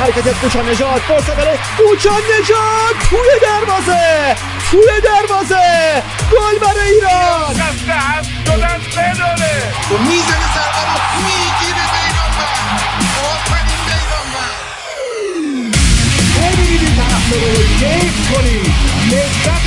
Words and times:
حرکت 0.00 0.40
کوچان 0.40 0.68
نجات 0.68 1.02
فرصت 1.02 1.36
برای 1.36 1.58
کوچان 1.78 2.14
نجات 2.14 3.08
توی 3.10 3.40
دروازه 3.42 4.36
توی 4.70 5.00
دروازه 5.00 6.02
گل 6.32 6.58
برای 6.58 6.90
ایران 6.90 7.65
بداره 9.96 10.04
و 10.04 10.08
می‌زنه 10.08 10.46
سرقه 10.54 10.82
رو 10.86 10.98
می‌گیره 11.24 11.84
بیرانوند 11.92 13.02
آفرین 13.24 13.80
بیرانوند 13.86 14.60
ببینید 16.36 16.84
طرف 16.96 17.28
رو 17.32 17.38
کیف 17.78 18.16
کنید 18.30 18.74
لذتشو 19.10 19.46
ببرید 19.46 19.65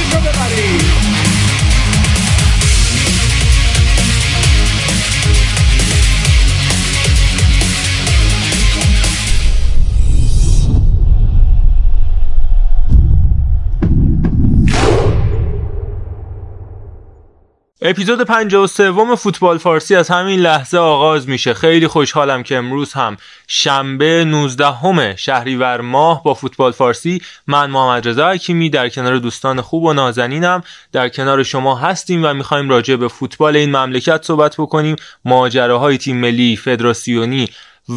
اپیزود 17.89 18.21
53 18.21 19.15
فوتبال 19.15 19.57
فارسی 19.57 19.95
از 19.95 20.09
همین 20.09 20.39
لحظه 20.39 20.77
آغاز 20.77 21.29
میشه. 21.29 21.53
خیلی 21.53 21.87
خوشحالم 21.87 22.43
که 22.43 22.57
امروز 22.57 22.93
هم 22.93 23.17
شنبه 23.47 24.25
19 24.25 24.65
همه 24.65 25.15
شهریور 25.15 25.81
ماه 25.81 26.23
با 26.23 26.33
فوتبال 26.33 26.71
فارسی 26.71 27.21
من 27.47 27.71
محمد 27.71 28.07
رضا 28.07 28.29
حکیمی 28.29 28.69
در 28.69 28.89
کنار 28.89 29.17
دوستان 29.17 29.61
خوب 29.61 29.83
و 29.83 29.93
نازنینم. 29.93 30.63
در 30.91 31.09
کنار 31.09 31.43
شما 31.43 31.75
هستیم 31.75 32.25
و 32.25 32.33
می‌خوایم 32.33 32.69
راجع 32.69 32.95
به 32.95 33.07
فوتبال 33.07 33.55
این 33.55 33.69
مملکت 33.69 34.23
صحبت 34.25 34.55
بکنیم. 34.55 34.95
ماجراهای 35.25 35.97
تیم 35.97 36.17
ملی 36.17 36.55
فدراسیونی 36.55 37.49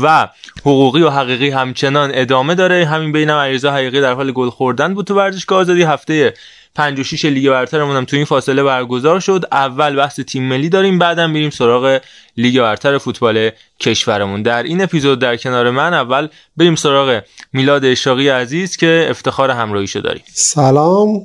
و 0.02 0.28
حقوقی 0.60 1.02
و 1.02 1.10
حقیقی 1.10 1.50
همچنان 1.50 2.10
ادامه 2.14 2.54
داره. 2.54 2.86
همین 2.86 3.12
بینم 3.12 3.36
علیرضا 3.36 3.72
حقیقی 3.72 4.00
در 4.00 4.12
حال 4.12 4.32
گل 4.32 4.50
خوردن 4.50 4.94
بود 4.94 5.06
تو 5.06 5.14
ورزشگاه 5.14 5.58
آزادی 5.58 5.82
هفته 5.82 6.34
5 6.74 7.00
و 7.00 7.04
6 7.04 7.24
لیگ 7.24 7.50
برترمون 7.50 7.96
هم 7.96 8.04
تو 8.04 8.16
این 8.16 8.24
فاصله 8.24 8.62
برگزار 8.62 9.20
شد. 9.20 9.44
اول 9.52 9.96
بحث 9.96 10.20
تیم 10.20 10.42
ملی 10.42 10.68
داریم 10.68 10.98
بعدم 10.98 11.30
میریم 11.30 11.50
سراغ 11.50 12.00
لیگ 12.36 12.60
برتر 12.60 12.98
فوتبال 12.98 13.50
کشورمون. 13.80 14.42
در 14.42 14.62
این 14.62 14.82
اپیزود 14.82 15.18
در 15.18 15.36
کنار 15.36 15.70
من 15.70 15.94
اول 15.94 16.28
بریم 16.56 16.74
سراغ 16.74 17.22
میلاد 17.52 17.84
اشاقی 17.84 18.28
عزیز 18.28 18.76
که 18.76 19.06
افتخار 19.10 19.50
همراهیشو 19.50 20.00
داریم. 20.00 20.22
سلام. 20.32 21.20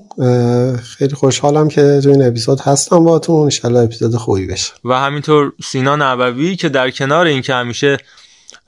خیلی 0.97 1.15
خوشحالم 1.15 1.67
که 1.67 1.99
تو 2.03 2.09
این 2.09 2.27
اپیزود 2.27 2.59
هستم 2.59 3.03
باهاتون 3.03 3.49
ان 3.63 3.75
اپیزود 3.75 4.15
خوبی 4.15 4.47
بشه. 4.47 4.73
و 4.85 4.93
همینطور 4.93 5.53
سینا 5.63 5.95
نبوی 5.95 6.55
که 6.55 6.69
در 6.69 6.91
کنار 6.91 7.25
این 7.25 7.41
که 7.41 7.53
همیشه 7.53 7.97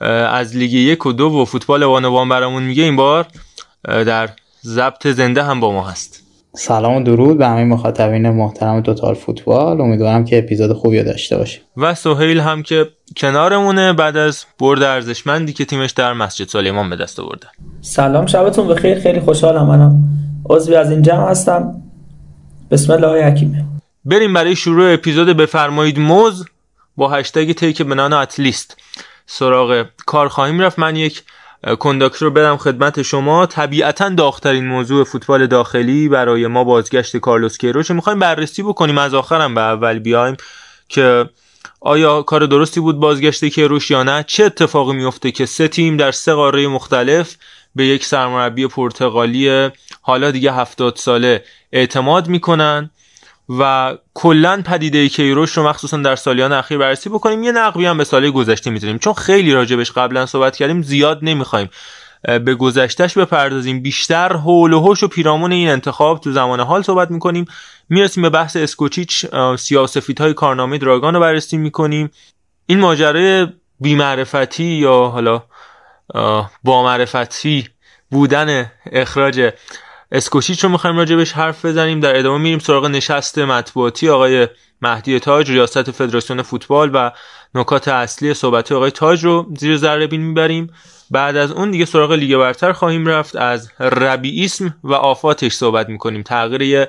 از 0.00 0.56
لیگ 0.56 0.72
یک 0.72 1.06
و 1.06 1.12
دو 1.12 1.24
و 1.24 1.44
فوتبال 1.44 1.82
وانوان 1.82 2.28
برامون 2.28 2.62
میگه 2.62 2.82
این 2.82 2.96
بار 2.96 3.26
در 3.84 4.28
ضبط 4.64 5.06
زنده 5.06 5.42
هم 5.42 5.60
با 5.60 5.72
ما 5.72 5.88
هست. 5.88 6.22
سلام 6.52 6.96
و 6.96 7.02
درود 7.02 7.38
به 7.38 7.46
همه 7.46 7.64
مخاطبین 7.64 8.30
محترم 8.30 8.80
توتال 8.80 9.14
فوتبال. 9.14 9.80
امیدوارم 9.80 10.24
که 10.24 10.38
اپیزود 10.38 10.72
خوبی 10.72 11.02
داشته 11.02 11.36
باشیم. 11.36 11.60
و 11.76 11.94
سهیل 11.94 12.40
هم 12.40 12.62
که 12.62 12.86
کنارمونه 13.16 13.92
بعد 13.92 14.16
از 14.16 14.44
برد 14.58 14.82
ارزشمندی 14.82 15.52
که 15.52 15.64
تیمش 15.64 15.90
در 15.90 16.12
مسجد 16.12 16.48
سلیمان 16.48 16.90
به 16.90 16.96
دست 16.96 17.20
آورده. 17.20 17.46
سلام 17.80 18.26
شبتون 18.26 18.68
بخیر. 18.68 19.00
خیلی 19.00 19.20
خوشحالم 19.20 19.66
منم. 19.66 20.02
عضوی 20.50 20.76
از 20.76 20.90
این 20.90 21.02
جمع 21.02 21.30
هستم. 21.30 21.82
بسم 22.70 22.92
الله 22.92 23.24
حکیمه. 23.24 23.64
بریم 24.04 24.32
برای 24.32 24.56
شروع 24.56 24.92
اپیزود 24.92 25.36
بفرمایید 25.36 25.98
موز 25.98 26.44
با 26.96 27.08
هشتگ 27.08 27.52
تیک 27.52 27.82
بنان 27.82 28.12
اتلیست. 28.12 28.76
سراغ 29.26 29.86
کار 30.06 30.28
خواهیم 30.28 30.60
رفت. 30.60 30.78
من 30.78 30.96
یک 30.96 31.22
کنداکتور 31.78 32.28
رو 32.28 32.34
بدم 32.34 32.56
خدمت 32.56 33.02
شما. 33.02 33.46
طبیعتا 33.46 34.08
داغترین 34.08 34.66
موضوع 34.66 35.04
فوتبال 35.04 35.46
داخلی 35.46 36.08
برای 36.08 36.46
ما 36.46 36.64
بازگشت 36.64 37.16
کارلوس 37.16 37.58
کیروش 37.58 37.90
می‌خوایم 37.90 38.18
بررسی 38.18 38.62
بکنیم؟ 38.62 38.98
از 38.98 39.14
آخرم 39.14 39.54
به 39.54 39.60
اول 39.60 39.98
بیایم 39.98 40.36
که 40.88 41.28
آیا 41.80 42.22
کار 42.22 42.46
درستی 42.46 42.80
بود 42.80 43.00
بازگشت 43.00 43.44
کیروش 43.44 43.90
یا 43.90 44.02
نه؟ 44.02 44.24
چه 44.26 44.44
اتفاقی 44.44 44.92
میفته 44.92 45.30
که 45.30 45.46
سه 45.46 45.68
تیم 45.68 45.96
در 45.96 46.12
سه 46.12 46.34
قاره 46.34 46.68
مختلف 46.68 47.36
به 47.74 47.86
یک 47.86 48.04
سرمربی 48.04 48.66
پرتغالی 48.66 49.70
حالا 50.02 50.30
دیگه 50.30 50.52
هفتاد 50.52 50.96
ساله 50.96 51.44
اعتماد 51.72 52.28
می‌کنن؟ 52.28 52.90
و 53.58 53.94
کلا 54.14 54.62
پدیده 54.64 55.08
کیروش 55.08 55.50
رو 55.50 55.68
مخصوصا 55.68 55.96
در 55.96 56.16
سالیان 56.16 56.52
اخیر 56.52 56.78
بررسی 56.78 57.10
بکنیم. 57.10 57.42
یه 57.42 57.52
نقبی 57.52 57.86
هم 57.86 57.98
به 57.98 58.04
سال 58.04 58.30
گذشته 58.30 58.70
می‌تونیم. 58.70 58.98
چون 58.98 59.12
خیلی 59.12 59.52
راجبش 59.52 59.92
قبلا 59.92 60.26
صحبت 60.26 60.56
کردیم 60.56 60.82
زیاد 60.82 61.18
نمی‌خوایم 61.22 61.70
به 62.22 62.54
گذشتهش 62.54 63.18
بپردازیم. 63.18 63.82
بیشتر 63.82 64.32
هول 64.32 64.72
و 64.72 64.80
هوش 64.80 65.02
و 65.02 65.08
پیرامون 65.08 65.52
این 65.52 65.68
انتخاب 65.68 66.20
تو 66.20 66.32
زمان 66.32 66.60
حال 66.60 66.82
صحبت 66.82 67.10
می‌کنیم. 67.10 67.44
می‌رسیم 67.88 68.22
به 68.22 68.30
بحث 68.30 68.56
اسکوچیچ 68.56 69.26
سیاسفیت 69.58 70.20
های 70.20 70.34
کارنامه 70.34 70.78
دراگان 70.78 71.14
رو 71.14 71.20
بررسی 71.20 71.56
می‌کنیم. 71.56 72.10
این 72.66 72.78
ماجرای 72.78 73.46
بیمعرفتی 73.80 74.64
یا 74.64 74.94
حالا 74.94 75.42
با 76.64 76.82
معرفتی 76.82 77.68
بودن 78.10 78.72
اخراج 78.92 79.52
اسکوشیچ 80.12 80.64
رو 80.64 80.70
می‌خوایم 80.70 80.96
راجبش 80.96 81.32
حرف 81.32 81.64
بزنیم. 81.64 82.00
در 82.00 82.18
ادامه 82.18 82.38
میریم 82.38 82.58
سراغ 82.58 82.86
نشست 82.86 83.38
مطبوعاتی 83.38 84.08
آقای 84.08 84.48
مهدی 84.82 85.20
تاج 85.20 85.50
ریاست 85.50 85.90
فدراسیون 85.90 86.42
فوتبال 86.42 86.90
و 86.94 87.10
نکات 87.54 87.88
اصلی 87.88 88.34
صحبت 88.34 88.72
آقای 88.72 88.90
تاج 88.90 89.24
رو 89.24 89.46
زیر 89.58 89.76
ذره 89.76 90.06
بین 90.06 90.20
می‌بریم. 90.20 90.72
بعد 91.10 91.36
از 91.36 91.52
اون 91.52 91.70
دیگه 91.70 91.84
سراغ 91.84 92.12
لیگ 92.12 92.36
برتر 92.36 92.72
خواهیم 92.72 93.06
رفت. 93.06 93.36
از 93.36 93.70
ربیعیسم 93.80 94.76
و 94.84 94.94
آفاتش 94.94 95.52
صحبت 95.52 95.88
می‌کنیم. 95.88 96.22
تغییر 96.22 96.62
یه 96.62 96.88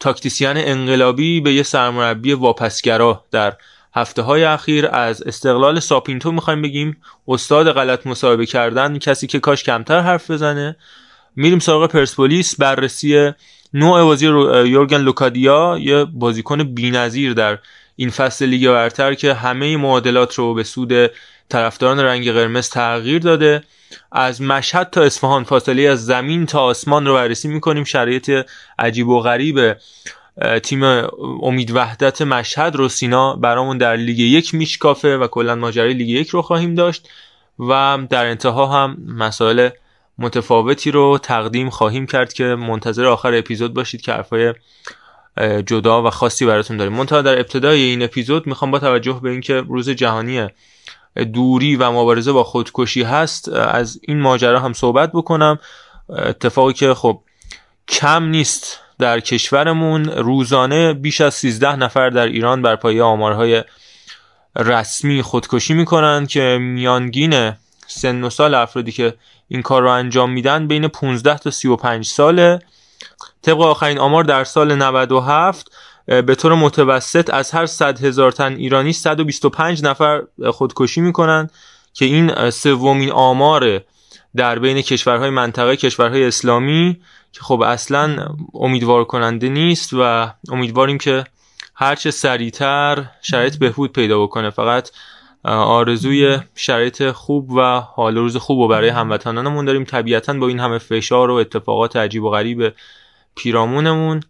تاکتیسیان 0.00 0.56
انقلابی 0.56 1.40
به 1.40 1.52
یه 1.52 1.62
سرمربی 1.62 2.32
واپسگرا 2.32 3.24
در 3.30 3.52
هفته 3.94 4.22
های 4.22 4.44
اخیر. 4.44 4.86
از 4.86 5.22
استقلال 5.22 5.80
ساپینتو 5.80 6.32
می‌خوایم 6.32 6.62
بگیم. 6.62 6.96
استاد 7.28 7.72
غلط 7.72 8.06
مصاحبه 8.06 8.46
کردن 8.46 8.98
کسی 8.98 9.26
که 9.26 9.40
کاش 9.40 9.62
کمتر 9.62 10.00
حرف 10.00 10.30
بزنه. 10.30 10.76
میریم 11.36 11.58
سراغ 11.58 11.90
پرسپولیس. 11.90 12.60
بررسی 12.60 13.32
نوع 13.74 14.02
بازی 14.02 14.26
یورگن 14.26 15.00
لوکادیا 15.00 15.78
یه 15.80 16.04
بازیکن 16.04 16.62
بی‌نظیر 16.74 17.32
در 17.32 17.58
این 17.96 18.10
فصل 18.10 18.46
لیگ 18.46 18.68
برتر 18.68 19.14
که 19.14 19.34
همه 19.34 19.76
معادلات 19.76 20.34
رو 20.34 20.54
به 20.54 20.62
سود 20.62 21.10
طرفداران 21.48 22.00
رنگ 22.00 22.32
قرمز 22.32 22.70
تغییر 22.70 23.18
داده. 23.18 23.64
از 24.12 24.42
مشهد 24.42 24.90
تا 24.90 25.02
اصفهان 25.02 25.44
فاصله 25.44 25.82
از 25.82 26.06
زمین 26.06 26.46
تا 26.46 26.60
آسمان 26.60 27.06
رو 27.06 27.14
بررسی 27.14 27.48
می‌کنیم. 27.48 27.84
شرایط 27.84 28.46
عجیب 28.78 29.08
و 29.08 29.20
غریب 29.20 29.76
تیم 30.62 30.82
امید 31.42 31.70
وحدت 31.70 32.22
مشهد 32.22 32.76
رو 32.76 32.88
سینا 32.88 33.36
برامون 33.36 33.78
در 33.78 33.96
لیگ 33.96 34.18
یک 34.18 34.54
میشکافه 34.54 35.16
و 35.16 35.26
کلا 35.26 35.54
ماجرای 35.54 35.94
لیگ 35.94 36.08
یک 36.08 36.28
رو 36.28 36.42
خواهیم 36.42 36.74
داشت. 36.74 37.08
و 37.58 37.98
در 38.10 38.26
انتها 38.26 38.66
هم 38.66 38.96
مسائل 39.08 39.68
متفاوتی 40.18 40.90
رو 40.90 41.18
تقدیم 41.22 41.70
خواهیم 41.70 42.06
کرد 42.06 42.32
که 42.32 42.44
منتظر 42.44 43.06
آخر 43.06 43.34
اپیزود 43.34 43.74
باشید 43.74 44.00
که 44.00 44.12
حرفای 44.12 44.54
جدا 45.66 46.02
و 46.02 46.10
خاصی 46.10 46.46
براتون 46.46 46.76
داریم. 46.76 46.92
منتها 46.92 47.22
در 47.22 47.38
ابتدای 47.38 47.80
این 47.80 48.02
اپیزود 48.02 48.46
می‌خوام 48.46 48.70
با 48.70 48.78
توجه 48.78 49.20
به 49.22 49.30
اینکه 49.30 49.54
روز 49.60 49.90
جهانی 49.90 50.48
دوری 51.32 51.76
و 51.76 51.90
مبارزه 51.90 52.32
با 52.32 52.44
خودکشی 52.44 53.02
هست 53.02 53.48
از 53.48 54.00
این 54.02 54.20
ماجرا 54.20 54.60
هم 54.60 54.72
صحبت 54.72 55.12
بکنم. 55.12 55.58
اتفاقی 56.08 56.72
که 56.72 56.94
خب 56.94 57.20
کم 57.88 58.24
نیست 58.24 58.80
در 58.98 59.20
کشورمون 59.20 60.04
روزانه 60.04 60.92
بیش 60.92 61.20
از 61.20 61.34
13 61.34 61.76
نفر 61.76 62.10
در 62.10 62.26
ایران 62.26 62.62
بر 62.62 62.76
پایه 62.76 63.02
آمارهای 63.02 63.64
رسمی 64.56 65.22
خودکشی 65.22 65.74
می‌کنن 65.74 66.26
که 66.26 66.58
میانگین 66.60 67.52
سن 67.86 68.24
و 68.24 68.30
سال 68.30 68.54
افرادی 68.54 68.92
که 68.92 69.14
این 69.48 69.62
کار 69.62 69.82
رو 69.82 69.90
انجام 69.90 70.30
میدن 70.30 70.66
بین 70.66 70.88
15 70.88 71.38
تا 71.38 71.50
35 71.50 72.06
ساله. 72.06 72.58
طبق 73.42 73.60
آخرین 73.60 73.98
آمار 73.98 74.24
در 74.24 74.44
سال 74.44 74.74
97 74.74 75.70
به 76.06 76.34
طور 76.34 76.54
متوسط 76.54 77.30
از 77.34 77.50
هر 77.50 77.66
100 77.66 78.04
هزار 78.04 78.32
تن 78.32 78.52
ایرانی 78.52 78.92
125 78.92 79.82
نفر 79.82 80.22
خودکشی 80.52 81.00
می‌کنن 81.00 81.50
که 81.94 82.04
این 82.04 82.50
سومین 82.50 83.12
آمار 83.12 83.80
در 84.36 84.58
بین 84.58 84.82
کشورهای 84.82 85.30
منطقه 85.30 85.76
کشورهای 85.76 86.24
اسلامی 86.24 87.00
که 87.32 87.40
خب 87.40 87.60
اصلا 87.60 88.28
امیدوار 88.54 89.04
کننده 89.04 89.48
نیست 89.48 89.90
و 89.92 90.30
امیدواریم 90.48 90.98
که 90.98 91.24
هرچه 91.74 92.10
سریعتر 92.10 93.04
شرایط 93.22 93.56
بهبود 93.56 93.92
پیدا 93.92 94.22
بکنه. 94.22 94.50
فقط 94.50 94.90
آرزوی 95.44 96.38
شرایط 96.54 97.10
خوب 97.10 97.50
و 97.50 97.80
حال 97.80 98.16
روز 98.16 98.36
خوب 98.36 98.58
و 98.58 98.68
برای 98.68 98.88
هموطنانمون 98.88 99.64
داریم. 99.64 99.84
طبیعتا 99.84 100.32
با 100.32 100.48
این 100.48 100.60
همه 100.60 100.78
فشار 100.78 101.30
و 101.30 101.34
اتفاقات 101.34 101.96
عجیب 101.96 102.22
و 102.22 102.30
غریب 102.30 102.72
پیرامونمون 103.36 104.20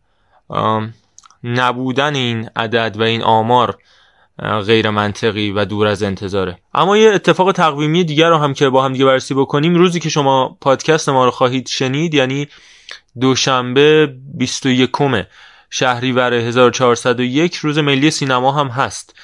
نبودن 1.45 2.15
این 2.15 2.51
عدد 2.57 2.97
و 2.99 3.03
این 3.03 3.23
آمار 3.23 3.79
غیر 4.67 4.91
منطقی 4.91 5.51
و 5.51 5.65
دور 5.65 5.87
از 5.87 6.03
انتظاره. 6.03 6.59
اما 6.75 6.97
یه 6.97 7.11
اتفاق 7.11 7.53
تقویمی 7.53 8.05
دیگر 8.05 8.29
رو 8.29 8.37
هم 8.37 8.55
که 8.55 8.69
با 8.69 8.85
هم 8.85 8.93
دیگه 8.93 9.05
بررسی 9.05 9.35
بکنیم. 9.35 9.75
روزی 9.75 10.01
که 10.01 10.09
شما 10.09 10.57
پادکست 10.61 11.09
ما 11.09 11.25
رو 11.25 11.31
خواهید 11.31 11.69
شنید 11.69 12.15
یعنی 12.15 12.49
دوشنبه 13.21 14.15
21 14.35 14.91
شهریور 15.71 16.35
1401 16.35 17.57
روز 17.57 17.79
ملی 17.79 18.11
سینما 18.11 18.53
هم 18.53 18.69
هست. 18.69 19.15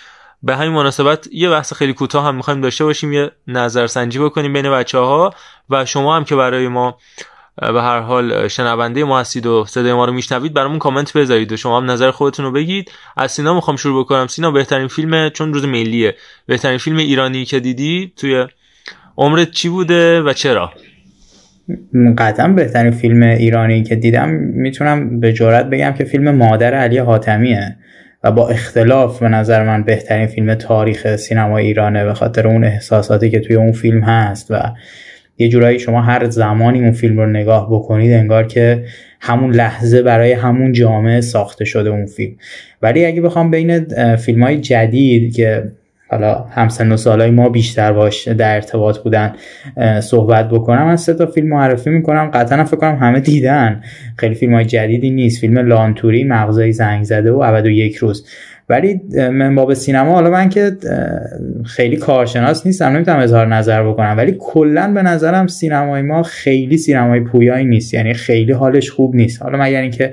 به 0.43 0.57
همین 0.57 0.73
مناسبت 0.73 1.29
یه 1.33 1.51
بحث 1.51 1.73
خیلی 1.73 1.93
کوتاه 1.93 2.27
هم 2.27 2.35
می‌خوایم 2.35 2.61
داشته 2.61 2.85
باشیم 2.85 3.13
یه 3.13 3.31
نظرسنجی 3.47 4.19
بکنیم 4.19 4.53
بین 4.53 4.71
بچه 4.71 4.99
ها 4.99 5.35
و 5.71 5.85
شما 5.85 6.17
هم 6.17 6.25
که 6.25 6.37
برای 6.37 6.69
ما 6.69 6.99
به 7.61 7.83
هر 7.83 8.01
حال 8.01 8.49
شنونده 8.49 9.05
ما 9.05 9.21
هستید 9.21 9.47
و 9.47 9.65
صدای 9.69 9.93
ما 9.93 10.05
رو 10.05 10.13
میشنوید 10.13 10.55
برامون 10.55 10.79
کامنت 10.79 11.13
بذارید 11.13 11.53
و 11.53 11.57
شما 11.57 11.81
هم 11.81 11.91
نظر 11.91 12.11
خودتون 12.11 12.45
رو 12.45 12.53
بگید. 12.53 12.91
از 13.17 13.33
سینا 13.33 13.55
می‌خوام 13.55 13.77
شروع 13.77 14.05
بکنم. 14.05 14.27
سینا 14.27 14.51
بهترین 14.51 14.89
فیلم 14.89 15.29
چون 15.29 15.55
روز 15.55 15.65
ملیه. 15.65 16.15
بهترین 16.47 16.79
فیلم 16.79 16.97
ایرانی 16.97 17.45
که 17.45 17.61
دیدی 17.61 18.13
توی 18.17 18.47
عمرت 19.19 19.51
چی 19.51 19.69
بوده 19.69 20.21
و 20.23 20.33
چرا؟ 20.33 20.73
قطعا 22.19 22.49
بهترین 22.49 22.91
فیلم 22.91 23.23
ایرانی 23.23 23.83
که 23.83 23.97
دیدم 23.97 24.29
می‌تونم 24.29 25.21
به 25.21 25.33
جرات 25.33 25.67
بگم 25.67 25.93
که 25.93 26.05
فیلم 26.05 26.35
مادر 26.35 26.75
علی 26.75 26.99
حاتمیه. 26.99 27.77
و 28.25 28.33
با 28.33 28.49
اختلاف 28.49 29.21
به 29.21 29.29
نظر 29.29 29.65
من 29.65 29.83
بهترین 29.83 30.27
فیلم 30.27 30.55
تاریخ 30.55 31.17
سینما 31.17 31.59
ایرانه 31.59 32.05
به 32.05 32.15
خاطر 32.15 32.49
اون 32.49 32.65
احساساتی 32.65 33.31
که 33.31 33.41
توی 33.41 33.57
اون 33.57 33.73
فیلم 33.73 34.01
هست 34.01 34.47
و 34.51 34.61
یه 35.39 35.49
جورایی 35.49 35.79
شما 35.79 36.03
هر 36.03 36.31
زمانی 36.31 36.81
اون 36.81 36.93
فیلم 36.93 37.19
رو 37.19 37.27
نگاه 37.27 37.69
بکنید 37.71 38.13
انگار 38.13 38.47
که 38.47 38.85
همون 39.21 39.55
لحظه 39.55 40.03
برای 40.03 40.33
همون 40.33 40.73
جامعه 40.73 41.21
ساخته 41.21 41.65
شده 41.65 41.91
اون 41.91 42.07
فیلم. 42.07 42.37
ولی 42.83 43.05
اگه 43.05 43.21
بخوام 43.21 43.51
بین 43.51 43.85
فیلم 44.17 44.43
های 44.43 44.59
جدید 44.59 45.35
که 45.35 45.73
حالا 46.11 46.35
همسن 46.35 46.93
و 46.93 46.97
سالای 46.97 47.31
ما 47.31 47.49
بیشتر 47.49 47.93
باش 47.93 48.29
در 48.29 48.55
ارتباط 48.55 48.99
بودن 48.99 49.33
صحبت 50.01 50.49
بکنم. 50.49 50.87
از 50.87 51.01
سه 51.01 51.15
تا 51.15 51.27
فیلم 51.27 51.49
معرفی 51.49 51.91
می‌کنم. 51.91 52.31
قطعا 52.35 52.65
فکر 52.65 52.77
کنم 52.77 52.97
همه 52.97 53.21
دیدن. 53.21 53.83
خیلی 54.17 54.35
فیلم 54.35 54.55
های 54.55 54.65
جدیدی 54.65 55.11
نیست. 55.11 55.41
فیلم 55.41 55.59
لانتوری 55.59 56.25
مغزای 56.25 56.73
زنگ 56.73 57.05
زده 57.05 57.33
و 57.33 57.43
ابد 57.45 57.67
و 57.67 57.71
یک 57.71 57.97
روز. 57.97 58.27
ولی 58.69 59.01
من 59.15 59.55
باب 59.55 59.75
سینما 59.75 60.13
حالا 60.13 60.31
من 60.31 60.49
که 60.49 60.77
خیلی 61.65 61.97
کارشناس 61.97 62.67
نیستم 62.67 62.87
نمی‌تونم 62.87 63.19
اظهار 63.19 63.47
نظر 63.47 63.89
بکنم. 63.89 64.15
ولی 64.17 64.37
کلا 64.39 64.93
به 64.95 65.03
نظرم 65.03 65.47
سینمای 65.47 66.03
ما 66.03 66.23
خیلی 66.23 66.77
سینمای 66.77 67.21
پویایی 67.21 67.65
نیست. 67.65 67.95
یعنی 67.95 68.15
خیلی 68.15 68.53
حالش 68.53 68.91
خوب 68.91 69.15
نیست. 69.15 69.43
حالا 69.43 69.59
مگر 69.59 69.81
اینکه 69.81 70.13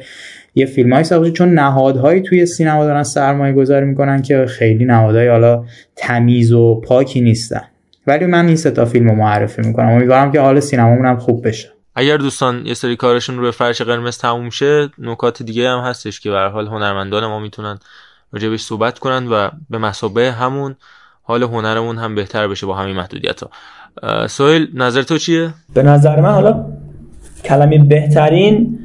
یه 0.57 0.65
فیلم 0.65 0.94
های 0.94 1.04
ساخته 1.04 1.31
چون 1.31 1.54
نهادهایی 1.54 2.21
توی 2.21 2.45
سینما 2.45 2.86
دارن 2.86 3.04
سرمایه 3.04 3.54
گذاری 3.54 3.86
می‌کنن 3.86 4.21
که 4.21 4.45
خیلی 4.45 4.86
نهادهای 4.86 5.27
حالا 5.27 5.65
تمیز 5.95 6.51
و 6.51 6.81
پاکی 6.81 7.21
نیستن. 7.21 7.62
ولی 8.07 8.25
من 8.25 8.48
این 8.48 8.56
ستا 8.56 8.86
فیلم 8.86 9.09
رو 9.09 9.15
معرفی 9.15 9.62
می‌کنم. 9.62 9.89
امیدوارم 9.89 10.31
که 10.31 10.39
حال 10.39 10.59
سینمامون 10.59 11.06
هم 11.06 11.18
خوب 11.18 11.48
بشه. 11.48 11.69
اگر 11.95 12.18
دوستان 12.18 12.65
یه 12.65 12.74
سری 12.74 12.95
کارشون 12.95 13.38
رو 13.38 13.42
به 13.42 13.51
فرش 13.51 13.81
قرمز 13.81 14.18
تموم 14.18 14.50
شه 14.50 14.89
نکات 14.98 15.44
دیگه 15.44 15.69
هم 15.69 15.80
هستش 15.80 16.19
که 16.19 16.30
به 16.30 16.39
حال 16.39 16.68
هنرمندان 16.68 17.25
ما 17.25 17.39
می‌تونن 17.39 17.77
راجبش 18.31 18.62
صحبت 18.62 19.00
کنن 19.00 19.27
و 19.27 19.50
به 19.69 19.77
مسابه 19.77 20.31
همون 20.31 20.75
حال 21.24 21.44
هنرمون 21.44 21.98
هم 21.98 22.15
بهتر 22.15 22.48
بشه 22.48 22.65
با 22.65 22.75
همین 22.75 22.95
محدودیت 22.95 23.44
ها 23.44 24.27
سوهل 24.27 24.68
نظر 24.74 25.01
تو 25.01 25.18
چیه؟ 25.18 25.50
به 25.74 25.83
نظر 25.83 26.21
من 26.21 26.31
حالا 26.31 26.65
کلمه 27.44 27.77
بهترین 27.77 28.80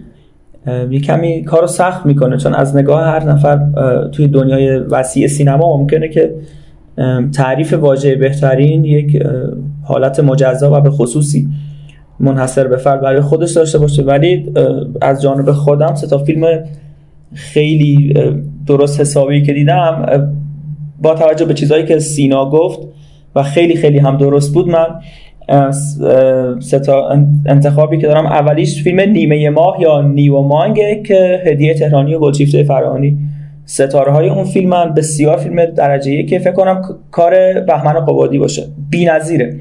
یه 0.67 1.00
کمی 1.00 1.44
کارو 1.44 1.67
سخت 1.67 2.06
می‌کنه. 2.06 2.37
چون 2.37 2.55
از 2.55 2.76
نگاه 2.76 3.05
هر 3.05 3.25
نفر 3.25 3.59
توی 4.12 4.29
دنیای 4.29 4.76
وسیع 4.79 5.26
سینما 5.26 5.76
ممکنه 5.76 6.09
که 6.09 6.35
تعریف 7.35 7.73
واژه 7.73 8.14
بهترین 8.14 8.85
یک 8.85 9.23
حالت 9.85 10.20
مجزا 10.20 10.79
و 10.79 10.81
به 10.81 10.91
خصوصی 10.91 11.49
منحصر 12.20 12.69
به 12.69 12.76
فرد 12.76 13.00
برای 13.00 13.20
خودش 13.20 13.53
داشته 13.53 13.79
باشه. 13.79 14.03
ولی 14.03 14.53
از 15.00 15.23
جانب 15.23 15.53
خودم 15.53 15.94
سه 15.94 16.06
تا 16.06 16.19
فیلم 16.19 16.44
خیلی 17.35 18.14
درست 18.67 19.00
حسابی 19.00 19.43
که 19.43 19.53
دیدم 19.53 20.06
با 21.03 21.14
توجه 21.14 21.44
به 21.44 21.55
چیزهایی 21.55 21.85
که 21.87 21.99
سینا 21.99 22.50
گفت 22.50 22.81
و 23.37 23.43
خیلی 23.43 23.76
خیلی 23.76 23.99
هم 23.99 24.17
درست 24.17 24.55
بود 24.55 24.69
من 24.69 24.87
ستا 26.60 27.08
انتخابی 27.46 27.98
که 27.98 28.06
دارم. 28.06 28.26
اولیش 28.26 28.82
فیلم 28.82 29.00
نیمه 29.00 29.50
ماه 29.50 29.76
یا 29.80 30.00
نیو 30.00 30.40
مانگه 30.40 31.02
که 31.06 31.42
هدیه 31.46 31.74
تهرانی 31.74 32.14
و 32.14 32.18
گلچیفته 32.18 32.64
فرهانی 32.64 33.18
ستاره 33.64 34.12
های 34.12 34.28
اون 34.28 34.44
فیلم 34.44 34.68
من 34.68 34.94
بسیار 34.94 35.36
فیلم 35.36 35.64
درجه 35.64 36.22
که 36.22 36.38
فکر 36.38 36.52
کنم 36.52 36.82
کار 37.10 37.60
بهمن 37.60 37.92
قبادی 37.92 38.38
باشه. 38.38 38.62
بی‌نظیره. 38.90 39.56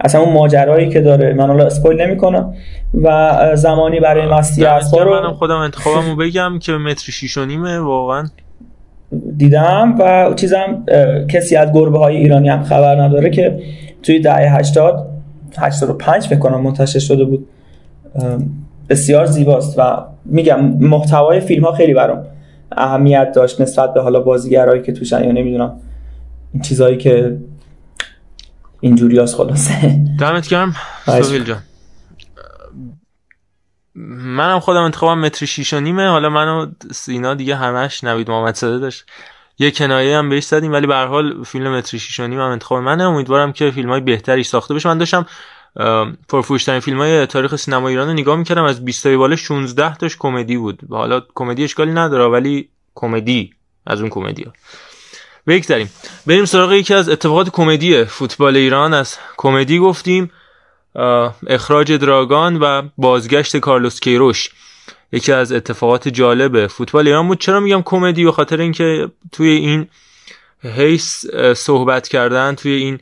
اصلا 0.00 0.20
اون 0.20 0.32
ماجرایی 0.32 0.88
که 0.88 1.00
داره 1.00 1.34
من 1.34 1.46
حالا 1.46 1.66
اسپویل 1.66 2.00
نمی‌کنم. 2.00 2.54
و 3.02 3.36
زمانی 3.56 4.00
برای 4.00 4.26
مستی 4.26 4.64
اسبا 4.64 5.02
رو 5.02 5.10
منم 5.10 5.32
خودم 5.32 5.56
انتخابمو 5.56 6.16
بگم 6.16 6.58
که 6.58 6.72
متر 6.72 7.12
6 7.12 7.38
نیمه 7.38 7.78
واقعا. 7.78 8.24
دیدم 9.36 9.94
و 9.98 10.34
چیزم 10.36 10.84
کسی 11.28 11.56
از 11.56 11.72
گربه 11.72 11.98
های 11.98 12.16
ایرانی 12.16 12.48
هم 12.48 12.62
خبر 12.62 13.02
نداره 13.02 13.30
که 13.30 13.58
توی 14.02 14.20
دهه 14.20 14.56
80 14.56 15.08
85 15.58 16.26
فکر 16.26 16.38
کنم 16.38 16.60
منتشر 16.60 16.98
شده 16.98 17.24
بود. 17.24 17.48
بسیار 18.88 19.26
زیباست 19.26 19.78
و 19.78 20.04
میگم 20.24 20.60
محتوای 20.64 21.40
فیلم 21.40 21.64
ها 21.64 21.72
خیلی 21.72 21.94
برام 21.94 22.26
اهمیت 22.72 23.32
داشت 23.34 23.60
نسبت 23.60 23.94
به 23.94 24.02
حالا 24.02 24.20
بازیگرایی 24.20 24.82
که 24.82 24.92
توشن 24.92 25.24
یا 25.24 25.32
نمی‌دونم 25.32 25.80
این 26.52 26.62
چیزایی 26.62 26.96
که 26.96 27.38
اینجوری 28.80 29.18
هست 29.18 29.36
خلاصه. 29.36 30.00
دمت 30.20 30.48
گرم. 30.48 30.74
سوهیل 31.06 31.44
جان. 31.44 31.62
منم 33.94 34.60
خودم 34.60 34.82
انتخابم 34.82 35.20
متر 35.20 35.46
شیش 35.46 35.74
و 35.74 35.80
نیمه. 35.80 36.08
حالا 36.08 36.28
منو 36.28 36.66
سینا 36.92 37.34
دیگه 37.34 37.56
همش 37.56 38.04
نوید 38.04 38.30
محمد 38.30 38.54
صده 38.54 38.78
داشت. 38.78 39.04
یه 39.58 39.70
کنایه 39.70 40.16
هم 40.16 40.28
بهش 40.28 40.44
زدیم 40.44 40.72
ولی 40.72 40.86
به 40.86 40.94
حال 40.96 41.44
فیلم 41.44 41.76
متر 41.76 41.98
شیش 41.98 42.20
و 42.20 42.26
نیم 42.26 42.40
هم 42.40 42.50
انتخاب 42.50 42.82
منه. 42.82 43.04
امیدوارم 43.04 43.52
که 43.52 43.70
فیلم 43.70 43.90
های 43.90 44.00
بهتری 44.00 44.42
ساخته 44.42 44.74
بشه. 44.74 44.88
من 44.88 44.98
داشتم 44.98 45.26
پرفروشترین 46.28 46.80
فیلم 46.80 46.98
های 46.98 47.26
تاریخ 47.26 47.56
سینما 47.56 47.88
ایران 47.88 48.06
رو 48.06 48.12
نگاه 48.12 48.36
می‌کردم. 48.36 48.64
از 48.64 48.84
20 48.84 49.02
تای 49.02 49.16
بالا 49.16 49.36
16 49.36 49.94
تاش 49.94 50.16
کمدی 50.18 50.56
بود. 50.56 50.80
حالا 50.90 51.22
کمدی 51.34 51.64
اشکالی 51.64 51.92
نداره 51.92 52.24
ولی 52.24 52.68
کمدی. 52.94 53.52
از 53.86 54.00
اون 54.00 54.10
کمدی 54.10 54.42
ها. 54.42 54.52
بگذاریم. 55.46 55.90
بریم 56.26 56.44
سراغ 56.44 56.72
یکی 56.72 56.94
از 56.94 57.08
اتفاقات 57.08 57.50
کمدی 57.50 58.04
فوتبال 58.04 58.56
ایران. 58.56 58.94
از 58.94 59.16
کمدی 59.36 59.78
گفتیم 59.78 60.30
اخراج 61.46 61.92
دراگان 61.92 62.56
و 62.56 62.82
بازگشت 62.98 63.56
کارلوس 63.56 64.00
کیروش. 64.00 64.50
یکی 65.12 65.32
از 65.32 65.52
اتفاقات 65.52 66.08
جالب 66.08 66.66
فوتبال 66.66 67.06
ایران 67.06 67.28
بود. 67.28 67.40
چرا 67.40 67.60
میگم 67.60 67.82
کمدی؟ 67.82 68.24
به 68.24 68.32
خاطر 68.32 68.60
اینکه 68.60 69.08
توی 69.32 69.48
این 69.48 69.88
هیس 70.62 71.24
صحبت 71.56 72.08
کردن 72.08 72.54
توی 72.54 72.72
این 72.72 72.98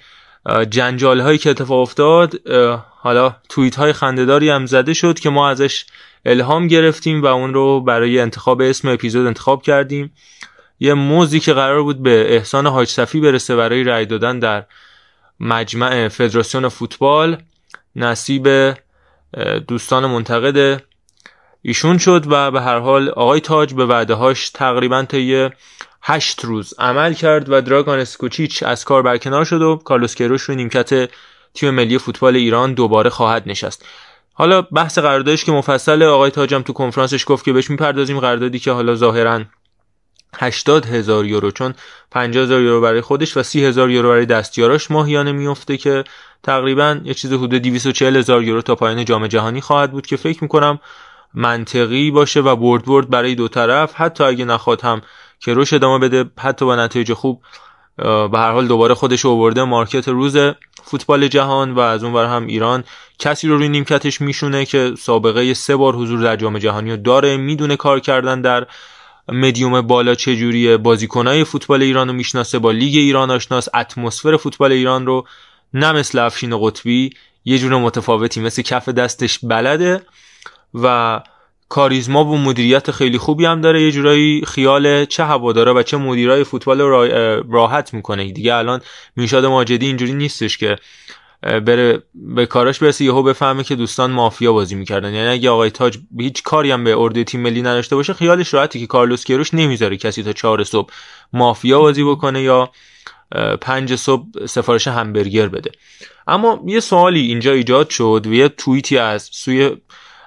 جنجال 0.71 1.21
هایی 1.21 1.39
که 1.39 1.51
اتفاق 1.51 1.81
افتاد 1.81 2.49
حالا 3.01 3.37
توییت 3.49 3.77
های 3.77 3.93
خندهداری 3.93 4.51
هم 4.51 4.67
زده 4.67 4.95
شد 4.95 5.19
که 5.19 5.31
ما 5.31 5.49
ازش 5.49 5.87
الهام 6.25 6.69
گرفتیم 6.69 7.23
و 7.23 7.27
اون 7.27 7.55
رو 7.55 7.81
برای 7.81 8.21
انتخاب 8.21 8.61
اسم 8.61 8.89
اپیزود 8.89 9.27
انتخاب 9.27 9.63
کردیم. 9.63 10.13
یه 10.81 10.95
موزی 10.95 11.41
که 11.41 11.53
قرار 11.53 11.83
بود 11.83 12.03
به 12.03 12.35
احسان 12.35 12.67
حاج 12.67 12.89
صفی 12.89 13.21
برسه 13.21 13.57
برای 13.57 13.85
رأی 13.85 14.07
دادن 14.07 14.39
در 14.39 14.65
مجمع 15.41 16.09
فدراسیون 16.09 16.69
فوتبال 16.69 17.37
نصیب 17.97 18.75
دوستان 19.69 20.07
منتقد 20.07 20.83
ایشون 21.67 21.99
شد 21.99 22.25
و 22.27 22.51
به 22.51 22.61
هر 22.61 22.79
حال 22.79 23.09
آقای 23.09 23.41
تاج 23.41 23.75
به 23.75 23.87
وعده 23.87 24.15
هاش 24.15 24.51
تقریبا 24.51 25.03
تا 25.03 25.17
یه 25.17 25.51
هشت 26.03 26.45
روز 26.45 26.75
عمل 26.79 27.15
کرد 27.15 27.53
و 27.53 27.61
دراگان 27.61 27.99
اسکوچیچ 27.99 28.63
از 28.63 28.85
کار 28.85 29.03
برکنار 29.03 29.45
شد 29.45 29.63
و 29.63 29.77
کارلوس 29.77 30.15
کیروش 30.15 30.43
رو 30.43 30.55
نیمکت 30.55 31.11
تیم 31.55 31.71
ملی 31.71 31.99
فوتبال 31.99 32.37
ایران 32.37 32.75
دوباره 32.75 33.11
خواهد 33.11 33.43
نشست. 33.47 33.85
حالا 34.33 34.63
بحث 34.63 34.99
قراردادش 34.99 35.45
که 35.45 35.53
مفصل 35.53 36.03
آقای 36.03 36.31
تاجم 36.31 36.63
تو 36.63 36.73
کنفرانسش 36.73 37.25
گفت 37.27 37.45
که 37.45 37.53
بهش 37.53 37.71
می‌پردازیم 37.71 38.21
قراردادی 38.21 38.59
که 38.59 38.73
حالا 38.73 38.95
ظاهرا 38.95 39.41
80 40.35 40.87
هزار 40.87 41.27
یورو 41.27 41.51
چون 41.51 41.75
50 42.11 42.45
هزار 42.45 42.61
یورو 42.61 42.81
برای 42.81 43.01
خودش 43.01 43.37
و 43.37 43.43
30 43.43 43.65
هزار 43.65 43.91
یورو 43.91 44.09
برای 44.09 44.27
دستیاراش 44.27 44.91
ماهیانه 44.91 45.33
میفته 45.33 45.77
که 45.77 46.05
تقریبا 46.43 47.01
یه 47.05 47.15
چیز 47.15 47.33
حدود 47.33 47.55
240 47.55 48.17
هزار 48.17 48.43
یورو 48.43 48.63
تا 48.63 48.75
پایان 48.75 49.05
جام 49.05 49.27
جهانی 49.27 49.61
خواهد 49.61 49.93
بود 49.93 50.07
که 50.07 50.17
فکر 50.17 50.39
می‌کنم 50.43 50.81
منطقی 51.35 52.11
باشه 52.11 52.41
و 52.41 52.57
برد 52.57 52.85
برد 52.85 53.11
برای 53.11 53.35
دو 53.35 53.49
طرف 53.49 53.93
حتی 53.95 54.25
اگه 54.25 54.45
نخواد 54.45 54.81
هم 54.81 55.03
کروش 55.41 55.73
ادامه 55.73 56.09
بده 56.09 56.31
حتی 56.39 56.65
با 56.65 56.77
نتایج 56.77 57.13
خوب 57.13 57.43
به 57.97 58.39
هر 58.39 58.53
حال 58.53 58.67
دوباره 58.67 58.95
خودش 58.95 59.27
آورده. 59.27 59.65
مارکت 59.65 60.09
روز 60.09 60.37
فوتبال 60.85 61.29
جهان 61.29 61.71
و 61.71 61.81
از 61.81 62.05
اون 62.05 62.17
هم 62.17 62.47
ایران 62.47 62.85
کسی 63.19 63.49
رو 63.49 63.57
روی 63.57 63.69
نیمکتش 63.69 64.21
میشونه 64.21 64.65
که 64.65 64.95
سابقه 64.99 65.55
سه 65.55 65.77
بار 65.77 65.95
حضور 65.95 66.21
در 66.21 66.37
جام 66.37 66.59
جهانی 66.59 66.91
رو 66.91 66.97
داره 66.97 67.37
می‌دونه 67.37 67.77
کار 67.77 68.01
کردن 68.01 68.41
در 68.41 68.67
مدیوم 69.29 69.81
بالا 69.81 70.15
چجوریه. 70.15 70.77
بازیکنای 70.77 71.45
فوتبال 71.45 71.83
ایران 71.83 72.09
رو 72.09 72.15
می‌شناسه 72.15 72.59
با 72.59 72.71
لیگ 72.71 72.95
ایران 72.97 73.31
آشناس 73.31 73.69
اتمسفر 73.75 74.37
فوتبال 74.37 74.73
ایران 74.73 75.07
رو 75.07 75.27
نه 75.75 75.93
مثل 75.93 76.19
افشین 76.19 76.59
قطبی 76.61 77.11
یه 77.45 77.59
جور 77.59 77.77
متفاوتی 77.77 78.41
مثل 78.41 78.63
کف 78.63 78.89
دستش 78.89 79.39
بلده. 79.43 80.03
و 80.75 81.21
کاریزما 81.69 82.25
و 82.25 82.39
مدیریت 82.39 82.91
خیلی 82.91 83.19
خوبی 83.19 83.45
هم 83.45 83.61
داره. 83.61 83.83
یه 83.83 83.93
جورایی 83.93 84.43
خیال 84.47 85.05
چه 85.05 85.25
هواداره 85.25 85.73
و 85.73 85.83
چه 85.83 85.97
مدیرای 85.97 86.45
فوتبال 86.45 86.81
رو 86.81 87.07
راحت 87.53 87.95
می‌کنه. 87.95 88.33
دیگه 88.33 88.55
الان 88.55 88.81
میشاد 89.17 89.45
ماجدی 89.45 89.87
اینجوری 89.87 90.13
نیستش 90.13 90.59
که 90.59 90.77
بره 91.43 92.03
به 92.15 92.47
کاراش 92.47 92.79
برسه 92.79 93.05
یهو 93.05 93.23
بفهمه 93.23 93.65
که 93.65 93.75
دوستان 93.75 94.11
مافیا 94.11 94.53
بازی 94.53 94.75
می‌کردن. 94.75 95.15
یعنی 95.15 95.29
اگه 95.29 95.51
آقای 95.51 95.71
تاج 95.71 95.99
هیچ 96.19 96.43
کاری 96.43 96.71
هم 96.71 96.85
به 96.85 96.99
ارده 96.99 97.25
تیم 97.25 97.41
ملی 97.41 97.63
نداشته 97.63 97.97
باشه 97.97 98.13
خیالش 98.13 98.55
راحتی 98.55 98.81
که 98.81 98.87
کارلوس 98.87 99.25
کیروش 99.25 99.55
نمی‌ذاره 99.55 99.97
کسی 99.97 100.23
تا 100.23 100.33
چهار 100.33 100.65
صبح 100.65 100.93
مافیا 101.33 101.81
بازی 101.81 102.05
بکنه 102.05 102.43
یا 102.43 102.71
پنج 103.61 103.95
صبح 103.95 104.47
سفارش 104.47 104.89
همبرگر 104.89 105.49
بده. 105.49 105.71
اما 106.27 106.63
یه 106.67 106.81
سوالی 106.81 107.21
اینجا 107.21 107.53
ایجاد 107.53 107.91
شد 107.91 108.27
و 108.27 108.35
یه 108.35 108.49
توییتی 108.49 108.99
از 108.99 109.29
سوی 109.33 109.77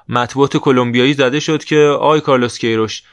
مطبوعات 0.09 0.57
کلمبیایی 0.57 1.13
زده 1.13 1.39
شد 1.39 1.63
که 1.63 1.77
آی 1.99 2.21
کارلوس 2.21 2.57
کیروش 2.57 3.03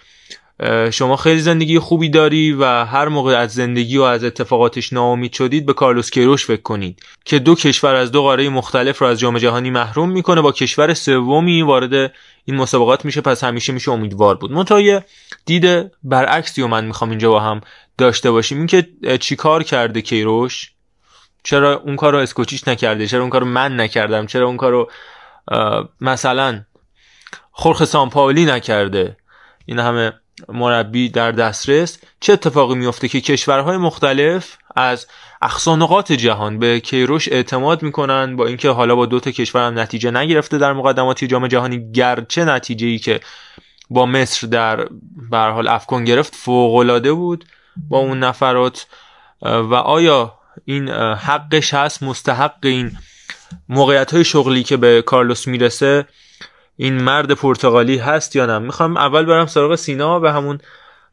شما 0.90 1.16
خیلی 1.16 1.40
زندگی 1.40 1.78
خوبی 1.78 2.08
داری 2.08 2.52
و 2.52 2.84
هر 2.84 3.08
موقع 3.08 3.32
از 3.32 3.54
زندگی 3.54 3.98
و 3.98 4.02
از 4.02 4.24
اتفاقاتش 4.24 4.92
ناامید 4.92 5.32
شدید 5.32 5.66
به 5.66 5.72
کارلوس 5.72 6.10
کیروش 6.10 6.46
فکر 6.46 6.62
کنید 6.62 7.02
که 7.24 7.38
دو 7.38 7.54
کشور 7.54 7.94
از 7.94 8.12
دو 8.12 8.22
قاره 8.22 8.48
مختلف 8.48 8.98
رو 8.98 9.06
از 9.06 9.20
جام 9.20 9.38
جهانی 9.38 9.70
محروم 9.70 10.10
می‌کنه. 10.10 10.40
با 10.40 10.52
کشور 10.52 10.94
سومی 10.94 11.62
وارد 11.62 12.12
این 12.44 12.56
مسابقات 12.56 13.04
میشه 13.04 13.20
پس 13.20 13.44
همیشه 13.44 13.72
میشه 13.72 13.90
امیدوار 13.90 14.34
بود. 14.34 14.52
منتها 14.52 15.02
دید 15.46 15.90
برعکسی 16.02 16.62
و 16.62 16.66
من 16.66 16.84
می‌خوام 16.84 17.10
اینجا 17.10 17.30
با 17.30 17.40
هم 17.40 17.60
داشته 17.98 18.30
باشیم. 18.30 18.58
اینکه 18.58 18.88
چیکار 19.20 19.62
کرده 19.62 20.02
کیروش؟ 20.02 20.70
چرا 21.42 21.80
اون 21.80 21.96
کار 21.96 22.12
رو 22.12 22.26
نکرده؟ 22.66 23.06
چرا 23.06 23.20
اون 23.20 23.30
کار 23.30 23.40
رو 23.40 23.46
من 23.46 23.80
نکردم؟ 23.80 24.26
چرا 24.26 24.46
اون 24.46 24.56
کار 24.56 24.72
رو 24.72 24.90
مثلا 26.00 26.60
خورخ 27.56 27.84
سامپاولی 27.84 28.44
نکرده. 28.44 29.16
این 29.66 29.78
همه 29.78 30.12
مربی 30.49 31.08
در 31.08 31.32
دسترس. 31.32 31.99
چه 32.20 32.32
اتفاقی 32.32 32.75
میفته 32.75 33.08
که 33.08 33.20
کشورهای 33.20 33.76
مختلف 33.76 34.56
از 34.76 35.06
اقصانقات 35.42 36.12
جهان 36.12 36.58
به 36.58 36.80
کیروش 36.80 37.28
اعتماد 37.28 37.82
می‌کنن 37.82 38.37
با 38.37 38.46
اینکه 38.46 38.70
حالا 38.70 38.96
با 38.96 39.06
دو 39.06 39.20
تا 39.20 39.30
کشور 39.30 39.66
هم 39.66 39.78
نتیجه 39.78 40.11
نگرفته 40.11 40.58
در 40.58 40.73
مقدماتی 40.73 41.26
جام 41.26 41.46
جهانی 41.46 41.92
گرچه 41.92 42.44
نتیجه 42.44 42.87
ای 42.87 42.99
که 42.99 43.20
با 43.90 44.06
مصر 44.06 44.46
در 44.46 44.88
به 45.30 45.38
حال 45.38 45.68
افکن 45.68 46.04
گرفت 46.04 46.34
فوق 46.34 47.08
بود 47.08 47.44
با 47.88 47.99
اون 47.99 48.18
نفرات. 48.18 48.87
و 49.42 49.75
آیا 49.75 50.38
این 50.64 50.88
حقش 51.14 51.75
هست؟ 51.75 52.02
مستحق 52.02 52.54
این 52.62 52.96
موقعیت 53.68 54.14
های 54.14 54.25
شغلی 54.25 54.62
که 54.62 54.76
به 54.76 55.02
کارلوس 55.02 55.46
می‌رسه؟ 55.49 56.06
این 56.76 57.02
مرد 57.02 57.32
پرتغالی 57.32 57.96
هست 57.96 58.36
یا 58.36 58.46
نه. 58.46 58.58
می‌خوام 58.58 58.96
اول 58.96 59.24
برم 59.24 59.46
سراغ 59.46 59.74
سینا 59.74 60.20
به 60.20 60.32
همون 60.32 60.58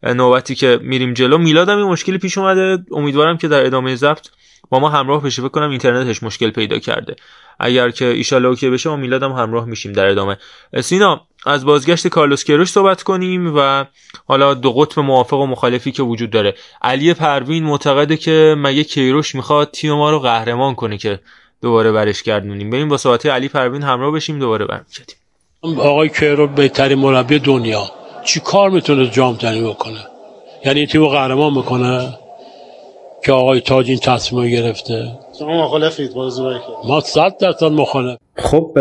نوبتی 0.03 0.55
که 0.55 0.79
میریم 0.81 1.13
جلو. 1.13 1.37
میلادم 1.37 1.77
این 1.77 1.87
مشکلی 1.87 2.17
پیش 2.17 2.37
اومده. 2.37 2.83
امیدوارم 2.91 3.37
که 3.37 3.47
در 3.47 3.65
ادامه 3.65 3.95
ضبط 3.95 4.27
با 4.69 4.79
ما 4.79 4.89
همراه 4.89 5.23
بشه. 5.23 5.41
فکر 5.41 5.51
کنم 5.51 5.69
اینترنتش 5.69 6.23
مشکل 6.23 6.49
پیدا 6.49 6.79
کرده. 6.79 7.15
اگر 7.59 7.89
که 7.89 8.05
ایشالله 8.05 8.47
اوکی 8.47 8.69
بشه 8.69 8.89
ما 8.89 8.95
میلادم 8.95 9.31
همراه 9.31 9.65
میشیم 9.65 9.91
در 9.91 10.07
ادامه. 10.07 10.37
سینا 10.81 11.21
از 11.45 11.65
بازگشت 11.65 12.07
کارلوس 12.07 12.43
کروش 12.43 12.69
صحبت 12.69 13.03
کنیم 13.03 13.53
و 13.57 13.85
حالا 14.27 14.53
دو 14.53 14.73
قطب 14.73 14.99
موافق 14.99 15.37
و 15.37 15.47
مخالفی 15.47 15.91
که 15.91 16.03
وجود 16.03 16.29
داره. 16.29 16.55
علی 16.81 17.13
پروین 17.13 17.63
معتقده 17.63 18.17
که 18.17 18.55
مگه 18.57 18.83
کیروش 18.83 19.35
می‌خواد 19.35 19.71
تیم 19.71 19.93
ما 19.93 20.11
رو 20.11 20.19
قهرمان 20.19 20.75
کنه 20.75 20.97
که 20.97 21.19
دوباره 21.61 21.91
برش 21.91 22.23
گردونیم. 22.23 22.69
بریم 22.69 22.89
با 22.89 22.97
صحبت 22.97 23.25
علی 23.25 23.47
پروین 23.47 23.83
همراه 23.83 24.11
بشیم 24.11 24.39
دوباره 24.39 24.65
برمیگردیم. 24.65 25.20
آقای 25.63 26.09
کیرو 26.09 26.47
بهترین 26.47 26.99
مربی 26.99 27.39
دنیا. 27.39 27.83
چی 28.23 28.39
کار 28.39 28.69
می‌تونه 28.69 29.09
جام 29.09 29.35
جهانی 29.35 29.61
بکنه؟ 29.61 29.99
یعنی 30.65 30.87
تیم 30.87 31.05
قهرمان 31.05 31.53
بکنه 31.53 32.07
که 33.25 33.31
آقای 33.31 33.61
تاج 33.61 33.89
این 33.89 33.99
تصمیم 33.99 34.49
گرفته؟ 34.49 35.03
شما 35.39 35.65
مخالفید 35.65 36.13
بازی 36.13 36.41
ما 36.87 36.99
صد 36.99 37.37
درصد 37.37 37.65
مخالف. 37.65 38.17
خب 38.37 38.77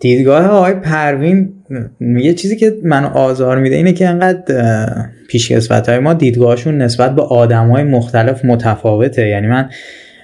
دیدگاه 0.00 0.46
آقای 0.46 0.74
پروین 0.74 1.54
یه 2.00 2.34
چیزی 2.34 2.56
که 2.56 2.72
من 2.84 3.04
آزار 3.04 3.58
میده 3.58 3.76
اینه 3.76 3.92
که 3.92 4.08
انقدر 4.08 4.42
پیشکسوت 5.28 5.88
های 5.88 5.98
ما 5.98 6.14
دیدگاهشون 6.14 6.78
نسبت 6.78 7.14
به 7.14 7.22
آدم 7.22 7.70
های 7.70 7.82
مختلف 7.82 8.44
متفاوته. 8.44 9.28
یعنی 9.28 9.46
من 9.46 9.70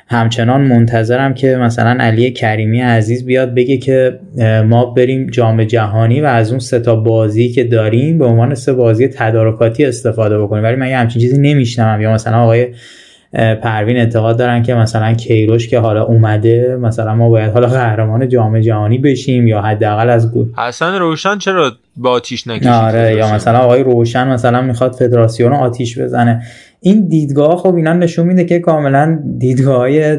همچنان 0.07 0.61
منتظرم 0.61 1.35
که 1.35 1.57
مثلا 1.57 1.97
علی 2.01 2.31
کریمی 2.31 2.81
عزیز 2.81 3.27
بیاد 3.27 3.55
بگه 3.55 3.77
که 3.77 4.19
ما 4.67 4.85
بریم 4.85 5.27
جام 5.27 5.65
جهانی 5.65 6.21
و 6.21 6.25
از 6.25 6.51
اون 6.51 6.59
سه 6.59 6.79
تا 6.81 6.97
بازی 6.97 7.49
که 7.49 7.65
داریم 7.65 8.19
به 8.19 8.25
عنوان 8.25 8.55
سه 8.55 8.73
بازی 8.73 9.09
تدارکاتی 9.09 9.85
استفاده 9.85 10.39
بکنیم. 10.39 10.65
ولی 10.65 10.77
من 10.77 10.89
یه 10.89 10.97
همچین 10.97 11.23
چیزی 11.23 11.41
نمیشنم 11.41 12.01
یا 12.01 12.13
مثلا 12.13 12.43
آقای 12.43 12.67
پروین 13.63 13.97
اعتقاد 13.97 14.39
دارن 14.39 14.63
که 14.63 14.75
مثلا 14.75 15.15
کیروش 15.15 15.69
که 15.69 15.79
حالا 15.79 16.05
اومده 16.05 16.77
مثلا 16.81 17.15
ما 17.15 17.29
باید 17.29 17.53
حالا 17.53 17.67
قهرمان 17.67 18.29
جام 18.29 18.61
جهانی 18.61 18.99
بشیم 18.99 19.47
یا 19.47 19.63
حداقل 19.63 20.11
از 20.11 20.33
حسن 20.57 20.99
روشن 20.99 21.39
چرا 21.39 21.73
با 21.97 22.11
آتیش 22.11 22.47
نکشید؟ 22.47 22.69
آره 22.69 23.15
یا 23.17 23.35
مثلا 23.35 23.59
آقای 23.59 23.83
روشن 23.83 24.29
مثلا 24.29 24.63
می‌خواد 24.63 24.93
فدراسیون 24.93 25.53
آتیش 25.53 25.99
بزنه. 25.99 26.43
این 26.81 27.09
دیدگاه 27.09 27.57
خب 27.57 27.75
اینا 27.75 27.93
نشون 27.93 28.27
میده 28.27 28.45
که 28.45 28.59
کاملا 28.59 29.19
دیدگاه 29.39 30.17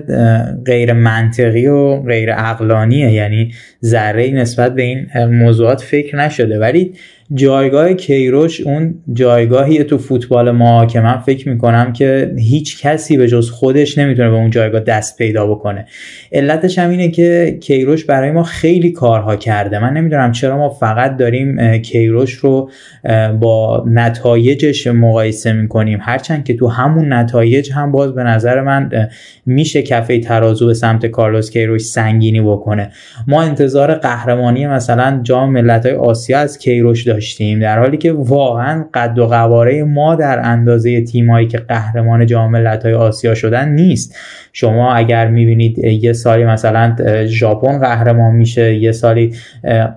غیر 0.65 0.93
منطقی 0.93 1.67
و 1.67 2.01
غیر 2.01 2.33
عقلانیه. 2.33 3.11
یعنی 3.11 3.51
ذره 3.83 4.31
نسبت 4.31 4.75
به 4.75 4.81
این 4.81 5.07
موضوعات 5.25 5.81
فکر 5.81 6.17
نشده. 6.17 6.59
ولی 6.59 6.93
جایگاه 7.33 7.93
کیروش 7.93 8.61
اون 8.61 8.95
جایگاهی 9.13 9.83
تو 9.83 9.97
فوتبال 9.97 10.51
ما 10.51 10.85
که 10.85 11.01
من 11.01 11.17
فکر 11.17 11.49
می‌کنم 11.49 11.93
که 11.93 12.31
هیچ 12.37 12.81
کسی 12.81 13.17
به 13.17 13.27
جز 13.27 13.49
خودش 13.49 13.97
نمی‌تونه 13.97 14.29
به 14.29 14.35
اون 14.35 14.49
جایگاه 14.49 14.81
دست 14.81 15.17
پیدا 15.17 15.47
بکنه. 15.47 15.85
علتش 16.31 16.79
هم 16.79 16.89
اینه 16.89 17.11
که 17.11 17.57
کیروش 17.61 18.05
برای 18.05 18.31
ما 18.31 18.43
خیلی 18.43 18.91
کارها 18.91 19.35
کرده. 19.35 19.79
من 19.79 19.93
نمی‌دونم 19.93 20.31
چرا 20.31 20.57
ما 20.57 20.69
فقط 20.69 21.17
داریم 21.17 21.77
کیروش 21.77 22.33
رو 22.33 22.69
با 23.39 23.83
نتایجش 23.87 24.87
مقایسه 24.87 25.53
می‌کنیم. 25.53 25.99
هرچند 26.01 26.43
که 26.43 26.53
تو 26.55 26.67
همون 26.67 27.13
نتایج 27.13 27.71
هم 27.71 27.91
باز 27.91 28.15
به 28.15 28.23
نظر 28.23 28.61
من 28.61 28.89
میشه 29.45 29.81
کفه 29.81 30.19
ترازو 30.19 30.67
به 30.67 30.73
سمت 30.73 31.05
کارلوس 31.05 31.51
کیروش 31.51 31.81
سنگینی 31.81 32.41
بکنه. 32.41 32.91
ما 33.27 33.41
انتظار 33.41 33.93
قهرمانی 33.93 34.67
مثلا 34.67 35.19
جام 35.23 35.51
ملت‌های 35.51 35.95
آسیا 35.95 36.39
از 36.39 36.59
کیروش 36.59 37.03
داشتیم 37.15 37.59
در 37.59 37.79
حالی 37.79 37.97
که 37.97 38.11
واقعا 38.11 38.85
قد 38.93 39.19
و 39.19 39.27
قواره 39.27 39.83
ما 39.83 40.15
در 40.15 40.39
اندازه 40.43 41.01
تیمایی 41.01 41.47
که 41.47 41.57
قهرمان 41.57 42.25
جام 42.25 42.51
ملت‌های 42.51 42.93
آسیا 42.93 43.35
شدن 43.35 43.69
نیست. 43.69 44.15
شما 44.57 44.93
اگر 44.93 45.27
می‌بینید 45.27 45.77
یه 45.79 46.13
سالی 46.13 46.45
مثلا 46.45 46.95
ژاپن 47.25 47.79
قهرمان 47.79 48.35
میشه 48.35 48.75
یه 48.75 48.91
سالی 48.91 49.33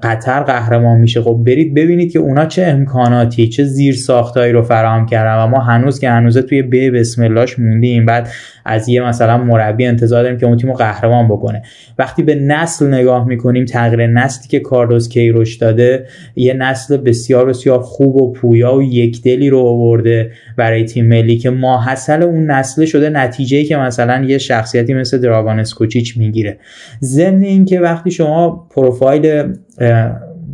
قطر 0.03 0.43
قهرمان 0.43 0.99
میشه. 0.99 1.23
خب 1.23 1.41
برید 1.47 1.75
ببینید 1.75 2.13
که 2.13 2.19
اونا 2.19 2.47
چه 2.47 2.65
امکاناتی 2.65 3.49
چه 3.49 3.65
زیر 3.65 3.95
ساختایی 3.95 4.53
رو 4.53 4.63
فراهم 4.63 5.07
کردن 5.07 5.45
و 5.45 5.47
ما 5.47 5.61
هنوز 5.61 6.01
که 6.01 6.11
هنوز 6.11 6.39
توی 6.39 6.63
به 6.63 6.91
بسم 6.91 7.23
اللهش 7.23 7.59
موندیم. 7.59 8.07
بعد 8.07 8.29
از 8.65 8.89
یه 8.89 9.03
مثلا 9.03 9.39
مربی 9.39 9.87
انتظار 9.87 10.23
داریم 10.23 10.39
که 10.39 10.47
اون 10.47 10.57
تیمو 10.57 10.73
قهرمان 10.73 11.29
بکنه. 11.29 11.63
وقتی 11.99 12.23
به 12.23 12.35
نسل 12.35 12.95
نگاه 12.95 13.29
می‌کنیم 13.29 13.65
تغییر 13.65 14.07
نسلی 14.07 14.49
که 14.49 14.61
کاردوس 14.61 15.09
کیروش 15.09 15.57
داده 15.57 16.07
یه 16.37 16.55
نسل 16.55 16.97
بسیار 16.97 17.47
بسیار 17.47 17.79
خوب 17.79 18.17
و 18.17 18.33
پویا 18.33 18.75
و 18.75 18.83
یکدلی 18.83 19.51
رو 19.51 19.59
آورده 19.59 20.31
برای 20.57 20.85
تیم 20.85 21.07
ملی 21.07 21.37
که 21.37 21.51
ماحصل 21.51 22.23
اون 22.23 22.51
نسل 22.51 22.85
شده. 22.85 23.11
نتیجه 23.11 23.65
که 23.65 23.77
مثلا 23.77 24.25
یه 24.25 24.39
شخصیتی 24.49 24.95
مثل 24.95 25.19
دراگان 25.19 25.61
اسکوچیچ 25.61 26.17
می‌گیره. 26.17 26.59
ضمن 27.03 27.43
اینکه 27.43 27.81
وقتی 27.81 28.11
شما 28.11 28.69
پروفایل 28.71 29.55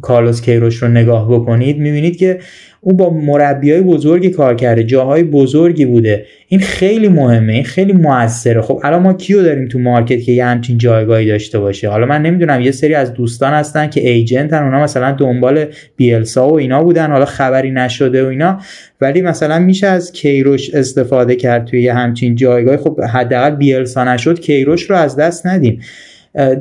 کارلوس 0.01 0.41
کیروش 0.41 0.77
رو 0.77 0.89
نگاه 0.89 1.33
بکنید 1.33 1.79
می‌بینید 1.79 2.17
که 2.17 2.39
او 2.81 2.93
با 2.93 3.11
مربی 3.11 3.73
های 3.73 3.81
بزرگی 3.81 4.31
کار 4.31 4.55
کرده 4.55 4.85
جاهای 4.85 5.23
بزرگی 5.23 5.87
بوده. 5.87 6.25
این 6.49 6.61
خیلی 6.61 7.09
مهمه 7.09 7.53
این 7.53 7.65
خیلی 7.65 7.93
موثره. 7.93 8.61
خب 8.61 8.81
الان 8.85 9.03
ما 9.03 9.13
کیو 9.13 9.43
داریم 9.43 9.69
تو 9.69 9.79
مارکت 9.79 10.23
که 10.23 10.33
یه 10.33 10.45
همچین 10.45 10.79
جایگاهی 10.79 11.27
داشته 11.27 11.59
باشه؟ 11.59 11.89
حالا 11.89 12.07
من 12.07 12.23
نمی‌دونم 12.23 12.61
یه 12.61 12.71
سری 12.71 12.95
از 12.95 13.15
دوستان 13.15 13.53
هستن 13.53 13.87
که 13.91 14.09
ایجنتن 14.09 14.63
اونا 14.63 14.83
مثلا 14.83 15.13
دنبال 15.13 15.65
بیلسا 15.97 16.49
و 16.49 16.59
اینا 16.59 16.85
بودن 16.85 17.11
حالا 17.11 17.25
خبری 17.25 17.71
نشده 17.71 18.25
و 18.25 18.27
اینا. 18.27 18.59
ولی 19.01 19.23
مثلا 19.23 19.59
میشه 19.59 19.87
از 19.87 20.13
کیروش 20.13 20.75
استفاده 20.75 21.37
کرد 21.37 21.65
توی 21.65 21.83
یه 21.83 21.95
همچین 21.95 22.35
جایگاهی. 22.35 22.77
خب 22.77 23.01
حداقل 23.01 23.51
بیلسا 23.51 24.05
نشد 24.05 24.41
کیروش 24.41 24.91
رو 24.91 24.97
از 24.97 25.17
دست 25.17 25.47
ندیم. 25.47 25.81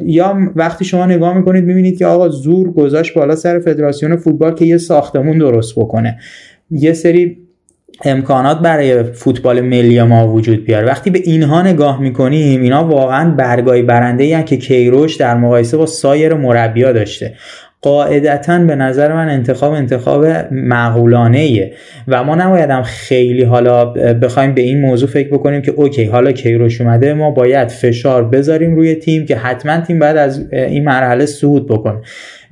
یا 0.05 0.37
وقتی 0.55 0.85
شما 0.85 1.05
نگاه 1.05 1.37
می‌کنید 1.37 1.63
می‌بینید 1.63 1.97
که 1.97 2.05
آقا 2.05 2.29
زور 2.29 2.71
گذاشت 2.71 3.13
بالا 3.13 3.35
سر 3.35 3.59
فدراسیون 3.59 4.15
فوتبال 4.15 4.55
که 4.55 4.65
یه 4.65 4.77
ساختمون 4.77 5.37
درست 5.37 5.75
بکنه. 5.75 6.19
یه 6.71 6.93
سری 6.93 7.37
امکانات 8.05 8.59
برای 8.59 9.03
فوتبال 9.03 9.61
ملی 9.61 10.03
ما 10.03 10.33
وجود 10.33 10.65
بیاره. 10.65 10.87
وقتی 10.87 11.09
به 11.09 11.19
اینها 11.23 11.61
نگاه 11.61 12.01
می‌کنیم 12.01 12.61
اینا 12.61 12.87
واقعا 12.87 13.31
برگای 13.31 13.81
برنده 13.81 14.43
که 14.43 14.57
کیروش 14.57 15.15
در 15.15 15.37
مقایسه 15.37 15.77
با 15.77 15.85
سایر 15.85 16.33
مربیا 16.33 16.91
داشته. 16.91 17.33
قاعدتا 17.83 18.59
به 18.59 18.75
نظر 18.75 19.13
من 19.13 19.29
انتخاب 19.29 19.73
انتخاب 19.73 20.25
معقولانه 20.51 21.71
و 22.07 22.23
ما 22.23 22.35
نباید 22.35 22.81
خیلی 22.81 23.43
حالا 23.43 23.85
بخوایم 24.13 24.53
به 24.53 24.61
این 24.61 24.81
موضوع 24.81 25.09
فکر 25.09 25.29
بکنیم 25.29 25.61
که 25.61 25.71
اوکی 25.71 26.05
حالا 26.05 26.31
کیروش 26.31 26.81
اومده 26.81 27.13
ما 27.13 27.31
باید 27.31 27.67
فشار 27.67 28.23
بذاریم 28.23 28.75
روی 28.75 28.95
تیم 28.95 29.25
که 29.25 29.35
حتما 29.35 29.81
تیم 29.81 29.99
باید 29.99 30.17
از 30.17 30.51
این 30.51 30.83
مرحله 30.83 31.25
صعود 31.25 31.67
بکنه. 31.67 31.97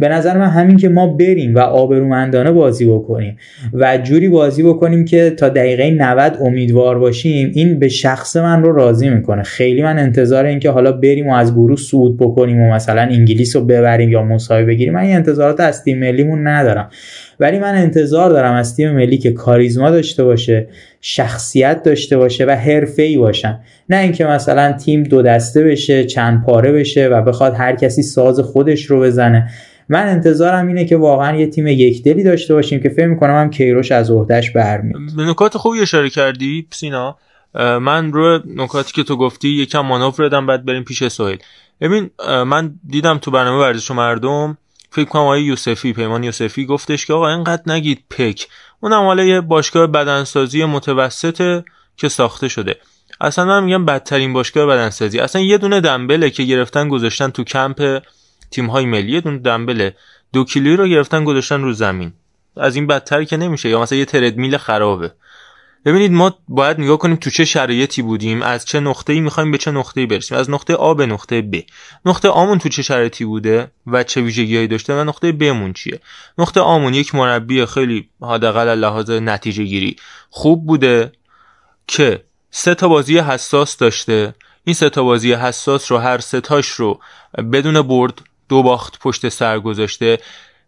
به 0.02 0.10
نظر 0.10 0.38
من 0.38 0.48
همین 0.48 0.78
که 0.78 0.90
ما 0.90 1.08
بریم 1.08 1.56
و 1.56 1.60
آبرومندانه 1.60 2.52
بازی 2.52 2.86
بکنیم 2.86 3.38
و 3.74 3.98
جوری 3.98 4.30
بازی 4.30 4.64
بکنیم 4.64 5.06
که 5.06 5.30
تا 5.30 5.50
دقیقه 5.50 5.92
90 5.92 6.38
امیدوار 6.42 7.00
باشیم 7.00 7.52
این 7.54 7.80
به 7.80 7.88
شخص 7.88 8.36
من 8.36 8.64
رو 8.64 8.72
راضی 8.74 9.10
می‌کنه. 9.10 9.44
خیلی 9.44 9.82
من 9.82 10.00
انتظار 10.00 10.46
این 10.46 10.60
که 10.60 10.70
حالا 10.70 10.92
بریم 10.92 11.28
و 11.28 11.34
از 11.34 11.54
گروه 11.54 11.78
صعود 11.78 12.18
بکنیم 12.18 12.62
و 12.62 12.74
مثلا 12.74 13.02
انگلیس 13.02 13.56
رو 13.56 13.66
ببریم 13.66 14.10
یا 14.10 14.24
مساوی 14.24 14.66
بگیریم. 14.66 14.94
من 14.94 15.02
این 15.02 15.16
انتظارات 15.16 15.60
از 15.60 15.84
تیم 15.84 16.00
ملیمون 16.00 16.48
ندارم. 16.48 16.90
ولی 17.40 17.60
من 17.60 17.76
انتظار 17.76 18.30
دارم 18.30 18.54
از 18.54 18.76
تیم 18.76 18.92
ملی 18.92 19.18
که 19.18 19.32
کاریزما 19.32 19.90
داشته 19.90 20.24
باشه 20.24 20.68
شخصیت 21.02 21.84
داشته 21.84 22.18
باشه 22.18 22.46
و 22.46 22.58
ای 22.98 23.18
باشن. 23.18 23.60
نه 23.90 23.98
اینکه 23.98 24.26
مثلا 24.26 24.72
تیم 24.72 25.04
دو 25.04 25.22
دسته 25.22 25.64
بشه 25.64 26.04
چند 26.04 26.44
پاره 26.44 26.72
بشه 26.72 27.08
و 27.08 27.22
بخواد 27.22 27.54
هر 27.58 27.76
کسی 27.76 28.02
ساز 28.02 28.40
خودش 28.40 28.86
رو 28.86 29.00
بزنه. 29.00 29.50
من 29.90 30.08
انتظارم 30.08 30.68
اینه 30.68 30.86
که 30.86 30.98
واقعا 30.98 31.38
یه 31.38 31.48
تیم 31.48 31.68
یک 31.68 32.04
دلی 32.04 32.24
داشته 32.24 32.54
باشیم 32.54 32.84
که 32.84 32.90
فکر 32.90 33.08
می‌کنم 33.08 33.36
هم 33.36 33.50
کیروش 33.50 33.92
از 33.92 34.12
عهدهش 34.12 34.50
برمیاد 34.50 35.16
به 35.18 35.24
نکات 35.24 35.58
خوبی 35.58 35.80
اشاره 35.80 36.10
کردی 36.10 36.68
سینا. 36.72 37.18
من 37.56 38.14
رو 38.14 38.40
نکاتی 38.56 38.94
که 38.94 39.04
تو 39.04 39.16
گفتی 39.18 39.50
یکم 39.50 39.80
مانور 39.80 40.14
دادم 40.18 40.48
بعد 40.48 40.66
بریم 40.66 40.84
پیش 40.84 41.08
سوهل 41.08 41.38
ببین 41.82 42.10
من 42.28 42.74
دیدم 42.88 43.18
تو 43.18 43.32
برنامه 43.32 43.64
ورزش 43.64 43.92
و 43.92 43.94
مردم 43.94 44.58
فکر 44.90 45.06
کنم 45.06 45.22
آقای 45.22 45.44
یوسفی 45.44 45.94
پیمان 45.94 46.24
یوسفی 46.24 46.66
گفتش 46.66 47.06
که 47.06 47.14
آقا 47.14 47.30
اینقدر 47.30 47.64
نگید 47.68 48.04
پک. 48.10 48.48
اونم 48.80 49.02
حالا 49.02 49.24
یه 49.24 49.42
باشگاه 49.42 49.88
بدنسازی 49.88 50.66
متوسطه 50.66 51.64
که 51.98 52.10
ساخته 52.10 52.48
شده. 52.48 52.76
اصلا 53.22 53.46
من 53.46 53.64
میگم 53.64 53.86
بدترین 53.86 54.34
باشگاه 54.34 54.66
بدنسازی. 54.66 55.20
اصلا 55.20 55.42
یه 55.42 55.58
دونه 55.58 55.82
دنبله 55.82 56.30
که 56.30 56.44
گرفتن 56.44 56.90
گذاشتن 56.90 57.30
تو 57.30 57.44
کمپ 57.44 58.02
تیم 58.52 58.68
های 58.68 58.86
ملی 58.86 59.22
دون 59.22 59.38
دنبل 59.38 59.90
دو 60.34 60.44
کیلویی 60.44 60.76
رو 60.76 60.88
گرفتن 60.88 61.24
گذاشتن 61.24 61.62
رو 61.62 61.74
زمین. 61.74 62.14
از 62.58 62.76
این 62.76 62.88
بدتر 62.88 63.24
که 63.24 63.38
نمیشه. 63.38 63.70
یا 63.70 63.82
مثلا 63.82 63.98
یه 63.98 64.06
تردمیل 64.06 64.58
خرابه. 64.58 65.12
ببینید 65.86 66.12
ما 66.12 66.38
باید 66.48 66.80
نگاه 66.80 66.98
کنیم 66.98 67.16
تو 67.16 67.30
چه 67.30 67.46
شرایطی 67.46 68.02
بودیم 68.02 68.42
از 68.42 68.66
چه 68.66 68.80
نقطه‌ای 68.80 69.20
می‌خوایم 69.20 69.52
به 69.52 69.58
چه 69.58 69.72
نقطه‌ای 69.72 70.08
برسیم. 70.08 70.38
از 70.38 70.50
نقطه 70.50 70.76
آ 70.76 70.94
به 70.94 71.06
نقطه 71.06 71.42
ب. 71.42 71.64
نقطه 72.06 72.30
آمون 72.30 72.60
تو 72.60 72.70
چه 72.70 72.82
شرایطی 72.82 73.26
بوده 73.26 73.72
و 73.88 74.04
چه 74.04 74.22
ویژگیهایی 74.22 74.68
داشته 74.68 75.02
و 75.02 75.04
نقطه 75.04 75.32
بمون 75.32 75.74
چیه؟ 75.74 76.00
نقطه 76.38 76.62
آمون 76.62 76.94
یک 76.94 77.16
مربی 77.16 77.66
خیلی 77.66 78.10
حداقل 78.22 78.80
لحاظ 78.80 79.10
نتیجه 79.10 79.64
گیری 79.64 79.96
خوب 80.30 80.68
بوده 80.68 81.12
که 81.88 82.24
سه 82.52 82.76
تا 82.76 82.88
بازی 82.88 83.18
حساس 83.18 83.78
داشته. 83.78 84.36
این 84.64 84.74
سه 84.74 84.90
تا 84.90 85.04
بازی 85.04 85.34
حساس 85.34 85.92
رو 85.92 85.98
هر 85.98 86.18
سه 86.18 86.42
تاش 86.42 86.68
رو 86.68 87.00
بدون 87.54 87.82
برد 87.82 88.22
دو 88.52 88.64
باخت 88.64 89.00
پشت 89.00 89.30
سر 89.30 89.60
گذاشته 89.60 90.18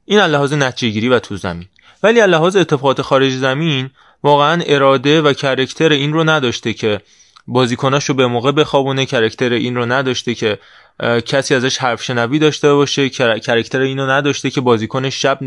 این 0.06 0.20
لحاظ 0.20 0.54
نتیجهگیری 0.54 1.10
و 1.10 1.20
تو 1.20 1.36
زمین. 1.38 1.68
ولی 2.04 2.26
لحاظ 2.26 2.56
اتفاقات 2.56 3.02
خارج 3.02 3.32
زمین 3.32 3.90
واقعا 4.24 4.64
اراده 4.66 5.22
و 5.22 5.34
کرکتر 5.34 5.90
این 5.90 6.14
رو 6.14 6.24
نداشته 6.24 6.74
که 6.74 7.02
بازیکناش 7.48 8.06
رو 8.06 8.16
به 8.16 8.28
موقع 8.28 8.52
بخوابونه 8.52 9.06
character 9.06 9.54
این 9.54 9.76
رو 9.76 9.86
نداشته 9.86 10.36
که 10.36 10.60
کسی 11.26 11.56
ازش 11.56 11.78
حرف 11.78 12.04
شنوی 12.04 12.40
داشته 12.40 12.74
باشه 12.74 13.10
character 13.10 13.80
اینو 13.80 14.08
نداشته 14.08 14.50
که 14.50 14.62
بازیکن 14.62 15.10
شب 15.10 15.40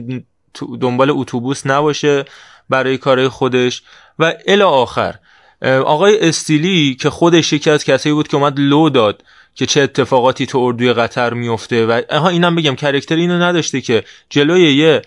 دنبال 0.81 1.11
اتوبوس 1.11 1.67
نباشه 1.67 2.25
برای 2.69 2.99
کارهای 2.99 3.29
خودش. 3.29 3.83
و 4.19 4.35
الی 4.47 4.63
آخر 4.63 5.15
آقای 5.63 6.29
استیلی 6.29 6.95
که 6.95 7.11
خودش 7.11 7.53
یکی 7.53 7.71
از 7.71 7.85
کسایی 7.85 8.15
بود 8.15 8.29
که 8.29 8.37
اومد 8.37 8.61
لو 8.61 8.91
داد 8.91 9.23
که 9.57 9.67
چه 9.67 9.81
اتفاقاتی 9.81 10.47
تو 10.47 10.59
اردوی 10.59 10.93
قطر 10.93 11.35
میفته 11.35 11.87
و 11.87 12.03
ها 12.11 12.29
اینم 12.29 12.57
بگم 12.57 12.75
character 12.75 13.17
اینو 13.17 13.43
نداشته 13.43 13.81
که 13.81 14.05
جلوی 14.31 14.75
یه 14.75 15.03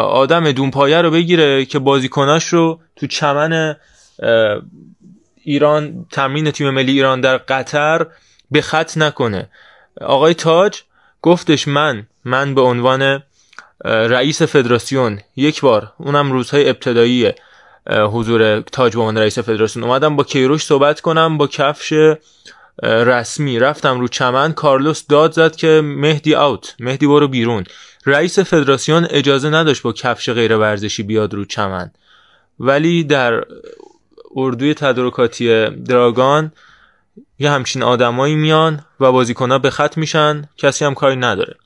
آدم 0.00 0.52
دون‌پایه 0.52 1.02
رو 1.02 1.10
بگیره 1.10 1.64
که 1.64 1.78
بازیکناش 1.78 2.44
رو 2.44 2.80
تو 2.96 3.06
چمن 3.06 3.76
ایران 5.44 6.06
تمرین 6.10 6.50
تیم 6.50 6.70
ملی 6.70 6.92
ایران 6.92 7.20
در 7.20 7.36
قطر 7.36 8.06
به 8.50 8.60
خط 8.60 8.98
نکنه. 8.98 9.48
آقای 10.00 10.34
تاج 10.34 10.80
گفتش 11.22 11.68
من 11.68 12.06
من 12.24 12.54
به 12.54 12.60
عنوان 12.60 13.22
رئیس 13.84 14.42
فدراسیون 14.42 15.20
یک 15.36 15.60
بار 15.60 15.92
اونم 15.98 16.32
روزهای 16.32 16.68
ابتدایی 16.68 17.32
حضور 17.86 18.60
تاج 18.60 18.94
به 18.94 19.00
عنوان 19.00 19.18
رئیس 19.18 19.38
فدراسیون 19.38 19.84
اومدم 19.84 20.16
با 20.16 20.24
کیروش 20.24 20.64
صحبت 20.64 21.00
کنم 21.00 21.38
با 21.38 21.46
کفش 21.46 21.92
رسمی. 22.82 23.58
رفتم 23.58 24.00
رو 24.00 24.08
چمن 24.08 24.52
کارلوس 24.52 25.06
داد 25.06 25.32
زد 25.32 25.56
که 25.56 25.80
مهدی 25.84 26.34
اوت 26.34 26.74
مهدی 26.80 27.06
برو 27.06 27.28
بیرون. 27.28 27.64
رئیس 28.06 28.38
فدراسیون 28.38 29.06
اجازه 29.10 29.50
نداشت 29.50 29.82
با 29.82 29.92
کفش 29.92 30.30
غیر 30.30 30.56
ورزشی 30.56 31.02
بیاد 31.02 31.34
رو 31.34 31.44
چمن. 31.44 31.90
ولی 32.60 33.04
در 33.04 33.44
اردوی 34.36 34.74
تدارکاتی 34.74 35.70
دراگان 35.70 36.52
یه 37.38 37.50
همچین 37.50 37.82
آدمایی 37.82 38.34
میان 38.34 38.84
و 39.00 39.12
بازیکنها 39.12 39.58
به 39.58 39.70
خط 39.70 39.98
میشن 39.98 40.48
کسی 40.56 40.84
هم 40.84 40.94
کاری 40.94 41.16
نداره. 41.16 41.56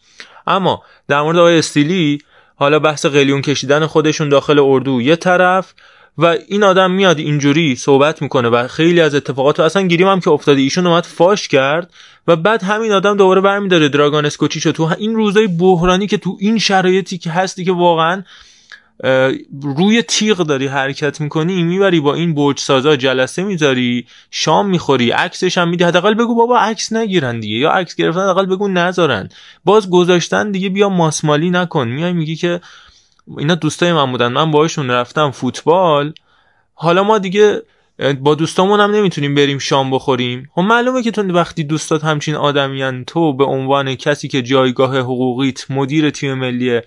اما 0.46 0.82
در 1.08 1.20
مورد 1.20 1.36
آقای 1.36 1.58
استیلی 1.58 2.18
حالا 2.56 2.78
بحث 2.78 3.06
قلیون 3.06 3.42
کشیدن 3.42 3.86
خودشون 3.86 4.28
داخل 4.28 4.58
اردو 4.58 5.02
یه 5.02 5.16
طرف 5.16 5.74
و 6.18 6.36
این 6.48 6.62
آدم 6.62 6.90
میاد 6.90 7.18
اینجوری 7.18 7.76
صحبت 7.76 8.22
می‌کنه 8.22 8.48
و 8.48 8.68
خیلی 8.68 9.00
از 9.00 9.14
اتفاقات 9.14 9.60
اصلا 9.60 9.82
گیریم 9.82 10.08
هم 10.08 10.20
که 10.20 10.30
افتاده. 10.30 10.60
ایشون 10.60 10.86
اومد 10.86 11.04
فاش 11.04 11.48
کرد 11.48 11.90
و 12.26 12.36
بعد 12.36 12.62
همین 12.62 12.92
آدم 12.92 13.16
دوباره 13.16 13.40
برمیداره. 13.40 13.88
دراگان 13.88 14.26
اسکوچیشو 14.26 14.72
تو 14.72 14.90
این 14.98 15.14
روزای 15.14 15.46
بحرانی 15.46 16.06
که 16.06 16.16
تو 16.16 16.36
این 16.40 16.58
شرایطی 16.58 17.18
که 17.18 17.30
هستی 17.30 17.64
که 17.64 17.72
واقعا 17.72 18.22
روی 19.62 20.02
تیغ 20.02 20.36
داری 20.36 20.66
حرکت 20.66 21.20
می‌کنی 21.20 21.62
می‌بری 21.62 22.00
با 22.00 22.14
این 22.14 22.34
برج 22.34 22.58
سازا 22.58 22.96
جلسه 22.96 23.42
می‌ذاری 23.42 24.06
شام 24.30 24.70
می‌خوری 24.70 25.10
عکسش 25.10 25.58
هم 25.58 25.68
میدی. 25.68 25.84
حداقل 25.84 26.14
بگو 26.14 26.34
بابا 26.34 26.58
عکس 26.58 26.92
نگیرن 26.92 27.40
دیگه. 27.40 27.56
یا 27.56 27.70
عکس 27.70 27.94
گرفتن 27.94 28.20
حداقل 28.20 28.46
بگو 28.46 28.68
نذارن. 28.68 29.28
باز 29.64 29.90
گذاشتن 29.90 30.50
دیگه 30.50 30.68
بیا 30.68 30.88
ماسمالی 30.88 31.50
نکن. 31.50 31.88
میای 31.88 32.12
میگی 32.12 32.36
که 32.36 32.60
اینا 33.38 33.54
دوستای 33.54 33.92
من 33.92 34.10
بودن. 34.10 34.28
من 34.28 34.50
باهاشون 34.50 34.90
رفتم 34.90 35.30
فوتبال. 35.30 36.12
حالا 36.74 37.02
ما 37.04 37.18
دیگه 37.18 37.62
با 38.20 38.34
دوستامون 38.34 38.80
هم 38.80 38.90
نمی‌تونیم 38.90 39.34
بریم 39.34 39.58
شام 39.58 39.90
بخوریم. 39.90 40.50
خب 40.54 40.60
معلومه 40.60 41.02
که 41.02 41.10
تو 41.10 41.22
وقتی 41.22 41.64
دوستات 41.64 42.04
همچین 42.04 42.34
آدمیان 42.34 43.04
تو 43.04 43.32
به 43.32 43.44
عنوان 43.44 43.94
کسی 43.94 44.28
که 44.28 44.42
جایگاه 44.42 44.98
حقوقیت 44.98 45.70
مدیر 45.70 46.10
تیم 46.10 46.34
ملی 46.34 46.80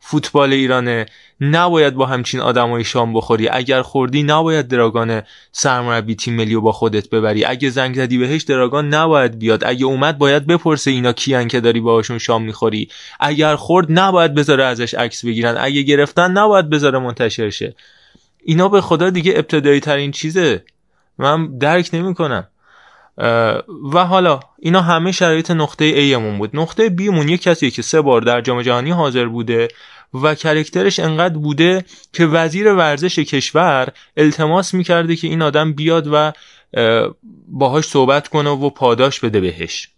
فوتبال 0.00 0.52
ایرانه 0.52 1.06
نباید 1.40 1.94
با 1.94 2.06
همچین 2.06 2.40
آدمای 2.40 2.84
شام 2.84 3.14
بخوری. 3.14 3.48
اگر 3.48 3.82
خوردی 3.82 4.22
نباید 4.22 4.68
دراگان 4.68 5.22
سرمربی 5.52 6.14
تیم 6.14 6.34
ملی 6.34 6.54
رو 6.54 6.60
با 6.60 6.72
خودت 6.72 7.10
ببری. 7.10 7.44
اگه 7.44 7.70
زنگ 7.70 7.94
زدی 7.94 8.18
بهش 8.18 8.42
دراگان 8.42 8.94
نباید 8.94 9.38
بیاد. 9.38 9.64
اگه 9.64 9.84
اومد 9.84 10.18
باید 10.18 10.46
بپرسه 10.46 10.90
اینا 10.90 11.12
کیان 11.12 11.48
که 11.48 11.60
داری 11.60 11.80
باهاشون 11.80 12.18
شام 12.18 12.42
می‌خوری. 12.42 12.88
اگر 13.20 13.56
خورد 13.56 13.86
نباید 13.90 14.34
بذاره 14.34 14.64
ازش 14.64 14.94
عکس 14.94 15.24
بگیرن. 15.24 15.56
اگه 15.58 15.82
گرفتن 15.82 16.30
نباید 16.30 16.70
بذاره 16.70 16.98
منتشر 16.98 17.50
شه. 17.50 17.74
اینا 18.48 18.68
به 18.68 18.80
خدا 18.80 19.10
دیگه 19.10 19.32
ابتدایی 19.36 19.80
ترین 19.80 20.10
چیزه. 20.10 20.64
من 21.18 21.58
درک 21.58 21.90
نمی‌کنم. 21.92 22.46
و 23.92 24.04
حالا 24.04 24.40
اینا 24.58 24.80
همه 24.80 25.12
شرایط 25.12 25.50
نقطه 25.50 25.84
ایمون 25.84 26.38
بود. 26.38 26.50
نقطه 26.56 26.88
بیمون 26.88 27.28
یک 27.28 27.42
کسی 27.42 27.70
که 27.70 27.82
سه 27.82 28.00
بار 28.00 28.20
در 28.20 28.40
جام 28.40 28.62
جهانی 28.62 28.90
حاضر 28.90 29.26
بوده 29.26 29.68
و 30.14 30.34
کرکترش 30.34 30.98
انقدر 30.98 31.38
بوده 31.38 31.84
که 32.12 32.26
وزیر 32.26 32.74
ورزش 32.74 33.18
کشور 33.18 33.88
التماس 34.16 34.74
می‌کرده 34.74 35.16
که 35.16 35.26
این 35.26 35.42
آدم 35.42 35.72
بیاد 35.72 36.08
و 36.12 36.32
باهاش 37.48 37.84
صحبت 37.84 38.28
کنه 38.28 38.50
و 38.50 38.70
پاداش 38.70 39.20
بده 39.20 39.40
بهش. 39.40 39.88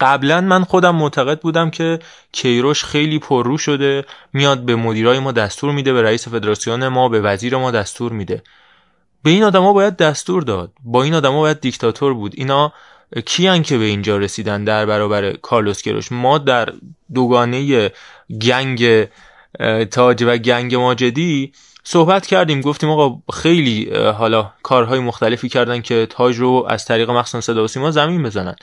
قبلا 0.00 0.40
من 0.40 0.64
خودم 0.64 0.96
معتقد 0.96 1.40
بودم 1.40 1.70
که 1.70 1.98
کیروش 2.32 2.84
خیلی 2.84 3.18
پررو 3.18 3.58
شده 3.58 4.04
میاد 4.32 4.60
به 4.60 4.76
مدیرای 4.76 5.18
ما 5.18 5.32
دستور 5.32 5.72
میده 5.72 5.92
به 5.92 6.02
رئیس 6.02 6.28
فدراسیون 6.28 6.88
ما 6.88 7.08
به 7.08 7.20
وزیر 7.20 7.56
ما 7.56 7.70
دستور 7.70 8.12
میده. 8.12 8.42
به 9.22 9.30
این 9.30 9.42
آدما 9.42 9.72
باید 9.72 9.96
دستور 9.96 10.42
داد. 10.42 10.72
با 10.84 11.02
این 11.02 11.14
آدما 11.14 11.40
باید 11.40 11.60
دیکتاتور 11.60 12.14
بود. 12.14 12.32
اینا 12.36 12.72
کیان 13.26 13.62
که 13.62 13.78
به 13.78 13.84
اینجا 13.84 14.16
رسیدن 14.16 14.64
در 14.64 14.86
برابر 14.86 15.32
کارلوس 15.32 15.82
کیروش؟ 15.82 16.12
ما 16.12 16.38
در 16.38 16.68
دوگانه 17.14 17.90
گنگ 18.42 19.08
تاج 19.90 20.22
و 20.22 20.36
گنگ 20.36 20.74
ماجدی 20.74 21.52
صحبت 21.84 22.26
کردیم. 22.26 22.60
گفتیم 22.60 22.90
آقا 22.90 23.22
خیلی 23.32 23.90
حالا 23.94 24.52
کارهای 24.62 24.98
مختلفی 24.98 25.48
کردن 25.48 25.82
که 25.82 26.06
تاج 26.10 26.36
رو 26.36 26.66
از 26.68 26.84
طریق 26.84 27.10
مخصوصا 27.10 27.40
صدا 27.40 27.64
و 27.64 27.68
سیما 27.68 27.90
زمین 27.90 28.22
بزنن. 28.22 28.54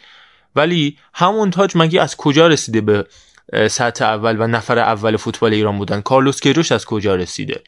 ولی 0.55 0.97
همون 1.13 1.51
تاج 1.51 1.71
مگه 1.75 2.01
از 2.01 2.15
کجا 2.15 2.47
رسیده 2.47 2.81
به 2.81 3.05
سطح 3.67 4.05
اول 4.05 4.41
و 4.41 4.47
نفر 4.47 4.79
اول 4.79 5.17
فوتبال 5.17 5.53
ایران 5.53 5.77
بودن؟ 5.77 6.01
کارلوس 6.01 6.39
کیروش 6.39 6.71
از 6.71 6.85
کجا 6.85 7.15
رسیده؟ 7.15 7.61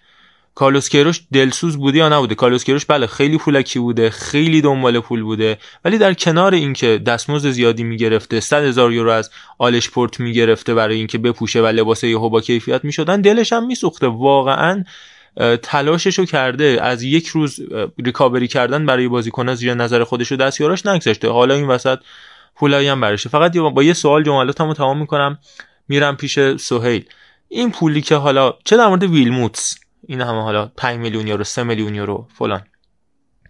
کارلوس 0.56 0.90
کیروش 0.90 1.22
دلسوز 1.34 1.78
بوده 1.78 1.98
یا 1.98 2.10
نبوده؟ 2.10 2.36
کارلوس 2.36 2.64
کیروش 2.64 2.86
بله 2.86 3.08
خیلی 3.08 3.38
پولکی 3.38 3.80
بوده 3.80 4.10
خیلی 4.10 4.62
دنبال 4.62 5.00
پول 5.00 5.24
بوده 5.24 5.58
ولی 5.86 5.98
در 5.98 6.14
کنار 6.14 6.54
اینکه 6.54 6.98
دستمزد 6.98 7.50
زیادی 7.50 7.84
می‌گرفته 7.84 8.40
100 8.40 8.64
هزار 8.64 8.94
یورو 8.94 9.12
از 9.12 9.32
آلشپورت 9.58 10.20
می‌گرفته 10.20 10.74
برای 10.74 10.98
اینکه 10.98 11.18
بپوشه 11.18 11.62
و 11.62 11.66
لباس 11.66 12.04
یهو 12.04 12.30
با 12.30 12.42
کیفیت 12.42 12.84
می‌شدن 12.86 13.22
دلش 13.22 13.54
هم 13.54 13.68
میسوخته. 13.68 14.08
واقعا 14.08 14.84
تلاششو 15.62 16.26
کرده. 16.26 16.80
از 16.82 17.04
یک 17.04 17.28
روز 17.28 17.60
ریکاوری 18.06 18.48
کردن 18.48 18.86
برای 18.86 19.08
بازیکن 19.08 19.54
زیر 19.56 19.74
نظر 19.74 20.04
خودش 20.04 20.32
و 20.32 20.36
دستیاراش 20.36 20.86
نگذاشته 20.86 21.30
حالا 21.30 21.54
این 21.54 21.68
وسط 21.68 22.00
پولایی 22.56 22.88
هم 22.88 23.02
برشه 23.02 23.30
فقط 23.30 23.58
با 23.58 23.84
یه 23.84 23.94
سوال 23.94 24.24
جملاتمو 24.24 24.74
تمام 24.74 24.98
می‌کنم 24.98 25.40
میرم 25.88 26.16
پیش 26.16 26.40
سهیل. 26.56 27.06
این 27.48 27.72
پولی 27.72 28.02
که 28.02 28.16
حالا 28.16 28.54
چه 28.66 28.78
در 28.78 28.88
مورد 28.88 29.04
ویلموتس؟ 29.04 29.80
این 30.08 30.22
همه 30.22 30.42
حالا 30.42 30.72
5 30.78 31.00
میلیون 31.00 31.28
یورو 31.28 31.44
3 31.44 31.64
میلیون 31.64 31.96
یورو 31.96 32.28
فلان. 32.38 32.62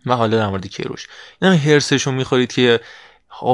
و 0.06 0.16
حالا 0.16 0.38
در 0.38 0.48
مورد 0.48 0.68
کیروش. 0.68 1.08
این 1.42 1.52
همه 1.52 1.60
هرسشو 1.62 2.12
می‌خورید 2.12 2.54
که 2.54 2.80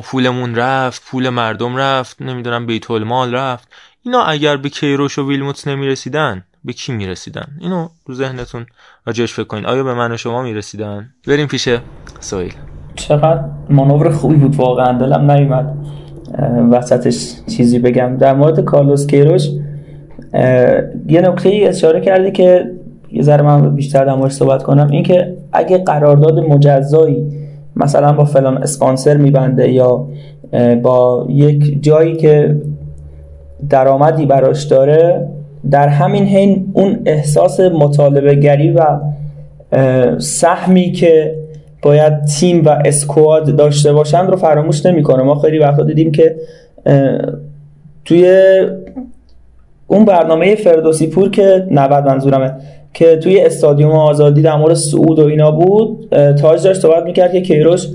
پولمون 0.04 0.56
رفت 0.56 1.06
پول 1.06 1.30
مردم 1.30 1.76
رفت 1.76 2.22
نمی‌دونم 2.22 2.66
بیت 2.66 2.92
المال 2.92 3.36
رفت. 3.36 3.68
اینا 4.04 4.24
اگر 4.24 4.58
به 4.58 4.70
کیروش 4.70 5.20
و 5.20 5.28
ویلموتس 5.28 5.68
نمی‌رسیدن 5.68 6.46
به 6.64 6.74
کی 6.74 6.92
می‌رسیدن؟ 6.92 7.58
اینو 7.60 7.90
تو 8.06 8.14
ذهنتون 8.14 8.66
راجعش 9.06 9.34
فکر 9.34 9.44
کنید 9.44 9.66
آیا 9.66 9.84
به 9.84 9.94
من 9.94 10.12
و 10.12 10.18
شما 10.18 10.42
می‌رسیدن؟ 10.42 11.14
بریم 11.28 11.48
پیش 11.48 11.70
سویل 12.20 12.54
چقدر 12.98 13.40
مانور 13.70 14.10
خوبی 14.10 14.36
بود 14.36 14.56
واقعا 14.56 14.98
دلم 14.98 15.32
نیومد 15.32 15.74
وسطش 16.72 17.36
چیزی 17.48 17.80
بگم. 17.80 18.18
در 18.18 18.34
مورد 18.34 18.60
کارلوس 18.60 19.08
کیروش 19.08 19.50
یه 21.08 21.22
نکته 21.22 21.50
ای 21.50 21.68
اشاره 21.68 22.02
کردی 22.02 22.32
که 22.32 22.72
یه 23.12 23.22
ذره 23.22 23.42
من 23.42 23.76
بیشتر 23.76 24.06
در 24.06 24.16
موردش 24.16 24.34
صحبت 24.34 24.64
کنم 24.64 24.88
این 24.92 25.04
که 25.04 25.34
اگه 25.54 25.78
قرارداد 25.78 26.40
مجزایی 26.40 27.32
مثلا 27.76 28.14
با 28.14 28.26
فلان 28.26 28.58
اسپانسر 28.58 29.18
میبنده 29.18 29.72
یا 29.72 30.08
با 30.84 31.26
یک 31.30 31.84
جایی 31.84 32.16
که 32.16 32.62
درآمدی 33.70 34.26
براش 34.26 34.64
داره 34.64 35.28
در 35.72 35.88
همین 35.88 36.24
حین 36.26 36.72
اون 36.74 37.00
احساس 37.06 37.60
مطالبه 37.60 38.36
گری 38.36 38.72
و 38.72 39.00
سهمی 40.20 40.92
که 40.92 41.36
باید 41.88 42.26
تیم 42.26 42.66
و 42.66 42.70
اسکواد 42.86 43.56
داشته 43.56 43.94
باشند 43.94 44.30
رو 44.30 44.38
فراموش 44.38 44.86
نمی‌کنه. 44.86 45.24
ما 45.24 45.36
خیلی 45.36 45.60
وقتا 45.60 45.84
دیدیم 45.84 46.12
که 46.12 46.36
توی 48.06 48.42
اون 49.88 50.06
برنامه 50.06 50.56
فردوسی 50.56 51.08
پور 51.08 51.30
که 51.30 51.68
90 51.72 52.06
منظورمه 52.06 52.52
که 52.94 53.18
توی 53.18 53.40
استادیوم 53.40 53.92
آزادی 53.92 54.42
در 54.42 54.56
مورد 54.56 54.74
سعود 54.74 55.20
و 55.20 55.26
اینا 55.26 55.52
بود 55.52 56.16
تاج 56.42 56.64
داشت 56.64 56.82
صحبت 56.82 57.04
می‌کرد 57.04 57.32
که 57.32 57.42
کیروش 57.42 57.88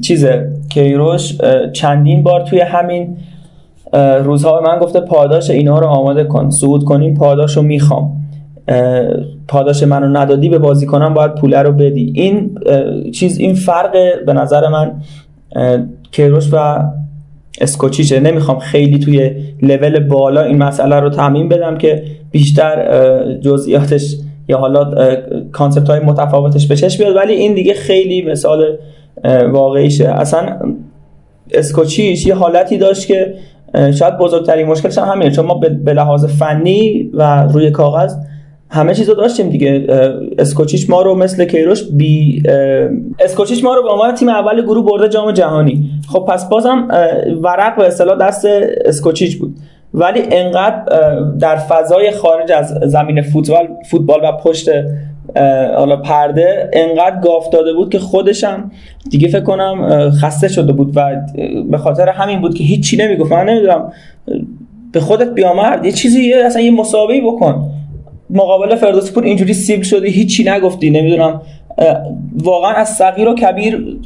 چیزه 0.00 0.48
کیروش 0.68 1.38
چندین 1.72 2.22
بار 2.22 2.40
توی 2.40 2.60
همین 2.60 3.16
روزها 4.22 4.60
به 4.60 4.68
من 4.68 4.78
گفته 4.78 5.00
پاداش 5.00 5.50
اینا 5.50 5.78
رو 5.78 5.86
آماده 5.86 6.24
کن 6.24 6.50
سعود 6.50 6.84
کنیم 6.84 7.14
پاداش 7.14 7.56
رو 7.56 7.62
می‌خوام. 7.62 8.23
پاداش 9.48 9.82
منو 9.82 10.18
ندادی 10.18 10.48
به 10.48 10.58
بازی 10.58 10.86
کنم 10.86 11.14
باید 11.14 11.34
پوله 11.34 11.62
رو 11.62 11.72
بدی. 11.72 12.12
این 12.14 12.58
چیز 13.12 13.38
این 13.38 13.54
فرق 13.54 13.92
به 14.26 14.32
نظر 14.32 14.68
من 14.68 14.92
کیروش 16.10 16.48
و 16.52 16.78
اسکوچیچه. 17.60 18.20
نمی‌خوام 18.20 18.58
خیلی 18.58 18.98
توی 18.98 19.30
لول 19.62 20.00
بالا 20.00 20.42
این 20.42 20.58
مسئله 20.58 21.00
رو 21.00 21.10
تعمیم 21.10 21.48
بدم 21.48 21.78
که 21.78 22.02
بیشتر 22.30 23.38
جزئیاتش 23.40 24.16
یا 24.48 24.58
حالا 24.58 24.92
concept 25.52 25.90
های 25.90 26.00
متفاوتش 26.00 26.66
به 26.66 26.76
چشم 26.76 27.04
بیاد. 27.04 27.16
ولی 27.16 27.32
این 27.32 27.54
دیگه 27.54 27.74
خیلی 27.74 28.22
مثال 28.22 28.76
واقعیشه. 29.52 30.08
اصلا 30.08 30.58
اسکوچیچ 31.50 32.26
یه 32.26 32.34
حالتی 32.34 32.78
داشت 32.78 33.06
که 33.06 33.34
شاید 33.74 34.18
بزرگترین 34.18 34.66
مشکلش 34.66 34.98
هم 34.98 35.08
همینه. 35.08 35.30
چون 35.30 35.46
ما 35.46 35.54
به 35.84 35.92
لحاظ 35.92 36.24
فنی 36.24 37.10
و 37.14 37.42
روی 37.42 37.70
کاغذ 37.70 38.14
همه 38.74 38.94
چیز 38.94 39.08
رو 39.08 39.14
داشتیم 39.14 39.48
دیگه 39.48 39.86
اسکوچیچ 40.38 40.90
ما 40.90 41.02
رو 41.02 41.14
مثل 41.14 41.44
کیروش 41.44 41.82
بی 41.82 42.42
اسکوچیچ 43.20 43.64
ما 43.64 43.74
رو 43.74 43.82
به 43.82 43.88
عنوان 43.88 44.14
تیم 44.14 44.28
اول 44.28 44.62
گروه 44.62 44.86
برده 44.86 45.08
جام 45.08 45.32
جهانی. 45.32 45.90
خب 46.08 46.24
پس 46.28 46.48
بازم 46.48 46.88
ورق 47.42 47.76
به 47.76 47.86
اصطلاح 47.86 48.18
دست 48.18 48.44
اسکوچیچ 48.84 49.38
بود. 49.38 49.56
ولی 49.94 50.22
انقدر 50.32 50.84
در 51.40 51.56
فضای 51.56 52.10
خارج 52.10 52.52
از 52.52 52.66
زمین 52.84 53.22
فوتبال 53.22 53.68
فوتبال 53.90 54.20
و 54.22 54.32
پشت 54.32 54.68
حالا 55.76 55.96
پرده 55.96 56.70
انقدر 56.72 57.20
گاف 57.20 57.50
داده 57.50 57.72
بود 57.72 57.90
که 57.90 57.98
خودشم 57.98 58.70
دیگه 59.10 59.28
فکر 59.28 59.40
کنم 59.40 60.10
خسته 60.10 60.48
شده 60.48 60.72
بود 60.72 60.92
و 60.96 61.16
به 61.70 61.78
خاطر 61.78 62.08
همین 62.08 62.40
بود 62.40 62.54
که 62.54 62.64
هیچی 62.64 62.96
نمی‌گفت. 62.96 63.32
من 63.32 63.44
نمی‌دونم 63.48 63.92
به 64.92 65.00
خودت 65.00 65.34
بیامرد 65.34 65.84
یه 65.84 65.92
چیزی 65.92 66.32
اصلا 66.32 66.62
یه 66.62 66.70
مسابقه 66.70 67.20
بکن. 67.20 67.70
مقابل 68.34 68.76
فردوسی 68.76 69.12
پور 69.12 69.24
اینجوری 69.24 69.54
سیبل 69.54 69.82
شدی 69.82 70.08
هیچی 70.08 70.44
نگفتی 70.44 70.90
نمی‌دونم. 70.90 71.42
واقعا 72.34 72.72
از 72.72 72.88
صغیر 72.88 73.28
و 73.28 73.34
کبیر 73.34 73.98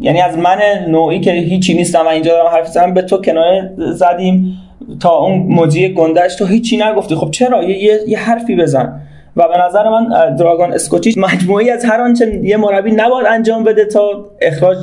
یعنی 0.00 0.20
از 0.20 0.38
من 0.38 0.58
نوعی 0.88 1.20
که 1.20 1.32
هیچی 1.32 1.74
نیستم 1.74 2.04
و 2.06 2.08
اینجا 2.08 2.32
دارم 2.32 2.46
حرف 2.46 2.68
زدم 2.68 2.94
به 2.94 3.02
تو 3.02 3.16
کنایه 3.16 3.70
زدیم 3.92 4.58
تا 5.00 5.16
اون 5.16 5.38
موجی 5.38 5.88
گندش 5.88 6.34
تو 6.34 6.46
هیچی 6.46 6.76
نگفتی. 6.76 7.14
خب 7.14 7.30
چرا؟ 7.30 7.62
یه, 7.62 8.00
یه 8.08 8.18
حرفی 8.18 8.56
بزن. 8.56 9.00
و 9.36 9.48
به 9.48 9.58
نظر 9.66 9.88
من 9.88 10.36
دراگون 10.36 10.72
اسکوچیچ 10.72 11.18
مجموعی 11.18 11.70
از 11.70 11.84
هر 11.84 12.00
آنچه 12.00 12.40
یه 12.42 12.56
مربی 12.56 12.92
نباید 12.92 13.26
انجام 13.26 13.64
بده 13.64 13.84
تا 13.84 14.30
اخراج 14.40 14.76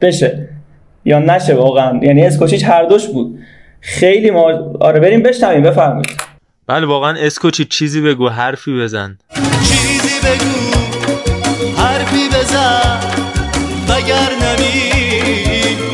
بشه. 0.00 0.48
یا 1.04 1.18
نشه 1.18 1.54
واقعا. 1.54 2.00
یعنی 2.02 2.26
اسکوچیچ 2.26 2.64
هر 2.64 2.82
دوش 2.82 3.06
بود. 3.08 3.38
خیلی 3.80 4.30
ما 4.30 4.52
آره 4.80 5.00
بریم 5.00 5.22
بشنویم 5.22 5.62
بفرمایید. 5.62 6.33
بله 6.66 6.86
واقعا 6.86 7.14
اسکوچی 7.18 7.64
چیزی 7.64 8.00
بگو 8.00 8.28
حرفی 8.28 8.80
بزن. 8.80 9.18
چیزی 9.68 10.20
بگو 10.26 10.76
حرفی 11.82 12.28
بزن 12.28 13.00
مگر 13.84 14.30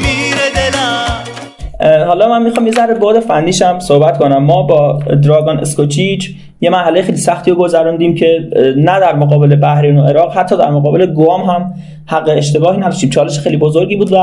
میره 0.02 0.46
دلم. 0.54 2.06
حالا 2.06 2.28
من 2.28 2.42
می‌خوام 2.42 2.66
یه 2.66 2.72
ذره 2.72 2.94
بعد 2.94 3.20
فنیشم 3.20 3.78
صحبت 3.78 4.18
کنم. 4.18 4.44
ما 4.44 4.62
با 4.62 5.02
دراگون 5.22 5.58
اسکوچیچ 5.58 6.30
یه 6.60 6.70
مرحله 6.70 7.02
خیلی 7.02 7.18
سختی 7.18 7.50
رو 7.50 7.56
گذروندیم 7.56 8.14
که 8.14 8.50
نه 8.76 9.00
در 9.00 9.14
مقابل 9.14 9.56
بحرین 9.56 9.98
و 9.98 10.06
عراق 10.06 10.36
حتی 10.36 10.56
در 10.56 10.70
مقابل 10.70 11.06
گوام 11.06 11.42
هم 11.50 11.74
حق 12.06 12.28
اشتباهی 12.28 12.78
نداشتیم 12.78 13.10
چالش 13.10 13.38
خیلی 13.38 13.56
بزرگی 13.56 13.96
بود 13.96 14.12
و 14.12 14.16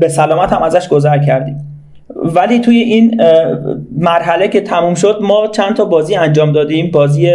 به 0.00 0.08
سلامت 0.08 0.52
هم 0.52 0.62
ازش 0.62 0.88
گذر 0.88 1.18
کردیم. 1.18 1.75
ولی 2.14 2.58
توی 2.58 2.76
این 2.76 3.22
مرحله 3.96 4.48
که 4.48 4.60
تموم 4.60 4.94
شد 4.94 5.18
ما 5.22 5.46
چند 5.46 5.76
تا 5.76 5.84
بازی 5.84 6.14
انجام 6.14 6.52
دادیم. 6.52 6.90
بازی 6.90 7.30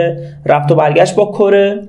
رفت 0.46 0.72
و 0.72 0.76
برگشت 0.76 1.16
با 1.16 1.26
کره 1.26 1.82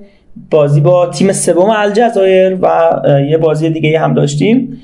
بازی 0.51 0.81
با 0.81 1.05
تیم 1.07 1.31
سوم 1.31 1.69
الجزایر 1.69 2.57
و 2.61 2.91
یه 3.29 3.37
بازی 3.37 3.69
دیگه 3.69 3.99
هم 3.99 4.13
داشتیم. 4.13 4.77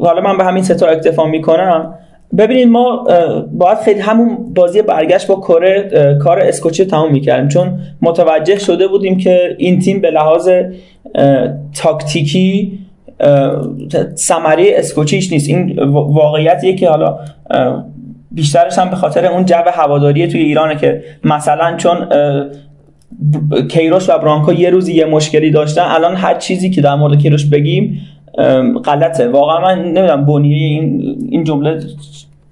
حالا 0.00 0.20
من 0.24 0.38
به 0.38 0.44
همین 0.44 0.62
ستا 0.62 0.86
اکتفا 0.86 1.26
می‌کنم. 1.26 1.94
ببینید 2.38 2.68
ما 2.68 3.06
باید 3.52 3.78
خیلی 3.78 4.00
همون 4.00 4.54
بازی 4.54 4.82
برگشت 4.82 5.26
با 5.26 5.34
کره 5.34 5.90
کار 6.22 6.38
اسکوچی 6.40 6.84
تموم 6.84 7.12
می‌کردیم. 7.12 7.48
چون 7.48 7.78
متوجه 8.02 8.58
شده 8.58 8.88
بودیم 8.88 9.18
که 9.18 9.56
این 9.58 9.78
تیم 9.78 10.00
به 10.00 10.10
لحاظ 10.10 10.50
تاکتیکی 11.76 12.78
ثمره 14.16 14.64
اسکوچیش 14.76 15.32
نیست. 15.32 15.48
این 15.48 15.78
واقعیتیه 15.92 16.74
که 16.74 16.88
حالا 16.88 17.18
بیشترش 18.30 18.78
هم 18.78 18.90
به 18.90 18.96
خاطر 18.96 19.26
اون 19.26 19.44
جو 19.44 19.62
هواداری 19.66 20.28
توی 20.28 20.40
ایرانه 20.40 20.76
که 20.76 21.02
مثلا 21.24 21.76
چون 21.76 21.96
کیروش 23.68 24.10
و 24.10 24.18
برانکو 24.18 24.52
یه 24.52 24.70
روزی 24.70 24.92
یه 24.92 25.04
مشکلی 25.04 25.50
داشتن 25.50 25.82
الان 25.82 26.16
هر 26.16 26.34
چیزی 26.34 26.70
که 26.70 26.80
در 26.80 26.94
مورد 26.94 27.18
کیروش 27.18 27.46
بگیم 27.46 28.00
غلطه. 28.84 29.28
واقعا 29.28 29.60
من 29.60 29.84
نمی‌دونم 29.84 30.26
بنیه 30.26 30.56
این 30.56 31.16
این 31.30 31.44
جمله 31.44 31.80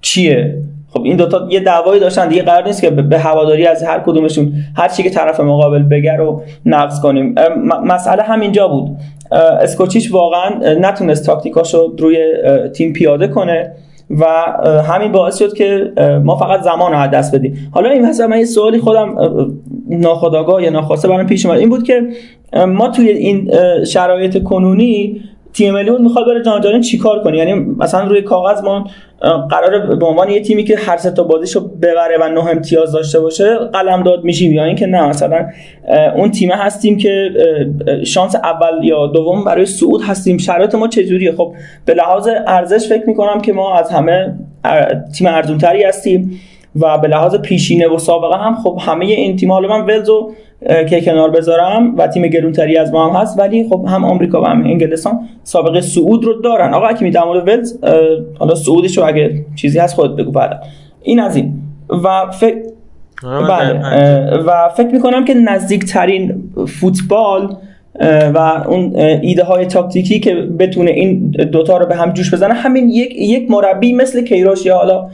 چیه. 0.01 0.57
خب 0.93 1.01
این 1.03 1.17
دوتا 1.17 1.47
یه 1.49 1.59
دعوایی 1.59 1.99
داشتن 1.99 2.27
دیگه 2.27 2.41
قرار 2.41 2.67
نیست 2.67 2.81
که 2.81 2.89
به 2.89 3.19
هواداری 3.19 3.67
از 3.67 3.83
هر 3.83 3.99
کدومشون 3.99 4.53
هر 4.75 4.87
چی 4.87 5.03
که 5.03 5.09
طرف 5.09 5.39
مقابل 5.39 5.83
بگه 5.83 6.13
رو 6.13 6.41
نقض 6.65 7.01
کنیم. 7.01 7.35
مسئله 7.83 8.23
همینجا 8.23 8.67
بود. 8.67 8.97
اسکوچیچ 9.31 10.11
واقعا 10.13 10.73
نتونست 10.73 11.25
تاکتیکاشو 11.25 11.95
روی 11.99 12.17
تیم 12.73 12.93
پیاده 12.93 13.27
کنه 13.27 13.71
و 14.09 14.25
همین 14.87 15.11
باعث 15.11 15.39
شد 15.39 15.53
که 15.53 15.91
ما 16.23 16.35
فقط 16.35 16.61
زمان 16.61 16.91
رو 16.91 17.07
دست 17.07 17.35
بدیم. 17.35 17.71
حالا 17.73 17.89
این 17.89 18.05
مثلا 18.05 18.27
من 18.27 18.37
یه 18.39 18.45
سوالی 18.45 18.79
خودم 18.79 19.15
ناخداگاه 19.89 20.63
یا 20.63 20.69
ناخواسته 20.69 21.07
برام 21.07 21.25
پیش 21.25 21.45
اومد. 21.45 21.59
این 21.59 21.69
بود 21.69 21.83
که 21.83 22.01
ما 22.67 22.89
توی 22.89 23.09
این 23.09 23.51
شرایط 23.85 24.43
کنونی 24.43 25.21
تیم 25.53 25.73
ملی 25.73 25.91
می‌خواد 25.91 26.25
بره 26.25 26.43
جام 26.43 26.59
جهانی 26.59 26.81
چیکار 26.81 27.23
کنه؟ 27.23 27.37
یعنی 27.37 27.53
مثلا 27.53 28.07
روی 28.07 28.21
کاغذ 28.21 28.63
ما 28.63 28.87
قرار 29.49 29.95
به 29.95 30.05
عنوان 30.05 30.29
یه 30.29 30.41
تیمی 30.41 30.63
که 30.63 30.77
هر 30.77 30.97
سه 30.97 31.11
تا 31.11 31.23
بازیشو 31.23 31.67
ببره 31.67 32.17
و 32.21 32.29
نه 32.29 32.49
امتیاز 32.49 32.91
داشته 32.91 33.19
باشه 33.19 33.55
قلم 33.55 34.03
داد 34.03 34.23
میشیم. 34.23 34.53
یا 34.53 34.63
اینکه 34.63 34.85
نه 34.85 35.07
مثلا 35.07 35.45
اون 36.15 36.31
تیمه 36.31 36.55
هستیم 36.55 36.97
که 36.97 37.29
شانس 38.05 38.35
اول 38.35 38.83
یا 38.83 39.07
دوم 39.07 39.43
برای 39.43 39.65
صعود 39.65 40.01
هستیم. 40.01 40.37
شرایط 40.37 40.75
ما 40.75 40.87
چجوریه؟ 40.87 41.31
خب 41.31 41.53
به 41.85 41.93
لحاظ 41.93 42.29
ارزش 42.47 42.87
فکر 42.89 43.07
می‌کنم 43.07 43.41
که 43.41 43.53
ما 43.53 43.79
از 43.79 43.91
همه 43.91 44.35
تیم 45.17 45.27
ارزونتری 45.27 45.83
هستیم. 45.83 46.39
و 46.75 46.97
به 46.97 47.07
لحاظ 47.07 47.35
پیشینه 47.35 47.87
و 47.87 47.97
سابقه 47.97 48.37
هم 48.37 48.55
خب 48.55 48.79
همه 48.81 49.05
این 49.05 49.35
تیم 49.35 49.51
حالا 49.51 49.67
من 49.67 49.85
ولزو 49.85 50.31
که 50.89 51.01
کنار 51.01 51.29
بذارم 51.29 51.95
و 51.97 52.07
تیم 52.07 52.27
گرونتری 52.27 52.77
از 52.77 52.93
ما 52.93 53.09
هم 53.09 53.21
هست 53.21 53.39
ولی 53.39 53.69
خب 53.69 53.85
هم 53.87 54.05
آمریکا 54.05 54.41
و 54.41 54.45
هم 54.45 54.63
انگلستان 54.63 55.19
سابقه 55.43 55.81
صعود 55.81 56.25
رو 56.25 56.33
دارن. 56.41 56.73
آقا 56.73 56.87
اکی 56.87 57.11
در 57.11 57.23
مورد 57.23 57.47
ولز 57.47 57.77
حالا 58.39 58.55
صعودش 58.55 58.97
رو 58.97 59.07
اگه 59.07 59.45
چیزی 59.55 59.79
هست 59.79 59.95
خود 59.95 60.15
بگو. 60.15 60.31
بعد 60.31 60.63
این 61.03 61.19
از 61.19 61.35
این. 61.35 61.53
و 62.03 62.31
فکر 62.31 62.57
بله 63.23 63.79
و 64.37 64.69
فکر 64.69 64.87
می‌کنم 64.87 65.25
که 65.25 65.33
نزدیکترین 65.33 66.43
فوتبال 66.67 67.55
و 68.33 68.63
اون 68.67 68.95
ایده 68.95 69.43
های 69.43 69.65
تاکتیکی 69.65 70.19
که 70.19 70.35
بتونه 70.35 70.91
این 70.91 71.29
دوتا 71.29 71.77
رو 71.77 71.85
به 71.85 71.95
هم 71.95 72.13
جوش 72.13 72.33
بزنه 72.33 72.53
همین 72.53 72.89
یک 72.89 73.11
یک 73.15 73.51
مربی 73.51 73.93
مثل 73.93 74.21
کیروش 74.21 74.65
یا 74.65 74.75
حالا 74.75 75.09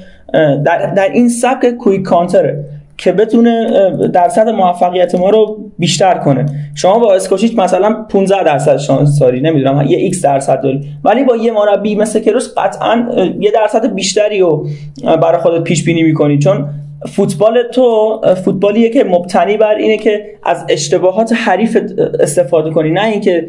در, 0.64 0.94
در 0.96 1.10
این 1.14 1.30
سبک 1.30 1.70
quick 1.70 2.02
counter 2.02 2.58
ه 2.58 2.66
که 2.98 3.12
بتونه 3.12 3.70
درصد 4.14 4.50
موفقیت 4.50 5.16
ما 5.16 5.30
رو 5.30 5.58
بیشتر 5.80 6.14
کنه. 6.18 6.46
شما 6.76 7.00
با 7.00 7.16
اسکوچیچ 7.16 7.58
مثلا 7.58 8.06
15 8.10 8.44
درصد 8.44 8.78
شانس 8.78 9.20
داری 9.20 9.42
نمی‌دونم 9.42 9.86
یه 9.88 9.98
x 9.98 10.22
درصد 10.22 10.62
داری. 10.62 10.82
ولی 11.04 11.24
با 11.24 11.36
یه 11.36 11.52
مربی 11.52 11.96
مثل 11.96 12.20
کیروش 12.20 12.54
قطعا 12.58 13.08
یه 13.40 13.52
درصد 13.52 13.94
بیشتری 13.94 14.40
رو 14.40 14.68
برای 15.22 15.42
خودت 15.42 15.64
پیش 15.64 15.84
بینی 15.84 16.04
می‌کنی. 16.04 16.40
چون 16.40 16.70
فوتبال 17.08 17.64
تو 17.74 18.22
فوتبالیه 18.46 18.90
که 18.90 19.04
مبتنی 19.04 19.58
بر 19.58 19.76
اینه 19.76 19.98
که 19.98 20.26
از 20.44 20.66
اشتباهات 20.70 21.34
حریف 21.34 21.78
استفاده 22.20 22.70
کنی. 22.70 22.90
نه 22.92 23.06
اینکه 23.06 23.48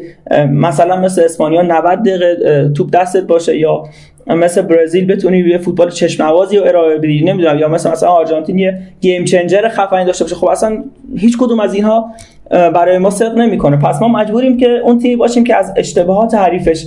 مثلا 0.51 0.95
مثل 0.95 1.21
اسپانیا 1.21 1.61
90 1.61 2.03
دقیقه 2.03 2.69
توپ 2.69 2.89
دستت 2.91 3.23
باشه 3.23 3.57
یا 3.57 3.83
مثل 4.27 4.61
برزیل 4.61 5.07
بتونی 5.07 5.37
یه 5.37 5.57
فوتبال 5.57 5.89
چشموازی 5.89 6.57
رو 6.57 6.65
ارائه 6.65 6.97
بدی. 6.97 7.23
نمی‌دونم. 7.23 7.59
یا 7.59 7.67
مثل 7.67 7.91
مثلا 7.91 8.09
آرژانتین 8.09 8.59
یه 8.59 8.79
گیم 9.01 9.25
چنجر 9.25 9.67
خفنی 9.69 10.05
داشته 10.05 10.23
باشه. 10.23 10.35
خب 10.35 10.47
اصلا 10.47 10.83
هیچ 11.17 11.37
کدوم 11.37 11.59
از 11.59 11.73
اینها 11.73 12.05
برای 12.49 12.97
ما 12.97 13.09
صدق 13.09 13.37
نمی‌کنه. 13.37 13.77
پس 13.77 14.01
ما 14.01 14.07
مجبوریم 14.07 14.57
که 14.57 14.69
اون 14.83 14.99
تیمی 14.99 15.15
باشیم 15.15 15.43
که 15.43 15.55
از 15.55 15.73
اشتباهات 15.77 16.33
حریفش 16.33 16.85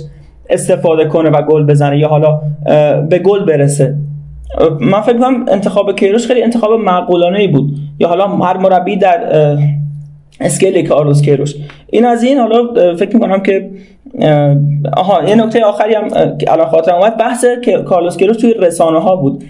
استفاده 0.49 1.05
کنه 1.05 1.29
و 1.29 1.41
گل 1.41 1.65
بزنه 1.65 1.99
یا 1.99 2.07
حالا 2.07 2.41
به 3.09 3.19
گل 3.19 3.45
برسه. 3.45 3.95
من 4.79 5.01
فکر 5.01 5.17
کنم 5.17 5.45
انتخاب 5.47 5.95
کیروش 5.95 6.27
خیلی 6.27 6.43
انتخاب 6.43 6.71
معقولانه 6.71 7.39
ای 7.39 7.47
بود. 7.47 7.71
یا 7.99 8.07
حالا 8.07 8.27
هر 8.27 8.57
مربی 8.57 8.95
در 8.95 9.57
اسکیل 10.41 10.87
کارلوس 10.87 11.21
کیروش. 11.21 11.55
این 11.89 12.05
از 12.05 12.23
این 12.23 12.37
حالا 12.37 12.95
فکر 12.95 13.13
می‌کنم 13.13 13.39
که 13.39 13.69
آها 14.97 15.23
یه 15.23 15.35
نکته 15.35 15.65
آخری 15.65 15.93
هم 15.93 16.07
الان 16.47 16.67
خاطرم 16.67 16.95
اومد 16.95 17.17
بحث 17.17 17.45
که 17.63 17.77
کارلوس 17.77 18.17
کیروش 18.17 18.37
توی 18.37 18.53
رسانه 18.53 18.99
ها 18.99 19.15
بود 19.15 19.43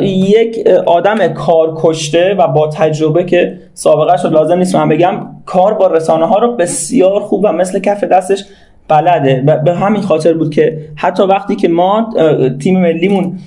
یک 0.00 0.68
آدم 0.86 1.28
کار 1.28 1.74
کشته 1.76 2.34
و 2.38 2.48
با 2.48 2.66
تجربه 2.66 3.24
که 3.24 3.58
سابقه 3.74 4.16
شد 4.16 4.32
لازم 4.32 4.58
نیست 4.58 4.76
من 4.76 4.88
بگم 4.88 5.26
کار 5.46 5.74
با 5.74 5.86
رسانه 5.86 6.26
ها 6.26 6.38
رو 6.38 6.56
بسیار 6.56 7.20
خوب 7.20 7.44
و 7.44 7.52
مثل 7.52 7.78
کف 7.78 8.04
دستش 8.04 8.44
بلده. 8.88 9.60
به 9.64 9.74
همین 9.74 10.02
خاطر 10.02 10.34
بود 10.34 10.54
که 10.54 10.78
حتی 10.96 11.22
وقتی 11.22 11.56
که 11.56 11.68
ما 11.68 12.14
تیم 12.60 12.80
ملیمون 12.80 13.38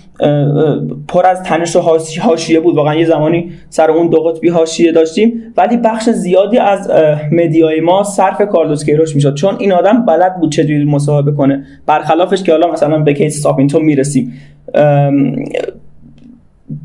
پر 1.07 1.25
از 1.25 1.43
تنش 1.43 1.75
و 1.75 1.81
حاشیه 2.21 2.59
بود. 2.59 2.75
واقعا 2.75 2.95
یه 2.95 3.05
زمانی 3.05 3.51
سر 3.69 3.91
اون 3.91 4.07
دو 4.07 4.19
قطبی 4.23 4.49
حاشیه 4.49 4.91
داشتیم. 4.91 5.53
ولی 5.57 5.77
بخش 5.77 6.09
زیادی 6.09 6.57
از 6.57 6.91
media 7.31 7.73
ی 7.73 7.81
ما 7.81 8.03
صرف 8.03 8.41
کارلوس 8.41 8.85
کیروش 8.85 9.15
می‌شد. 9.15 9.33
چون 9.33 9.55
این 9.59 9.71
آدم 9.71 10.05
بلد 10.05 10.39
بود 10.39 10.51
چجوری 10.51 10.85
مصاحبه 10.85 11.31
کنه. 11.31 11.63
برخلافش 11.85 12.43
که 12.43 12.51
حالا 12.51 12.71
مثلا 12.71 12.99
به 12.99 13.13
case 13.13 13.41
ساپینتو 13.41 13.79
می‌رسیم. 13.79 14.33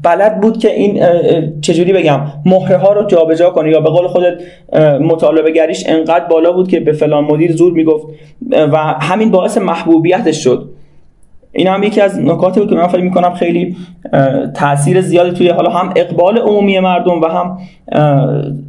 بلد 0.02 0.40
بود 0.40 0.58
که 0.58 0.74
این 0.74 1.02
چجوری 1.60 1.92
بگم 1.92 2.20
مهره 2.46 2.76
ها 2.76 2.92
رو 2.92 3.06
جابجا 3.06 3.50
کنه 3.50 3.70
یا 3.70 3.80
به 3.80 3.90
قول 3.90 4.06
خودت 4.06 4.34
مطالبه 5.00 5.50
گریش 5.50 5.84
انقدر 5.86 6.24
بالا 6.24 6.52
بود 6.52 6.68
که 6.68 6.80
به 6.80 6.92
فلان 6.92 7.24
مدیر 7.24 7.52
زور 7.52 7.72
می‌گفت 7.72 8.06
و 8.50 8.76
همین 8.76 9.30
باعث 9.30 9.58
محبوبیتش 9.58 10.44
شد. 10.44 10.71
این 11.52 11.66
هم 11.66 11.82
یکی 11.82 12.00
از 12.00 12.18
نکاتی 12.18 12.60
بود 12.60 12.70
که 12.70 12.76
من 12.76 12.86
فکر 12.86 13.02
می‌کنم 13.02 13.34
خیلی 13.34 13.76
تاثیر 14.54 15.00
زیادی 15.00 15.32
توی 15.32 15.48
حالا 15.48 15.70
هم 15.70 15.92
اقبال 15.96 16.38
عمومی 16.38 16.80
مردم 16.80 17.20
و 17.20 17.26
هم 17.26 17.58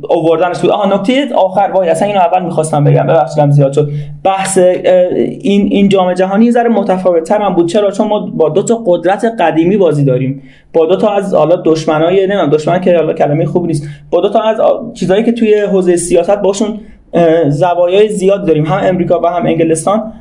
اووردنش 0.09 0.59
بود. 0.59 0.69
آها 0.69 0.95
نکته 0.95 1.35
آخر 1.35 1.71
وای 1.73 1.89
اصلا 1.89 2.07
اینو 2.07 2.19
اول 2.19 2.45
می‌خواستم 2.45 2.83
بگم 2.83 3.07
ببخشید 3.07 3.49
زیاد 3.49 3.73
شد. 3.73 3.89
بحث 4.23 4.57
این 4.57 5.67
این 5.71 5.89
جام 5.89 6.13
جهانی 6.13 6.51
ذره 6.51 6.69
متفاوت 6.69 7.23
تر 7.23 7.49
بود. 7.49 7.69
چرا؟ 7.69 7.91
چون 7.91 8.07
ما 8.07 8.19
با 8.19 8.49
دو 8.49 8.63
تا 8.63 8.83
قدرت 8.85 9.25
قدیمی 9.39 9.77
بازی 9.77 10.05
داریم. 10.05 10.41
با 10.73 10.85
دو 10.85 10.95
تا 10.95 11.09
از 11.09 11.33
حالا 11.33 11.55
دشمنای 11.65 12.27
نمی‌دونم 12.27 12.49
دشمن 12.49 12.81
که 12.81 12.95
حالا 12.95 13.13
کلمه 13.13 13.45
خوب 13.45 13.67
نیست. 13.67 13.87
با 14.11 14.21
دو 14.21 14.29
تا 14.29 14.41
از 14.41 14.61
چیزایی 14.93 15.23
که 15.23 15.31
توی 15.31 15.59
حوزه 15.59 15.95
سیاست 15.95 16.41
باشون 16.41 16.79
زوایای 17.47 18.09
زیاد 18.09 18.47
داریم. 18.47 18.65
هم 18.65 18.79
امریکا 18.83 19.19
و 19.19 19.27
هم 19.27 19.45
انگلستان. 19.45 20.13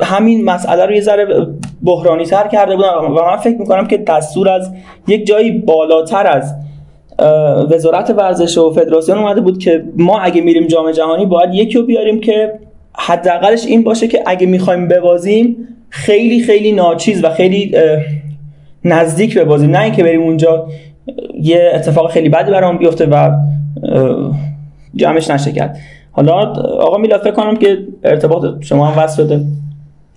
همین 0.00 0.44
مسئله 0.44 0.86
رو 0.86 0.92
یه 0.92 1.00
ذره 1.00 1.46
بحرانی 1.82 2.24
تر 2.24 2.48
کرده 2.48 2.76
بودن 2.76 2.88
و 2.88 3.08
من 3.08 3.36
فکر 3.36 3.56
می‌کنم 3.58 3.86
که 3.86 3.96
دستور 3.96 4.48
از 4.48 4.70
یک 5.08 5.26
جایی 5.26 5.50
بالاتر 5.50 6.26
از 6.26 6.54
وزارت 7.70 8.10
ورزش 8.10 8.58
و 8.58 8.70
فدراسیون 8.70 9.18
اومده 9.18 9.40
بود 9.40 9.58
که 9.58 9.84
ما 9.96 10.18
اگه 10.18 10.40
میریم 10.40 10.66
جام 10.66 10.90
جهانی 10.90 11.26
باید 11.26 11.54
یکی 11.54 11.78
رو 11.78 11.86
بیاریم 11.86 12.20
که 12.20 12.52
حداقلش 12.98 13.66
این 13.66 13.84
باشه 13.84 14.08
که 14.08 14.22
اگه 14.26 14.46
می‌خوایم 14.46 14.88
ببازیم 14.88 15.56
خیلی 15.88 16.40
خیلی 16.40 16.72
ناچیز 16.72 17.24
و 17.24 17.30
خیلی 17.30 17.76
نزدیک 18.84 19.38
ببازیم. 19.38 19.70
نه 19.70 19.80
اینکه 19.80 20.02
بریم 20.02 20.22
اونجا 20.22 20.66
یه 21.42 21.70
اتفاق 21.74 22.10
خیلی 22.10 22.28
بدی 22.28 22.50
برام 22.50 22.78
بیفته 22.78 23.06
و 23.06 23.30
جمعش 24.94 25.30
نشه 25.30 25.52
کرد. 25.52 25.78
حالا 26.20 26.32
آقا 26.62 26.98
میلاد 26.98 27.20
فکر 27.20 27.30
کنم 27.30 27.56
که 27.56 27.86
ارتباط 28.04 28.62
شما 28.64 28.86
هم 28.86 29.02
وصل 29.02 29.24
شده. 29.24 29.44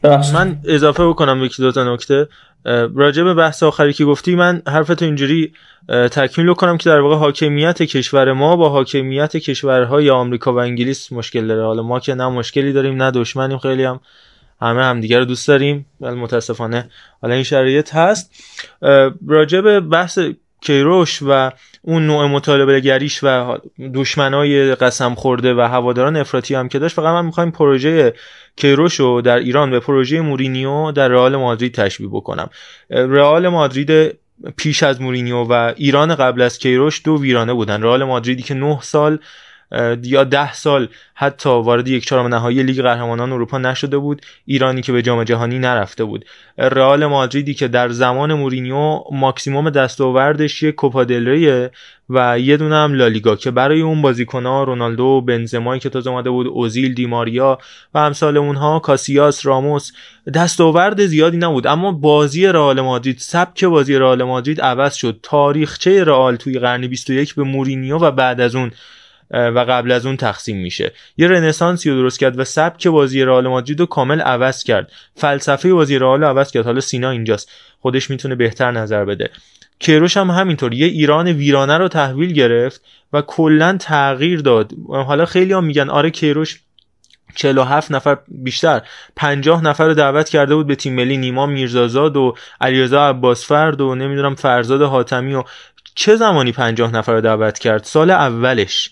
ببخشید. 0.03 0.35
من 0.35 0.57
اضافه 0.65 1.07
بکنم 1.07 1.43
یکی 1.43 1.61
دو 1.61 1.71
تا 1.71 1.93
نکته. 1.93 2.27
راجع 2.95 3.23
به 3.23 3.33
بحث 3.33 3.63
آخری 3.63 3.93
که 3.93 4.05
گفتی 4.05 4.35
من 4.35 4.61
حرفتو 4.67 5.05
اینجوری 5.05 5.53
تکمیل 6.11 6.53
کنم 6.53 6.77
که 6.77 6.89
در 6.89 6.99
واقع 6.99 7.15
حاکمیت 7.15 7.83
کشور 7.83 8.33
ما 8.33 8.55
با 8.55 8.69
حاکمیت 8.69 9.37
کشورهای 9.37 10.09
آمریکا 10.09 10.53
و 10.53 10.59
انگلیس 10.59 11.11
مشکل 11.11 11.47
داره. 11.47 11.65
حالا 11.65 11.83
ما 11.83 11.99
که 11.99 12.13
نه 12.13 12.29
مشکلی 12.29 12.73
داریم 12.73 13.03
نه 13.03 13.11
دشمنیم 13.11 13.57
خیلی 13.57 13.83
هم. 13.83 13.99
همه 14.61 14.83
همدیگه 14.83 15.19
رو 15.19 15.25
دوست 15.25 15.47
داریم 15.47 15.85
ولی 16.01 16.15
متاسفانه 16.15 16.89
حالا 17.21 17.33
این 17.33 17.43
شرایط 17.43 17.95
هست. 17.95 18.31
راجع 19.27 19.61
به 19.61 19.79
بحث 19.79 20.19
کیروش 20.61 21.19
و 21.27 21.51
اون 21.85 22.07
نوع 22.07 22.25
مطالبه 22.25 22.79
گریش 22.79 23.19
و 23.23 23.57
دشمنای 23.93 24.75
قسم 24.75 25.15
خورده 25.15 25.53
و 25.53 25.59
هواداران 25.59 26.17
افراطی 26.17 26.55
هم 26.55 26.69
که 26.69 26.79
داشت 26.79 26.95
فقط 26.95 27.13
من 27.13 27.25
می‌خوایم 27.25 27.51
پروژه 27.51 28.13
کیروش 28.55 28.99
رو 28.99 29.21
در 29.21 29.37
ایران 29.37 29.71
به 29.71 29.79
پروژه 29.79 30.21
مورینیو 30.21 30.91
در 30.91 31.07
رئال 31.07 31.35
مادرید 31.35 31.73
تشبیه 31.73 32.07
بکنم. 32.07 32.49
رئال 32.89 33.47
مادرید 33.47 34.17
پیش 34.57 34.83
از 34.83 35.01
مورینیو 35.01 35.43
و 35.43 35.73
ایران 35.75 36.15
قبل 36.15 36.41
از 36.41 36.59
کیروش 36.59 37.01
دو 37.05 37.21
ویرانه 37.21 37.53
بودن. 37.53 37.81
رئال 37.81 38.03
مادریدی 38.03 38.43
که 38.43 38.53
9 38.53 38.79
سال 38.81 39.19
یا 40.03 40.23
ده 40.23 40.53
سال 40.53 40.87
حتی 41.15 41.49
وارد 41.49 41.87
یک 41.87 42.05
چهارم 42.05 42.27
نهایی 42.27 42.63
لیگ 42.63 42.81
قهرمانان 42.81 43.31
اروپا 43.31 43.57
نشده 43.57 43.97
بود 43.97 44.21
ایرانی 44.45 44.81
که 44.81 44.91
به 44.91 45.01
جام 45.01 45.23
جهانی 45.23 45.59
نرفته 45.59 46.03
بود. 46.03 46.25
رئال 46.57 47.05
مادریدی 47.05 47.53
که 47.53 47.67
در 47.67 47.89
زمان 47.89 48.33
مورینیو 48.33 49.03
ماکسیموم 49.11 49.69
دستاوردش 49.69 50.63
یک 50.63 50.75
کوپا 50.75 51.03
دل 51.03 51.69
و 52.09 52.39
یه 52.39 52.57
دونه 52.57 52.75
هم 52.75 52.93
لالیگا 52.93 53.35
که 53.35 53.51
برای 53.51 53.81
اون 53.81 54.01
بازیکن‌ها 54.01 54.63
رونالدو 54.63 55.21
بنزمایی 55.21 55.79
که 55.79 55.89
تازه 55.89 56.09
اومده 56.09 56.29
بود 56.29 56.47
اوزیل 56.47 56.93
دیماریا 56.93 57.57
و 57.93 57.97
امثال 57.97 58.37
اونها 58.37 58.79
کاسیاس 58.79 59.45
راموس 59.45 59.91
دستاورد 60.33 61.05
زیادی 61.05 61.37
نبود. 61.37 61.67
اما 61.67 61.91
بازی 61.91 62.47
رئال 62.47 62.81
مادرید 62.81 63.17
سبک 63.17 63.65
بازی 63.65 63.95
رئال 63.95 64.23
مادرید 64.23 64.61
عوض 64.61 64.95
شد. 64.95 65.19
تاریخچه 65.23 66.03
رئال 66.03 66.35
توی 66.35 66.59
قرن 66.59 66.87
21 66.87 67.35
به 67.35 67.43
مورینیو 67.43 67.97
و 67.97 68.11
بعد 68.11 68.41
از 68.41 68.55
اون 68.55 68.71
و 69.33 69.65
قبل 69.69 69.91
از 69.91 70.05
اون 70.05 70.17
تقسیم 70.17 70.57
میشه. 70.57 70.91
یه 71.17 71.27
رنسانسی 71.27 71.89
رو 71.89 71.95
درست 71.95 72.19
کرد 72.19 72.39
و 72.39 72.43
سبک 72.43 72.87
بازی 72.87 73.23
رئال 73.23 73.47
مادرید 73.47 73.79
رو 73.79 73.85
کامل 73.85 74.21
عوض 74.21 74.63
کرد. 74.63 74.91
فلسفه 75.15 75.73
بازی 75.73 75.99
رئال 75.99 76.23
عوض 76.23 76.51
کرد. 76.51 76.65
حالا 76.65 76.79
سینا 76.79 77.09
اینجاست. 77.09 77.51
خودش 77.79 78.09
می‌تونه 78.09 78.35
بهتر 78.35 78.71
نظر 78.71 79.05
بده. 79.05 79.29
کیروش 79.79 80.17
هم 80.17 80.31
همینطور. 80.31 80.73
یه 80.73 80.87
ایران 80.87 81.27
ویرانه 81.27 81.77
رو 81.77 81.87
تحویل 81.87 82.33
گرفت 82.33 82.81
و 83.13 83.21
کلا 83.21 83.77
تغییر 83.79 84.39
داد. 84.39 84.71
حالا 84.89 85.25
خیلی 85.25 85.53
هم 85.53 85.63
میگن 85.63 85.89
آره 85.89 86.09
کیروش 86.09 86.59
47 87.35 87.91
نفر 87.91 88.17
بیشتر. 88.27 88.81
50 89.15 89.63
نفر 89.63 89.85
رو 89.85 89.93
دعوت 89.93 90.29
کرده 90.29 90.55
بود 90.55 90.67
به 90.67 90.75
تیم 90.75 90.95
ملی. 90.95 91.17
نیما 91.17 91.45
میرزازاد 91.45 92.17
و 92.17 92.35
علیرضا 92.61 93.09
عباسفرد 93.09 93.81
و 93.81 93.95
نمی‌دونم 93.95 94.35
فرزاد 94.35 94.81
حاتمی 94.81 95.33
و 95.33 95.43
چه 95.95 96.15
زمانی 96.15 96.51
50 96.51 96.91
نفر 96.91 97.13
رو 97.13 97.21
دعوت 97.21 97.59
کرد؟ 97.59 97.83
سال 97.83 98.09
اولش. 98.09 98.89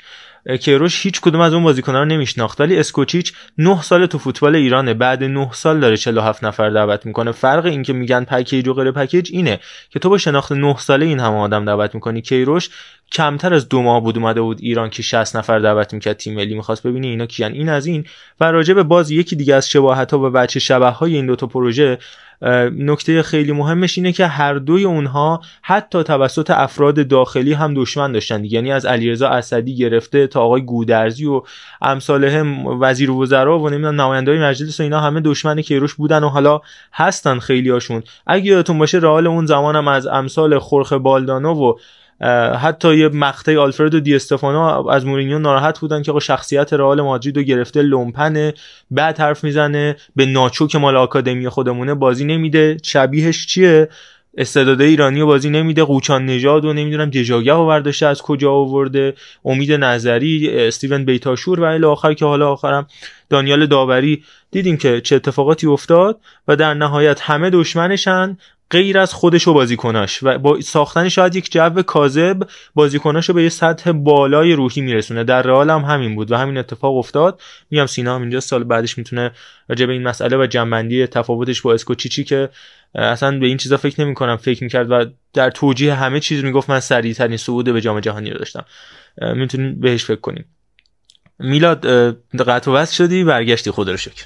کیروش 0.61 1.05
هیچ 1.05 1.21
کدوم 1.21 1.41
از 1.41 1.53
اون 1.53 1.63
بازیکن‌ها 1.63 1.99
رو 1.99 2.05
نمیشناخت. 2.05 2.61
ولی 2.61 2.77
اسکوچیچ 2.77 3.33
9 3.57 3.81
سال 3.81 4.05
تو 4.05 4.17
فوتبال 4.17 4.55
ایرانه. 4.55 4.93
بعد 4.93 5.23
9 5.23 5.49
سال 5.53 5.79
داره 5.79 5.97
47 5.97 6.43
نفر 6.43 6.69
دعوت 6.69 7.05
می‌کنه. 7.05 7.31
فرق 7.31 7.65
این 7.65 7.83
که 7.83 7.93
میگن 7.93 8.23
پکیج 8.23 8.67
و 8.67 8.73
غیر 8.73 8.91
پکیج 8.91 9.29
اینه 9.33 9.59
که 9.89 9.99
تو 9.99 10.09
با 10.09 10.17
شناخت 10.17 10.51
9 10.51 10.77
ساله 10.77 11.05
این 11.05 11.19
همه 11.19 11.37
آدم 11.37 11.65
دعوت 11.65 11.95
می‌کنی. 11.95 12.21
کیروش 12.21 12.69
کمتر 13.11 13.53
از 13.53 13.69
دو 13.69 13.81
ماه 13.81 14.03
بود 14.03 14.17
اومده 14.17 14.41
بود 14.41 14.57
ایران 14.61 14.89
که 14.89 15.03
60 15.03 15.35
نفر 15.35 15.59
دعوت 15.59 15.93
می‌کرد 15.93 16.17
تیم 16.17 16.33
ملی 16.33 16.55
می‌خواست 16.55 16.87
ببینه 16.87 17.07
اینا 17.07 17.25
کیان. 17.25 17.51
این 17.51 17.69
از 17.69 17.85
این. 17.85 18.05
و 18.39 18.51
راجع 18.51 18.73
به 18.73 18.83
باز 18.83 19.11
یکی 19.11 19.35
دیگه 19.35 19.55
از 19.55 19.69
شباهت 19.69 20.11
ها 20.11 20.19
و 20.19 20.29
بچه 20.29 20.59
شبه 20.59 20.89
های 20.89 21.15
این 21.15 21.25
دوتا 21.25 21.47
پروژه 21.47 21.97
نکته 22.77 23.23
خیلی 23.23 23.51
مهمش 23.51 23.97
اینه 23.97 24.11
که 24.11 24.27
هر 24.27 24.53
دوی 24.53 24.83
اونها 24.83 25.41
حتی 25.61 26.03
توسط 26.03 26.51
افراد 26.51 27.07
داخلی 27.07 27.53
هم 27.53 27.73
دشمن 27.73 28.11
داشتن 28.11 28.45
یعنی 28.45 28.71
از 28.71 28.85
علیرضا 28.85 29.29
اسدی 29.29 29.75
گرفته 29.75 30.27
تا 30.27 30.41
آقای 30.41 30.61
گودرزی 30.61 31.25
و 31.25 31.41
امثال 31.81 32.23
هم 32.23 32.67
وزیر 32.67 33.11
وزرا 33.11 33.59
و 33.59 33.69
نمی‌دونم 33.69 34.01
نمایندای 34.01 34.39
مجلس 34.39 34.79
و 34.79 34.83
اینا 34.83 34.99
همه 34.99 35.21
دشمن 35.21 35.61
کیروش 35.61 35.93
بودن 35.93 36.23
و 36.23 36.29
حالا 36.29 36.61
هستن 36.93 37.39
خیلی 37.39 37.69
هاشون 37.69 38.03
اگه 38.27 38.45
یادتون 38.45 38.77
باشه 38.77 38.97
رئال 38.97 39.27
اون 39.27 39.45
زمانم 39.45 39.87
از 39.87 40.07
امثال 40.07 40.59
خرخ 40.59 40.93
بالدانو 40.93 41.53
و 41.53 41.73
حتی 42.61 42.97
یه 42.97 43.09
مقطع 43.09 43.57
آلفردو 43.57 43.99
دی 43.99 44.15
استفانو 44.15 44.87
از 44.87 45.05
مورینیو 45.05 45.39
ناراحت 45.39 45.79
بودن 45.79 46.01
که 46.01 46.11
آقا 46.11 46.19
شخصیت 46.19 46.73
رئال 46.73 47.01
مادرید 47.01 47.37
رو 47.37 47.43
گرفته 47.43 47.81
لومپنه 47.81 48.53
بعد 48.91 49.19
حرف 49.19 49.43
می‌زنه 49.43 49.95
به 50.15 50.25
ناچو 50.25 50.67
که 50.67 50.77
مال 50.77 50.97
آکادمی 50.97 51.49
خودمونه 51.49 51.93
بازی 51.93 52.25
نمیده. 52.25 52.77
شبیهش 52.83 53.47
چیه؟ 53.47 53.89
استعداد 54.37 54.81
ایرانی 54.81 55.23
بازی 55.23 55.49
نمیده. 55.49 55.83
قوچان 55.83 56.25
نژاد 56.25 56.65
و 56.65 56.73
نمی‌دونم 56.73 57.09
دژاگه 57.09 57.53
و 57.53 57.67
برداشته 57.67 58.05
از 58.05 58.21
کجا 58.21 58.51
آورده. 58.51 59.13
امید 59.45 59.71
نظری 59.71 60.49
استیون 60.49 61.05
بیتاشور 61.05 61.59
و 61.59 61.63
الی 61.63 61.85
آخر 61.85 62.13
که 62.13 62.25
حالا 62.25 62.51
آخرم 62.51 62.87
دانیال 63.29 63.65
داوری. 63.65 64.23
دیدیم 64.51 64.77
که 64.77 65.01
چه 65.01 65.15
اتفاقاتی 65.15 65.67
افتاد 65.67 66.19
و 66.47 66.55
در 66.55 66.73
نهایت 66.73 67.21
همه 67.21 67.49
دشمنشن. 67.49 68.37
غیر 68.71 68.99
از 68.99 69.13
خودش 69.13 69.47
و 69.47 69.53
بازیکناش 69.53 70.23
و 70.23 70.37
با 70.37 70.61
ساختن 70.61 71.09
شاید 71.09 71.35
یک 71.35 71.51
جو 71.51 71.81
کاذب 71.81 72.43
بازیکناش 72.75 73.29
رو 73.29 73.35
به 73.35 73.43
یه 73.43 73.49
سطح 73.49 73.91
بالای 73.91 74.53
روحی 74.53 74.81
میرسونه. 74.81 75.23
در 75.23 75.41
رئال 75.41 75.69
هم 75.69 75.81
همین 75.81 76.15
بود 76.15 76.31
و 76.31 76.37
همین 76.37 76.57
اتفاق 76.57 76.97
افتاد. 76.97 77.41
میگم 77.71 77.85
سینا 77.85 78.15
هم 78.15 78.21
اینجا 78.21 78.39
سال 78.39 78.63
بعدش 78.63 78.97
می‌تونه 78.97 79.31
راجع 79.69 79.85
به 79.85 79.93
این 79.93 80.03
مسئله 80.03 80.37
و 80.37 80.47
جنبندی 80.47 81.07
تفاوتش 81.07 81.61
با 81.61 81.73
اسکوچیچی 81.73 82.23
که 82.23 82.49
اصلا 82.95 83.39
به 83.39 83.47
این 83.47 83.57
چیزا 83.57 83.77
فکر 83.77 84.01
نمی 84.01 84.13
کنم 84.13 84.37
فکر 84.37 84.63
می‌کرد 84.63 84.91
و 84.91 85.05
در 85.33 85.49
توجیه 85.49 85.93
همه 85.93 86.19
چیز 86.19 86.43
می‌گفت 86.43 86.69
من 86.69 86.79
سریع 86.79 87.13
ترین 87.13 87.37
صعود 87.37 87.73
به 87.73 87.81
جام 87.81 87.99
جهانی 87.99 88.29
رو 88.29 88.37
داشتم. 88.37 88.65
می‌تونیم 89.21 89.79
بهش 89.79 90.05
فکر 90.05 90.19
کنیم. 90.19 90.45
میلاد 91.39 91.85
قطع 92.47 92.71
و 92.71 92.85
شدی؟ 92.85 93.23
برگشتی. 93.23 93.71
خود 93.71 93.89
رو 93.89 93.97
شکر. 93.97 94.25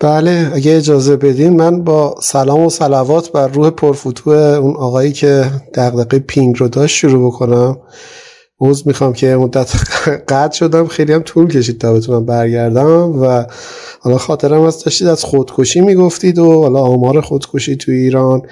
بله 0.00 0.50
اگه 0.54 0.76
اجازه 0.76 1.16
بدین 1.16 1.56
من 1.56 1.84
با 1.84 2.14
سلام 2.22 2.60
و 2.66 2.70
صلوات 2.70 3.32
بر 3.32 3.48
روح 3.48 3.70
پرفتوه 3.70 4.34
اون 4.36 4.76
آقایی 4.76 5.12
که 5.12 5.50
دقدقه 5.74 6.18
پینگ 6.18 6.60
رو 6.60 6.68
داشت 6.68 6.96
شروع 6.96 7.26
بکنم. 7.26 7.76
عوض 8.60 8.86
می‌خوام 8.86 9.12
که 9.12 9.36
مدت 9.36 9.72
قطع 10.28 10.56
شدم 10.56 10.86
خیلی 10.86 11.12
هم 11.12 11.22
طول 11.22 11.48
کشید 11.48 11.80
تا 11.80 11.92
بتونم 11.92 12.24
برگردم 12.26 13.22
و 13.22 13.44
حالا 14.00 14.18
خاطرم 14.18 14.60
از 14.60 14.84
داشتید 14.84 15.08
از 15.08 15.24
خودکشی 15.24 15.80
می‌گفتید 15.80 16.38
و 16.38 16.62
حالا 16.62 16.80
آمار 16.80 17.20
خودکشی 17.20 17.76
تو 17.76 17.92
ایران. 17.92 18.42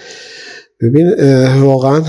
ببین 0.82 1.14
واقعا 1.60 2.02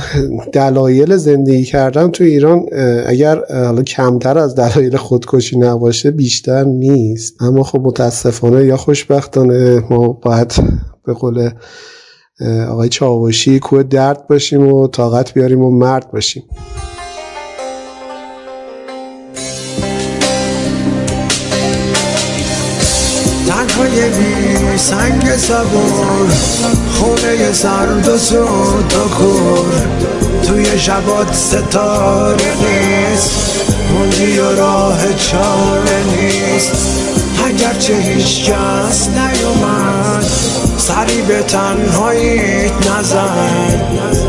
دلایل 0.53 1.17
زندگی 1.17 1.63
کردن 1.63 2.11
تو 2.11 2.23
ایران 2.23 2.65
اگر 3.05 3.65
حالا 3.65 3.83
کمتر 3.83 4.37
از 4.37 4.55
دلایل 4.55 4.97
خودکشی 4.97 5.59
نباشه 5.59 6.11
بیشتر 6.11 6.63
نیست. 6.63 7.41
اما 7.41 7.63
خب 7.63 7.79
متاسفانه 7.79 8.65
یا 8.65 8.77
خوشبختانه 8.77 9.83
ما 9.89 10.07
باید 10.07 10.53
به 11.05 11.13
قول 11.13 11.49
آقای 12.69 12.89
چاوشی 12.89 13.59
کوه 13.59 13.83
درد 13.83 14.27
باشیم 14.27 14.67
و 14.67 14.87
طاقت 14.87 15.33
بیاریم 15.33 15.61
و 15.61 15.71
مرد 15.71 16.11
باشیم. 16.11 16.43
تنهای 24.73 24.77
سنگ 24.77 25.37
سبور 25.37 26.29
خونه 26.91 27.53
سرد 27.53 28.07
و 28.07 28.17
سود 28.17 28.93
و 28.93 29.15
کور 29.15 29.87
توی 30.47 30.79
شبات 30.79 31.33
ستاره 31.33 32.35
نیست 32.35 33.61
موندی 33.93 34.39
و 34.39 34.55
راه 34.55 34.97
چاره 35.13 36.03
نیست. 36.15 36.99
اگرچه 37.45 37.95
هیچ 37.95 38.43
کس 38.43 39.09
نیومد 39.09 40.25
سری 40.77 41.21
به 41.21 41.43
تنهاییت 41.43 42.91
نزن 42.91 43.81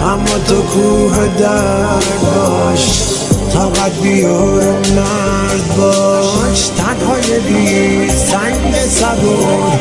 اما 0.02 0.38
تو 0.48 0.62
کوه 0.62 1.28
درد 1.38 2.20
باش 2.22 3.23
طاقت 3.54 4.02
بیار 4.02 4.62
مرد 4.96 5.76
باش. 5.76 6.68
تنهای 6.68 7.40
بی 7.40 8.08
سنگ 8.10 8.74
سبور 8.88 9.80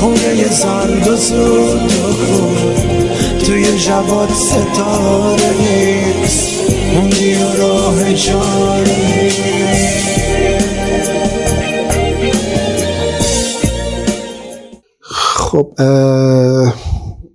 خونه 0.00 0.50
سرد 0.50 1.08
و 1.08 1.16
سود 1.16 1.92
و 1.92 3.44
توی 3.44 3.78
جواد 3.78 4.28
ستاره 4.28 5.50
نیست. 5.60 6.50
موندی 6.94 7.34
و 7.34 7.52
راه 7.52 8.14
چاره 8.14 9.30
خب 15.00 15.72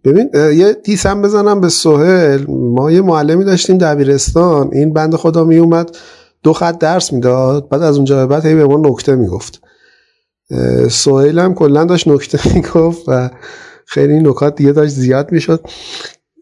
ببین 0.06 0.30
یه 0.34 0.74
دیسم 0.74 1.22
بزنم 1.22 1.62
به 1.62 1.70
سوهل 1.70 2.46
ما 2.50 2.92
یه 2.92 3.02
معلمی 3.02 3.44
داشتیم 3.44 3.78
دبیرستان. 3.78 4.70
این 4.74 4.94
بند 4.94 5.16
خدا 5.16 5.44
می 5.44 5.58
اومد 5.58 5.98
دو 6.44 6.54
خط 6.54 6.78
درس 6.78 7.14
می‌داد. 7.14 7.70
بعد 7.70 7.82
از 7.84 7.96
اونجا 7.96 8.16
به 8.16 8.26
بعد 8.26 8.46
هی 8.46 8.56
به 8.56 8.66
ما 8.66 8.90
نکته 8.90 9.16
می‌گفت. 9.16 9.62
سوهل 10.90 11.40
هم 11.40 11.54
کلا 11.54 11.86
داشت 11.86 12.08
نکته 12.08 12.40
می‌گفت 12.56 13.04
و 13.08 13.30
خیلی 13.86 14.20
نکات 14.20 14.56
دیگه 14.56 14.72
داشت 14.72 14.92
زیاد 14.94 15.32
می‌شد. 15.32 15.68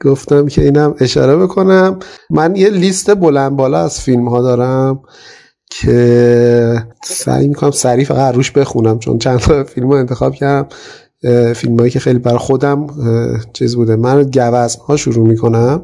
گفتم 0.05 0.47
که 0.47 0.61
اینم 0.61 0.95
اشاره 0.99 1.35
بکنم. 1.37 1.99
من 2.29 2.55
یه 2.55 2.69
لیست 2.69 3.15
بلند 3.15 3.55
بالا 3.55 3.79
از 3.79 4.01
فیلم 4.01 4.27
ها 4.27 4.41
دارم 4.41 5.01
که 5.69 6.83
سعی 7.03 7.47
می‌کنم 7.47 7.71
سریع 7.71 8.05
فقط 8.05 8.35
روش 8.35 8.51
بخونم 8.51 8.99
چون 8.99 9.17
چند 9.17 9.39
تا 9.39 9.63
فیلم 9.63 9.89
رو 9.89 9.95
انتخاب 9.97 10.33
کردم. 10.33 10.67
فیلم 11.55 11.79
هایی 11.79 11.91
که 11.91 11.99
خیلی 11.99 12.19
بر 12.19 12.37
خودم 12.37 12.87
چیز 13.53 13.75
بوده. 13.75 13.95
من 13.95 14.23
گوزن 14.23 14.67
ها 14.87 14.97
شروع 14.97 15.27
می‌کنم. 15.27 15.81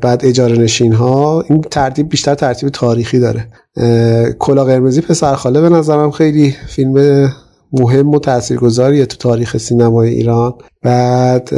بعد 0.00 0.20
اجاره 0.24 0.58
نشین 0.58 0.92
ها 0.92 1.44
این 1.48 1.60
ترتیب 1.60 2.08
بیشتر 2.08 2.34
ترتیب 2.34 2.68
تاریخی 2.68 3.18
داره. 3.18 3.48
کلا 4.38 4.64
قرمزی 4.64 5.00
پسرخاله 5.00 5.60
به 5.60 5.68
نظرم 5.68 6.10
خیلی 6.10 6.54
فیلم 6.68 7.28
مهم 7.72 8.14
و 8.14 8.18
تاثیرگذاریه 8.18 9.06
تو 9.06 9.16
تاریخ 9.16 9.56
سینمای 9.56 10.08
ایران. 10.08 10.54
بعد 10.82 11.54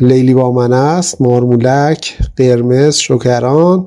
لیلی 0.00 0.34
با 0.34 0.52
من 0.52 0.72
است 0.72 1.20
مارمولک 1.20 2.18
قرمز 2.36 2.96
شکران. 2.96 3.86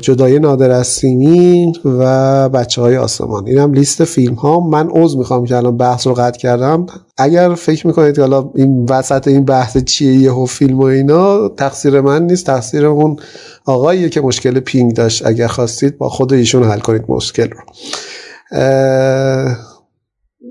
جدای 0.00 0.38
نادر 0.38 0.70
از 0.70 0.86
سیمین 0.86 1.76
و 1.84 2.48
بچه 2.48 2.82
های 2.82 2.96
آسمان. 2.96 3.46
این 3.46 3.58
هم 3.58 3.72
لیست 3.72 4.04
فیلم 4.04 4.34
ها 4.34 4.60
من 4.60 4.90
عوض 4.90 5.16
می‌خوام 5.16 5.44
که 5.44 5.56
الان 5.56 5.76
بحث 5.76 6.06
رو 6.06 6.14
قطع 6.14 6.38
کردم. 6.38 6.86
اگر 7.18 7.54
فکر 7.54 7.86
می‌کنید 7.86 8.14
که 8.14 8.20
حالا 8.20 8.50
این 8.54 8.86
وسط 8.90 9.28
این 9.28 9.44
بحث 9.44 9.78
چیه 9.78 10.14
یهو 10.14 10.46
فیلم 10.46 10.78
و 10.78 10.82
اینا 10.82 11.48
تقصیر 11.48 12.00
من 12.00 12.26
نیست. 12.26 12.46
تقصیر 12.46 12.86
اون 12.86 13.16
آقاییه 13.64 14.08
که 14.08 14.20
مشکل 14.20 14.60
پینگ 14.60 14.94
داشت. 14.94 15.26
اگر 15.26 15.46
خواستید 15.46 15.98
با 15.98 16.08
خود 16.08 16.32
ایشون 16.32 16.64
حل 16.64 16.80
کنید 16.80 17.04
مشکل 17.08 17.48
رو. 17.50 17.60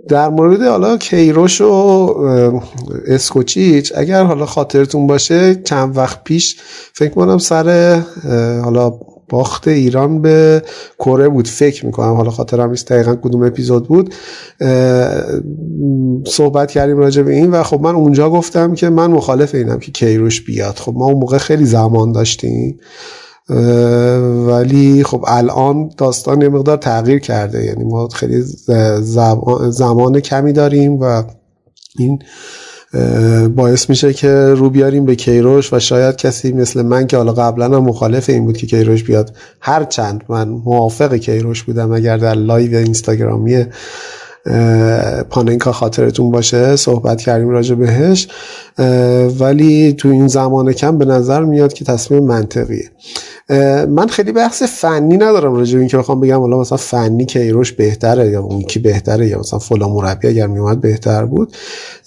در 0.07 0.29
مورد 0.29 0.61
حالا 0.61 0.97
کیروش 0.97 1.61
و 1.61 1.65
اسکوچیچ 3.07 3.93
اگر 3.95 4.23
حالا 4.23 4.45
خاطرتون 4.45 5.07
باشه 5.07 5.55
چند 5.55 5.97
وقت 5.97 6.23
پیش 6.23 6.57
فکر 6.93 7.13
کنم 7.13 7.37
سر 7.37 7.99
حالا 8.63 8.93
باخت 9.29 9.67
ایران 9.67 10.21
به 10.21 10.63
کره 10.99 11.29
بود. 11.29 11.47
فکر 11.47 11.85
می‌کنم 11.85 12.13
حالا 12.13 12.29
خاطرم 12.29 12.69
نیست 12.69 12.87
دقیقا 12.87 13.15
کدوم 13.15 13.43
اپیزود 13.43 13.87
بود. 13.87 14.13
صحبت 16.27 16.71
کردیم 16.71 16.97
راجع 16.97 17.21
به 17.21 17.33
این 17.33 17.51
و 17.51 17.63
خب 17.63 17.81
من 17.81 17.95
اونجا 17.95 18.29
گفتم 18.29 18.73
که 18.75 18.89
من 18.89 19.11
مخالف 19.11 19.55
اینم 19.55 19.79
که 19.79 19.91
کیروش 19.91 20.41
بیاد. 20.41 20.75
خب 20.75 20.93
ما 20.95 21.05
اون 21.05 21.19
موقع 21.19 21.37
خیلی 21.37 21.65
زمان 21.65 22.11
داشتیم. 22.11 22.79
ولی 24.47 25.03
خب 25.03 25.25
الان 25.27 25.91
داستان 25.97 26.41
یه 26.41 26.49
مقدار 26.49 26.77
تغییر 26.77 27.19
کرده. 27.19 27.65
یعنی 27.65 27.83
ما 27.83 28.07
خیلی 28.07 28.43
زمان 29.69 30.19
کمی 30.19 30.53
داریم 30.53 30.99
و 30.99 31.23
این 31.99 32.19
باعث 33.55 33.89
میشه 33.89 34.13
که 34.13 34.53
رو 34.57 34.69
بیاریم 34.69 35.05
به 35.05 35.15
کیروش 35.15 35.73
و 35.73 35.79
شاید 35.79 36.15
کسی 36.15 36.51
مثل 36.51 36.81
من 36.81 37.07
که 37.07 37.17
حالا 37.17 37.33
قبلا 37.33 37.65
هم 37.65 37.83
مخالف 37.83 38.29
این 38.29 38.45
بود 38.45 38.57
که 38.57 38.67
کیروش 38.67 39.03
بیاد 39.03 39.35
هر 39.61 39.83
چند 39.83 40.23
من 40.29 40.49
موافق 40.49 41.13
کیروش 41.15 41.63
بودم 41.63 41.91
اگر 41.91 42.17
در 42.17 42.33
live 42.33 42.77
اینستاگرامی 42.77 43.65
پاننکا 45.29 45.71
خاطرتون 45.71 46.31
باشه 46.31 46.75
صحبت 46.75 47.21
کردیم 47.21 47.49
راجع 47.49 47.75
بهش 47.75 48.27
ولی 49.39 49.93
تو 49.93 50.09
این 50.09 50.27
زمان 50.27 50.73
کم 50.73 50.97
به 50.97 51.05
نظر 51.05 51.43
میاد 51.43 51.73
که 51.73 51.85
تصمیم 51.85 52.23
منطقیه. 52.23 52.91
من 53.89 54.07
خیلی 54.07 54.31
بحث 54.31 54.63
فنی 54.63 55.17
ندارم 55.17 55.53
راجع 55.53 55.73
به 55.73 55.79
اینکه 55.79 55.97
بخوام 55.97 56.19
بگم 56.19 56.39
حالا 56.39 56.59
مثلا 56.59 56.77
فنی 56.77 57.25
کیروش 57.25 57.71
بهتره 57.71 58.29
یا 58.29 58.41
اون 58.41 58.61
کی 58.61 58.79
بهتره 58.79 59.27
یا 59.27 59.39
مثلا 59.39 59.59
فلان 59.59 59.91
مربی 59.91 60.27
اگر 60.27 60.47
میومد 60.47 60.81
بهتر 60.81 61.25
بود. 61.25 61.53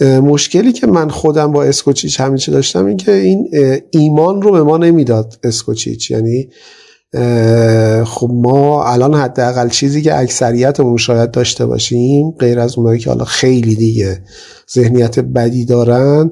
مشکلی 0.00 0.72
که 0.72 0.86
من 0.86 1.10
خودم 1.10 1.52
با 1.52 1.64
اسکوچیچ 1.64 2.20
همیشه 2.20 2.52
داشتم 2.52 2.86
این 2.86 2.96
که 2.96 3.12
این 3.12 3.48
ایمان 3.90 4.42
رو 4.42 4.52
به 4.52 4.62
ما 4.62 4.76
نمی‌داد 4.76 5.38
اسکوچیچ. 5.44 6.10
یعنی 6.10 6.48
خب 8.04 8.30
ما 8.32 8.84
الان 8.84 9.14
حداقل 9.14 9.68
چیزی 9.68 10.02
که 10.02 10.18
اکثریتمون 10.18 10.96
شاید 10.96 11.30
داشته 11.30 11.66
باشیم 11.66 12.30
غیر 12.30 12.60
از 12.60 12.78
اونایی 12.78 13.00
که 13.00 13.10
حالا 13.10 13.24
خیلی 13.24 13.74
دیگه 13.74 14.22
ذهنیت 14.74 15.18
بدی 15.18 15.64
دارن 15.64 16.30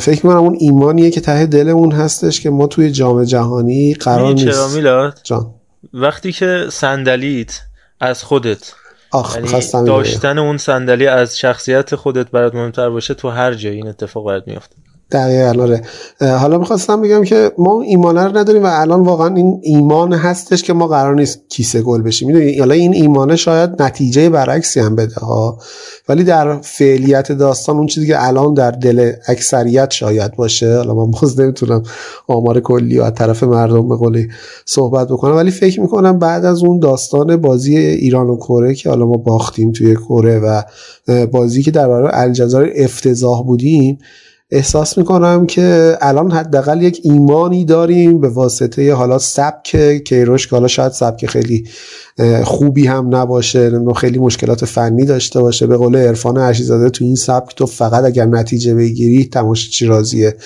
فکر 0.00 0.26
می‌کنم 0.26 0.36
اون 0.36 0.56
ایمانیه 0.60 1.10
که 1.10 1.20
ته 1.20 1.46
دلمون 1.46 1.92
هستش 1.92 2.40
که 2.40 2.50
ما 2.50 2.66
توی 2.66 2.90
جام 2.90 3.24
جهانی 3.24 3.94
قرار 3.94 4.28
می‌دونی 4.28 4.52
چرا 4.52 4.64
نیست. 4.64 4.76
میلاد؟ 4.76 5.20
جان. 5.22 5.54
وقتی 5.94 6.32
که 6.32 6.66
صندلیت 6.70 7.60
از 8.00 8.22
خودت 8.22 8.72
آخ 9.10 9.36
یعنی. 9.36 9.86
داشتن 9.86 10.38
اون 10.38 10.58
صندلی 10.58 11.06
از 11.06 11.38
شخصیت 11.38 11.94
خودت 11.94 12.30
برات 12.30 12.54
مهمتر 12.54 12.90
باشه 12.90 13.14
تو 13.14 13.28
هر 13.28 13.54
جایی 13.54 13.76
این 13.76 13.88
اتفاق 13.88 14.26
برات 14.26 14.48
میفته 14.48 14.76
دقیقا 15.10 15.62
آره 15.62 15.82
حالا 16.20 16.58
می‌خواستم 16.58 17.02
بگم 17.02 17.24
که 17.24 17.52
ما 17.58 17.82
ایمانه 17.82 18.24
رو 18.24 18.38
نداریم 18.38 18.62
و 18.62 18.66
الان 18.70 19.02
واقعا 19.02 19.34
این 19.34 19.60
ایمان 19.62 20.12
هستش 20.12 20.62
که 20.62 20.72
ما 20.72 20.86
قرار 20.86 21.14
نیست 21.14 21.40
کیسه 21.48 21.82
گل 21.82 22.02
بشیم. 22.02 22.28
می‌دونی؟ 22.28 22.58
حالا 22.58 22.74
این 22.74 22.94
ایمانه 22.94 23.36
شاید 23.36 23.82
نتیجه 23.82 24.28
برعکسی 24.28 24.80
هم 24.80 24.96
بده 24.96 25.14
ها. 25.14 25.58
ولی 26.08 26.24
در 26.24 26.56
فعلیت 26.60 27.32
داستان 27.32 27.76
اون 27.76 27.86
چیزی 27.86 28.06
که 28.06 28.26
الان 28.26 28.54
در 28.54 28.70
دل 28.70 29.12
اکثریت 29.28 29.90
شاید 29.90 30.36
باشه 30.36 30.76
حالا 30.76 30.94
من 30.94 31.10
باز 31.10 31.40
نمی‌تونم 31.40 31.82
آمار 32.28 32.60
کلی 32.60 32.98
و 32.98 33.02
از 33.02 33.14
طرف 33.14 33.42
مردم 33.42 33.88
به 33.88 33.96
قولی 33.96 34.28
صحبت 34.64 35.08
بکنم 35.08 35.36
ولی 35.36 35.50
فکر 35.50 35.80
می‌کنم 35.80 36.18
بعد 36.18 36.44
از 36.44 36.62
اون 36.62 36.78
داستان 36.78 37.36
بازی 37.36 37.76
ایران 37.76 38.26
و 38.26 38.36
کره 38.36 38.74
که 38.74 38.88
حالا 38.88 39.06
ما 39.06 39.16
باختیم 39.16 39.72
توی 39.72 39.96
کره 39.96 40.38
و 40.38 40.62
بازی 41.26 41.62
که 41.62 41.70
در 41.70 41.88
برابر 41.88 42.10
الجزایر 42.12 42.72
افتضاح 42.76 43.44
بودیم 43.44 43.98
احساس 44.50 44.98
می‌کنم 44.98 45.46
که 45.46 45.98
الان 46.00 46.30
حداقل 46.30 46.82
یک 46.82 47.00
ایمانی 47.04 47.64
داریم 47.64 48.20
به 48.20 48.28
واسطه 48.28 48.94
حالا 48.94 49.18
سبک 49.18 50.02
کیروش 50.04 50.46
که 50.46 50.56
حالا 50.56 50.68
شاید 50.68 50.92
سبک 50.92 51.26
خیلی 51.26 51.64
خوبی 52.44 52.86
هم 52.86 53.16
نباشه 53.16 53.70
نمی‌دونم 53.70 53.92
خیلی 53.92 54.18
مشکلات 54.18 54.64
فنی 54.64 55.04
داشته 55.04 55.40
باشه. 55.40 55.66
به 55.66 55.76
قول 55.76 55.96
عرفان 55.96 56.38
عشیزاده 56.38 56.90
تو 56.90 57.04
این 57.04 57.14
سبک 57.14 57.56
تو 57.56 57.66
فقط 57.66 58.04
اگر 58.04 58.26
نتیجه 58.26 58.74
بگیری 58.74 59.24
تماشاچی 59.24 59.86
راضیه. 59.86 60.36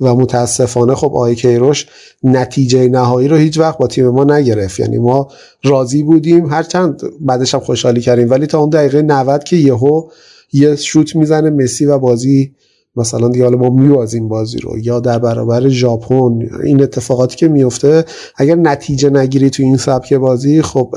و 0.00 0.14
متاسفانه 0.14 0.94
خب 0.94 1.06
آقای 1.06 1.34
کیروش 1.34 1.86
نتیجه 2.22 2.88
نهایی 2.88 3.28
رو 3.28 3.36
هیچ 3.36 3.58
وقت 3.58 3.78
با 3.78 3.86
تیم 3.86 4.08
ما 4.08 4.24
نگرفت. 4.24 4.80
یعنی 4.80 4.98
ما 4.98 5.28
راضی 5.64 6.02
بودیم 6.02 6.46
هرچند 6.46 7.02
بعدش 7.20 7.54
هم 7.54 7.60
خوشحالی 7.60 8.00
کردیم. 8.00 8.30
ولی 8.30 8.46
تا 8.46 8.58
اون 8.58 8.70
دقیقه 8.70 9.02
90 9.02 9.44
که 9.44 9.56
یهو 9.56 10.08
یه 10.52 10.76
شوت 10.76 11.16
می‌زنه 11.16 11.50
مسی 11.50 11.86
و 11.86 11.98
بازی 11.98 12.52
مثلا 12.96 13.28
دیگه 13.28 13.44
حالا 13.44 13.56
ما 13.58 13.70
میبازیم 13.70 14.28
بازی 14.28 14.58
رو 14.58 14.78
یا 14.78 15.00
در 15.00 15.18
برابر 15.18 15.68
ژاپن 15.68 16.38
این 16.64 16.82
اتفاقاتی 16.82 17.36
که 17.36 17.48
میفته 17.48 18.04
اگر 18.36 18.54
نتیجه 18.54 19.10
نگیری 19.10 19.50
تو 19.50 19.62
این 19.62 19.76
سبک 19.76 20.14
بازی 20.14 20.62
خب 20.62 20.94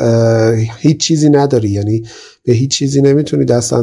هیچ 0.79 0.97
چیزی 0.97 1.29
نداری. 1.29 1.69
یعنی 1.69 2.03
به 2.45 2.53
هیچ 2.53 2.71
چیزی 2.71 3.01
نمی‌تونی 3.01 3.45
دست, 3.45 3.73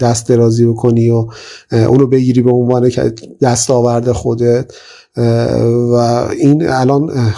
دست 0.00 0.28
درازی 0.28 0.66
بکنی 0.66 1.10
و 1.10 1.26
اونو 1.72 2.06
بگیری 2.06 2.42
به 2.42 2.50
عنوان 2.50 2.88
که 2.88 3.12
دست 3.42 3.70
آورده 3.70 4.12
خودت 4.12 4.72
و 5.92 5.94
این 6.38 6.68
الان 6.68 7.32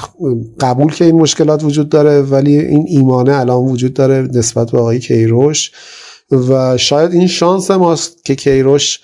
قبول 0.60 0.92
که 0.92 1.04
این 1.04 1.14
مشکلات 1.14 1.64
وجود 1.64 1.88
داره 1.88 2.20
ولی 2.20 2.58
این 2.58 2.84
ایمانه 2.88 3.36
الان 3.36 3.64
وجود 3.64 3.94
داره 3.94 4.28
نسبت 4.34 4.70
به 4.70 4.78
آقای 4.78 4.98
کیروش. 4.98 5.72
و 6.30 6.76
شاید 6.76 7.12
این 7.12 7.26
شانس 7.26 7.70
ماست 7.70 8.24
که 8.24 8.34
کیروش 8.34 9.00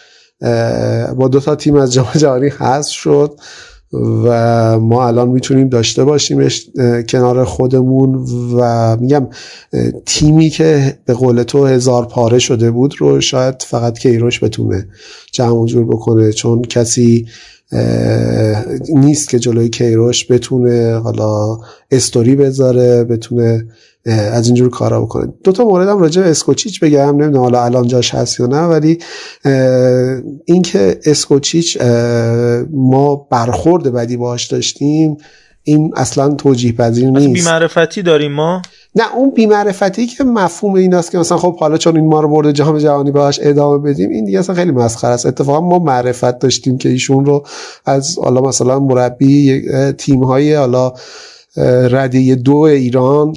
با 1.16 1.28
دو 1.32 1.40
تا 1.40 1.56
تیم 1.56 1.74
از 1.74 1.92
جام 1.92 2.08
جهانی 2.16 2.48
حذف 2.48 2.90
شد 2.90 3.40
و 3.92 4.78
ما 4.80 5.06
الان 5.06 5.28
می‌تونیم 5.28 5.68
داشته 5.68 6.04
باشیمش 6.04 6.66
اه، 6.78 7.02
کنار 7.02 7.44
خودمون 7.44 8.14
و 8.54 8.96
میگم 8.96 9.26
تیمی 10.06 10.50
که 10.50 10.98
به 11.04 11.14
قول 11.14 11.42
تو 11.42 11.66
هزار 11.66 12.06
پاره 12.06 12.38
شده 12.38 12.70
بود 12.70 12.94
رو 12.98 13.20
شاید 13.20 13.62
فقط 13.62 13.98
کیروش 13.98 14.44
بتونه 14.44 14.88
جمع 15.32 15.66
جور 15.66 15.86
بکنه 15.86 16.32
چون 16.32 16.62
کسی 16.62 17.26
نیست 18.94 19.28
که 19.28 19.38
جلوی 19.38 19.68
کیروش 19.68 20.32
بتونه 20.32 21.00
حالا 21.04 21.58
استوری 21.90 22.36
بذاره 22.36 23.04
بتونه 23.04 23.66
از 24.06 24.46
اینجور 24.46 24.70
کارا 24.70 25.00
بکنه. 25.00 25.32
دو 25.44 25.52
تا 25.52 25.64
موردم 25.64 25.98
راجع 25.98 26.22
به 26.22 26.30
اسکوچیچ 26.30 26.80
بگم. 26.80 27.16
نمی‌دونم 27.16 27.42
حالا 27.42 27.64
الان 27.64 27.86
جاش 27.86 28.14
هست 28.14 28.40
یا 28.40 28.46
نه 28.46 28.62
ولی 28.62 28.98
اینکه 30.44 31.00
اسکوچیچ 31.04 31.78
ما 32.70 33.16
برخورد 33.30 33.92
بدی 33.92 34.16
باش 34.16 34.46
داشتیم 34.46 35.16
این 35.62 35.92
اصلا 35.96 36.34
توجیه 36.34 36.72
پذیر 36.72 37.10
نیست. 37.10 37.44
بیمعرفتی 37.44 38.02
داریم 38.02 38.32
ما؟ 38.32 38.62
نه 38.94 39.14
اون 39.14 39.30
بیمعرفتی 39.30 40.06
که 40.06 40.24
مفهوم 40.24 40.74
این 40.74 40.94
است 40.94 41.10
که 41.10 41.18
مثلا 41.18 41.38
خب 41.38 41.58
حالا 41.58 41.76
چون 41.76 41.96
این 41.96 42.06
ما 42.06 42.20
رو 42.20 42.28
برده 42.28 42.52
جام 42.52 42.78
جهانی 42.78 43.10
باش 43.10 43.40
ادامه 43.42 43.78
بدیم 43.78 44.10
این 44.10 44.24
دیگه 44.24 44.38
اصلا 44.38 44.54
خیلی 44.54 44.70
مسخره 44.70 45.10
است. 45.10 45.26
اتفاقا 45.26 45.60
ما 45.60 45.78
معرفت 45.78 46.38
داشتیم 46.38 46.78
که 46.78 46.88
ایشون 46.88 47.24
رو 47.24 47.46
از 47.84 48.18
حالا 48.18 48.40
مثلا 48.40 48.78
مربی 48.78 49.62
تیم 49.92 50.24
های 50.24 50.54
حالا 50.54 50.92
رده 51.90 52.34
دو 52.34 52.56
ایران 52.56 53.34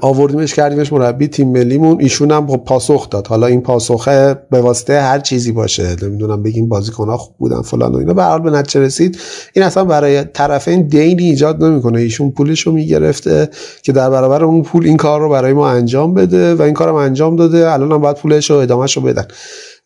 آوردیمش 0.00 0.54
کردیمش 0.54 0.92
مربی 0.92 1.28
تیم 1.28 1.48
ملیمون. 1.48 2.00
ایشون 2.00 2.30
هم 2.30 2.46
خب 2.46 2.56
پاسخ 2.56 3.10
داد. 3.10 3.26
حالا 3.26 3.46
این 3.46 3.60
پاسخه 3.60 4.38
به 4.50 4.60
واسطه 4.60 5.00
هر 5.00 5.18
چیزی 5.18 5.52
باشه. 5.52 5.96
نمی‌دونم 6.02 6.42
بگیم 6.42 6.68
بازیکن‌ها 6.68 7.16
خوب 7.16 7.34
بودن 7.38 7.62
فلان 7.62 7.94
و 7.94 7.98
اینا. 7.98 8.14
به 8.14 8.22
هر 8.22 8.38
به 8.38 8.50
نتیجه 8.50 8.80
رسید. 8.80 9.18
این 9.52 9.64
اصلا 9.64 9.84
برای 9.84 10.24
طرفین 10.24 10.82
دینی 10.82 11.24
ایجاد 11.24 11.64
نمی‌کنه. 11.64 12.00
ایشون 12.00 12.30
پولش 12.30 12.60
رو 12.60 12.72
می‌گرفته 12.72 13.48
که 13.82 13.92
در 13.92 14.10
برابر 14.10 14.44
اون 14.44 14.62
پول 14.62 14.86
این 14.86 14.96
کار 14.96 15.20
رو 15.20 15.28
برای 15.28 15.52
ما 15.52 15.68
انجام 15.68 16.14
بده 16.14 16.54
و 16.54 16.62
این 16.62 16.74
کارم 16.74 16.94
انجام 16.94 17.36
داده. 17.36 17.72
الان 17.72 17.92
هم 17.92 17.98
باید 17.98 18.16
پولش 18.16 18.50
رو 18.50 18.56
ادامهش 18.56 18.96
رو 18.96 19.02
بدن. 19.02 19.24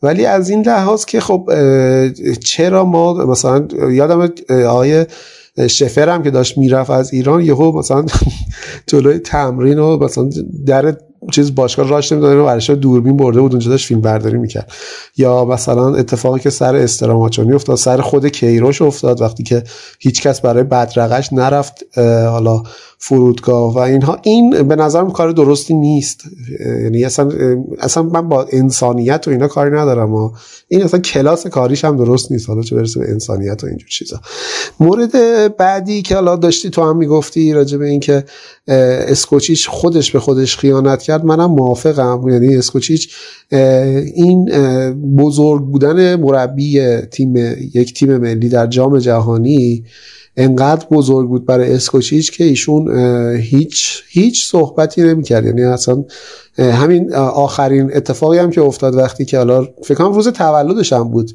ولی 0.02 0.26
از 0.26 0.50
این 0.50 0.62
لحاظ 0.62 1.04
که 1.04 1.20
خب 1.20 1.50
چرا 2.44 2.84
ما 2.84 3.14
مثلا 3.14 3.68
یادم 3.90 4.32
آقای 4.50 5.06
شفر 5.70 6.08
هم 6.08 6.22
که 6.22 6.30
داشت 6.30 6.58
می‌رفت 6.58 6.90
از 6.90 7.12
ایران 7.12 7.40
یهو 7.40 7.78
مثلا 7.78 8.06
جلوی 8.86 9.18
تمرین 9.18 9.78
و 9.78 9.96
مثلا 10.04 10.30
در 10.66 10.96
چیز 11.32 11.54
باشگاه 11.54 11.88
راش 11.88 12.12
نمی‌داد 12.12 12.30
اینو 12.30 12.46
ورشگاه 12.46 12.76
دوربین 12.76 13.16
برده 13.16 13.40
بود 13.40 13.52
اونجا 13.52 13.70
داشت 13.70 13.86
فیلم 13.86 14.00
برداری 14.00 14.38
می‌کرد. 14.38 14.72
یا 15.16 15.44
مثلا 15.44 15.94
اتفاقی 15.94 16.40
که 16.40 16.50
سر 16.50 16.76
استراماچونی 16.76 17.52
افتاد 17.52 17.76
سر 17.76 18.00
خود 18.00 18.26
کیروش 18.26 18.82
افتاد 18.82 19.20
وقتی 19.20 19.42
که 19.42 19.62
هیچکس 20.00 20.40
برای 20.40 20.64
بدرقش 20.64 21.32
نرفت 21.32 21.98
حالا 22.28 22.62
فرودگاه 22.98 23.74
و 23.74 23.78
اینها 23.78 24.18
این 24.22 24.62
به 24.62 24.76
نظرم 24.76 25.10
کار 25.10 25.32
درستی 25.32 25.74
نیست. 25.74 26.20
یعنی 26.82 27.04
اصلا 27.04 27.30
اصلا 27.78 28.02
من 28.02 28.28
با 28.28 28.46
انسانیت 28.52 29.28
و 29.28 29.30
اینا 29.30 29.48
کاری 29.48 29.76
ندارم 29.76 30.14
و 30.14 30.30
این 30.68 30.82
اصلا 30.82 31.00
کلاس 31.00 31.46
کاریش 31.46 31.84
هم 31.84 31.96
درست 31.96 32.32
نیست. 32.32 32.48
حالا 32.48 32.62
چه 32.62 32.76
برسه 32.76 33.00
به 33.00 33.10
انسانیت 33.10 33.64
و 33.64 33.66
اینجور 33.66 33.88
چیزا. 33.88 34.20
مورد 34.80 35.12
بعدی 35.56 36.02
که 36.02 36.14
حالا 36.14 36.36
داشتی 36.36 36.70
تو 36.70 36.82
هم 36.82 36.96
می‌گفتی 36.96 37.52
راجع 37.52 37.78
به 37.78 37.86
اینکه 37.86 38.24
اسکوچیچ 38.68 39.68
خودش 39.68 40.12
به 40.12 40.20
خودش 40.20 40.56
خیانت 40.56 41.02
کرد 41.02 41.24
منم 41.24 41.50
موافقم. 41.50 42.28
یعنی 42.28 42.56
اسکوچیچ 42.56 43.14
این 44.14 44.44
بزرگ 45.16 45.62
بودن 45.62 46.16
مربی 46.16 46.96
تیم 47.00 47.36
یک 47.74 47.94
تیم 47.94 48.16
ملی 48.16 48.48
در 48.48 48.66
جام 48.66 48.98
جهانی 48.98 49.84
انقدر 50.36 50.86
بزرگ 50.90 51.28
بود 51.28 51.46
برای 51.46 51.74
اسکوچیچ 51.74 52.32
که 52.32 52.44
ایشون 52.44 52.96
هیچ 53.36 54.02
هیچ 54.08 54.50
صحبتی 54.50 55.02
نمی‌کرد. 55.02 55.44
یعنی 55.44 55.62
اصلا 55.62 56.04
همین 56.58 57.14
آخرین 57.14 57.96
اتفاقی 57.96 58.38
هم 58.38 58.50
که 58.50 58.60
افتاد 58.60 58.94
وقتی 58.94 59.24
که 59.24 59.38
حالا 59.38 59.68
فکر 59.84 59.94
کنم 59.94 60.12
روز 60.12 60.28
تولدش 60.28 60.92
هم 60.92 61.08
بود. 61.08 61.30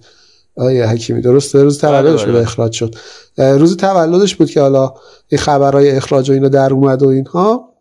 آیه 0.57 0.85
حکیمی 0.85 1.21
درسته؟ 1.21 1.63
روز 1.63 1.79
تولدش 1.79 2.21
بله، 2.21 2.25
بود 2.25 2.35
بله. 2.35 2.43
اخراج 2.43 2.71
شد. 2.71 2.95
روز 3.37 3.77
تولدش 3.77 4.35
بود 4.35 4.49
که 4.49 4.61
حالا 4.61 4.93
این 5.29 5.39
خبرهای 5.39 5.91
اخراج 5.91 6.29
و 6.29 6.33
اینا 6.33 6.47
در 6.47 6.73
اومد 6.73 7.03
و 7.03 7.07
اینها. 7.07 7.71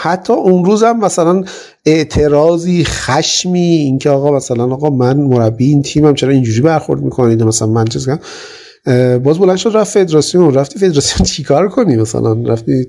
حتی 0.00 0.32
اون 0.32 0.64
روز 0.64 0.82
هم 0.82 1.00
مثلا 1.00 1.44
اعتراضی 1.86 2.84
خشمی 2.84 3.60
اینکه 3.60 4.10
آقا 4.10 4.36
مثلا 4.36 4.64
آقا 4.64 4.90
من 4.90 5.16
مربی 5.16 5.68
این 5.68 5.82
تیمم 5.82 6.14
چرا 6.14 6.30
اینجوری 6.30 6.60
برخورد 6.60 7.00
می‌کنید؟ 7.00 7.42
مثلا 7.42 7.68
من 7.68 7.84
چیز 7.84 8.06
کنم. 8.06 8.20
باز 9.24 9.38
بلند 9.38 9.56
شد 9.56 9.70
رفت 9.74 9.90
فدراسیون. 9.98 10.54
رفتی 10.54 10.78
فدراسیون 10.78 11.26
چیکار 11.26 11.68
کنی 11.68 11.96
مثلا؟ 11.96 12.32
رفتی 12.32 12.86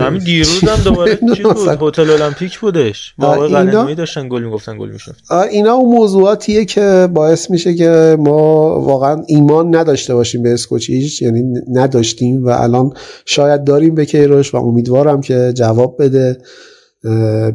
همین 0.00 0.24
دیروز 0.24 0.64
هم 0.64 0.82
دوباره 0.84 1.18
چیز 1.36 1.46
بود؟ 1.46 1.88
هتل 1.98 2.10
المپیک 2.10 2.58
بودش. 2.58 3.14
اینا- 3.18 3.48
قلنویی 3.48 3.94
داشتن 3.94 4.28
گل 4.28 4.42
می‌گفتن 4.42 4.78
گل 4.78 4.88
می‌شد. 4.90 5.14
اینا 5.50 5.72
اون 5.72 5.96
موضوعاتیه 5.96 6.64
که 6.64 7.08
باعث 7.14 7.50
میشه 7.50 7.74
که 7.74 8.16
ما 8.18 8.80
واقعا 8.80 9.22
ایمان 9.26 9.76
نداشته 9.76 10.14
باشیم 10.14 10.42
به 10.42 10.52
اسکوچیچ 10.52 11.22
یعنی 11.22 11.42
نداشتیم 11.72 12.44
و 12.44 12.48
الان 12.48 12.92
شاید 13.26 13.64
داریم 13.64 13.94
به 13.94 14.04
کیروش 14.06 14.54
و 14.54 14.56
امیدوارم 14.56 15.20
که 15.20 15.52
جواب 15.56 15.96
بده. 16.02 16.38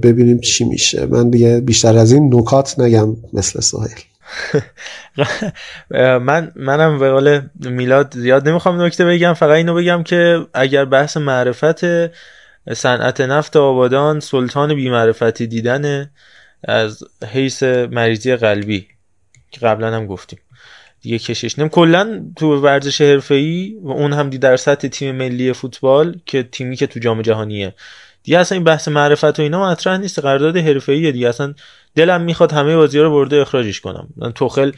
ببینیم 0.04 0.40
چی 0.40 0.64
میشه. 0.64 1.06
من 1.06 1.30
دیگه 1.30 1.60
بیشتر 1.60 1.98
از 1.98 2.12
این 2.12 2.36
نکات 2.36 2.80
نگم 2.80 3.16
مثل 3.34 3.62
سهیل. 3.62 3.90
من 6.00 6.52
منم 6.56 7.00
به 7.00 7.12
قول 7.12 7.42
میلاد 7.60 8.14
زیاد 8.14 8.50
نمی‌خوام 8.50 8.82
نکته 8.82 9.06
بگم 9.06 9.34
فقط 9.34 9.56
اینو 9.56 9.74
بگم 9.74 10.04
که 10.04 10.48
اگر 10.54 10.86
بحث 10.86 11.18
معرفت 11.18 11.86
صنعت 12.74 13.22
نفت 13.22 13.56
آبادان 13.58 14.20
سلطان 14.20 14.76
بیمعرفتی 14.76 15.48
دیدن 15.48 16.12
از 16.64 17.04
حیث 17.32 17.64
مریضی 17.64 18.36
قلبی 18.36 18.88
که 19.52 19.60
قبلا 19.60 19.96
هم 19.96 20.06
گفتیم. 20.06 20.40
دیگه 21.02 21.20
کشش 21.20 21.60
نیم 21.60 21.70
کلا 21.70 22.22
تو 22.36 22.62
ورزش 22.62 23.02
حرفه‌ای 23.02 23.76
و 23.84 23.90
اون 23.90 24.14
هم 24.14 24.30
در 24.30 24.58
سطح 24.58 24.88
تیم 24.88 25.16
ملی 25.16 25.54
فوتبال 25.54 26.16
که 26.26 26.44
تیمی 26.44 26.76
که 26.76 26.88
تو 26.88 27.00
جام 27.00 27.22
جهانیه. 27.22 27.74
دیگه 28.24 28.40
اصلا 28.40 28.56
این 28.56 28.64
بحث 28.64 28.88
معرفت 28.88 29.40
و 29.40 29.42
اینا 29.42 29.72
مطرح 29.72 29.98
نیست 29.98 30.20
قرارداد 30.20 30.58
حرفه‌ایه 30.58 31.12
دیگه. 31.12 31.30
اصلا 31.30 31.54
دلم 31.96 32.22
می‌خواد 32.22 32.52
همه 32.52 32.76
بازی‌ها 32.76 33.04
رو 33.04 33.12
برده 33.12 33.42
اخراجش 33.42 33.82
کنم. 33.82 34.08
من 34.18 34.32
توخل 34.32 34.72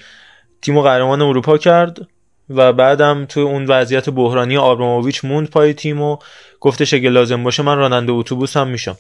تیمو 0.61 0.82
قهرمان 0.82 1.22
اروپا 1.22 1.57
کرد 1.57 2.07
و 2.49 2.74
بعدم 2.74 3.26
تو 3.26 3.39
اون 3.39 3.66
وضعیت 3.66 4.09
بحرانی 4.09 4.57
آبراموویچ 4.57 5.26
موند 5.26 5.49
پای 5.49 5.74
تیم 5.74 6.01
و 6.01 6.18
گفتش 6.59 6.93
اگه 6.93 7.09
لازم 7.09 7.43
باشه 7.43 7.64
من 7.64 7.78
راننده 7.78 8.11
اتوبوس 8.11 8.57
هم 8.57 8.68
میشم. 8.68 8.97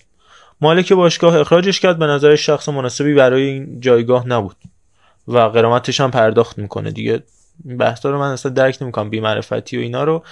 مالک 0.61 0.93
باشگاه 0.93 1.39
اخراجش 1.39 1.79
کرد. 1.79 1.99
به 1.99 2.05
نظر 2.05 2.35
شخص 2.35 2.69
مناسبی 2.69 3.13
برای 3.13 3.43
این 3.43 3.79
جایگاه 3.79 4.27
نبود. 4.27 4.55
و 5.27 5.39
قرامتش 5.39 6.01
هم 6.01 6.11
پرداخت 6.11 6.57
می‌کنه 6.57 6.91
دیگه. 6.91 7.23
بحثا 7.79 8.09
رو 8.09 8.19
من 8.19 8.31
اصلا 8.31 8.51
درک 8.51 8.77
نمی‌کنم. 8.81 9.09
بی‌معرفتی 9.09 9.77
و 9.77 9.81
اینا 9.81 10.03
رو. 10.03 10.23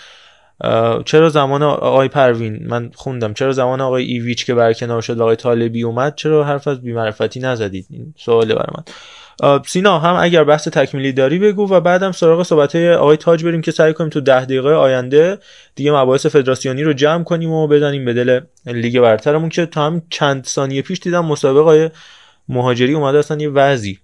چرا 1.06 1.30
زمان 1.30 1.64
آقای 1.64 2.08
پروین؟ 2.08 2.60
من 2.68 2.92
خوندم. 2.96 3.34
چرا 3.34 3.52
زمان 3.52 3.82
آقای 3.82 4.04
ایویچ 4.04 4.46
که 4.46 4.54
برکنار 4.54 5.02
شد 5.02 5.22
آقای 5.22 5.36
طالبی 5.36 5.84
اومد 5.84 6.16
چرا 6.16 6.44
حرف 6.44 6.68
از 6.68 6.82
بی‌معرفتی 6.82 7.40
نزدید؟ 7.40 7.86
این 7.90 8.14
سواله 8.18 8.56
برای 8.56 8.74
من. 8.78 8.84
سینا 9.68 10.00
هم 10.00 10.16
اگر 10.24 10.44
بحث 10.44 10.68
تکمیلی 10.68 11.12
داری 11.14 11.40
بگو 11.40 11.74
و 11.74 11.80
بعدم 11.80 12.12
سراغ 12.12 12.44
صحبت 12.44 12.76
آقای 12.76 13.18
تاج 13.18 13.46
بریم 13.46 13.62
که 13.62 13.72
سعی 13.72 13.94
کنیم 13.94 14.10
تو 14.10 14.22
ده 14.22 14.46
دقیقه 14.46 14.70
آینده 14.70 15.38
دیگه 15.76 15.92
مباحث 15.92 16.26
فدراسیونی 16.26 16.84
رو 16.84 16.94
جمع 16.94 17.24
کنیم 17.24 17.52
و 17.52 17.68
بدانیم 17.68 18.06
به 18.06 18.14
دل 18.14 18.40
لیگ 18.66 19.00
برترمون 19.00 19.50
که 19.50 19.66
تا 19.66 19.86
هم 19.86 20.02
چند 20.10 20.46
ثانیه 20.46 20.82
پیش 20.82 21.00
دیدم 21.00 21.26
مسابقه 21.26 21.92
مهاجری 22.50 22.94
اومده 22.94 23.18
اصلا 23.18 23.38
یه 23.38 23.50
وضعی. 23.50 24.00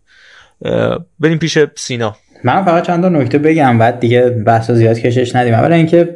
بریم 1.20 1.38
پیش 1.38 1.60
سینا. 1.76 2.16
من 2.44 2.64
فقط 2.64 2.84
چند 2.84 3.02
تا 3.02 3.10
نکته 3.10 3.38
بگم 3.38 3.78
بعد 3.78 4.00
دیگه 4.00 4.30
بحث 4.30 4.72
زیاد 4.72 5.00
کشش 5.00 5.36
ندیم. 5.36 5.54
اولا 5.54 5.76
اینکه 5.76 6.10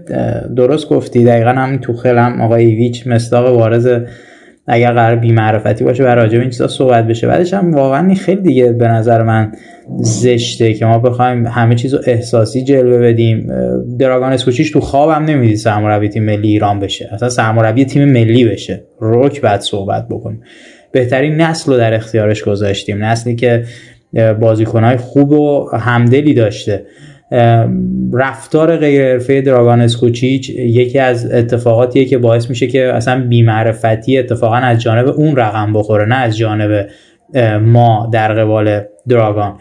درست 0.55 0.89
گفتی 0.89 1.26
دقیقا 1.26 1.49
هم 1.49 1.78
تو 1.78 1.93
هم 2.09 2.41
آقای 2.41 2.65
ایویچ 2.65 3.07
مصداق 3.07 3.55
بارز 3.55 3.89
اگر 4.67 4.93
قرار 4.93 5.15
بی‌معرفتی 5.15 5.84
باشه 5.84 6.03
و 6.03 6.07
راجع 6.07 6.39
این 6.39 6.49
چیزا 6.49 6.67
صحبت 6.67 7.07
بشه. 7.07 7.28
بعدش 7.28 7.53
هم 7.53 7.74
واقعا 7.74 8.13
خیلی 8.13 8.41
دیگه 8.41 8.72
به 8.72 8.88
نظر 8.88 9.24
من 9.24 9.51
زشته 9.99 10.74
که 10.74 10.86
ما 10.86 10.99
بخوایم 10.99 11.47
همه 11.47 11.76
چیزو 11.76 11.99
احساسی 12.05 12.63
جلوه 12.63 12.97
بدیم. 12.97 13.47
دراگان 13.99 14.34
اسکوچیش 14.34 14.72
تو 14.72 14.80
خوابم 14.80 15.26
نمی‌دید 15.26 15.57
سرمربی 15.57 16.09
تیم 16.09 16.24
ملی 16.24 16.47
ایران 16.47 16.80
بشه. 16.80 17.09
اصلا 17.11 17.30
سرمربی 17.30 17.86
تیم 17.86 18.05
ملی 18.05 18.45
بشه. 18.45 18.84
روک 18.99 19.41
بعد 19.41 19.61
صحبت 19.61 20.07
بکنیم. 20.07 20.41
بهترین 20.91 21.36
نسل 21.36 21.72
رو 21.72 21.78
در 21.78 21.93
اختیارش 21.93 22.43
گذاشتیم. 22.43 23.03
نسلی 23.03 23.36
که 23.36 23.63
بازیکنهای 24.39 24.97
خوب 24.97 25.32
و 25.32 25.70
همدلی 25.76 26.34
داشته. 26.34 26.86
رفتار 28.14 28.78
غیر 28.78 29.12
حرفه 29.12 29.41
دراگان 29.41 29.82
اسکوچیچ 29.82 30.49
یکی 30.49 30.99
از 30.99 31.32
اتفاقاتیه 31.32 32.05
که 32.05 32.18
باعث 32.18 32.49
میشه 32.49 32.68
که 32.68 32.93
اصلا 32.93 33.28
بیمعرفتی 33.28 34.18
اتفاقا 34.18 34.55
از 34.55 34.82
جانب 34.82 35.07
اون 35.07 35.36
رقم 35.36 35.74
بخوره 35.74 36.05
نه 36.05 36.16
از 36.16 36.38
جانب 36.38 36.88
ما 37.62 38.09
در 38.14 38.34
قبال 38.34 38.82
دراگان. 39.07 39.53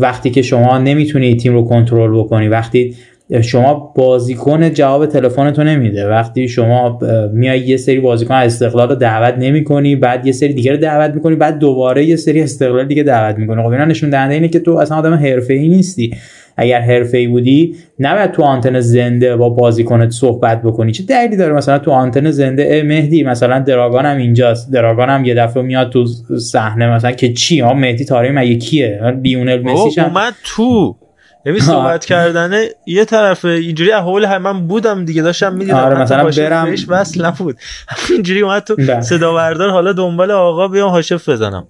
وقتی 0.00 0.30
که 0.30 0.42
شما 0.42 0.78
نمی‌تونی 0.78 1.36
تیم 1.36 1.52
رو 1.52 1.64
کنترل 1.64 2.18
بکنی 2.20 2.48
وقتی 2.48 2.96
شما 3.40 3.92
بازیکن 3.96 4.70
جواب 4.70 5.06
تلفنتو 5.06 5.64
نمیده. 5.64 6.08
وقتی 6.08 6.48
شما 6.48 6.98
میای 7.32 7.60
یه 7.60 7.76
سری 7.76 8.00
بازیکن 8.00 8.34
از 8.34 8.52
استقلال 8.52 8.88
رو 8.88 8.94
دعوت 8.94 9.34
نمی‌کنی 9.38 9.96
بعد 9.96 10.26
یه 10.26 10.32
سری 10.32 10.52
دیگه 10.52 10.70
رو 10.70 10.76
دعوت 10.76 11.14
می‌کنی 11.14 11.36
بعد 11.36 11.58
دوباره 11.58 12.04
یه 12.04 12.16
سری 12.16 12.42
استقلال 12.42 12.88
دیگه 12.88 13.02
دعوت 13.02 13.38
می‌کنی. 13.38 13.62
خب 13.62 13.68
اینا 13.68 13.84
نشون 13.84 14.10
دهنده 14.10 14.34
اینه 14.34 14.48
که 14.48 14.58
تو 14.58 14.76
اصلا 14.76 14.96
آدم 14.96 15.14
حرفه‌ای 15.14 15.68
نیستی. 15.68 16.14
اگر 16.56 16.80
حرفه‌ای 16.80 17.26
بودی 17.26 17.76
نباید 17.98 18.32
تو 18.32 18.42
آنتن 18.42 18.80
زنده 18.80 19.36
با 19.36 19.48
بازیکنت 19.48 20.10
صحبت 20.10 20.62
بکنی. 20.62 20.92
چه 20.92 21.02
دلیلی 21.02 21.36
داره 21.36 21.54
مثلا 21.54 21.78
تو 21.78 21.90
آنتن 21.90 22.30
زنده؟ 22.30 22.82
مهدی 22.82 23.22
مثلا 23.22 23.58
دراگان 23.58 24.06
هم 24.06 24.16
اینجاست. 24.16 24.72
دراگان 24.72 25.08
هم 25.08 25.24
یه 25.24 25.34
دفعه 25.34 25.62
میاد 25.62 25.90
تو 25.90 26.06
صحنه 26.38 26.94
مثلا 26.94 27.12
که 27.12 27.32
چی؟ 27.32 27.60
ها 27.60 27.74
مهدی 27.74 28.04
تاری 28.04 28.30
مگه 28.30 28.54
کیه؟ 28.54 29.00
لیونل 29.22 29.62
مسیش 29.62 29.98
هم 29.98 30.04
اومد 30.04 30.32
تو. 30.44 30.96
یعنی 31.46 31.60
صحبت 31.60 32.04
کردنه 32.04 32.68
یه 32.86 33.04
طرفه 33.04 33.48
اینجوری 33.48 33.92
احوال 33.92 34.24
هم 34.24 34.42
من 34.42 34.66
بودم 34.66 35.04
دیگه 35.04 35.22
داشتم 35.22 35.52
می‌دیدم. 35.52 35.76
آره، 35.76 36.00
مثلا 36.02 36.30
برم- 36.30 36.64
بهش 36.64 36.84
وصل 36.88 37.24
نبود. 37.24 37.56
اینجوری 38.10 38.40
اومد 38.40 38.64
تو 38.64 38.76
بله. 38.76 39.00
صدا 39.00 39.34
بردار 39.34 39.70
حالا 39.70 39.92
دنبال 39.92 40.30
آقا 40.30 40.68
بیام 40.68 40.90
هاشف 40.90 41.28
بزنم. 41.28 41.66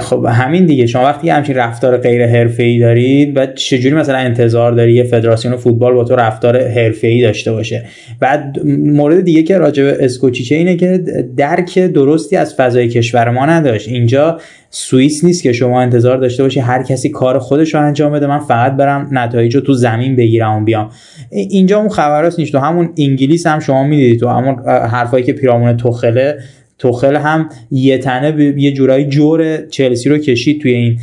خب 0.00 0.26
همین 0.28 0.66
دیگه. 0.66 0.86
شما 0.86 1.02
وقتی 1.02 1.28
همچین 1.28 1.56
رفتار 1.56 1.96
غیر 1.96 2.26
حرفه‌ای 2.26 2.78
دارید 2.78 3.34
بعد 3.34 3.54
چجوری 3.54 3.94
مثلا 3.94 4.16
انتظار 4.16 4.72
داری 4.72 4.92
یه 4.92 5.04
فدراسیون 5.04 5.56
فوتبال 5.56 5.94
با 5.94 6.04
تو 6.04 6.16
رفتار 6.16 6.68
حرفه‌ای 6.68 7.22
داشته 7.22 7.52
باشه؟ 7.52 7.84
بعد 8.20 8.60
مورد 8.66 9.20
دیگه 9.20 9.42
که 9.42 9.58
راجع 9.58 9.82
به 9.82 10.04
اسکوچیچه 10.04 10.54
اینه 10.54 10.76
که 10.76 11.04
درک 11.36 11.78
درستی 11.78 12.36
از 12.36 12.54
فضای 12.54 12.88
کشور 12.88 13.30
ما 13.30 13.46
نداشت. 13.46 13.88
اینجا 13.88 14.38
سوئیس 14.70 15.24
نیست 15.24 15.42
که 15.42 15.52
شما 15.52 15.82
انتظار 15.82 16.16
داشته 16.16 16.42
باشی 16.42 16.60
هر 16.60 16.82
کسی 16.82 17.08
کار 17.08 17.38
خودش 17.38 17.74
رو 17.74 17.80
انجام 17.80 18.12
بده 18.12 18.26
من 18.26 18.38
فقط 18.38 18.72
برم 18.72 19.08
نتایج 19.12 19.54
رو 19.54 19.60
تو 19.60 19.72
زمین 19.74 20.16
بگیرم 20.16 20.62
و 20.62 20.64
بیام. 20.64 20.90
اینجا 21.30 21.78
اون 21.78 21.88
خبراست 21.88 22.38
نیست. 22.38 22.52
تو 22.52 22.58
همون 22.58 22.90
انگلیس 22.98 23.46
هم 23.46 23.60
شما 23.60 23.84
می‌دیدید 23.84 24.20
تو 24.20 24.28
همون 24.28 24.68
حرفایی 24.68 25.24
که 25.24 25.32
پیرامون 25.32 25.76
تخله 25.76 26.38
توخل 26.84 27.16
هم 27.16 27.48
یه 27.70 27.98
تنه 27.98 28.54
یه 28.56 28.72
جورایی 28.72 29.04
جور 29.04 29.66
چلسی 29.66 30.08
رو 30.08 30.18
کشید 30.18 30.60
توی 30.60 30.72
این 30.72 30.98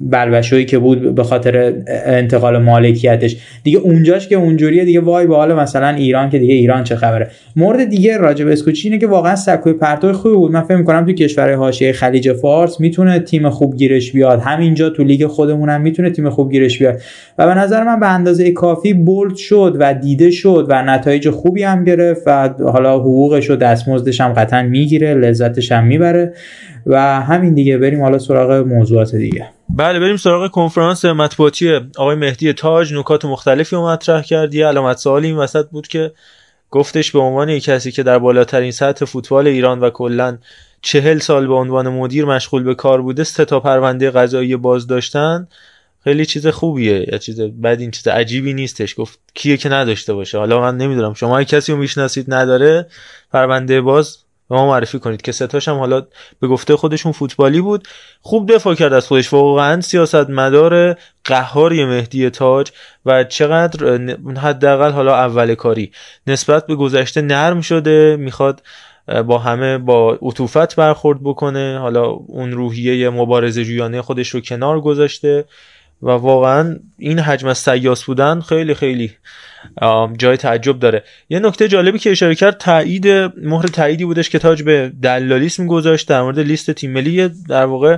بلبشویی 0.00 0.64
که 0.64 0.78
بود 0.78 1.14
به 1.14 1.22
خاطر 1.22 1.74
انتقال 2.06 2.58
مالکیتش. 2.58 3.36
دیگه 3.62 3.78
اونجاش 3.78 4.28
که 4.28 4.36
اونجوریه 4.36 4.84
دیگه 4.84 5.00
وای 5.00 5.26
به 5.26 5.36
حال 5.36 5.54
مثلا 5.54 5.88
ایران 5.88 6.30
که 6.30 6.38
دیگه 6.38 6.54
ایران 6.54 6.84
چه 6.84 6.96
خبره. 6.96 7.30
مورد 7.56 7.84
دیگه 7.84 8.16
راجع 8.16 8.44
به 8.44 8.52
اسکوچی 8.52 8.88
اینه 8.88 9.00
که 9.00 9.06
واقعا 9.06 9.36
سکوی 9.36 9.72
پرتو 9.72 10.12
خوبی 10.12 10.34
بود. 10.34 10.52
من 10.52 10.62
فکر 10.62 10.76
می‌کنم 10.76 11.06
تو 11.06 11.12
کشورهای 11.12 11.54
حاشیه 11.54 11.92
خلیج 11.92 12.32
فارس 12.32 12.80
می‌تونه 12.80 13.18
تیم 13.18 13.50
خوب 13.50 13.76
گیرش 13.76 14.12
بیاد. 14.12 14.40
همینجا 14.40 14.90
تو 14.90 15.04
لیگ 15.04 15.26
خودمون 15.26 15.68
هم 15.68 15.80
می‌تونه 15.80 16.10
تیم 16.10 16.30
خوب 16.30 16.52
گیرش 16.52 16.78
بیاد. 16.78 17.00
و 17.38 17.46
به 17.46 17.54
نظر 17.54 17.84
من 17.84 18.00
به 18.00 18.14
اندازه 18.14 18.50
کافی 18.50 18.94
بولد 18.94 19.36
شد 19.36 19.76
و 19.80 19.94
دیده 19.94 20.30
شد 20.30 20.66
و 20.68 20.82
نتایج 20.82 21.30
خوبی 21.30 21.62
هم 21.62 21.84
گرفت 21.84 22.22
و 22.26 22.48
حالا 22.48 22.98
حقوقش 22.98 23.50
و 23.50 23.56
دستمزدش 23.56 24.20
هم 24.20 24.32
قطعا 24.32 24.62
می‌گیره 24.62 25.14
لذتش 25.14 25.72
هم 25.72 25.86
می‌بره. 25.86 26.32
و 26.86 27.20
همین 27.20 27.54
دیگه 27.54 27.78
بریم 27.78 28.02
حالا 28.02 28.18
سراغ 28.18 28.66
موضوعات 28.66 29.14
دیگه. 29.14 29.48
بله 29.68 30.00
بریم 30.00 30.16
سراغ 30.16 30.50
کنفرانس 30.50 31.04
مطبوعاتی 31.04 31.74
آقای 31.96 32.16
مهدی 32.16 32.52
تاج. 32.52 32.94
نکات 32.94 33.24
مختلفی 33.24 33.76
رو 33.76 33.88
مطرح 33.88 34.22
کرد. 34.22 34.54
یه 34.54 34.66
علامت 34.66 34.96
سوالی 34.96 35.26
این 35.26 35.36
وسط 35.36 35.66
بود 35.68 35.88
که 35.88 36.12
گفتش 36.70 37.12
به 37.12 37.18
عنوان 37.18 37.58
کسی 37.58 37.92
که 37.92 38.02
در 38.02 38.18
بالاترین 38.18 38.70
سطح 38.70 39.04
فوتبال 39.04 39.46
ایران 39.46 39.80
و 39.80 39.90
کلا 39.90 40.38
چهل 40.82 41.18
سال 41.18 41.46
به 41.46 41.54
عنوان 41.54 41.88
مدیر 41.88 42.24
مشغول 42.24 42.62
به 42.62 42.74
کار 42.74 43.02
بوده 43.02 43.24
سه 43.24 43.44
تا 43.44 43.60
پرونده 43.60 44.10
قضایی 44.10 44.56
باز 44.56 44.86
داشتن. 44.86 45.48
خیلی 46.04 46.26
چیز 46.26 46.46
خوبیه. 46.46 47.06
یا 47.12 47.18
چیز 47.18 47.40
بعد 47.40 47.80
این 47.80 47.90
چیز 47.90 48.08
عجیبی 48.08 48.54
نیستش. 48.54 48.94
گفت 48.98 49.18
کیه 49.34 49.56
که 49.56 49.68
نداشته 49.68 50.14
باشه. 50.14 50.38
حالا 50.38 50.60
من 50.60 50.76
نمی‌دونم. 50.76 51.14
شما 51.14 51.44
کسی 51.44 51.72
رو 51.72 51.78
می‌شناسید 51.78 52.34
نداره. 52.34 52.86
پرونده 53.32 53.80
باز 53.80 54.18
به 54.50 54.56
ما 54.56 54.66
معرفی 54.66 54.98
کنید 54.98 55.22
که 55.22 55.32
ستاش 55.32 55.68
هم 55.68 55.78
حالا 55.78 56.06
به 56.40 56.48
گفته 56.48 56.76
خودشون 56.76 57.12
فوتبالی 57.12 57.60
بود. 57.60 57.88
خوب 58.20 58.54
دفاع 58.54 58.74
کرد 58.74 58.92
از 58.92 59.06
خودش. 59.06 59.32
واقعا 59.32 59.80
سیاست 59.80 60.30
مدار 60.30 60.96
قهاری 61.24 61.84
مهدی 61.84 62.30
تاج 62.30 62.70
و 63.06 63.24
چقدر 63.24 64.00
حداقل 64.36 64.92
حالا 64.92 65.14
اول 65.14 65.54
کاری. 65.54 65.92
نسبت 66.26 66.66
به 66.66 66.74
گذشته 66.74 67.20
نرم 67.20 67.60
شده. 67.60 68.16
می‌خواد 68.16 68.62
با 69.26 69.38
همه 69.38 69.78
با 69.78 70.18
عطوفت 70.22 70.76
برخورد 70.76 71.18
بکنه. 71.22 71.78
حالا 71.78 72.04
اون 72.06 72.52
روحیه 72.52 73.10
مبارزه 73.10 73.64
جویانه 73.64 74.02
خودش 74.02 74.28
رو 74.28 74.40
کنار 74.40 74.80
گذاشته. 74.80 75.44
و 76.02 76.10
واقعا 76.10 76.76
این 76.98 77.18
حجم 77.18 77.48
از 77.48 77.58
سیاس 77.58 78.04
بودن 78.04 78.40
خیلی 78.40 78.74
خیلی 78.74 79.10
جای 80.18 80.36
تعجب 80.36 80.78
داره. 80.78 81.04
یه 81.28 81.38
نکته 81.38 81.68
جالبی 81.68 81.98
که 81.98 82.10
اشاره 82.10 82.34
کرد 82.34 82.58
تایید 82.58 83.08
مهر 83.36 83.66
تاییدی 83.66 84.04
بودش 84.04 84.30
که 84.30 84.38
تاج 84.38 84.62
به 84.62 84.92
دلالیسم 85.02 85.66
گذاشت 85.66 86.08
در 86.08 86.22
مورد 86.22 86.38
لیست 86.38 86.70
تیم 86.70 86.92
ملی 86.92 87.28
در 87.48 87.64
واقع 87.64 87.96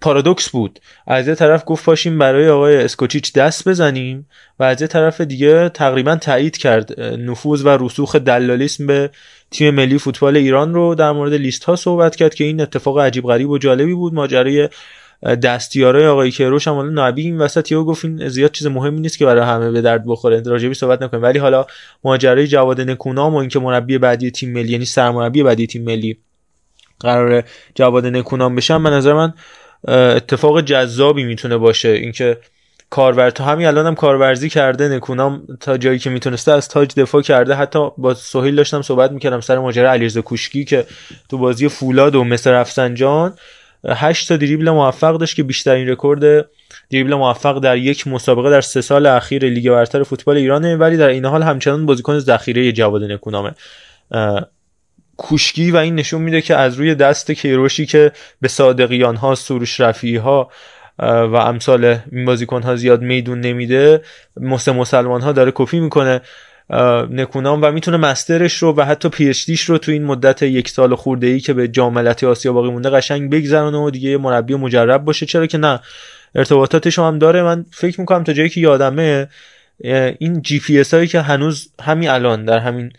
پارادوکس 0.00 0.50
بود. 0.50 0.80
از 1.06 1.28
یه 1.28 1.34
طرف 1.34 1.62
گفت 1.66 1.84
پاشیم 1.84 2.18
برای 2.18 2.48
آقای 2.48 2.76
اسکوچیچ 2.76 3.32
دست 3.32 3.68
بزنیم 3.68 4.26
و 4.58 4.64
از 4.64 4.80
یه 4.80 4.86
طرف 4.86 5.20
دیگه 5.20 5.68
تقریبا 5.68 6.16
تایید 6.16 6.56
کرد 6.56 7.00
نفوذ 7.00 7.66
و 7.66 7.68
رسوخ 7.68 8.16
دلالیسم 8.16 8.86
به 8.86 9.10
تیم 9.50 9.74
ملی 9.74 9.98
فوتبال 9.98 10.36
ایران 10.36 10.74
رو. 10.74 10.94
در 10.94 11.12
مورد 11.12 11.34
لیست 11.34 11.64
ها 11.64 11.76
صحبت 11.76 12.16
کرد 12.16 12.34
که 12.34 12.44
این 12.44 12.60
اتفاق 12.60 12.98
عجیب 12.98 13.24
غریب 13.24 13.50
و 13.50 13.58
جالبی 13.58 13.94
بود. 13.94 14.14
ماجرای 14.14 14.68
دستیارای 15.22 16.06
آقای 16.06 16.30
کیروش 16.30 16.68
هم 16.68 16.74
حالا 16.74 17.08
نبی 17.08 17.22
این 17.22 17.38
وسط 17.38 17.72
یهو 17.72 17.84
گفت 17.84 18.28
زیاد 18.28 18.50
چیز 18.50 18.66
مهمی 18.66 19.00
نیست 19.00 19.18
که 19.18 19.26
برای 19.26 19.42
همه 19.42 19.70
به 19.70 19.80
درد 19.80 20.02
بخوره. 20.06 20.42
راجبی 20.46 20.74
صحبت 20.74 21.02
نکنیم. 21.02 21.22
ولی 21.22 21.38
حالا 21.38 21.66
ماجرای 22.04 22.46
جواد 22.46 22.80
نکونام 22.80 23.34
و 23.34 23.36
اینکه 23.36 23.58
مربی 23.58 23.98
بعدی 23.98 24.30
تیم 24.30 24.52
ملی 24.52 24.72
یعنی 24.72 24.84
سرمربی 24.84 25.42
بعدی 25.42 25.66
تیم 25.66 25.84
ملی 25.84 26.18
قرار 27.00 27.44
جواد 27.74 28.06
نکونام 28.06 28.54
بشن 28.54 28.82
به 28.82 28.90
نظر 28.90 29.12
من 29.12 29.32
اتفاق 29.88 30.60
جذابی 30.60 31.24
می‌تونه 31.24 31.56
باشه. 31.56 31.88
اینکه 31.88 32.38
کارور 32.90 33.30
تا 33.30 33.44
همین 33.44 33.66
الانم 33.66 33.86
هم 33.86 33.94
کارورزی 33.94 34.48
کرده 34.48 34.88
نکونام 34.88 35.42
تا 35.60 35.76
جایی 35.76 35.98
که 35.98 36.10
می‌تونسته 36.10 36.52
از 36.52 36.68
تاج 36.68 36.94
دفاع 36.94 37.22
کرده. 37.22 37.54
حتی 37.54 37.88
با 37.98 38.14
سهیل 38.14 38.56
داشتم 38.56 38.82
صحبت 38.82 39.12
می‌کردم 39.12 39.40
سر 39.40 39.58
ماجرا 39.58 39.90
علیرضا 39.90 40.22
کوشکی 40.22 40.64
که 40.64 40.86
تو 41.28 41.38
بازی 41.38 41.68
فولاد 41.68 42.14
و 42.14 42.24
مس 42.24 42.50
رفسنجان 42.50 43.34
8 43.88 44.28
تا 44.28 44.36
دریبل 44.36 44.70
موفق 44.70 45.16
داشت 45.16 45.36
که 45.36 45.42
بیشترین 45.42 45.88
رکورد 45.88 46.48
دریبل 46.90 47.14
موفق 47.14 47.58
در 47.58 47.76
یک 47.76 48.06
مسابقه 48.06 48.50
در 48.50 48.60
سه 48.60 48.80
سال 48.80 49.06
اخیر 49.06 49.44
لیگ 49.44 49.70
برتر 49.70 50.02
فوتبال 50.02 50.36
ایرانه 50.36 50.76
ولی 50.76 50.96
در 50.96 51.08
این 51.08 51.24
حال 51.24 51.42
همچنان 51.42 51.86
بازیکن 51.86 52.18
ذخیره 52.18 52.72
جواد 52.72 53.04
نکونامه. 53.04 53.54
کوشکی 55.16 55.70
و 55.70 55.76
این 55.76 55.94
نشون 55.94 56.22
میده 56.22 56.40
که 56.40 56.56
از 56.56 56.74
روی 56.74 56.94
دست 56.94 57.30
کیروشی 57.30 57.86
که 57.86 58.12
به 58.40 58.48
صادقیان 58.48 59.16
ها 59.16 59.34
سروش 59.34 59.80
رفیعی 59.80 60.16
ها 60.16 60.50
و 60.98 61.36
امثال 61.36 61.98
این 62.12 62.24
بازیکن 62.24 62.62
ها 62.62 62.76
زیاد 62.76 63.02
میدون 63.02 63.40
نمیده 63.40 64.02
مسلمان 64.36 65.20
ها 65.20 65.32
داره 65.32 65.52
کپی 65.54 65.80
می‌کنه. 65.80 66.20
نکونام 67.10 67.62
و 67.62 67.70
می‌تونه 67.70 67.96
master 67.96 68.41
ش 68.41 68.56
رو 68.56 68.74
و 68.76 68.84
حتی 68.84 69.08
PhD 69.08 69.40
ش 69.40 69.62
رو 69.62 69.78
تو 69.78 69.92
این 69.92 70.04
مدت 70.04 70.42
یک 70.42 70.68
سال 70.68 70.94
خورده 70.94 71.26
ای 71.26 71.40
که 71.40 71.52
به 71.52 71.68
جام 71.68 71.96
آسیا 72.06 72.52
باقی 72.52 72.70
مونده 72.70 72.90
قشنگ 72.90 73.30
بگذرونه 73.30 73.78
و 73.78 73.90
دیگه 73.90 74.18
مربی 74.18 74.54
مجرب 74.54 75.04
باشه. 75.04 75.26
چرا 75.26 75.46
که 75.46 75.58
نه 75.58 75.80
ارتباطاتش 76.34 76.98
هم 76.98 77.18
داره. 77.18 77.42
من 77.42 77.64
فکر 77.70 78.00
می‌کنم 78.00 78.24
تا 78.24 78.32
جایی 78.32 78.48
که 78.48 78.60
یادمه 78.60 79.28
این 80.18 80.42
جی 80.42 80.58
پی 80.58 80.80
اس 80.80 80.94
هایی 80.94 81.06
که 81.06 81.20
هنوز 81.20 81.68
همین 81.82 82.08
الان 82.08 82.44
در 82.44 82.58
همین 82.58 82.92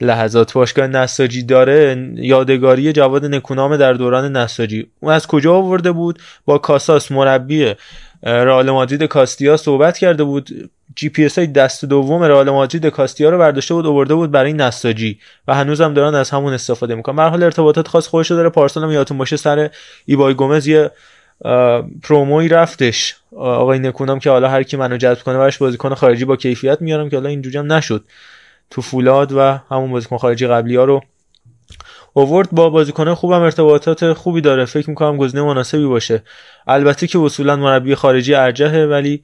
لحظات 0.00 0.52
باشگاه 0.52 0.86
نساجی 0.86 1.42
داره 1.42 2.10
یادگاری 2.14 2.92
جواد 2.92 3.24
نکونام 3.24 3.76
در 3.76 3.92
دوران 3.92 4.36
نساجی 4.36 4.86
اون 5.00 5.12
از 5.12 5.26
کجا 5.26 5.54
آورده 5.54 5.92
بود؟ 5.92 6.18
با 6.44 6.58
کاساس 6.58 7.12
مربی 7.12 7.74
رئال 8.22 8.70
مادرید 8.70 9.02
کاستیا 9.02 9.56
صحبت 9.56 9.98
کرده 9.98 10.24
بود. 10.24 10.70
جی 10.96 11.08
پی 11.08 11.24
اس 11.24 11.38
های 11.38 11.46
دست 11.46 11.84
دوم 11.84 12.22
رئال 12.22 12.50
مادرید 12.50 12.86
کاستیا 12.86 13.30
رو 13.30 13.38
برداشته 13.38 13.74
بود 13.74 13.86
آورده 13.86 14.14
بود 14.14 14.30
برای 14.30 14.52
نساجی 14.52 15.18
و 15.48 15.54
هنوزم 15.54 15.94
دارن 15.94 16.14
از 16.14 16.30
همون 16.30 16.52
استفاده 16.52 16.94
می‌کنن. 16.94 17.16
به 17.16 17.19
هر 17.19 17.22
حال 17.22 17.42
ارتباطات 17.42 17.88
خاص 17.88 18.06
خودش 18.06 18.30
داره. 18.30 18.48
پارسال 18.48 18.84
هم 18.84 18.90
یادتون 18.90 19.18
باشه 19.18 19.36
سر 19.36 19.70
ایبای 20.06 20.34
گومز 20.34 20.66
یه 20.66 20.90
promo 22.02 22.40
ی 22.40 22.48
رفتش. 22.48 23.16
آقای 23.36 23.78
نکونام 23.78 24.18
که 24.18 24.30
حالا 24.30 24.48
هر 24.48 24.62
کی 24.62 24.76
منو 24.76 24.96
جذب 24.96 25.22
کنه 25.22 25.38
براش 25.38 25.58
بازیکن 25.58 25.94
خارجی 25.94 26.24
با 26.24 26.36
کیفیت 26.36 26.82
میارم 26.82 27.08
که 27.10 27.16
حالا 27.16 27.28
اینجوری 27.28 27.58
هم 27.58 27.72
نشد. 27.72 28.04
تو 28.70 28.82
فولاد 28.82 29.32
و 29.32 29.58
همون 29.70 29.90
بازیکن 29.90 30.16
خارجی 30.16 30.46
قبلی 30.46 30.76
ها 30.76 30.84
رو 30.84 31.02
آورد 32.12 32.48
با 32.52 32.70
بازیکن 32.70 33.14
خوبم 33.14 33.42
ارتباطات 33.42 34.12
خوبی 34.12 34.40
داره. 34.40 34.64
فکر 34.64 34.90
می‌کنم 34.90 35.16
گزینه 35.16 35.42
مناسبی 35.42 35.86
باشه. 35.86 36.22
البته 36.66 37.06
که 37.06 37.18
اصولا 37.18 37.56
مربی 37.56 37.94
خارجی 37.94 38.34
ارجحه 38.34 38.86
ولی 38.86 39.22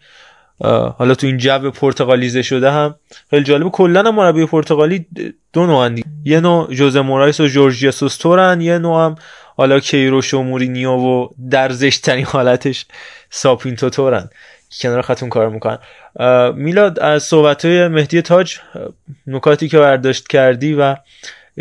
حالا 0.99 1.15
تو 1.15 1.27
این 1.27 1.39
جو 1.39 1.71
پرتغالیزه 1.71 2.43
شده 2.43 2.71
هم 2.71 2.95
خیلی 3.31 3.45
جالب 3.45 3.69
کلا 3.69 4.03
هم 4.03 4.15
مربی 4.15 4.47
پرتغالی 4.47 5.07
دو 5.53 5.67
نوع 5.67 5.91
یه 6.25 6.41
نوع 6.41 6.75
ژوزه 6.75 7.01
مورایس 7.01 7.41
و 7.41 7.47
جورج 7.47 7.91
ژسوس 7.91 8.26
طورن 8.26 8.61
یه 8.61 8.79
نوع 8.79 9.05
هم 9.05 9.15
حالا 9.57 9.81
کیروش 9.81 10.35
و 10.35 10.43
مورینیو 10.43 10.91
و 10.91 11.29
در 11.51 11.71
زشترین 11.71 12.25
حالتش 12.25 12.87
ساپینتو 13.31 13.91
طورن 13.91 14.31
کنار 14.81 15.03
خطون 15.03 15.29
کار 15.29 15.49
می‌کنن. 15.49 15.79
میلاد 16.55 16.99
از 16.99 17.23
صحبت 17.23 17.65
های 17.65 17.89
مهدی 17.89 18.23
تاج 18.23 18.59
نکاتی 19.27 19.69
که 19.69 19.79
برداشت 19.79 20.29
کردی 20.29 20.75
و 20.75 20.97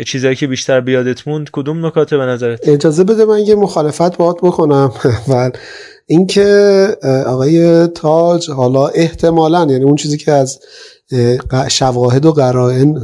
چیزایی 0.04 0.36
که 0.36 0.46
بیشتر 0.46 0.80
بیادت 0.80 1.28
موند 1.28 1.50
کدوم 1.52 1.86
نکاته 1.86 2.16
به 2.16 2.24
نظرت؟ 2.24 2.68
اجازه 2.68 3.04
بده 3.04 3.24
من 3.24 3.38
یه 3.38 3.54
مخالفت 3.54 4.16
باهات 4.16 4.36
بکنم. 4.42 4.92
و 5.28 5.50
اینکه 6.10 6.88
آقای 7.26 7.86
تاج 7.86 8.50
حالا 8.50 8.86
احتمالا 8.86 9.66
یعنی 9.70 9.84
اون 9.84 9.96
چیزی 9.96 10.16
که 10.16 10.32
از 10.32 10.58
شواهد 11.68 12.26
و 12.26 12.32
قرائن 12.32 12.94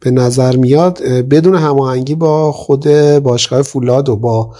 به 0.00 0.10
نظر 0.10 0.56
میاد 0.56 1.02
بدون 1.02 1.54
هماهنگی 1.54 2.14
با 2.14 2.52
خود 2.52 2.88
باشگاه 3.22 3.62
فولاد 3.62 4.08
و 4.08 4.16
با 4.16 4.54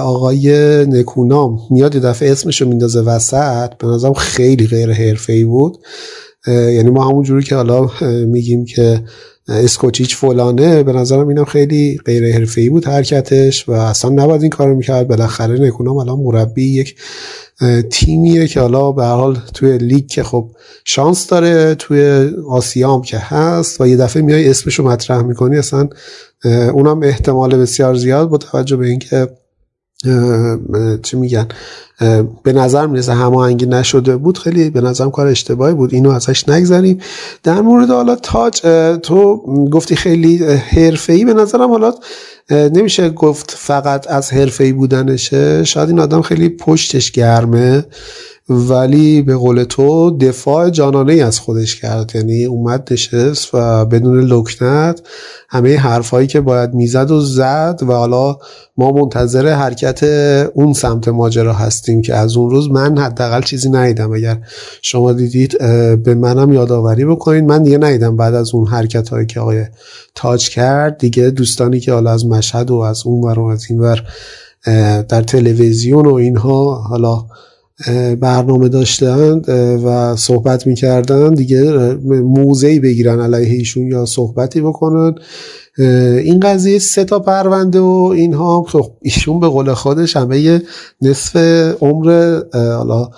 آقای 0.00 0.50
نکونام 0.86 1.58
میاد 1.70 1.94
یه 1.94 2.00
دفعه 2.00 2.32
اسمش 2.32 2.62
رو 2.62 2.68
میندازه 2.68 3.00
وسط. 3.00 3.74
به 3.78 3.86
نظرم 3.86 4.12
خیلی 4.12 4.66
غیر 4.66 4.92
حرفه‌ای 4.92 5.44
بود. 5.44 5.78
یعنی 6.46 6.90
ما 6.90 7.08
همون 7.08 7.22
جوری 7.22 7.42
که 7.42 7.54
حالا 7.54 7.90
میگیم 8.26 8.64
که 8.64 9.04
اسکوچیچ 9.48 10.16
فلانه 10.16 10.82
به 10.82 10.92
نظرم 10.92 11.28
اینم 11.28 11.44
خیلی 11.44 12.00
غیر 12.04 12.34
حرفه‌ای 12.34 12.68
بود 12.68 12.84
حرکتش 12.84 13.68
و 13.68 13.72
اصلا 13.72 14.10
نباید 14.10 14.42
این 14.42 14.50
کارو 14.50 14.76
می‌کرد. 14.76 15.08
بالاخره 15.08 15.60
نکونام 15.60 15.96
الان 15.96 16.18
مربی 16.18 16.74
یک 16.74 16.96
تیمیه 17.90 18.46
که 18.46 18.60
حالا 18.60 18.92
به 18.92 19.04
حال 19.04 19.38
توی 19.54 19.78
لیگ 19.78 20.06
که 20.06 20.22
خب 20.22 20.50
شانس 20.84 21.26
داره 21.26 21.74
توی 21.74 22.30
آسیام 22.48 23.02
که 23.02 23.18
هست 23.18 23.80
و 23.80 23.86
یه 23.86 23.96
دفعه 23.96 24.22
میای 24.22 24.50
اسمش 24.50 24.74
رو 24.74 24.88
مطرح 24.88 25.22
می‌کنی 25.22 25.58
اصلا 25.58 25.88
اونم 26.44 27.02
احتمال 27.02 27.56
بسیار 27.56 27.94
زیاد 27.94 28.28
با 28.28 28.38
توجه 28.38 28.76
به 28.76 28.86
اینکه 28.86 29.28
چی 31.02 31.16
میگن 31.16 31.48
به 32.42 32.52
نظر 32.52 32.86
می‌رسه 32.86 33.12
هماهنگی 33.12 33.66
نشده 33.66 34.16
بود 34.16 34.38
خیلی 34.38 34.70
به 34.70 34.80
نظرم 34.80 35.10
کار 35.10 35.26
اشتباهی 35.26 35.74
بود 35.74 35.94
اینو 35.94 36.10
ازش 36.10 36.48
نگذریم. 36.48 36.98
در 37.42 37.60
مورد 37.60 37.90
حالا 37.90 38.16
تاج 38.16 38.60
تو 39.02 39.36
گفتی 39.70 39.96
خیلی 39.96 40.44
حرفه‌ای 40.54 41.24
به 41.24 41.34
نظرم 41.34 41.70
حالا 41.70 41.94
نمیشه 42.50 43.10
گفت 43.10 43.50
فقط 43.58 44.10
از 44.10 44.32
حرفه‌ای 44.32 44.72
بودنشه 44.72 45.64
شاید 45.64 45.88
این 45.88 46.00
آدم 46.00 46.22
خیلی 46.22 46.48
پشتش 46.48 47.10
گرمه. 47.10 47.84
ولی 48.48 49.22
به 49.22 49.36
قول 49.36 49.64
تو 49.64 50.18
دفاع 50.18 50.70
جانانه 50.70 51.12
از 51.12 51.38
خودش 51.38 51.80
کرد. 51.80 52.12
یعنی 52.14 52.44
اومد 52.44 52.88
نشست 52.92 53.54
و 53.54 53.84
بدون 53.84 54.20
لکنت 54.20 55.02
همه 55.48 55.76
حرفایی 55.76 56.26
که 56.26 56.40
باید 56.40 56.74
می‌زد 56.74 57.10
و 57.10 57.20
زد 57.20 57.80
و 57.82 57.92
حالا 57.92 58.36
ما 58.76 58.92
منتظر 58.92 59.48
حرکت 59.48 60.02
اون 60.54 60.72
سمت 60.72 61.08
ماجرا 61.08 61.52
هستیم 61.52 62.02
که 62.02 62.14
از 62.14 62.36
اون 62.36 62.50
روز 62.50 62.70
من 62.70 62.98
حداقل 62.98 63.42
چیزی 63.42 63.70
ندیدم. 63.70 64.12
اگر 64.12 64.38
شما 64.82 65.12
دیدید 65.12 65.58
به 66.02 66.14
منم 66.14 66.52
یادآوری 66.52 67.04
بکنید. 67.04 67.44
من 67.44 67.62
دیگه 67.62 67.78
ندیدم 67.78 68.16
بعد 68.16 68.34
از 68.34 68.54
اون 68.54 68.66
حرکت 68.66 69.08
هایی 69.08 69.26
که 69.26 69.40
آقای 69.40 69.64
تاج 70.14 70.50
کرد. 70.50 70.98
دیگه 70.98 71.30
دوستانی 71.30 71.80
که 71.80 71.92
حالا 71.92 72.10
از 72.10 72.26
مشهد 72.26 72.70
و 72.70 72.76
از 72.76 73.02
اون 73.06 73.24
ور 73.24 73.38
و 73.38 73.46
از 73.46 73.66
این 73.70 73.80
ور 73.80 74.02
در 75.02 75.22
تلویزیون 75.22 76.06
و 76.06 76.14
اینها 76.14 76.74
حالا 76.74 77.26
برنامه 78.20 78.68
داشتند 78.68 79.48
و 79.84 80.16
صحبت 80.16 80.66
می‌کردن. 80.66 81.34
دیگه 81.34 81.62
موضعی 82.22 82.80
بگیرن 82.80 83.20
علیه 83.20 83.54
ایشون 83.54 83.86
یا 83.86 84.06
صحبتی 84.06 84.60
بکنن. 84.60 85.14
این 86.18 86.40
قضیه 86.40 86.78
سه 86.78 87.04
تا 87.04 87.18
پرونده 87.18 87.80
و 87.80 88.12
اینها 88.16 88.62
خب 88.62 88.90
ایشون 89.00 89.40
به 89.40 89.48
قول 89.48 89.74
خودش 89.74 90.16
همه 90.16 90.62
نصف 91.02 91.36
عمر 91.80 92.40
حالا 92.52 93.10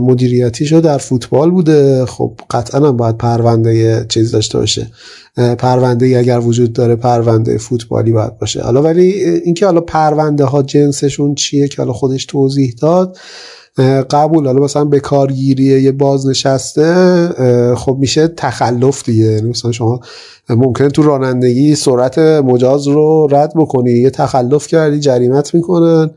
مدیریتیشو 0.00 0.80
در 0.80 0.98
فوتبال 0.98 1.50
بوده. 1.50 2.06
خب 2.06 2.40
قطعا 2.50 2.88
هم 2.88 2.96
باید 2.96 3.18
پرونده 3.18 4.06
چیز 4.08 4.30
داشته 4.30 4.58
باشه. 4.58 4.86
پرونده 5.36 6.18
اگر 6.18 6.40
وجود 6.40 6.72
داره 6.72 6.96
پرونده 6.96 7.58
فوتبالی 7.58 8.12
باید 8.12 8.38
باشه. 8.38 8.62
حالا 8.62 8.82
ولی 8.82 9.24
اینکه 9.24 9.66
حالا 9.66 9.80
پرونده 9.80 10.44
ها 10.44 10.62
جنسشون 10.62 11.34
چیه 11.34 11.68
که 11.68 11.76
حالا 11.78 11.92
خودش 11.92 12.26
توضیح 12.26 12.74
داد 12.80 13.18
قبول. 14.10 14.46
حالا 14.46 14.62
مثلا 14.62 14.84
به 14.84 15.00
کارگیری 15.00 15.64
یه 15.64 15.92
بازنشسته 15.92 17.74
خب 17.76 17.96
میشه 18.00 18.28
تخلف 18.28 19.04
دیگه. 19.04 19.24
یعنی 19.24 19.48
مثلا 19.50 19.72
شما 19.72 20.00
ممکنه 20.50 20.88
تو 20.88 21.02
رانندگی 21.02 21.74
سرعت 21.74 22.18
مجاز 22.18 22.86
رو 22.86 23.28
رد 23.30 23.52
بکنی. 23.56 23.90
یه 23.90 24.10
تخلف 24.10 24.66
کردی 24.66 25.00
جریمت 25.00 25.54
می‌کنن 25.54 26.10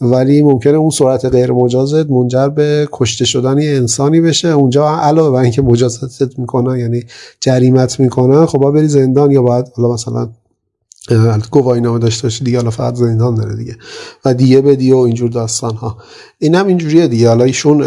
ولی 0.00 0.42
ممکنه 0.42 0.76
اون 0.76 0.90
سرعت 0.90 1.24
غیر 1.24 1.52
مجازت 1.52 2.10
منجر 2.10 2.48
به 2.48 2.88
کشته 2.92 3.24
شدن 3.24 3.58
یه 3.58 3.70
انسانی 3.70 4.20
بشه. 4.20 4.48
اونجا 4.48 4.88
علاوه 4.88 5.30
بر 5.30 5.42
اینکه 5.42 5.62
مجازاتت 5.62 6.38
می‌کنن 6.38 6.78
یعنی 6.78 7.02
جریمت 7.40 8.00
می‌کنن 8.00 8.46
خب 8.46 8.58
باید 8.58 8.74
بری 8.74 8.88
زندان 8.88 9.30
یا 9.30 9.42
باید 9.42 9.66
حالا 9.76 9.94
مثلا 9.94 10.28
گواهی 11.50 11.80
نامه 11.80 11.98
داشته 11.98 12.22
باشه 12.22 12.44
دیگه 12.44 12.58
حالا 12.58 12.70
فقط 12.70 12.94
زندان 12.94 13.34
داره 13.34 13.56
دیگه. 13.56 13.76
و 14.24 14.34
دیگه 14.34 14.60
بدی 14.60 14.92
و 14.92 14.96
اینجور 14.96 15.30
داستان 15.30 15.74
ها 15.76 15.96
این 16.38 16.54
هم 16.54 16.66
اینجوریه 16.66 17.08
دیگه. 17.08 17.28
حالا 17.28 17.44
ایشون 17.44 17.84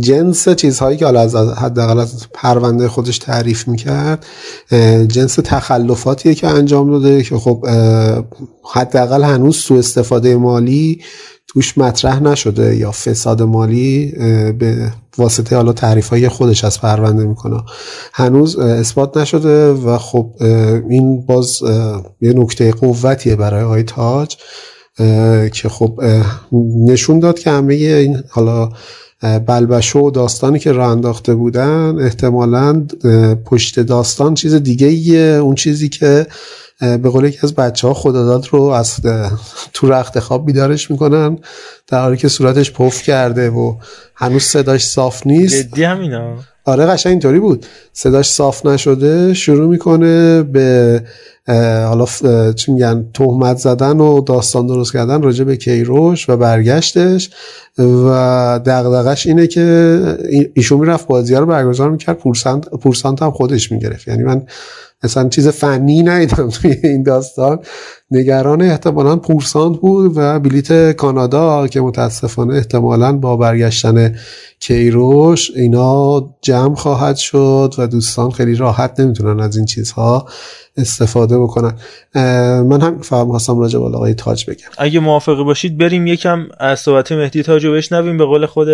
جنس 0.00 0.48
چیزهایی 0.48 0.96
که 0.96 1.04
حالا 1.04 1.20
از 1.20 1.34
حداقل 1.36 1.98
از 1.98 2.26
پرونده 2.34 2.88
خودش 2.88 3.18
تعریف 3.18 3.68
می‌کرد 3.68 4.26
جنس 5.08 5.34
تخلفاتیه 5.34 6.34
که 6.34 6.46
انجام 6.46 6.90
داده 6.90 7.22
که 7.22 7.36
خب 7.36 7.66
حداقل 8.72 9.22
هنوز 9.22 9.56
سو 9.56 9.74
استفاده 9.74 10.36
مالی 10.36 11.00
توش 11.48 11.78
مطرح 11.78 12.22
نشده 12.22 12.76
یا 12.76 12.92
فساد 12.92 13.42
مالی 13.42 14.12
به 14.58 14.92
واسطه 15.18 15.56
حالا 15.56 15.72
تعریف 15.72 16.08
های 16.08 16.28
خودش 16.28 16.64
از 16.64 16.80
پرونده 16.80 17.24
می‌کنه. 17.24 17.62
هنوز 18.12 18.58
اثبات 18.58 19.16
نشده 19.16 19.72
و 19.72 19.98
خب 19.98 20.34
این 20.88 21.26
باز 21.26 21.62
یه 22.20 22.32
نکته 22.32 22.72
قوتیه 22.72 23.36
برای 23.36 23.62
آقای 23.62 23.82
تاج 23.82 24.36
که 25.52 25.68
خب 25.68 26.00
نشون 26.86 27.20
داد 27.20 27.38
که 27.38 27.50
همه 27.50 27.74
این 27.74 28.22
حالا 28.28 28.68
بلبشو 29.46 29.98
و 29.98 30.10
داستانی 30.10 30.58
که 30.58 30.72
راه 30.72 30.90
انداخته 30.90 31.34
بودن 31.34 31.98
احتمالا 31.98 32.86
پشت 33.44 33.80
داستان 33.80 34.34
چیز 34.34 34.54
دیگه 34.54 34.86
ایه 34.86 35.40
اون 35.42 35.54
چیزی 35.54 35.88
که 35.88 36.26
به 36.80 37.10
قول 37.10 37.24
یکی 37.24 37.38
از 37.42 37.54
بچه 37.54 37.88
ها 37.88 37.94
خداداد 37.94 38.46
رو 38.50 38.62
از 38.62 38.96
تو 39.72 39.88
رخت 39.88 40.18
خواب 40.18 40.46
بیدارش 40.46 40.90
می‌کنن 40.90 41.38
در 41.86 42.00
حالی 42.00 42.16
که 42.16 42.28
صورتش 42.28 42.72
پف 42.72 43.02
کرده 43.02 43.50
و 43.50 43.74
هنوز 44.14 44.42
صداش 44.42 44.86
صاف 44.86 45.26
نیست. 45.26 45.54
جدی 45.54 45.84
همینا؟ 45.84 46.36
آره 46.64 46.86
قشنگ 46.86 47.10
اینطوری 47.10 47.40
بود. 47.40 47.66
صداش 47.92 48.30
صاف 48.30 48.66
نشده 48.66 49.34
شروع 49.34 49.68
می‌کنه 49.68 50.42
به 50.42 51.02
حالا 51.88 52.06
چی 52.52 52.72
میگن 52.72 53.06
تهمت 53.14 53.56
زدن 53.56 54.00
و 54.00 54.20
داستان 54.20 54.66
درست 54.66 54.92
کردن 54.92 55.22
راجع 55.22 55.44
به 55.44 55.56
کیروش 55.56 56.28
و 56.28 56.36
برگشتش 56.36 57.30
و 57.78 58.60
دغدغش 58.66 59.26
اینه 59.26 59.46
که 59.46 60.00
ایشون 60.54 60.80
می‌رفت 60.80 61.06
بازی 61.06 61.34
رو 61.34 61.46
برگزار 61.46 61.90
می‌کرد 61.90 62.18
پورسانت, 62.18 62.68
پورسانت 62.68 63.22
هم 63.22 63.30
خودش 63.30 63.72
می‌گرفت. 63.72 64.08
یعنی 64.08 64.22
من 64.22 64.42
مثلا 65.04 65.28
چیز 65.28 65.48
فنی 65.48 66.02
ندیدم 66.02 66.50
توی 66.50 66.76
این 66.82 67.02
داستان. 67.02 67.58
نگران 68.10 68.62
احتمالا 68.62 69.16
پورسانت 69.16 69.80
بود 69.80 70.12
و 70.16 70.40
بلیت 70.40 70.92
کانادا 70.92 71.66
که 71.66 71.80
متاسفانه 71.80 72.54
احتمالا 72.54 73.12
با 73.12 73.36
برگشتن 73.36 74.16
کیروش 74.60 75.50
اینا 75.56 76.20
جمع 76.42 76.74
خواهد 76.74 77.16
شد 77.16 77.74
و 77.78 77.86
دوستان 77.86 78.30
خیلی 78.30 78.54
راحت 78.54 79.00
نمی‌تونن 79.00 79.40
از 79.40 79.56
این 79.56 79.66
چیزها 79.66 80.26
استفاده 80.76 81.38
بکنن. 81.38 81.74
من 82.62 82.80
هم 82.80 82.98
فهم 83.02 83.28
خواستم 83.28 83.58
راجع 83.58 83.78
به 83.78 83.84
آقای 83.84 84.14
تاج 84.14 84.50
بگم. 84.50 84.68
اگه 84.78 85.00
موافقه 85.00 85.42
باشید 85.42 85.78
بریم 85.78 86.06
یکم 86.06 86.46
از 86.58 86.80
صحبت 86.80 87.12
مهدی 87.12 87.42
تاج 87.42 87.66
رو 87.66 87.72
بشنویم. 87.72 88.18
به 88.18 88.24
قول 88.24 88.46
خود 88.46 88.68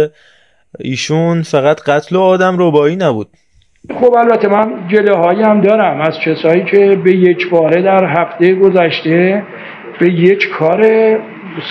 ایشون 0.78 1.42
فقط 1.42 1.80
قتل 1.80 2.16
و 2.16 2.20
آدم 2.20 2.56
ربایی 2.58 2.96
نبود. 2.96 3.28
خب 3.92 4.14
البته 4.16 4.48
من 4.48 4.72
جله 4.88 5.14
هایی 5.14 5.42
هم 5.42 5.60
دارم 5.60 6.00
از 6.00 6.18
کسایی 6.18 6.64
که 6.64 6.98
به 7.04 7.12
یک 7.12 7.50
باره 7.50 7.82
در 7.82 8.04
هفته 8.04 8.54
گذشته 8.54 9.42
به 10.00 10.10
یک 10.10 10.48
کار 10.48 10.86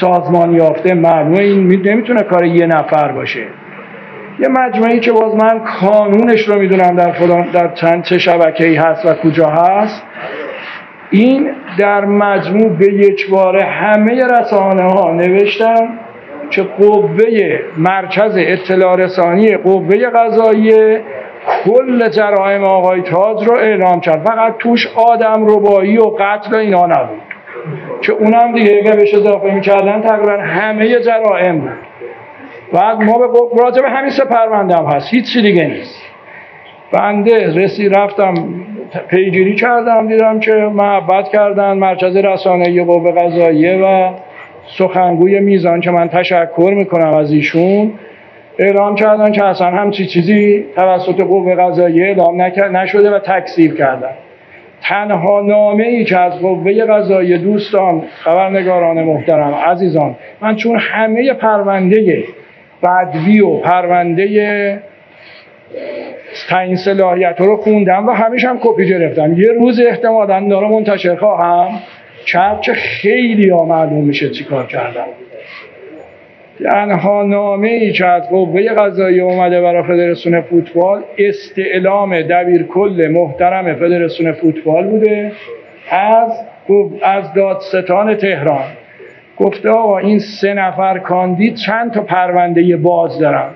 سازمان 0.01 0.53
یافته 0.53 0.93
معلومه 0.93 1.39
این 1.39 1.81
نمی‌تونه 1.85 2.21
کار 2.21 2.45
یه 2.45 2.65
نفر 2.65 3.11
باشه. 3.11 3.43
یه 4.39 4.47
مجموعی 4.47 4.99
که 4.99 5.11
باز 5.11 5.35
من 5.35 5.59
کانونش 5.59 6.47
رو 6.47 6.59
می‌دونم 6.59 6.95
در 6.95 7.11
فلان 7.11 7.47
در 7.53 7.73
چند 7.73 8.03
چه 8.03 8.17
شبکه 8.17 8.67
ای 8.67 8.75
هست 8.75 9.05
و 9.05 9.13
کجا 9.13 9.47
هست. 9.47 10.03
این 11.11 11.49
در 11.77 12.05
مجموع 12.05 12.69
به 12.69 12.93
یک 12.93 13.29
باره 13.29 13.63
همه 13.63 14.25
رسانه 14.25 14.83
ها 14.83 15.11
نوشتن 15.11 15.99
که 16.49 16.63
قوه 16.63 17.59
مرکز 17.77 18.37
اطلاع 18.37 18.95
رسانی 18.95 19.57
قوه 19.57 20.09
قضاییه 20.09 21.01
کل 21.65 22.09
جرائم 22.09 22.63
آقای 22.63 23.01
تاج 23.01 23.47
رو 23.47 23.57
اعلام 23.57 23.99
کرد. 23.99 24.27
فقط 24.27 24.57
توش 24.59 24.87
آدم 24.95 25.45
ربایی 25.47 25.97
و 25.97 26.03
قتل 26.19 26.55
اینا 26.55 26.85
نبود. 26.85 27.21
که 28.01 28.13
اونم 28.13 28.51
دیگه 28.53 28.77
اگه 28.81 28.91
بهش 28.91 29.13
اضافه 29.13 29.53
می‌کردن 29.53 30.01
تقریبا 30.01 30.43
همه 30.43 30.99
جرائم 30.99 31.59
بود. 31.59 31.71
بعد 32.73 33.03
ما 33.03 33.17
به 33.17 33.27
راجع 33.63 33.87
همین 33.87 34.09
سه 34.09 34.25
پرونده 34.25 34.75
هم 34.75 34.85
هست. 34.85 35.13
هیچ 35.13 35.37
دیگه 35.37 35.67
نیست. 35.67 36.01
بنده 36.91 37.63
رسی 37.63 37.89
رفتم 37.89 38.33
پیگیری 39.07 39.55
کردم 39.55 40.07
دیدم 40.07 40.39
که 40.39 40.53
محبت 40.53 41.29
کردن 41.29 41.73
مرکز 41.73 42.15
رسانه 42.15 42.85
قوه 42.85 43.11
قضاییه 43.11 43.77
و 43.77 44.09
سخنگوی 44.77 45.39
میزان 45.39 45.81
که 45.81 45.91
من 45.91 46.07
تشکر 46.09 46.73
می‌کنم 46.75 47.13
از 47.13 47.31
ایشون. 47.31 47.93
اعلام 48.59 48.95
کردن 48.95 49.31
که 49.31 49.43
اصلا 49.43 49.67
همچی 49.67 50.05
چیزی 50.05 50.65
توسط 50.75 51.21
قوه 51.21 51.55
قضاییه 51.55 52.05
اعلام 52.05 52.41
نشده 52.77 53.11
و 53.11 53.19
تکذیب 53.19 53.77
کردن. 53.77 54.13
تنها 54.81 55.41
نامه 55.41 55.83
ای 55.83 56.03
که 56.03 56.19
از 56.19 56.39
قوه 56.39 56.85
قضاییه 56.85 57.37
دوستان 57.37 58.01
خبرنگاران 58.19 59.03
محترم 59.03 59.53
عزیزان 59.53 60.15
من 60.41 60.55
چون 60.55 60.79
همه 60.79 61.33
پرونده 61.33 62.23
بدوی 62.83 63.41
و 63.41 63.57
پرونده 63.57 64.83
تعیین 66.49 66.75
صلاحیت 66.75 67.35
رو 67.39 67.57
خوندم 67.57 68.07
و 68.07 68.11
همیشه 68.11 68.47
هم 68.47 68.59
کپی 68.61 68.89
گرفتم. 68.89 69.33
یه 69.33 69.51
روز 69.51 69.79
احتمالا 69.79 70.47
دارم 70.49 70.71
منتشر 70.71 71.15
خواهم. 71.15 71.79
که 72.61 72.73
خیلی 72.73 73.49
ها 73.49 73.65
معلوم 73.65 74.03
میشه 74.03 74.29
چیکار 74.29 74.67
کردم. 74.67 75.05
تنها 76.63 77.23
نامه 77.23 77.67
ای 77.67 77.91
که 77.91 78.05
از 78.05 78.29
قوه 78.29 78.73
قضایی 78.73 79.19
اومده 79.19 79.61
برای 79.61 79.83
فدراسیون 79.83 80.41
فوتبال 80.41 81.01
استعلام 81.17 82.21
دبیر 82.21 82.63
کل 82.63 83.07
محترم 83.11 83.75
فدراسیون 83.75 84.31
فوتبال 84.31 84.87
بوده 84.87 85.31
از 85.91 86.31
از 87.01 87.33
دادستان 87.33 88.15
تهران. 88.15 88.65
گفته 89.37 89.69
آقا 89.69 89.97
این 89.97 90.19
سه 90.19 90.53
نفر 90.53 90.97
کاندید 90.97 91.55
چند 91.55 91.91
تا 91.91 92.01
پرونده 92.01 92.77
باز 92.77 93.19
دارم 93.19 93.55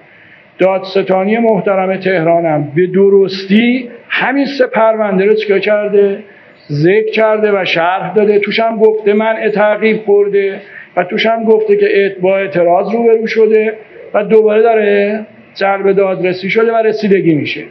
دادستانی 0.60 1.38
محترم 1.38 1.98
تهرانم 1.98 2.72
به 2.76 2.88
درستی 2.88 3.90
همین 4.10 4.46
سه 4.46 4.68
پرونده 4.68 5.26
رو 5.26 5.34
چیکار 5.34 5.60
کرده؟ 5.60 6.24
ذکر 6.72 7.12
کرده 7.12 7.62
و 7.62 7.66
شرح 7.66 8.14
داده. 8.14 8.40
توش 8.40 8.60
هم 8.60 8.78
گفته 8.78 9.14
من 9.14 9.50
تعقیب 9.56 9.98
خورده. 9.98 10.62
و 10.98 11.04
توش 11.04 11.26
هم 11.26 11.44
گفته 11.44 11.76
که 11.76 12.16
با 12.22 12.38
اعتراض 12.38 12.92
روبرو 12.94 13.28
شده 13.28 13.74
و 14.14 14.24
دوباره 14.24 14.62
داره 14.62 15.26
جلب 15.56 15.92
دادرسی 15.92 16.50
شده 16.50 16.72
و 16.72 16.76
رسیدگی 16.76 17.34
میشه. 17.34 17.64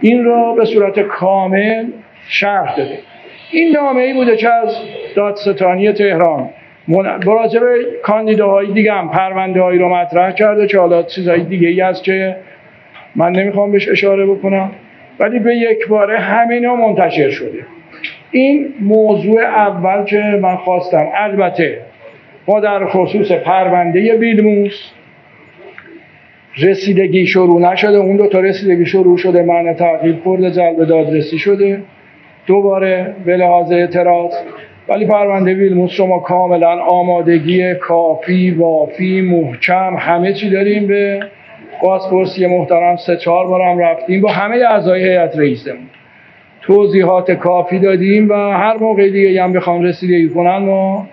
این 0.00 0.24
را 0.24 0.52
به 0.52 0.64
صورت 0.64 1.00
کامل 1.00 1.84
شرح 2.28 2.76
داده. 2.76 2.98
این 3.52 3.72
نامه 3.72 4.02
ای 4.02 4.14
بوده 4.14 4.36
که 4.36 4.48
از 4.48 4.76
دادستانی 5.14 5.92
تهران. 5.92 6.50
براجع 7.26 7.60
به 7.60 7.74
کاندیداهای 8.02 8.72
دیگه 8.72 8.92
هم 8.92 9.10
پرونده 9.10 9.60
هایی 9.60 9.78
رو 9.78 9.88
مطرح 9.88 10.32
کرده 10.32 10.66
که 10.66 10.78
حالا 10.78 11.02
چیزهای 11.02 11.40
دیگه 11.40 11.68
ای 11.68 11.80
هست 11.80 12.04
که 12.04 12.36
من 13.16 13.32
نمی‌خوام 13.32 13.72
بهش 13.72 13.88
اشاره 13.88 14.26
بکنم. 14.26 14.70
ولی 15.18 15.38
به 15.38 15.56
یک 15.56 15.88
باره 15.88 16.18
همین 16.18 16.68
منتشر 16.68 17.30
شده. 17.30 17.66
این 18.30 18.74
موضوع 18.80 19.40
اول 19.40 20.04
که 20.04 20.38
من 20.42 20.56
خواستم 20.56 21.08
البته 21.14 21.78
ما 22.48 22.60
در 22.60 22.86
خصوص 22.86 23.32
پرونده 23.32 24.16
بیلموس 24.16 24.90
رسیدگی 26.58 27.26
شروع 27.26 27.60
نشده 27.60 27.96
اون 27.96 28.16
دو 28.16 28.26
تا 28.26 28.40
رسیدگی 28.40 28.86
شروع 28.86 29.16
شده 29.16 29.42
معنی 29.42 29.74
تغییر 29.74 30.16
خورده 30.24 30.50
جلب 30.50 30.84
دادرسی 30.84 31.38
شده 31.38 31.82
دوباره 32.46 33.14
به 33.24 33.36
لحاظ 33.36 33.72
اعتراض. 33.72 34.32
ولی 34.88 35.06
پرونده 35.06 35.54
ویلموس 35.54 35.90
شما 35.90 36.18
کاملا 36.18 36.80
آمادگی 36.80 37.74
کافی 37.74 38.50
وافی 38.50 39.20
محکم 39.20 39.96
همه 39.98 40.32
چی 40.32 40.50
داریم 40.50 40.86
به 40.86 41.20
بازپرسی 41.82 42.46
محترم. 42.46 42.96
سه 42.96 43.16
چهار 43.16 43.46
بار 43.46 43.62
هم 43.62 43.78
رفتیم 43.78 44.20
با 44.20 44.32
همه 44.32 44.56
اعضای 44.56 45.02
هیئت 45.02 45.38
رئیسمون. 45.38 45.86
توضیحات 46.62 47.32
کافی 47.32 47.78
دادیم 47.78 48.28
و 48.28 48.34
هر 48.34 48.76
موقع 48.76 49.10
دیگه 49.10 49.42
هم 49.42 49.52
بخوام 49.52 49.82
رسیدگی 49.82 50.28
کنن 50.28 50.56
ما 50.56 51.06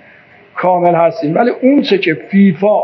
کامل 0.55 0.95
هستیم. 0.95 1.35
ولی 1.35 1.49
اون 1.61 1.81
چه 1.81 1.97
که 1.97 2.13
فیفا 2.13 2.81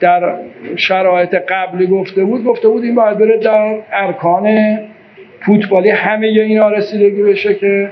در 0.00 0.34
شرایط 0.76 1.34
قبلی 1.34 1.86
گفته 1.86 2.24
بود 2.24 2.44
گفته 2.44 2.68
بود 2.68 2.84
این 2.84 2.94
باید 2.94 3.18
بره 3.18 3.38
در 3.38 3.76
ارکان 3.92 4.78
فوتبالی. 5.40 5.90
همه 5.90 6.26
اینا 6.26 6.68
رسیدگی 6.68 7.22
بشه 7.22 7.54
که 7.54 7.90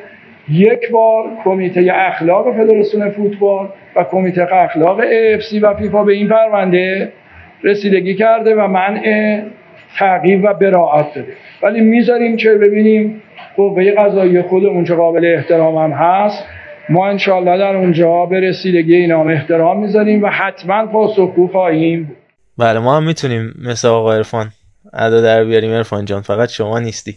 یک 0.50 0.90
بار 0.90 1.24
کمیته 1.44 1.90
اخلاق 1.94 2.52
فدراسیون 2.52 3.10
فوتبال 3.10 3.68
و 3.96 4.04
کمیته 4.04 4.54
اخلاق 4.54 5.00
AFC 5.00 5.62
و 5.62 5.74
فیفا 5.74 6.04
به 6.04 6.12
این 6.12 6.28
پرونده 6.28 7.12
رسیدگی 7.62 8.14
کرده 8.14 8.54
و 8.54 8.66
منع 8.66 9.42
تعقیب 9.98 10.44
و 10.44 10.54
براعت 10.54 11.14
داده. 11.14 11.28
ولی 11.62 11.80
می‌ذاریم 11.80 12.36
که 12.36 12.50
ببینیم 12.50 13.22
قوه 13.56 13.90
قضایی 13.90 14.42
خود 14.42 14.84
چه 14.84 14.94
قابل 14.94 15.34
احترام 15.34 15.76
هم 15.76 15.90
هست. 15.90 16.48
ما 16.88 17.08
انشالله 17.08 17.58
در 17.58 17.76
اونجا 17.76 18.26
به 18.26 18.40
رسیدگی 18.40 18.94
اینا 18.96 19.24
احترام 19.24 19.80
می‌ذاریم 19.80 20.22
و 20.22 20.26
حتما 20.26 20.86
پاسخگو 20.86 21.48
خواهیم 21.48 22.04
بود. 22.04 22.16
بله 22.58 22.78
ما 22.78 22.96
هم 22.96 23.06
می‌تونیم 23.06 23.54
مثل 23.58 23.88
آقا 23.88 24.12
ارفان 24.12 24.50
ادا 24.92 25.20
در 25.20 25.44
بیاریم. 25.44 25.72
ارفان 25.72 26.04
جان 26.04 26.22
فقط 26.22 26.48
شما 26.48 26.78
نیستی. 26.78 27.16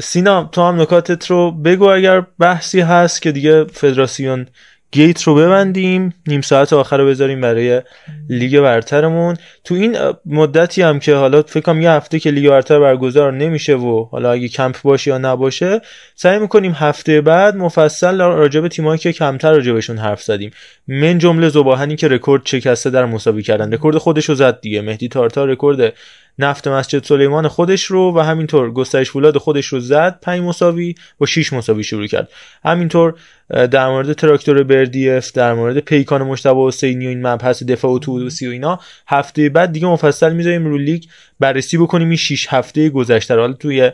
سینا 0.00 0.44
تو 0.52 0.62
هم 0.62 0.80
نکاتت 0.80 1.26
رو 1.26 1.50
بگو 1.50 1.84
اگر 1.84 2.22
بحثی 2.38 2.80
هست 2.80 3.22
که 3.22 3.32
دیگه 3.32 3.64
فدراسیون 3.64 4.46
گیت 4.94 5.22
رو 5.22 5.34
ببندیم 5.34 6.14
نیم 6.26 6.40
ساعت 6.40 6.72
آخر 6.72 6.96
رو 6.96 7.06
بذاریم 7.06 7.40
برای 7.40 7.82
لیگ 8.28 8.60
برترمون. 8.60 9.36
تو 9.64 9.74
این 9.74 9.96
مدتی 10.26 10.82
هم 10.82 10.98
که 10.98 11.14
حالا 11.14 11.42
فکر 11.42 11.60
کنم 11.60 11.80
یه 11.80 11.90
هفته 11.90 12.18
که 12.18 12.30
لیگ 12.30 12.48
برتر 12.48 12.80
برگزار 12.80 13.32
نمیشه 13.32 13.74
و 13.74 14.04
حالا 14.04 14.32
اگه 14.32 14.48
کمپ 14.48 14.82
باشه 14.82 15.10
یا 15.10 15.18
نباشه 15.18 15.80
سعی 16.14 16.38
می‌کنیم 16.38 16.72
هفته 16.72 17.20
بعد 17.20 17.56
مفصل 17.56 18.18
راجع 18.18 18.60
به 18.60 18.68
تیمایی 18.68 18.98
که 18.98 19.12
کمتر 19.12 19.52
راجع 19.52 19.72
بهشون 19.72 19.98
حرف 19.98 20.22
زدیم. 20.22 20.50
من 20.88 21.18
جمله 21.18 21.48
ذوب‌آهنی 21.48 21.96
که 21.96 22.08
رکورد 22.08 22.46
شکسته 22.46 22.90
در 22.90 23.04
مساوی 23.04 23.42
کردن. 23.42 23.72
رکورد 23.72 23.98
خودش 23.98 24.28
رو 24.28 24.34
زد 24.34 24.60
دیگه. 24.60 24.82
مهدی 24.82 25.08
تارتار 25.08 25.48
رکورد 25.48 25.92
نفت 26.38 26.68
مسجد 26.68 27.04
سلیمان 27.04 27.48
خودش 27.48 27.84
رو 27.84 28.16
و 28.16 28.20
همینطور 28.20 28.72
گسترش 28.72 29.10
فولاد 29.10 29.38
خودش 29.38 29.66
رو 29.66 29.80
زد 29.80 30.18
5 30.22 30.40
مساوی 30.40 30.94
با 31.18 31.26
6 31.26 31.52
مساوی 31.52 31.84
شروع 31.84 32.06
کرد. 32.06 32.28
همینطور 32.64 33.14
در 33.50 33.88
مورد 33.88 34.12
تراکتور 34.12 34.62
بردیف 34.62 35.32
در 35.32 35.54
مورد 35.54 35.78
پیکان 35.78 36.22
مشتبه 36.22 36.66
حسینی 36.66 37.06
و 37.06 37.08
این 37.08 37.26
مبحث 37.26 37.62
دفاع 37.62 37.92
و 37.92 37.98
توسی 37.98 38.46
و 38.46 38.50
اینا 38.50 38.80
هفته 39.08 39.48
بعد 39.48 39.72
دیگه 39.72 39.86
مفصل 39.86 40.32
می‌ذاریم 40.32 40.64
رو 40.64 40.78
لیگ. 40.78 41.04
بررسی 41.40 41.78
بکنیم 41.78 42.08
این 42.08 42.16
6 42.16 42.46
هفته 42.50 42.88
گذشته 42.88 43.34
حالا 43.34 43.52
توی 43.52 43.90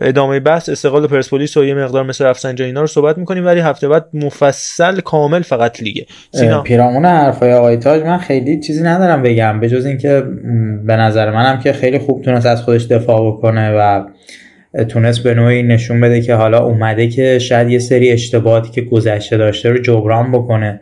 ادامه 0.00 0.40
بحث 0.40 0.68
استقلال 0.68 1.06
پرسپولیس 1.06 1.56
و 1.56 1.64
یه 1.64 1.74
مقدار 1.74 2.04
مثل 2.04 2.24
رفسنجانی 2.24 2.68
اینا 2.68 2.80
رو 2.80 2.86
صحبت 2.86 3.18
می‌کنیم 3.18 3.46
ولی 3.46 3.60
هفته 3.60 3.88
بعد 3.88 4.06
مفصل 4.14 5.00
کامل 5.00 5.42
فقط 5.42 5.82
لیگه 5.82 6.06
سینا. 6.32 6.62
پیرامون 6.62 7.04
حرفای 7.04 7.52
آقای 7.52 7.76
تاج 7.76 8.02
من 8.02 8.18
خیلی 8.18 8.60
چیزی 8.60 8.82
ندارم 8.82 9.22
بگم 9.22 9.60
به 9.60 9.68
جز 9.68 9.86
اینکه 9.86 10.22
به 10.84 10.96
نظر 10.96 11.30
منم 11.30 11.58
که 11.58 11.72
خیلی 11.72 11.98
خوب 11.98 12.22
تونست 12.22 12.46
از 12.46 12.62
خودش 12.62 12.84
دفاع 12.84 13.32
بکنه 13.32 13.70
و 13.70 14.04
تونست 14.88 15.22
به 15.22 15.34
نوعی 15.34 15.62
نشون 15.62 16.00
بده 16.00 16.20
که 16.20 16.34
حالا 16.34 16.64
اومده 16.64 17.08
که 17.08 17.38
شاید 17.38 17.70
یه 17.70 17.78
سری 17.78 18.10
اشتباهاتی 18.10 18.70
که 18.70 18.80
گذشته 18.80 19.36
داشته 19.36 19.70
رو 19.70 19.78
جبران 19.78 20.32
بکنه. 20.32 20.80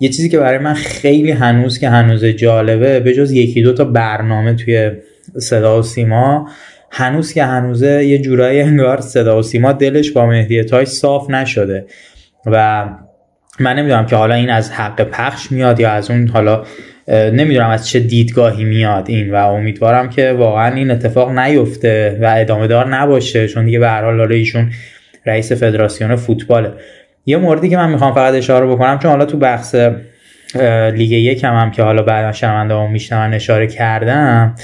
یه 0.00 0.08
چیزی 0.08 0.28
که 0.28 0.38
برای 0.38 0.58
من 0.58 0.74
خیلی 0.74 1.30
هنوز 1.30 1.78
که 1.78 1.88
هنوز 1.88 2.24
جالبه 2.24 3.00
به 3.00 3.14
جز 3.14 3.32
یکی 3.32 3.62
دو 3.62 3.72
تا 3.72 3.84
برنامه 3.84 4.54
توی 4.54 4.90
صدا 5.38 5.78
و 5.78 5.82
سیما 5.82 6.48
هنوز 6.94 7.32
که 7.32 7.44
هنوزه 7.44 8.04
یه 8.04 8.18
جورایی 8.18 8.60
انگار 8.60 9.00
صدا 9.00 9.38
و 9.38 9.42
سیما 9.42 9.72
دلش 9.72 10.10
با 10.10 10.26
مهدی 10.26 10.64
تاج 10.64 10.86
صاف 10.86 11.30
نشده. 11.30 11.86
و 12.46 12.84
من 13.60 13.78
نمی‌دونم 13.78 14.06
که 14.06 14.16
حالا 14.16 14.34
این 14.34 14.50
از 14.50 14.70
حق 14.70 15.02
پخش 15.02 15.52
میاد 15.52 15.80
یا 15.80 15.90
از 15.90 16.10
اون 16.10 16.28
حالا 16.28 16.64
نمی‌دونم 17.08 17.70
از 17.70 17.88
چه 17.88 18.00
دیدگاهی 18.00 18.64
میاد 18.64 19.04
این 19.08 19.30
و 19.30 19.34
امیدوارم 19.34 20.10
که 20.10 20.32
واقعا 20.32 20.74
این 20.74 20.90
اتفاق 20.90 21.38
نیفته 21.38 22.18
و 22.22 22.34
ادامه 22.38 22.66
دار 22.66 22.88
نباشه 22.88 23.48
چون 23.48 23.64
دیگه 23.64 23.78
به 23.78 23.88
هر 23.88 24.04
حال 24.04 24.32
ایشون 24.32 24.70
رئیس 25.26 25.52
فدراسیون 25.52 26.16
فوتباله. 26.16 26.72
یه 27.26 27.36
موردی 27.36 27.68
که 27.68 27.76
من 27.76 27.90
می‌خوام 27.90 28.14
فقط 28.14 28.34
اشاره 28.34 28.66
بکنم 28.66 28.98
چون 28.98 29.10
حالا 29.10 29.24
تو 29.24 29.36
بحث 29.38 29.74
لیگ 30.94 31.10
یک 31.10 31.44
هم, 31.44 31.54
هم 31.54 31.70
که 31.70 31.82
حالا 31.82 32.02
بعد 32.02 32.34
شنونده 32.34 32.74
هم 32.74 32.90
میشنون 32.90 33.34
اشاره 33.34 33.66
کردم 33.66 34.54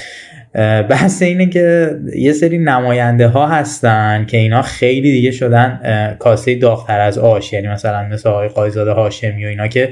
بحث 0.89 1.21
اینه 1.21 1.49
که 1.49 1.95
یه 2.15 2.33
سری 2.33 2.57
نماینده 2.57 3.27
ها 3.27 3.47
هستن 3.47 4.25
که 4.25 4.37
اینا 4.37 4.61
خیلی 4.61 5.11
دیگه 5.11 5.31
شدن 5.31 5.79
کاسه 6.19 6.55
داغتر 6.55 6.99
از 6.99 7.17
آش. 7.17 7.53
یعنی 7.53 7.67
مثلا 7.67 8.03
مثل 8.03 8.29
آقای 8.29 8.47
قایزاده 8.47 8.91
هاشمی 8.91 9.45
و 9.45 9.47
اینا 9.47 9.67
که 9.67 9.89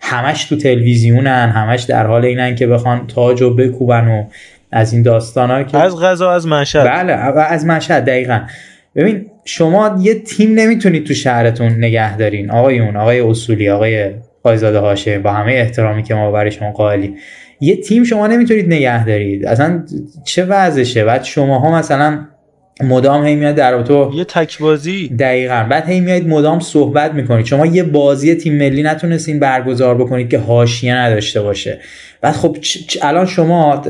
همش 0.00 0.44
تو 0.44 0.56
تلویزیونن 0.56 1.48
همش 1.48 1.82
در 1.82 2.06
حال 2.06 2.24
اینن 2.24 2.54
که 2.54 2.66
بخوان 2.66 3.06
تاج 3.06 3.42
و 3.42 3.54
بکوبن 3.54 4.08
و 4.08 4.24
از 4.72 4.92
این 4.92 5.02
داستان 5.02 5.50
ها 5.50 5.62
که 5.62 5.78
از 5.78 6.00
غذا 6.00 6.32
از 6.32 6.46
مشهد. 6.46 6.86
بله 6.86 7.12
از 7.38 7.66
مشهد 7.66 8.04
دقیقا. 8.04 8.40
ببین 8.96 9.26
شما 9.44 9.98
یه 10.00 10.14
تیم 10.14 10.54
نمی‌تونید 10.54 11.06
تو 11.06 11.14
شهرتون 11.14 11.72
نگه 11.72 12.16
دارین. 12.16 12.50
آقایون 12.50 12.96
آقای 12.96 13.20
اصولی 13.20 13.70
آقای 13.70 14.10
قایزاده 14.42 14.78
هاشمی 14.78 15.18
با 15.18 15.32
همه 15.32 15.52
احترامی 15.52 16.02
که 16.02 16.14
ما 16.14 16.30
برای 16.30 16.50
شما 16.50 16.72
قائلیم. 16.72 17.16
یه 17.64 17.76
تیم 17.76 18.04
شما 18.04 18.26
نمی‌تونید 18.26 18.66
نگه 18.66 19.04
دارید. 19.06 19.46
اصلا 19.46 19.84
چه 20.24 20.44
وضعشه؟ 20.44 21.04
بعد 21.04 21.24
شما 21.24 21.58
ها 21.58 21.78
مثلا 21.78 22.18
مدام 22.82 23.24
هی 23.24 23.36
میاد 23.36 23.54
در 23.54 23.82
تو 23.82 24.12
یه 24.14 24.24
تک 24.24 24.58
بازی 24.58 25.08
دقیقا. 25.08 25.66
بعد 25.70 25.88
هی 25.88 26.00
میاد 26.00 26.26
مدام 26.26 26.60
صحبت 26.60 27.14
می‌کنید. 27.14 27.46
شما 27.46 27.66
یه 27.66 27.82
بازی 27.82 28.34
تیم 28.34 28.58
ملی 28.58 28.82
نتونستین 28.82 29.38
برگزار 29.38 29.94
بکنید 29.94 30.30
که 30.30 30.38
حاشیه 30.38 30.94
نداشته 30.94 31.42
باشه. 31.42 31.80
بعد 32.20 32.34
خب 32.34 32.56
الان 33.02 33.26
شما 33.26 33.82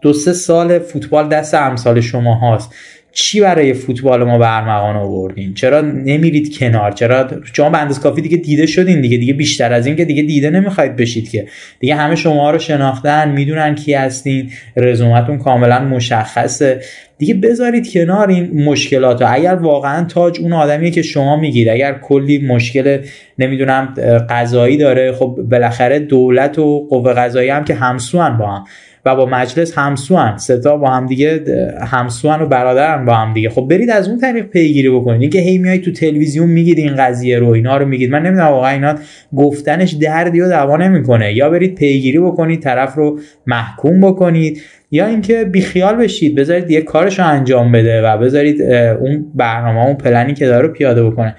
دو 0.00 0.12
سه 0.12 0.32
سال 0.32 0.78
فوتبال 0.78 1.28
دست 1.28 1.54
امثال 1.54 2.00
شما 2.00 2.34
هاست. 2.34 2.74
چی 3.12 3.40
برای 3.40 3.72
فوتبال 3.74 4.24
ما 4.24 4.38
به 4.38 4.56
ارمغان 4.56 4.96
آوردین؟ 4.96 5.54
چرا 5.54 5.80
نمیرید 5.80 6.58
کنار؟ 6.58 6.92
چرا 6.92 7.28
شما 7.52 7.70
به 7.70 7.94
کافی 8.02 8.20
دیگه 8.20 8.36
دیده 8.36 8.66
شدین 8.66 9.00
دیگه؟ 9.00 9.16
دیگه 9.16 9.32
بیشتر 9.32 9.72
از 9.72 9.86
این 9.86 9.96
که 9.96 10.04
دیگه 10.04 10.22
دیده 10.22 10.50
نمی‌خواید 10.50 10.96
بشید 10.96 11.30
که. 11.30 11.46
دیگه 11.80 11.94
همه 11.94 12.16
شما 12.16 12.50
رو 12.50 12.58
شناختن 12.58 13.30
می‌دونن 13.30 13.74
کی 13.74 13.94
هستین 13.94 14.50
رزومتون 14.76 15.38
کاملا 15.38 15.84
مشخصه. 15.84 16.80
دیگه 17.18 17.34
بذارید 17.34 17.92
کنار 17.92 18.28
این 18.28 18.64
مشکلات 18.64 19.22
اگر 19.22 19.54
واقعا 19.54 20.04
تاج 20.04 20.40
اون 20.40 20.52
آدمیه 20.52 20.90
که 20.90 21.02
شما 21.02 21.36
میگید 21.36 21.68
اگر 21.68 21.92
کلی 21.92 22.38
مشکل 22.38 22.98
نمی‌دونم 23.38 23.94
قضایی 24.30 24.76
داره 24.76 25.12
خب 25.12 25.38
بالاخره 25.50 25.98
دولت 25.98 26.58
و 26.58 26.86
قوه 26.90 27.12
قضایی 27.12 27.48
هم 27.48 27.64
که 27.64 27.74
همسوان 27.74 28.38
با 28.38 28.46
هم. 28.46 28.64
و 29.04 29.16
با 29.16 29.26
مجلس 29.26 29.78
همسوان 29.78 30.38
ستا 30.38 30.76
با 30.76 30.90
هم 30.90 31.06
دیگه 31.06 31.44
همسوان 31.90 32.42
و 32.42 32.46
برادرن 32.46 33.04
با 33.04 33.14
هم 33.14 33.34
دیگه. 33.34 33.50
خب 33.50 33.66
برید 33.70 33.90
از 33.90 34.08
اون 34.08 34.18
طریق 34.18 34.46
پیگیری 34.46 34.90
بکنید. 34.90 35.20
اینکه 35.20 35.38
هی 35.38 35.58
میای 35.58 35.78
تو 35.78 35.92
تلویزیون 35.92 36.48
میگید 36.48 36.78
این 36.78 36.96
قضیه 36.96 37.38
رو 37.38 37.48
اینا 37.48 37.76
رو 37.76 37.86
میگید. 37.86 38.10
من 38.10 38.22
نمی‌دونم 38.22 38.48
واقعا 38.48 38.70
اینا 38.70 38.94
گفتنش 39.36 39.92
دردی 39.92 40.40
و 40.40 40.48
دوا 40.48 40.76
نمی‌کنه. 40.76 41.34
یا 41.34 41.50
برید 41.50 41.74
پیگیری 41.74 42.18
بکنید 42.18 42.62
طرف 42.62 42.94
رو 42.94 43.18
محکوم 43.46 44.00
بکنید 44.00 44.62
یا 44.90 45.06
اینکه 45.06 45.44
بیخیال 45.44 45.96
بشید 45.96 46.34
بذارید 46.34 46.70
یه 46.70 46.82
کارش 46.82 47.18
رو 47.18 47.26
انجام 47.26 47.72
بده 47.72 48.02
و 48.02 48.18
بذارید 48.18 48.62
اون 49.00 49.26
برنامه 49.34 49.86
اون 49.86 49.94
پلنی 49.94 50.34
که 50.34 50.46
داره 50.46 50.68
پیاده 50.68 51.04
بکنه. 51.04 51.36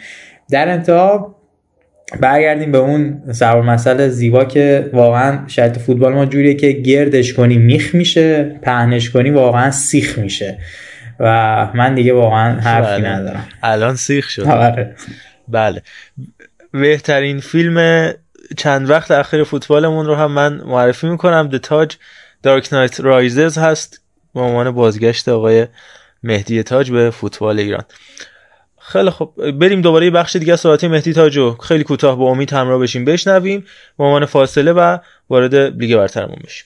در 0.52 0.70
انتها 0.70 1.36
برگردیم 2.20 2.72
به 2.72 2.78
اون 2.78 3.22
سوار 3.32 3.62
مسئله 3.62 4.10
زیبا 4.10 4.46
که 4.46 4.90
واقعا 4.94 5.48
شرط 5.48 5.80
فوتبال 5.80 6.14
ما 6.14 6.26
جوریه 6.26 6.54
که 6.54 6.72
گردش 6.72 7.34
کنی 7.34 7.58
میخ 7.58 7.96
میشه 7.96 8.44
پهنش 8.44 9.10
کنی 9.10 9.30
واقعا 9.30 9.72
سیخ 9.72 10.18
میشه. 10.18 10.58
و 11.20 11.68
من 11.74 11.96
دیگه 11.96 12.14
واقعا 12.14 12.60
حرفی 12.60 13.02
ندارم. 13.02 13.48
الان 13.64 13.96
سیخ 13.96 14.30
شد. 14.30 14.42
آره. 14.42 14.96
بله. 15.48 15.82
بهترین 16.74 17.40
فیلم 17.40 18.10
چند 18.58 18.90
وقت 18.90 19.12
اخیر 19.12 19.44
فوتبالمون 19.44 20.06
رو 20.06 20.16
هم 20.16 20.32
من 20.32 20.62
معرفی 20.66 21.08
می‌کنم. 21.08 21.48
د 21.48 21.58
تاج 21.58 21.98
دارک 22.44 22.74
نایت 22.74 23.00
رایزز 23.00 23.58
هست. 23.58 24.02
به 24.34 24.42
عنوان 24.42 24.72
بازگشت 24.72 25.30
آقای 25.30 25.68
مهدی 26.24 26.64
تاج 26.64 26.92
به 26.92 27.10
فوتبال 27.10 27.60
ایران. 27.60 27.84
خیلی 28.92 29.10
خب 29.10 29.30
بریم 29.60 29.82
دوباره 29.82 30.06
یه 30.06 30.12
بخش 30.12 30.36
دیگه 30.36 30.56
صحبت 30.56 30.84
مهدی 30.84 31.14
تاجو. 31.14 31.56
خیلی 31.60 31.84
کوتاه 31.84 32.18
با 32.18 32.26
امید 32.26 32.54
همراه 32.54 32.80
بشیم. 32.80 33.06
بشنویم 33.06 33.66
به 33.98 34.04
عنوان 34.04 34.26
فاصله 34.26 34.74
و 34.74 34.98
وارد 35.30 35.56
لیگ 35.56 35.98
برترمون 35.98 36.38
بشیم. 36.46 36.66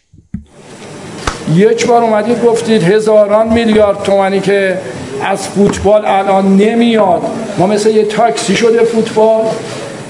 یک 1.55 1.87
بار 1.87 2.03
اومدید 2.03 2.43
گفتید 2.43 2.83
هزاران 2.83 3.47
میلیارد 3.53 4.03
تومنی 4.03 4.39
که 4.39 4.77
از 5.23 5.47
فوتبال 5.47 6.05
الان 6.05 6.57
نمیاد. 6.57 7.21
ما 7.57 7.67
مثل 7.67 7.89
یه 7.89 8.05
تاکسی 8.05 8.55
شده 8.55 8.83
فوتبال 8.83 9.45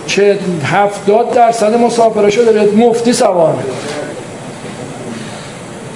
که 0.07 0.39
هفتاد 0.63 1.34
درصد 1.34 1.76
مسافرشو 1.76 2.41
داره 2.41 2.72
مفتی 2.72 3.13
سوار. 3.13 3.63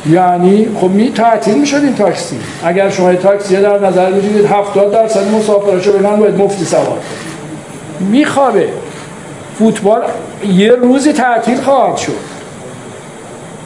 یعنی 0.06 0.68
خب 0.82 0.90
می 0.90 1.12
تعطیل 1.12 1.60
می‌شد 1.60 1.84
این 1.84 1.96
تاکسی. 1.96 2.40
اگر 2.64 2.90
شما 2.90 3.14
تاکسی 3.14 3.56
در 3.56 3.80
نظر 3.80 4.12
بگیرید 4.12 4.46
70 4.46 4.92
درصد 4.92 5.32
مسافرشو 5.32 5.98
بدن 5.98 6.16
باید 6.16 6.38
مفتی 6.38 6.66
سوار 6.66 6.98
میخوابه 8.00 8.70
فوتبال 9.60 10.02
یه 10.48 10.72
روزی 10.72 11.14
تعطیل 11.14 11.62
خواهد 11.62 11.98
شد. 11.98 12.12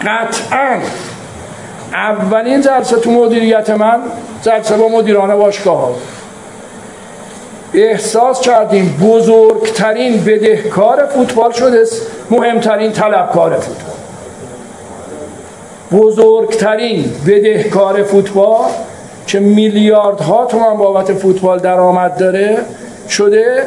قطعا. 0.02 0.78
اولین 1.94 2.62
جلسه 2.62 2.98
تو 2.98 3.12
مدیریت 3.12 3.70
من 3.70 4.00
جلسه 4.42 4.78
با 4.78 4.88
مدیران 4.88 5.36
باشگاه 5.36 5.78
ها 5.78 5.96
احساس 7.74 8.42
کردیم 8.42 9.00
بزرگترین 9.04 10.24
بدهکار 10.24 11.06
فوتبال 11.06 11.52
شده 11.52 11.84
مهمترین 12.32 12.92
طلبکار 12.92 13.60
فوتبال. 13.60 14.03
بزرگترین 15.94 17.06
بدهکار 17.28 18.04
فوتبال 18.04 18.70
که 19.28 19.40
میلیاردها 19.40 20.46
تومان 20.46 20.78
بابت 20.78 21.14
فوتبال 21.14 21.60
درآمد 21.60 22.18
داره 22.18 22.58
شده 23.10 23.64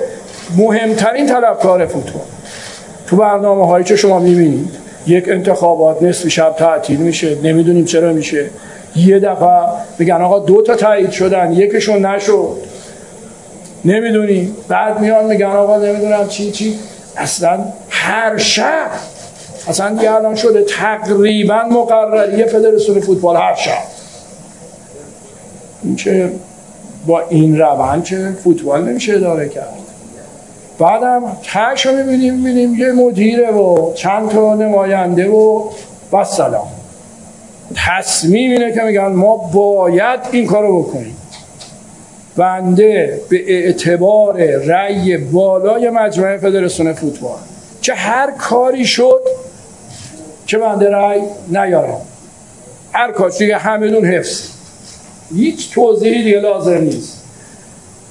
مهمترین 0.57 1.27
طلبکار 1.27 1.87
فوتبال. 1.87 2.23
تو 3.07 3.17
برنامه 3.17 3.67
هایی 3.67 3.85
که 3.85 3.97
شما 3.97 4.19
می‌بینید 4.19 4.71
یک 5.07 5.29
انتخابات 5.29 6.03
نصف 6.03 6.29
شب 6.29 6.55
تعطیل 6.59 7.01
میشه 7.01 7.37
نمی‌دونیم 7.43 7.85
چرا 7.85 8.13
میشه. 8.13 8.51
یه 8.97 9.19
دفعه 9.19 9.61
میگن 9.99 10.23
آقا 10.23 10.39
دو 10.39 10.63
تا 10.63 10.75
تایید 10.75 11.11
شدن 11.11 11.53
یکشون 11.53 12.07
نشد. 12.07 12.57
نمی‌دونیم. 13.85 14.57
بعد 14.69 15.01
میان 15.01 15.25
میگن 15.25 15.47
آقا 15.47 15.77
نمی‌دونم 15.77 16.29
چی 16.29 16.51
چی. 16.51 16.79
اصلا 17.17 17.59
هر 17.91 18.37
شب 18.37 18.91
اصلا 19.69 19.95
دیگه 19.95 20.15
الان 20.15 20.35
شده 20.35 20.65
تقریبا 20.65 21.63
مقرری 21.71 22.45
فدراسیون 22.45 23.01
فوتبال 23.01 23.37
هر 23.37 23.55
شب. 23.55 23.83
این 25.83 25.97
که 25.97 26.33
با 27.07 27.21
این 27.21 27.59
روند 27.59 28.05
که 28.05 28.33
فوتبال 28.45 28.85
نمیشه 28.85 29.15
اداره 29.15 29.49
کرد. 29.49 29.75
بعدم 30.79 31.23
تش 31.43 31.87
رو 31.87 31.97
می‌بینیم 31.97 32.35
می‌بینیم 32.35 32.75
یه 32.75 32.93
مدیره 32.93 33.51
و 33.51 33.93
چند 33.95 34.31
تا 34.31 34.55
نماینده 34.55 35.29
و 35.29 35.63
و 36.13 36.25
سلام 36.25 36.67
تصمیم 37.75 38.51
اینه 38.51 38.73
که 38.73 38.83
میگن 38.83 39.07
ما 39.07 39.37
باید 39.37 40.21
این 40.33 40.47
کارو 40.47 40.83
بکنیم. 40.83 41.17
بنده 42.37 43.21
به 43.29 43.53
اعتبار 43.53 44.37
رأی 44.45 45.17
بالای 45.17 45.91
مجمع 45.91 46.37
فدراسیون 46.37 46.93
فوتبال. 46.93 47.39
که 47.83 47.95
هر 47.95 48.31
کاری 48.31 48.85
شد 48.85 49.21
که 50.47 50.59
بنده 50.59 50.91
رأی 50.91 51.21
نیارم. 51.49 52.01
هر 52.93 53.13
کار 53.13 53.31
دیگه 53.31 53.59
همه 53.59 53.89
دون 53.89 54.05
حفظ. 54.05 54.49
هیچ 55.35 55.75
توضیحی 55.75 56.25
دیگه 56.25 56.41
لازم 56.41 56.79
نیست. 56.79 57.23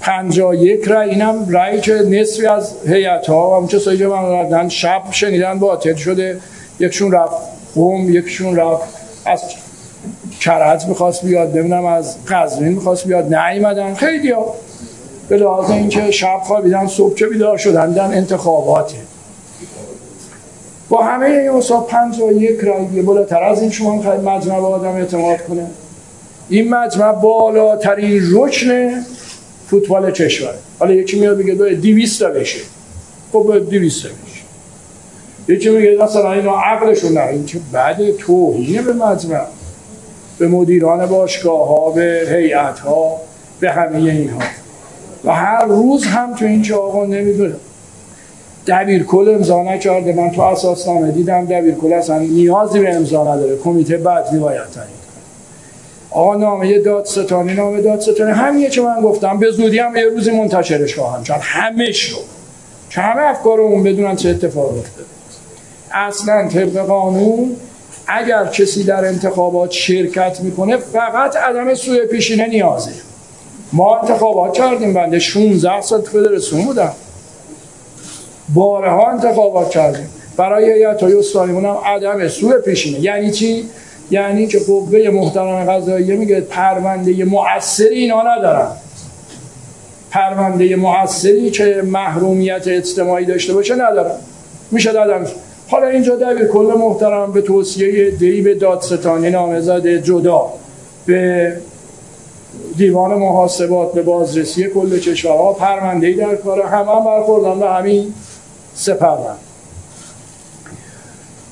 پنجا 0.02 0.54
یک 0.54 0.88
رأی 0.88 1.10
اینم 1.10 1.50
رأی 1.50 1.82
که 1.82 1.94
نصفی 1.94 2.48
از 2.48 2.74
هیئت 2.88 3.30
ها 3.30 3.62
و 3.62 3.68
چه 3.68 3.98
که 3.98 4.08
من 4.08 4.70
شب 4.70 5.02
شنیدن 5.12 5.60
باطل 5.60 5.96
شده. 5.96 6.40
یکشون 6.80 7.12
رفت 7.12 7.36
قوم 7.76 8.16
یکشون 8.16 8.56
رفت 8.56 8.84
از 9.26 9.44
کرج 10.40 10.86
می‌خواست 10.86 11.26
بیاد 11.26 11.54
ببینم 11.54 11.86
از 11.86 12.26
قزوین 12.26 12.74
می‌خواست 12.74 13.08
بیاد 13.08 13.36
نیومدن. 13.36 13.94
خیلی 13.94 14.32
ها 14.32 14.56
به 15.30 15.38
لحاظ 15.38 15.72
اینکه 15.72 16.12
شب 16.12 16.40
خوابیدن 16.44 16.88
صبح 16.88 17.16
چه 17.16 17.28
بیدار 17.28 17.58
شدن 17.58 17.92
دن 17.92 18.04
انتخاباته. 18.14 18.96
با 20.90 21.04
همه 21.04 21.26
این 21.26 21.50
اصاب 21.50 21.88
پنج 21.88 22.20
و 22.20 22.32
یک 22.32 22.60
رای 22.60 23.02
بالاتر 23.02 23.44
از 23.44 23.62
این 23.62 23.72
شما 23.72 23.96
می‌خواید 23.96 24.22
مجمع 24.22 24.60
به 24.60 24.66
آدم 24.66 24.92
اعتماد 24.92 25.46
کنه. 25.48 25.68
این 26.50 26.70
مجمع 26.70 27.12
بالاترین 27.12 28.22
رکن 28.34 29.02
فوتبال 29.68 30.12
کشور. 30.12 30.54
حالا 30.80 30.94
یکی 30.94 31.20
میاد 31.20 31.38
بگه 31.38 31.54
دو 31.54 31.76
دیویست 31.76 32.20
تا 32.20 32.30
بشه. 32.30 32.60
خب 33.34 33.70
دیویست 33.70 34.04
تا 34.04 34.10
بشه. 34.10 34.42
یکی 35.48 35.70
میگه 35.70 35.98
مثلا 36.04 36.34
اینا 36.34 36.58
عقلشون 36.60 37.14
نه. 37.14 37.28
این 37.28 37.46
که 37.46 37.60
بعد 37.72 38.12
توهینه 38.12 38.82
به 38.82 38.94
مجمع. 38.94 39.42
به 40.38 40.48
مدیران 40.48 41.06
باشگاه 41.06 41.68
ها 41.68 41.90
به 41.90 42.28
هیئت 42.30 42.80
ها 42.80 43.22
به 43.60 43.72
همه 43.72 43.98
اینها. 43.98 44.40
و 45.24 45.36
هر 45.36 45.66
روز 45.66 46.06
هم 46.06 46.36
تو 46.36 46.46
این 46.46 46.62
چه 46.62 46.76
آقا 46.76 47.06
نمی‌دونه 47.06 47.56
دبیر 48.68 49.04
کل 49.04 49.30
امضا 49.36 49.64
نکرده. 49.64 50.14
من 50.14 50.32
تو 50.32 50.42
اساس 50.42 50.88
نامه 50.88 51.12
دیدم 51.12 51.46
دبیر 51.46 51.76
کل 51.76 51.94
اصلا 51.94 52.20
نیازی 52.20 52.80
به 52.80 52.96
امضا 52.96 53.36
نداره. 53.36 53.58
کمیته 53.58 53.98
بعد 53.98 54.32
میباید 54.32 54.70
تعیین 54.76 54.96
آقا 56.12 56.36
نامه 56.36 56.80
دادستانی 56.80 57.54
نامه 57.54 57.82
دادستانی. 57.82 58.32
همینه 58.32 58.70
که 58.70 58.82
من 58.82 59.02
گفتم. 59.02 59.40
به 59.40 59.52
زودی 59.52 59.80
هم 59.80 59.96
یه 59.96 60.04
روزی 60.04 60.32
منتشرش 60.32 60.96
خواهم 60.96 61.24
چون 61.24 61.38
همه 61.42 61.92
شو 61.92 62.18
که 62.90 63.02
همه 63.02 63.22
افکارمون 63.22 63.84
بدونن 63.84 64.16
چه 64.16 64.30
اتفاق 64.30 64.78
افتاده. 64.78 65.08
اصلا 65.92 66.48
طبق 66.48 66.78
قانون 66.78 67.56
اگر 68.08 68.46
کسی 68.46 68.84
در 68.84 69.06
انتخابات 69.06 69.72
شرکت 69.72 70.42
می‌کنه 70.42 70.78
فقط 70.78 71.36
عدم 71.36 71.74
سوء 71.74 72.06
پیشینه 72.06 72.48
نیازه. 72.48 72.92
ما 73.74 74.00
انتخابات 74.00 74.54
کردیم 74.54 74.94
بنده. 74.94 75.20
16 75.20 75.82
سال 75.82 76.02
تو 76.02 76.12
فدراسیون 76.12 76.66
بودم. 76.66 76.94
بارها 78.54 79.12
انتخابات 79.12 79.70
کردیم. 79.70 80.10
برای 80.38 80.74
هیئت‌های 80.74 81.14
استانیمون 81.14 81.66
هم 81.66 81.78
عدم 81.86 82.28
سوء 82.28 82.58
پیشینه. 82.58 83.00
یعنی 83.00 83.32
چی؟ 83.32 83.66
یعنی 84.12 84.48
که 84.48 84.60
قوه 84.60 85.10
محترم 85.10 85.72
قضاییه 85.72 86.16
میگه 86.16 86.42
پرونده 86.42 87.26
مؤثری 87.26 87.96
اینا 87.96 88.22
ندارن. 88.22 88.68
پرونده 90.12 90.76
مؤثری 90.76 91.52
که 91.52 91.82
محرومیت 91.86 92.68
اجتماعی 92.68 93.26
داشته 93.26 93.54
باشه 93.54 93.76
ندارن. 93.76 94.16
میشه 94.72 94.94
دادم. 94.94 95.26
حالا 95.68 95.88
اینجا 95.88 96.16
دبیر 96.16 96.48
کل 96.48 96.74
محترم 96.80 97.32
به 97.32 97.42
توصیه 97.42 98.12
دی 98.12 98.42
به 98.42 98.56
دادستانی 98.56 99.30
نامزد 99.30 99.88
جدا 99.88 100.54
به 101.06 101.54
دیوان 102.78 103.14
محاسبات 103.14 103.94
به 103.94 104.02
بازرسی 104.02 104.64
کل 104.64 105.00
کشورها 105.00 105.54
پرونده 105.54 106.14
در 106.14 106.36
کار 106.36 106.62
همه 106.62 106.92
هم 106.92 107.06
برخوردن 107.06 107.60
به 107.60 107.70
همین. 107.70 108.14
سپردن 108.76 109.36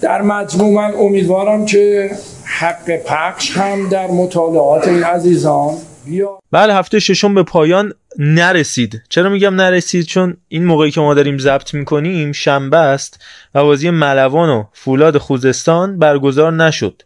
در 0.01 0.21
مجموع 0.21 0.73
من 0.73 0.93
امیدوارم 0.95 1.65
که 1.65 2.11
حق 2.43 2.97
پخش 2.97 3.57
هم 3.57 3.89
در 3.89 4.07
مطالعات 4.07 4.87
این 4.87 5.03
عزیزان 5.03 5.77
بیا 6.05 6.39
بله 6.51 6.73
هفته 6.73 6.99
ششم 6.99 7.35
به 7.35 7.43
پایان 7.43 7.93
نرسید. 8.19 9.01
چرا 9.09 9.29
میگم 9.29 9.55
نرسید؟ 9.55 10.05
چون 10.05 10.37
این 10.47 10.65
موقعی 10.65 10.91
که 10.91 11.01
ما 11.01 11.13
داریم 11.13 11.37
ضبط 11.37 11.73
می‌کنیم 11.73 12.31
شنبه 12.31 12.77
است 12.77 13.19
و 13.55 13.63
بازی 13.63 13.89
ملوان 13.89 14.49
و 14.49 14.63
فولاد 14.73 15.17
خوزستان 15.17 15.99
برگزار 15.99 16.51
نشد. 16.51 17.01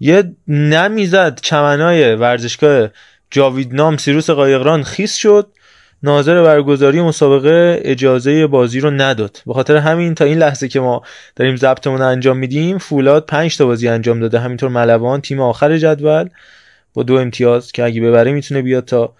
یه 0.00 0.32
نمی‌زد 0.48 1.40
چمنای 1.40 2.14
ورزشگاه 2.14 2.88
جاویدنام 3.30 3.96
سیروس 3.96 4.30
قایقران 4.30 4.82
خیس 4.82 5.14
شد. 5.14 5.48
ناظر 6.02 6.42
برگزاری 6.42 7.00
مسابقه 7.00 7.80
اجازه 7.84 8.46
بازی 8.46 8.80
رو 8.80 8.90
نداد. 8.90 9.42
به 9.46 9.54
خاطر 9.54 9.76
همین 9.76 10.14
تا 10.14 10.24
این 10.24 10.38
لحظه 10.38 10.68
که 10.68 10.80
ما 10.80 11.02
داریم 11.36 11.56
ضبطمون 11.56 11.98
رو 11.98 12.06
انجام 12.06 12.36
میدیم 12.36 12.78
فولاد 12.78 13.26
5 13.26 13.56
تا 13.56 13.66
بازی 13.66 13.88
انجام 13.88 14.20
داده. 14.20 14.38
همینطور 14.38 14.68
ملوان 14.68 15.20
تیم 15.20 15.40
آخر 15.40 15.78
جدول 15.78 16.28
با 16.94 17.02
دو 17.02 17.14
امتیاز 17.14 17.72
که 17.72 17.84
اگه 17.84 18.00
ببره 18.00 18.32
می‌تونه 18.32 18.62
بیاد 18.62 18.84
تا 18.84 19.14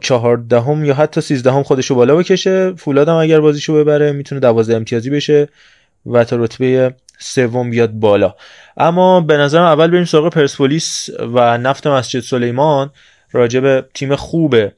چهاردهم 0.00 0.84
یا 0.84 0.94
حتی 0.94 1.20
سیزدهم 1.20 1.62
خودشو 1.62 1.94
بالا 1.94 2.16
بکشه. 2.16 2.74
فولاد 2.74 3.08
هم 3.08 3.14
اگر 3.14 3.40
بازیشو 3.40 3.74
ببره 3.74 4.12
می‌تونه 4.12 4.40
دوازده 4.40 4.76
امتیازی 4.76 5.10
بشه 5.10 5.48
و 6.06 6.24
تا 6.24 6.36
رتبه 6.36 6.94
سوم 7.18 7.70
بیاد 7.70 7.90
بالا. 7.90 8.34
اما 8.76 9.20
به 9.20 9.36
نظرم 9.36 9.64
اول 9.64 9.90
بریم 9.90 10.04
سراغ 10.04 10.32
پرسپولیس 10.32 11.10
و 11.34 11.58
نفت 11.58 11.86
مسجد 11.86 12.20
سلیمان. 12.20 12.90
راجع 13.32 13.60
به 13.60 13.84
تیم 13.94 14.16
خوبه 14.16 14.72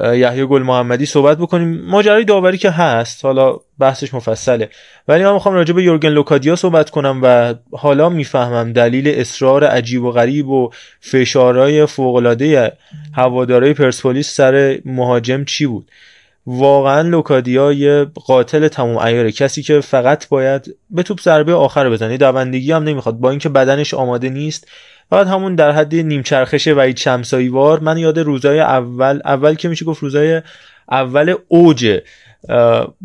یحیی 0.00 0.46
گل 0.46 0.62
محمدی 0.62 1.06
صحبت 1.06 1.38
بکنیم. 1.38 1.80
ماجرای 1.84 2.24
داوری 2.24 2.58
که 2.58 2.70
هست 2.70 3.24
حالا 3.24 3.56
بحثش 3.78 4.14
مفصله. 4.14 4.68
ولی 5.08 5.24
من 5.24 5.32
می‌خوام 5.32 5.54
راجع 5.54 5.74
به 5.74 5.82
یورگن 5.82 6.08
لوکادیا 6.08 6.56
صحبت 6.56 6.90
کنم 6.90 7.20
و 7.22 7.54
حالا 7.72 8.08
می‌فهمم 8.08 8.72
دلیل 8.72 9.08
اصرار 9.08 9.64
عجیب 9.64 10.02
و 10.02 10.10
غریب 10.10 10.48
و 10.48 10.70
فشارهای 11.00 11.86
فوقالعاده 11.86 12.72
هوادارهای 13.12 13.74
پرسپولیس 13.74 14.34
سر 14.34 14.78
مهاجم 14.84 15.44
چی 15.44 15.66
بود؟ 15.66 15.90
واقعا 16.46 17.00
لوکادیا 17.00 17.72
یه 17.72 18.06
قاتل 18.26 18.68
تموم 18.68 18.96
ایاره 18.96 19.32
کسی 19.32 19.62
که 19.62 19.80
فقط 19.80 20.28
باید 20.28 20.76
به 20.90 21.02
توپ 21.02 21.20
ضربه 21.20 21.54
آخر 21.54 21.90
بزنه. 21.90 22.16
دوندگی 22.16 22.72
هم 22.72 22.82
نمی‌خواد. 22.82 23.14
با 23.14 23.30
اینکه 23.30 23.48
بدنش 23.48 23.94
آماده 23.94 24.28
نیست 24.28 24.68
فقط 25.10 25.26
همون 25.26 25.54
در 25.54 25.70
حد 25.70 25.94
نیمچرخش 25.94 26.68
وحید 26.68 26.96
شمساییوار. 26.96 27.80
من 27.80 27.98
یاد 27.98 28.18
روزای 28.18 28.60
اول 28.60 29.20
اول 29.24 29.54
که 29.54 29.68
میشه 29.68 29.84
گفت 29.84 30.02
روزای 30.02 30.42
اول 30.90 31.34
اوج 31.48 32.00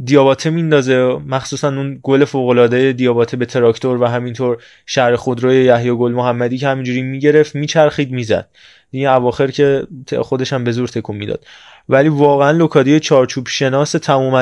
دیاباته 0.03 0.49
میندازه. 0.49 1.17
مخصوصا 1.27 1.67
اون 1.67 1.99
گل 2.03 2.25
فوق 2.25 2.49
العاده 2.49 2.93
دیاباته 2.93 3.37
به 3.37 3.45
تراکتور 3.45 4.01
و 4.01 4.05
همینطور 4.05 4.57
شهر 4.85 5.15
خودروی 5.15 5.63
یحیی 5.63 5.91
گل 5.91 6.11
محمدی 6.11 6.57
که 6.57 6.67
همینجوری 6.67 7.01
می‌گرفت 7.01 7.55
میچرخید 7.55 8.11
می‌زد. 8.11 8.47
دیگه 8.91 9.11
اواخر 9.11 9.47
که 9.47 9.87
خودش 10.21 10.53
هم 10.53 10.63
به 10.63 10.71
زور 10.71 10.87
تکون 10.87 11.15
می‌داد. 11.15 11.45
ولی 11.89 12.09
واقعا 12.09 12.51
لوکادی 12.51 12.99
چارچوب 12.99 13.47
شناس 13.47 13.91
تمام 13.91 14.35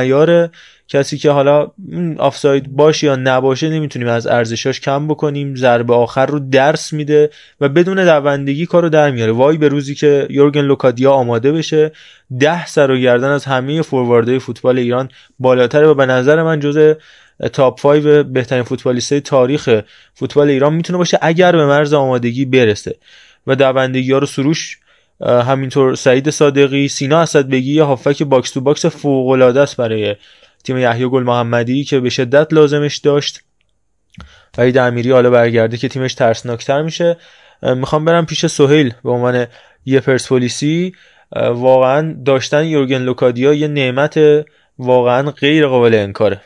کسی 0.88 1.18
که 1.18 1.32
حالا 1.32 1.72
آفساید 2.18 2.76
باشه 2.76 3.08
یا 3.08 3.16
نباشه 3.16 3.70
نمی‌تونیم 3.70 4.08
از 4.08 4.28
ارزشاش 4.28 4.80
کم 4.80 5.08
بکنیم. 5.08 5.56
ضربه 5.56 5.94
آخر 5.94 6.26
رو 6.26 6.40
درس 6.40 6.94
میده 6.94 7.30
و 7.62 7.70
بدون 7.70 8.06
دوندگی 8.06 8.66
کارو 8.66 8.90
در 8.90 9.12
میاره. 9.12 9.32
وای 9.32 9.58
به 9.58 9.68
روزی 9.68 9.96
که 9.96 10.28
یورگن 10.30 10.62
لوکادیا 10.62 11.12
آماده 11.12 11.52
بشه. 11.52 11.92
ده 12.40 12.66
سر 12.66 12.92
و 12.92 12.98
گردن 12.98 13.30
از 13.30 13.46
همه 13.46 13.82
فورواردهای 13.82 14.40
فوتبال 14.40 14.78
ایران 14.78 15.10
بالاتره 15.40 15.88
و 15.88 15.94
به 15.94 16.06
نظر 16.06 16.44
من 16.44 16.60
جز 16.60 16.96
top 17.54 17.82
5 17.82 18.04
بهترین 18.24 18.64
فوتبالیست 18.64 19.20
تاریخ 19.20 19.82
فوتبال 20.14 20.50
ایران 20.50 20.74
می‌تونه 20.74 20.98
باشه 20.98 21.20
اگر 21.22 21.52
به 21.52 21.66
مرز 21.66 21.94
آمادگی 21.94 22.46
برسه. 22.46 22.96
و 23.48 23.56
دوندگی 23.56 24.12
ها 24.12 24.18
رو 24.18 24.26
سروش 24.26 24.78
همینطور 25.22 25.96
سعید 25.96 26.30
صادقی 26.30 26.88
سینا 26.88 27.20
اسدبیگی 27.20 27.74
یا 27.74 27.86
هافبک 27.86 28.24
box 28.24 28.52
to 28.52 28.62
box 28.62 28.86
فوق 28.86 29.28
العاده 29.28 29.60
است 29.62 29.78
برای 29.78 30.16
تیم 30.64 30.78
یحیی 30.78 31.10
گل 31.10 31.24
محمدی 31.24 31.84
که 31.84 32.00
به 32.00 32.10
شدت 32.10 32.54
لازمش 32.54 32.98
داشت. 32.98 33.42
وحید 34.58 34.78
امیری 34.78 35.12
حالا 35.12 35.30
برگرده 35.30 35.78
که 35.78 35.88
تیمش 35.88 36.14
ترسناکتر 36.14 36.82
میشه. 36.82 37.18
می‌خوام 37.64 38.06
برم 38.06 38.26
پیش 38.26 38.46
سهیل 38.46 38.94
به 39.04 39.12
عنوان 39.12 39.46
یه 39.86 40.00
پرسپولیسی. 40.00 40.94
واقعا 41.52 42.16
داشتن 42.26 42.66
یورگن 42.66 43.02
لوکادیا 43.02 43.54
یه 43.54 43.68
نعمت 43.68 44.20
واقعا 44.80 45.32
غیر 45.32 45.68
قابل 45.68 45.96
انکاره. 45.96 46.42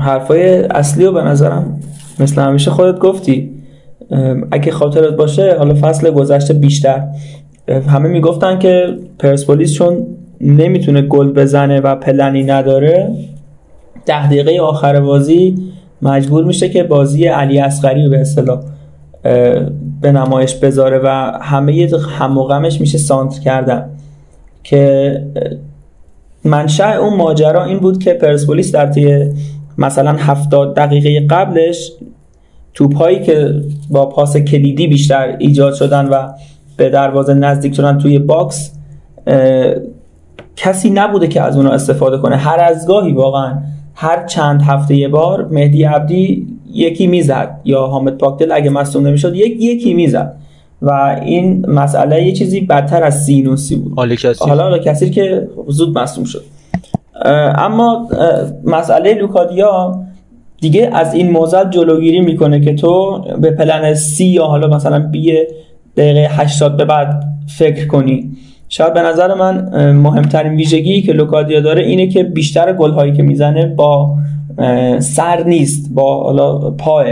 حرفای 0.00 0.64
اصلی 0.64 1.04
رو 1.04 1.12
به 1.12 1.22
نظرم 1.22 1.80
مثل 2.18 2.42
همیشه 2.42 2.70
خودت 2.70 2.98
گفتی. 2.98 3.61
اگه 4.50 4.72
خاطرت 4.72 5.16
باشه 5.16 5.56
حالا 5.58 5.74
فصل 5.80 6.10
گذشته 6.10 6.54
بیشتر. 6.54 7.04
همه 7.88 8.08
می‌گفتن 8.08 8.58
که 8.58 8.96
پرسپولیس 9.18 9.74
چون 9.74 10.06
نمی‌تونه 10.40 11.02
گل 11.02 11.32
بزنه 11.32 11.80
و 11.80 11.96
پلنی 11.96 12.42
نداره 12.42 13.10
ده 14.06 14.26
دقیقه 14.26 14.60
آخر 14.60 15.00
بازی 15.00 15.56
مجبور 16.02 16.44
میشه 16.44 16.68
که 16.68 16.82
بازی 16.82 17.26
علی 17.26 17.58
اصغری 17.58 18.08
به 18.08 18.20
اصطلاح 18.20 18.60
به 20.00 20.12
نمایش 20.12 20.54
بذاره 20.54 21.00
و 21.04 21.08
همه 21.40 21.90
هم 22.18 22.38
و 22.38 22.60
میشه 22.60 22.98
سانتر 22.98 23.40
کردن. 23.40 23.88
که 24.64 25.22
منشأ 26.44 26.98
اون 26.98 27.16
ماجرا 27.16 27.64
این 27.64 27.78
بود 27.78 28.04
که 28.04 28.12
پرسپولیس 28.12 28.72
در 28.72 28.86
طی 28.86 29.30
مثلا 29.78 30.12
70 30.12 30.74
دقیقه 30.74 31.26
قبلش 31.26 31.92
توپ 32.74 32.96
هایی 32.96 33.20
که 33.22 33.54
با 33.90 34.06
پاس 34.06 34.36
کلیدی 34.36 34.86
بیشتر 34.86 35.36
ایجاد 35.38 35.74
شدن 35.74 36.08
و 36.08 36.28
به 36.76 36.90
دروازه 36.90 37.34
نزدیک 37.34 37.74
شدن 37.74 37.98
توی 37.98 38.18
box 38.18 38.72
کسی 40.56 40.90
نبوده 40.90 41.28
که 41.28 41.42
از 41.42 41.56
اونا 41.56 41.70
استفاده 41.70 42.18
کنه. 42.18 42.36
هر 42.36 42.60
از 42.60 42.86
گاهی 42.86 43.12
واقعا 43.12 43.58
هر 43.94 44.26
چند 44.26 44.62
هفته 44.62 44.96
یه 44.96 45.08
بار 45.08 45.48
مهدی 45.50 45.84
عبدی 45.84 46.46
یکی 46.72 47.06
می‌زد 47.06 47.60
یا 47.64 47.86
حامد 47.86 48.18
پاکدل 48.18 48.52
اگه 48.52 48.70
مصدوم 48.70 49.06
نمی‌شد 49.06 49.34
یک 49.34 49.56
یکی 49.60 49.94
می‌زد. 49.94 50.36
و 50.82 51.20
این 51.22 51.66
مسئله 51.70 52.26
یه 52.26 52.32
چیزی 52.32 52.60
بدتر 52.60 53.02
از 53.02 53.24
سینوسی 53.24 53.76
بود. 53.76 53.98
حالا 54.38 54.62
حالا 54.62 54.78
کسی 54.78 55.10
که 55.10 55.48
زود 55.68 55.98
مصدوم 55.98 56.24
شد. 56.24 56.42
اما 57.54 58.08
مسئله 58.64 59.14
لوکادیا 59.14 60.02
دیگه 60.62 60.90
از 60.92 61.14
این 61.14 61.30
معضل 61.30 61.70
جلوگیری 61.70 62.20
می‌کنه 62.20 62.60
که 62.60 62.74
تو 62.74 63.24
به 63.40 63.50
plan 63.50 63.94
C 63.94 64.26
یا 64.26 64.46
حالا 64.46 64.76
مثلا 64.76 64.98
B 64.98 65.32
دقیقه 65.96 66.28
80 66.30 66.76
به 66.76 66.84
بعد 66.84 67.24
فکر 67.58 67.86
کنی. 67.86 68.30
شاید 68.68 68.94
به 68.94 69.02
نظر 69.02 69.34
من 69.34 69.92
مهمترین 69.92 70.52
ویژگی 70.52 71.02
که 71.02 71.12
لوکادیا 71.12 71.60
داره 71.60 71.82
اینه 71.82 72.06
که 72.06 72.22
بیشتر 72.22 72.72
گل 72.72 72.90
هایی 72.90 73.12
که 73.12 73.22
می‌زنه 73.22 73.66
با 73.66 74.14
سر 74.98 75.44
نیست 75.44 75.94
با 75.94 76.22
حالا 76.22 76.70
پاه 76.70 77.04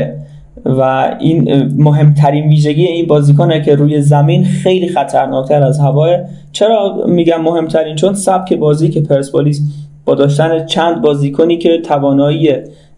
و 0.64 1.16
این 1.20 1.68
مهمترین 1.76 2.48
ویژگی 2.48 2.84
این 2.84 3.06
بازیکنه 3.06 3.60
که 3.60 3.74
روی 3.74 4.00
زمین 4.00 4.44
خیلی 4.44 4.88
خطرناکتر 4.88 5.62
از 5.62 5.80
هواه 5.80 6.16
چرا 6.52 7.04
میگم 7.08 7.42
مهمترین؟ 7.42 7.96
چون 7.96 8.14
سبک 8.14 8.52
بازی 8.52 8.88
که 8.88 9.00
پرسپولیس 9.00 9.60
با 10.04 10.14
داشتن 10.14 10.66
چند 10.66 11.02
بازیکنی 11.02 11.58
که 11.58 11.78
توانایی 11.84 12.52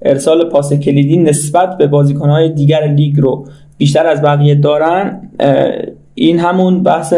ارسال 0.04 0.48
پاس 0.48 0.72
کلیدی 0.72 1.16
نسبت 1.16 1.78
به 1.78 1.86
بازیکنهای 1.86 2.48
دیگر 2.48 2.86
لیگ 2.86 3.20
رو 3.20 3.46
بیشتر 3.78 4.06
از 4.06 4.22
بقیه 4.22 4.54
دارن. 4.54 5.30
این 6.14 6.38
همون 6.38 6.82
بحث 6.82 7.14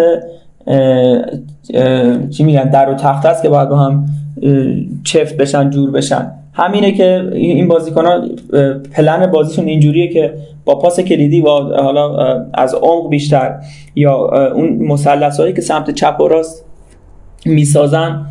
چی 2.30 2.45
میگن 2.45 2.70
در 2.70 2.91
و 2.91 2.95
تخت 2.95 3.26
است 3.26 3.43
که 3.43 3.49
باید 3.49 3.68
با 3.68 3.76
هم 3.76 4.07
چفت 5.05 5.37
بشن 5.37 5.70
جور 5.70 5.91
بشن. 5.91 6.30
همینه 6.53 6.93
که 6.93 7.30
این 7.32 7.68
بازیکن 7.68 8.07
ها 8.07 8.22
پلن 8.93 9.26
بازیشون 9.26 9.64
اینجوریه 9.64 10.09
که 10.09 10.35
با 10.64 10.74
پاس 10.78 11.01
کلیدی 11.01 11.41
و 11.41 11.49
حالا 11.82 12.16
از 12.55 12.74
عمق 12.74 13.09
بیشتر 13.09 13.55
یا 13.95 14.51
اون 14.55 14.68
مثلث 14.68 15.41
هایی 15.41 15.53
که 15.53 15.61
سمت 15.61 15.91
چپ 15.91 16.20
و 16.20 16.28
راست 16.28 16.64
می‌سازن 17.47 18.26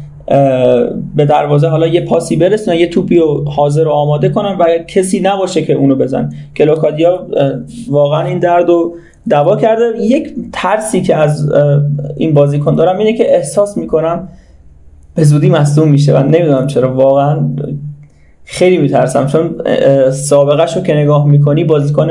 به 1.15 1.25
دروازه 1.25 1.67
حالا 1.67 1.87
یه 1.87 2.01
پاسی 2.01 2.35
برسن 2.35 2.75
یه 2.75 2.87
توپی 2.87 3.17
رو 3.17 3.43
حاضر 3.49 3.87
و 3.87 3.91
آماده 3.91 4.29
کنن 4.29 4.57
و 4.59 4.65
کسی 4.87 5.19
نباشه 5.19 5.61
که 5.61 5.73
اونو 5.73 5.95
بزن. 5.95 6.29
کلوکادیا 6.55 7.27
واقعا 7.89 8.25
این 8.25 8.39
درد 8.39 8.67
رو 8.67 8.95
دوا 9.29 9.55
کرده. 9.55 9.83
یک 10.01 10.33
ترسی 10.53 11.01
که 11.01 11.15
از 11.15 11.51
این 12.17 12.33
بازیکن 12.33 12.75
دارم 12.75 12.97
اینه 12.97 13.13
که 13.13 13.35
احساس 13.35 13.77
می‌کنم 13.77 14.27
به 15.15 15.23
زودی 15.23 15.49
مصدوم 15.49 15.87
میشه 15.87 16.17
و 16.17 16.23
نمی‌دونم 16.23 16.67
چرا. 16.67 16.93
واقعا 16.93 17.39
خیلی 18.45 18.77
میترسم 18.77 19.27
چون 19.27 19.55
سابقه 20.11 20.73
رو 20.75 20.81
که 20.81 20.93
نگاه 20.93 21.27
می‌کنی 21.27 21.63
بازیکن 21.63 22.07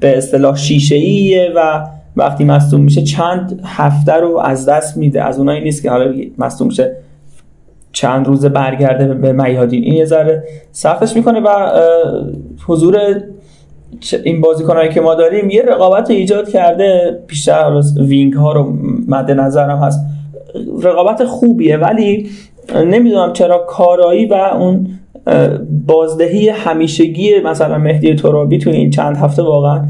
به 0.00 0.18
اصطلاح 0.18 0.56
شیشه 0.56 0.94
ایه 0.94 1.52
و 1.56 1.86
وقتی 2.16 2.44
مصدوم 2.44 2.80
میشه 2.80 3.02
چند 3.02 3.60
هفته 3.64 4.12
رو 4.12 4.38
از 4.38 4.68
دست 4.68 4.96
میده. 4.96 5.22
از 5.22 5.38
اونایی 5.38 5.60
نیست 5.60 5.82
که 5.82 5.90
حالا 5.90 6.14
مصدوم 6.38 6.68
میشه 6.68 6.96
چند 7.96 8.26
روز 8.26 8.46
برگرده 8.46 9.14
به 9.14 9.32
میادین. 9.32 9.82
این 9.82 9.94
یه 9.94 10.04
ذره 10.04 10.44
صفش 10.72 11.16
می‌کنه 11.16 11.40
و 11.40 11.48
حضور 12.66 12.98
این 14.24 14.40
بازیکنایی 14.40 14.90
که 14.90 15.00
ما 15.00 15.14
داریم 15.14 15.50
یه 15.50 15.62
رقابت 15.62 16.10
ایجاد 16.10 16.48
کرده. 16.48 17.18
بیشتر 17.26 17.82
وینگ 17.96 18.34
ها 18.34 18.52
رو 18.52 18.72
مد 19.08 19.30
نظرم 19.30 19.78
هست. 19.78 20.00
رقابت 20.82 21.24
خوبیه 21.24 21.76
ولی 21.76 22.30
نمی‌دونم 22.84 23.32
چرا 23.32 23.58
کارایی 23.58 24.26
و 24.26 24.34
اون 24.34 24.88
بازدهی 25.86 26.48
همیشگی 26.48 27.40
مثلا 27.44 27.78
مهدی 27.78 28.14
ترابی 28.14 28.58
تو 28.58 28.70
این 28.70 28.90
چند 28.90 29.16
هفته 29.16 29.42
واقعا 29.42 29.84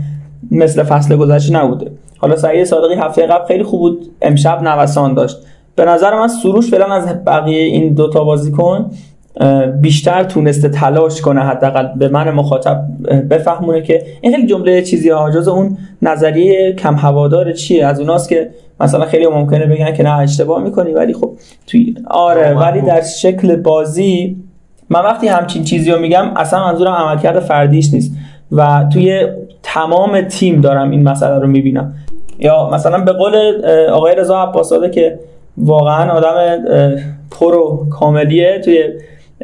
مثل 0.50 0.82
فصل 0.82 1.16
گذشته 1.16 1.54
نبوده. 1.54 1.90
حالا 2.18 2.36
سعید 2.36 2.64
صادقی 2.64 2.94
هفته 2.94 3.26
قبل 3.26 3.46
خیلی 3.46 3.62
خوب 3.62 3.80
بود. 3.80 4.06
امشب 4.22 4.62
نوسان 4.62 5.14
داشت. 5.14 5.36
به 5.76 5.84
نظر 5.84 6.18
من 6.18 6.28
سروش 6.28 6.70
فعلا 6.70 6.86
از 6.86 7.24
بقیه 7.24 7.62
این 7.62 7.94
دوتا 7.94 8.24
بازیکن 8.24 8.90
بیشتر 9.80 10.24
تونسته 10.24 10.68
تلاش 10.68 11.20
کنه 11.20 11.40
حداقل 11.40 11.88
به 11.96 12.08
من 12.08 12.30
مخاطب 12.30 12.80
بفهمونه 13.30 13.82
که 13.82 14.02
این 14.20 14.32
خیلی 14.32 14.46
جمله 14.46 14.82
چیزی 14.82 15.10
ها. 15.10 15.30
جز 15.30 15.48
اون 15.48 15.78
نظریه 16.02 16.72
کم 16.72 16.94
هوادار 16.94 17.52
چیه؟ 17.52 17.86
از 17.86 18.00
اوناست 18.00 18.28
که 18.28 18.50
مثلا 18.80 19.04
خیلی 19.04 19.26
ممکنه 19.26 19.66
بگن 19.66 19.94
که 19.94 20.02
نه 20.02 20.12
اشتباه 20.12 20.62
می‌کنی. 20.62 20.92
ولی 20.92 21.14
خب 21.14 21.30
توی 21.66 21.94
آره 22.10 22.54
ولی 22.54 22.80
در 22.80 23.02
شکل 23.02 23.56
بازی 23.56 24.36
من 24.90 25.00
وقتی 25.00 25.28
همچین 25.28 25.64
چیزی 25.64 25.90
رو 25.90 25.98
میگم 25.98 26.30
اصلا 26.36 26.64
منظورم 26.64 26.92
عملکرد 26.92 27.40
فردیش 27.40 27.94
نیست. 27.94 28.12
و 28.52 28.84
توی 28.92 29.26
تمام 29.62 30.20
تیم 30.20 30.60
دارم 30.60 30.90
این 30.90 31.02
مسئله 31.02 31.38
رو 31.38 31.46
می‌بینم. 31.46 31.94
یا 32.38 32.70
مثلا 32.72 32.98
به 32.98 33.12
قول 33.12 33.36
آقای 33.92 34.14
رضا 34.14 34.42
عباساده 34.42 34.90
که 34.90 35.18
واقعا 35.58 36.10
آدم 36.10 36.56
پرو 37.30 37.86
کاملیه. 37.90 38.60
توی 38.64 38.84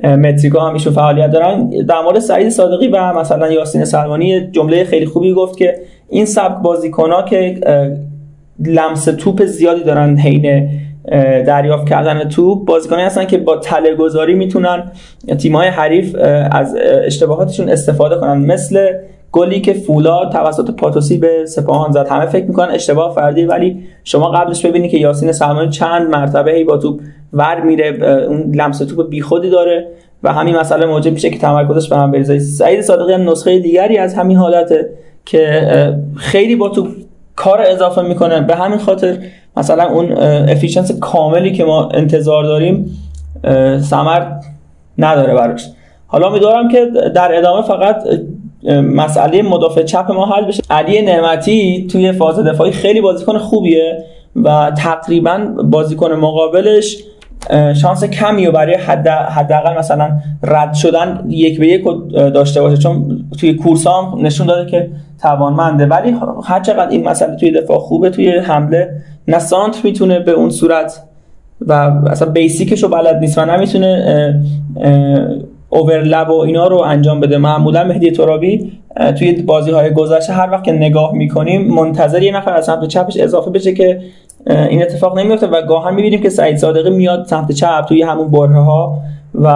متریکا 0.06 0.60
هم 0.60 0.72
ایشون 0.72 0.92
فعالیت 0.92 1.30
دارن. 1.30 1.68
در 1.68 2.02
مورد 2.02 2.18
سعید 2.18 2.48
صادقی 2.48 2.88
و 2.88 3.12
مثلا 3.12 3.52
یاسین 3.52 3.84
سلمانی 3.84 4.50
جمله 4.50 4.84
خیلی 4.84 5.06
خوبی 5.06 5.34
گفت 5.34 5.56
که 5.56 5.74
این 6.08 6.24
سبک 6.24 6.62
بازیکن 6.62 7.24
که 7.28 7.60
لمس 8.66 9.04
توپ 9.04 9.44
زیادی 9.44 9.84
دارن 9.84 10.16
حین 10.16 10.68
دریافت 11.46 11.88
کردن 11.88 12.28
توپ 12.28 12.64
بازیکنایی 12.64 13.06
هستن 13.06 13.24
که 13.24 13.38
با 13.38 13.56
تله 13.56 13.94
گذاری 13.94 14.34
می‌تونن 14.34 14.92
تیم‌های 15.38 15.68
حریف 15.68 16.16
از 16.50 16.76
اشتباهاتشون 17.06 17.68
استفاده 17.68 18.16
کنن. 18.16 18.38
مثل 18.38 18.88
گلی 19.32 19.60
که 19.60 19.72
فولاد 19.72 20.32
توسط 20.32 20.70
پاتوسی 20.70 21.18
به 21.18 21.46
سپاهان 21.46 21.92
زد. 21.92 22.08
همه 22.08 22.26
فکر 22.26 22.44
می‌کنن 22.44 22.74
اشتباه 22.74 23.14
فردی 23.14 23.44
ولی 23.44 23.82
شما 24.04 24.30
قبلش 24.30 24.66
ببینید 24.66 24.90
که 24.90 24.98
یاسین 24.98 25.32
سلمانی 25.32 25.70
چند 25.70 26.10
مرتبه 26.10 26.56
ای 26.56 26.64
با 26.64 26.76
توپ 26.76 27.00
ور 27.32 27.60
میره 27.60 28.06
اون 28.28 28.52
لمس 28.54 28.78
توپ 28.78 29.08
بیخودی 29.08 29.50
داره 29.50 29.88
و 30.22 30.32
همین 30.32 30.56
مسئله 30.56 30.86
موجب 30.86 31.12
میشه 31.12 31.30
که 31.30 31.38
تمرکزش 31.38 31.88
به 31.88 31.96
هم 31.96 32.10
بریزه. 32.10 32.38
سعید 32.38 32.80
صادقی 32.80 33.12
هم 33.12 33.30
نسخه 33.30 33.58
دیگری 33.58 33.98
از 33.98 34.14
همین 34.14 34.36
حالته 34.36 34.90
که 35.24 35.62
خیلی 36.16 36.56
با 36.56 36.68
توپ 36.68 36.88
کار 37.36 37.62
اضافه 37.66 38.02
می‌کنه. 38.02 38.40
به 38.40 38.54
همین 38.54 38.78
خاطر 38.78 39.18
مثلا 39.56 39.88
اون 39.88 40.12
افیشنس 40.48 40.92
کاملی 41.00 41.52
که 41.52 41.64
ما 41.64 41.88
انتظار 41.88 42.44
داریم 42.44 42.98
ثمر 43.80 44.26
نداره 44.98 45.34
براش. 45.34 45.68
حالا 46.06 46.30
میدارم 46.30 46.68
که 46.68 46.86
در 47.14 47.38
ادامه 47.38 47.62
فقط 47.62 48.04
مسئله 48.70 49.42
مدافع 49.42 49.82
چپ 49.82 50.10
ما 50.10 50.26
حل 50.26 50.44
بشه. 50.44 50.62
علی 50.70 51.02
نعمتی 51.02 51.86
توی 51.90 52.12
فاز 52.12 52.38
دفاعی 52.38 52.72
خیلی 52.72 53.00
بازیکن 53.00 53.38
خوبیه 53.38 54.04
و 54.36 54.72
تقریبا 54.76 55.38
بازیکن 55.64 56.12
مقابلش 56.12 56.96
شانس 57.82 58.04
کمی 58.04 58.46
و 58.46 58.52
برای 58.52 58.74
حداقل 59.28 59.78
مثلا 59.78 60.10
رد 60.42 60.74
شدن 60.74 61.24
یک 61.28 61.60
به 61.60 61.68
یک 61.68 61.84
داشته 62.12 62.60
باشه. 62.60 62.76
چون 62.76 63.24
توی 63.40 63.54
کورس 63.54 63.86
هم 63.86 64.18
نشون 64.20 64.46
داده 64.46 64.70
که 64.70 64.90
توانمنده. 65.22 65.86
ولی 65.86 66.16
هر 66.44 66.60
چقدر 66.60 66.88
این 66.88 67.08
مسئله 67.08 67.36
توی 67.36 67.50
دفاع 67.50 67.78
خوبه 67.78 68.10
توی 68.10 68.30
حمله 68.30 68.90
نه 69.28 69.38
سانتر 69.38 69.78
می‌تونه 69.84 70.18
به 70.18 70.32
اون 70.32 70.50
صورت 70.50 71.02
و 71.60 71.72
اصلا 72.10 72.28
بیسیکش 72.28 72.82
رو 72.82 72.88
بلد 72.88 73.16
نیست 73.16 73.38
و 73.38 73.44
نمی‌تونه 73.44 74.42
اوورلب 75.72 76.30
و 76.30 76.40
اینا 76.40 76.66
رو 76.66 76.78
انجام 76.78 77.20
بده. 77.20 77.38
معمولا 77.38 77.84
مهدی 77.84 78.10
ترابی 78.10 78.72
توی 79.18 79.32
بازی 79.32 79.70
های 79.70 79.90
گذشته 79.90 80.32
هر 80.32 80.50
وقت 80.50 80.64
که 80.64 80.72
نگاه 80.72 81.12
می‌کنیم 81.14 81.74
منتظر 81.74 82.22
یه 82.22 82.36
نفر 82.36 82.54
از 82.54 82.64
سمت 82.64 82.88
چپش 82.88 83.16
اضافه 83.16 83.50
بشه 83.50 83.74
که 83.74 84.00
این 84.46 84.82
اتفاق 84.82 85.18
نمیفته 85.18 85.46
و 85.46 85.62
گاهن 85.62 85.94
می‌بینیم 85.94 86.20
که 86.20 86.28
سعید 86.28 86.56
صادقی 86.56 86.90
میاد 86.90 87.26
سمت 87.26 87.52
چپ 87.52 87.84
توی 87.88 88.02
همون 88.02 88.30
بره 88.30 88.60
ها 88.60 88.98
و 89.34 89.46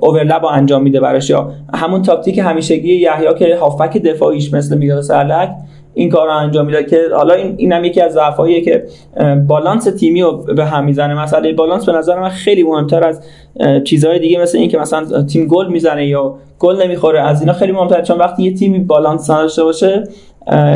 اوورلپ 0.00 0.42
رو 0.42 0.48
انجام 0.48 0.82
میده 0.82 1.00
براش. 1.00 1.30
یا 1.30 1.50
همون 1.74 2.02
تاکتیک 2.02 2.38
همیشگی 2.38 2.94
یحیی 2.94 3.34
که 3.38 3.56
هافک 3.56 3.98
دفاعیش 3.98 4.54
مثل 4.54 4.78
میلاد 4.78 5.02
سرلک. 5.02 5.50
این 5.94 6.10
کار 6.10 6.26
رو 6.26 6.36
انجام 6.36 6.66
میده 6.66 6.84
که 6.84 7.00
حالا 7.16 7.34
این 7.34 7.54
اینم 7.56 7.84
یکی 7.84 8.00
از 8.00 8.12
ضعفاییه 8.12 8.60
که 8.60 8.84
بالانس 9.46 9.84
تیمی 9.84 10.22
رو 10.22 10.32
به 10.32 10.64
هم 10.64 10.84
می‌زنه. 10.84 11.22
مسئله 11.22 11.52
بالانس 11.52 11.86
به 11.86 11.92
نظر 11.92 12.20
من 12.20 12.28
خیلی 12.28 12.62
مهمتر 12.62 13.04
از 13.04 13.22
چیزهای 13.84 14.18
دیگه 14.18 14.42
مثل 14.42 14.58
اینکه 14.58 14.78
مثلا 14.78 15.22
تیم 15.22 15.46
گل 15.46 15.68
می‌زنه 15.68 16.06
یا 16.06 16.34
گل 16.58 16.82
نمی‌خوره 16.82 17.20
از 17.20 17.40
اینا 17.40 17.52
خیلی 17.52 17.72
مهمتره 17.72 18.02
چون 18.02 18.18
وقتی 18.18 18.42
یه 18.42 18.54
تیمی 18.54 18.78
بالانس 18.78 19.30
نداشته 19.30 19.64
باشه 19.64 20.04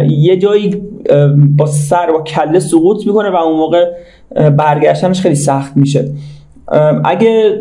یه 0.09 0.37
جایی 0.37 0.83
با 1.57 1.67
سر 1.67 2.11
و 2.11 2.23
کله 2.23 2.59
سقوط 2.59 3.07
می‌کنه 3.07 3.31
و 3.31 3.37
اون 3.37 3.57
موقع 3.57 3.93
برگشتنش 4.51 5.21
خیلی 5.21 5.35
سخت 5.35 5.77
میشه. 5.77 6.09
اگه 7.05 7.61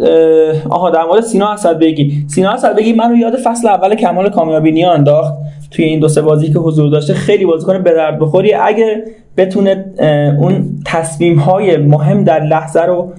آها 0.69 0.89
در 0.89 1.03
مورد 1.03 1.23
سینا 1.23 1.49
اسد 1.49 1.79
بگی. 1.79 2.25
سینا 2.27 2.51
اسد 2.51 2.75
بگی 2.75 2.93
منو 2.93 3.15
یاد 3.15 3.35
فصل 3.35 3.67
اول 3.67 3.95
کمال 3.95 4.29
کامیابی 4.29 4.84
انداخت 4.84 5.34
توی 5.71 5.85
این 5.85 5.99
دو 5.99 6.07
سه 6.07 6.21
بازی 6.21 6.53
که 6.53 6.59
حضور 6.59 6.89
داشته 6.89 7.13
خیلی 7.13 7.45
بازیکن 7.45 7.84
به 7.84 7.93
درد 7.93 8.19
بخوری. 8.19 8.53
اگه 8.53 9.03
بتونه 9.38 9.85
اون 10.39 10.65
تصمیم 10.85 11.39
های 11.39 11.77
مهم 11.77 12.23
در 12.23 12.43
لحظه 12.43 12.81
رو 12.81 13.11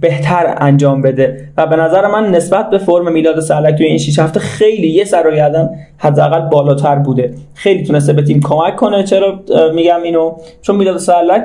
بهتر 0.00 0.54
انجام 0.58 1.02
بده. 1.02 1.48
و 1.56 1.66
به 1.66 1.76
نظر 1.76 2.06
من 2.06 2.30
نسبت 2.30 2.70
به 2.70 2.78
فرم 2.78 3.12
میلاد 3.12 3.40
سلک 3.40 3.74
توی 3.74 3.86
این 3.86 3.98
6 3.98 4.18
هفته 4.18 4.40
خیلی 4.40 4.86
یه 4.86 5.04
سر 5.04 5.26
و 5.26 5.68
حداقل 5.98 6.40
بالاتر 6.40 6.96
بوده. 6.96 7.34
خیلی 7.54 7.86
تونسته 7.86 8.12
به 8.12 8.22
تیم 8.22 8.40
کمک 8.40 8.76
کنه. 8.76 9.02
چرا 9.04 9.40
میگم 9.74 10.02
اینو؟ 10.02 10.32
چون 10.62 10.76
میلاد 10.76 10.96
سلک 10.96 11.42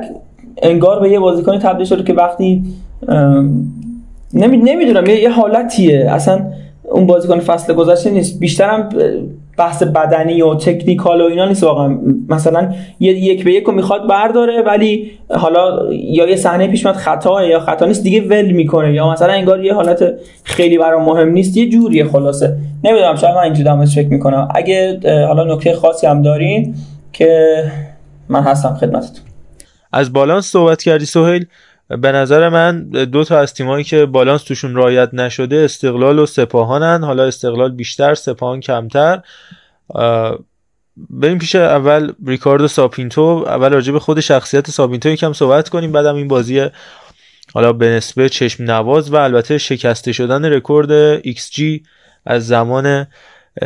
انگار 0.61 0.99
به 0.99 1.09
یه 1.09 1.19
بازیکنی 1.19 1.59
تبدیل 1.59 1.85
شده 1.85 2.03
که 2.03 2.13
وقتی 2.13 2.63
نمی... 4.33 4.57
نمی‌دونم 4.57 5.05
یه 5.05 5.29
حالتیه. 5.29 6.11
اصلا 6.11 6.45
اون 6.83 7.07
بازیکن 7.07 7.39
فصل 7.39 7.73
گذشته 7.73 8.09
نیست. 8.09 8.39
بیشترم 8.39 8.89
بحث 9.57 9.83
بدنی 9.83 10.41
و 10.41 10.55
تکنیکال 10.55 11.21
و 11.21 11.25
اینا 11.25 11.45
نیست 11.45 11.63
واقعا. 11.63 11.97
مثلا 12.29 12.73
یه 12.99 13.13
یک 13.13 13.43
به 13.43 13.53
یک 13.53 13.63
رو 13.63 13.73
می‌خواد 13.73 14.07
برداره 14.07 14.61
ولی 14.61 15.11
حالا 15.29 15.93
یا 15.93 16.29
یه 16.29 16.35
صحنه 16.35 16.67
پیش 16.67 16.85
میاد 16.85 16.95
خطا 16.95 17.45
یا 17.45 17.59
خطا 17.59 17.85
نیست 17.85 18.03
دیگه 18.03 18.21
ول 18.21 18.51
می‌کنه. 18.51 18.93
یا 18.93 19.11
مثلا 19.11 19.33
انگار 19.33 19.65
یه 19.65 19.73
حالت 19.73 20.13
خیلی 20.43 20.77
برام 20.77 21.05
مهم 21.05 21.29
نیست 21.29 21.57
یه 21.57 21.69
جوریه 21.69 22.05
خلاصه. 22.05 22.57
نمی‌دونم 22.83 23.15
شاید 23.15 23.35
من 23.35 23.41
اینجوری 23.41 23.63
دارم 23.63 23.85
فکر 23.85 24.07
می‌کنم. 24.07 24.47
اگه 24.55 24.99
حالا 25.27 25.55
نکته 25.55 25.73
خاصی 25.73 26.07
هم 26.07 26.21
دارین 26.21 26.75
که 27.13 27.63
من 28.29 28.41
هستم 28.41 28.73
خدمتتون. 28.73 29.25
از 29.93 30.13
بالانس 30.13 30.45
صحبت 30.45 30.83
کردی 30.83 31.05
سهیل. 31.05 31.45
به 31.97 32.11
نظر 32.11 32.49
من 32.49 32.89
دو 32.89 33.23
تا 33.23 33.39
از 33.39 33.53
تیمایی 33.53 33.83
که 33.83 34.05
بالانس 34.05 34.43
توشون 34.43 34.75
رعایت 34.75 35.13
نشده 35.13 35.55
استقلال 35.55 36.19
و 36.19 36.25
سپاهانن. 36.25 37.03
حالا 37.03 37.23
استقلال 37.23 37.71
بیشتر 37.71 38.13
سپاهان 38.13 38.59
کمتر. 38.59 39.21
بریم 41.09 41.37
پیش 41.37 41.55
اول 41.55 42.11
ریکاردو 42.27 42.67
ساپینتو. 42.67 43.43
اول 43.47 43.73
راجع 43.73 43.93
به 43.93 43.99
خود 43.99 44.19
شخصیت 44.19 44.69
ساپینتو 44.69 45.09
یکم 45.09 45.33
صحبت 45.33 45.69
کنیم. 45.69 45.91
بعدم 45.91 46.15
این 46.15 46.27
بازی 46.27 46.69
حالا 47.53 47.73
به 47.73 47.87
نسبه 47.87 48.29
چشم 48.29 48.63
نواز 48.63 49.13
و 49.13 49.15
البته 49.15 49.57
شکسته 49.57 50.11
شدن 50.11 50.45
رکورد 50.45 51.21
XG 51.21 51.61
از 52.25 52.47
زمان 52.47 53.07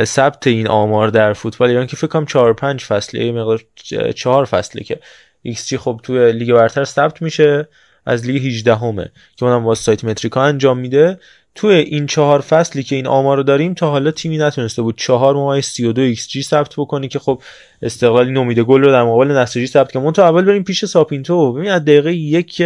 ثبت 0.03 0.47
این 0.47 0.67
آمار 0.67 1.07
در 1.07 1.33
فوتبال 1.33 1.69
ایران 1.69 1.87
که 1.87 1.95
فکر 1.95 2.07
کنم 2.07 2.25
4 2.25 2.53
5 2.53 2.83
فصله 2.85 3.31
مقدار 3.31 3.61
4 4.15 4.45
فصله 4.45 4.83
که 4.83 4.99
XG 5.47 5.73
خب 5.73 5.99
توی 6.03 6.31
لیگ 6.31 6.53
برتر 6.53 6.83
ثبت 6.83 7.21
میشه. 7.21 7.67
از 8.05 8.25
لیگ 8.25 8.45
18 8.45 8.75
اُمه 8.75 9.11
که 9.35 9.45
اونم 9.45 9.63
با 9.63 9.75
سایت 9.75 10.03
متریکا 10.03 10.43
انجام 10.43 10.77
میده. 10.77 11.19
توی 11.55 11.75
این 11.75 12.05
چهار 12.05 12.41
فصلی 12.41 12.83
که 12.83 12.95
این 12.95 13.07
آمار 13.07 13.41
داریم 13.41 13.73
تا 13.73 13.89
حالا 13.89 14.11
تیمی 14.11 14.37
نتونسته 14.37 14.81
بود 14.81 14.97
چهار 14.97 15.35
ممیز 15.35 15.65
32 15.65 16.01
XG 16.01 16.43
ثبت 16.43 16.73
بکنه 16.77 17.07
که 17.07 17.19
خب 17.19 17.41
استقلال 17.81 18.31
این 18.31 18.42
امید 18.42 18.59
گل 18.59 18.81
رو 18.81 18.91
در 18.91 19.03
مقابل 19.03 19.31
نساجی 19.31 19.67
ثبت 19.67 19.91
که 19.91 20.11
تو 20.11 20.21
اول 20.21 20.45
بریم 20.45 20.63
پیش 20.63 20.85
ساپینتو. 20.85 21.53
ببین 21.53 21.71
از 21.71 21.81
دقیقه 21.81 22.13
یک 22.13 22.57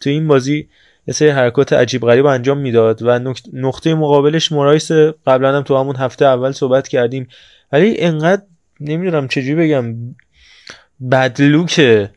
تو 0.00 0.10
این 0.10 0.28
بازی 0.28 0.68
یه 1.06 1.14
سری 1.14 1.28
حرکات 1.28 1.72
عجیب 1.72 2.02
غریب 2.02 2.26
انجام 2.26 2.58
می‌داد 2.58 3.02
و 3.02 3.34
نقطه 3.52 3.94
مقابلش 3.94 4.52
مرایس 4.52 4.92
قبلا 5.26 5.56
هم 5.56 5.62
تو 5.62 5.76
همون 5.76 5.96
هفته 5.96 6.24
اول 6.24 6.52
صحبت 6.52 6.88
کردیم. 6.88 7.28
ولی 7.72 7.98
انقدر 7.98 8.42
نمی‌دونم 8.80 9.28
چجوری 9.28 9.54
بگم 9.54 9.94
بدلوکه. 11.10 12.10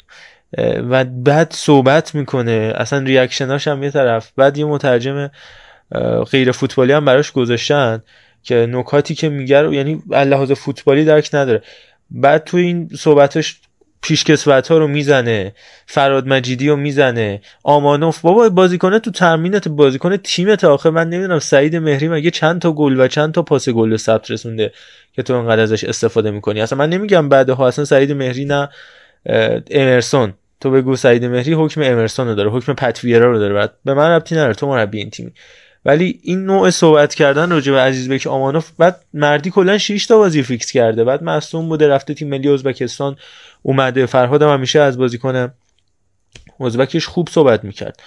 و 0.89 1.03
بعد 1.03 1.53
صحبت 1.53 2.15
می‌کنه. 2.15 2.73
اصلا 2.75 2.99
ریاکشناش 2.99 3.67
هم 3.67 3.83
یه 3.83 3.91
طرف. 3.91 4.31
بعد 4.37 4.57
یه 4.57 4.65
مترجم 4.65 5.31
غیر 6.31 6.51
فوتبالی 6.51 6.93
هم 6.93 7.05
براش 7.05 7.31
گذاشتن 7.31 8.03
که 8.43 8.55
نکاتی 8.55 9.15
که 9.15 9.29
میگه 9.29 9.61
رو 9.61 9.73
یعنی 9.73 10.03
لحاظ 10.09 10.51
فوتبالی 10.51 11.05
درک 11.05 11.29
نداره. 11.33 11.61
بعد 12.11 12.43
تو 12.43 12.57
این 12.57 12.89
صحبتش 12.97 13.59
پیشکسوت 14.01 14.67
ها 14.67 14.77
رو 14.77 14.87
می‌زنه 14.87 15.53
فرهاد 15.85 16.27
مجیدی 16.27 16.69
رو 16.69 16.75
می‌زنه 16.75 17.41
آمانوف. 17.63 18.21
بابا 18.21 18.49
بازیکنه 18.49 18.99
تو 18.99 19.11
ترمینت 19.11 19.67
بازیکن 19.67 20.17
تیمت 20.17 20.63
آخه. 20.63 20.89
من 20.89 21.09
نمی‌دونم 21.09 21.39
سعید 21.39 21.75
مهری 21.75 22.07
مگه 22.07 22.31
چند 22.31 22.61
تا 22.61 22.71
گل 22.71 22.99
و 22.99 23.07
چند 23.07 23.33
تا 23.33 23.41
پاس 23.41 23.69
گل 23.69 23.89
به 23.89 23.97
ثبت 23.97 24.31
رسونده 24.31 24.71
که 25.13 25.23
تو 25.23 25.33
انقدر 25.33 25.61
ازش 25.61 25.83
استفاده 25.83 26.31
می‌کنی؟ 26.31 26.61
اصلا 26.61 26.77
من 26.77 26.89
نمیگم 26.89 27.29
بعدها 27.29 27.67
اصلا 27.67 27.85
سعید 27.85 28.11
مهری 28.11 28.45
نه 28.45 28.69
امرسون. 29.71 30.33
تو 30.59 30.71
بگو 30.71 30.95
سعید 30.95 31.25
مهری 31.25 31.53
حکم 31.53 31.81
امرسون 31.81 32.27
رو 32.27 32.35
داره 32.35 32.49
حکم 32.49 32.73
پتویرا 32.73 33.31
رو 33.31 33.39
داره. 33.39 33.53
بعد 33.53 33.73
به 33.85 33.93
من 33.93 34.09
ربطی 34.09 34.35
نداره 34.35 34.53
تو 34.53 34.67
مربی 34.67 34.97
این 34.97 35.09
تیمی. 35.09 35.31
ولی 35.85 36.19
این 36.23 36.45
نوع 36.45 36.69
صحبت 36.69 37.15
کردن 37.15 37.51
راجع 37.51 37.71
به 37.71 37.79
عزیز 37.79 38.09
بک 38.09 38.27
آمانوف 38.27 38.71
بعد 38.77 39.01
مردی 39.13 39.49
کلا 39.49 39.77
6 39.77 40.05
تا 40.05 40.17
بازی 40.17 40.43
فیکس 40.43 40.71
کرده. 40.71 41.03
بعد 41.03 41.23
مصدوم 41.23 41.69
بوده 41.69 41.87
رفته 41.87 42.13
تیم 42.13 42.29
ملی 42.29 42.49
ازبکستان 42.49 43.17
اومده. 43.61 44.05
فرهاد 44.05 44.41
هم 44.41 44.49
همیشه 44.49 44.79
از 44.79 44.97
بازیکن 44.97 45.53
ازبکش 46.59 47.05
خوب 47.05 47.29
صحبت 47.31 47.63
می‌کرد. 47.63 47.99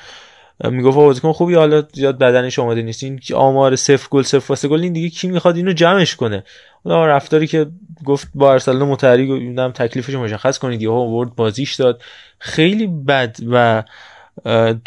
می‌گفت 0.65 0.97
بازیکن 0.97 1.33
خوبی 1.33 1.55
حالا 1.55 1.83
زیاد 1.93 2.19
بدنش 2.19 2.59
آماده 2.59 2.83
نیست. 2.83 3.05
این 3.05 3.21
آمار 3.35 3.77
صفر 3.77 4.09
گل 4.11 4.23
صفر 4.23 4.45
واسه 4.49 4.69
گل 4.69 4.81
این 4.81 4.93
دیگه 4.93 5.09
کی 5.09 5.29
می‌خواد 5.29 5.57
اینو 5.57 5.73
جمعش 5.73 6.17
کنه؟ 6.17 6.45
اون 6.83 7.07
رفتاری 7.07 7.47
که 7.47 7.67
گفت 8.05 8.29
با 8.35 8.53
ارسلان 8.53 8.89
متحری 8.89 9.31
اونم 9.33 9.73
تکلیفش 9.73 10.15
مشخص 10.15 10.59
کنید. 10.59 10.83
یهو 10.83 11.19
ورد 11.19 11.35
بازیش 11.35 11.75
داد. 11.75 12.03
خیلی 12.39 12.87
بد 12.87 13.37
و 13.51 13.83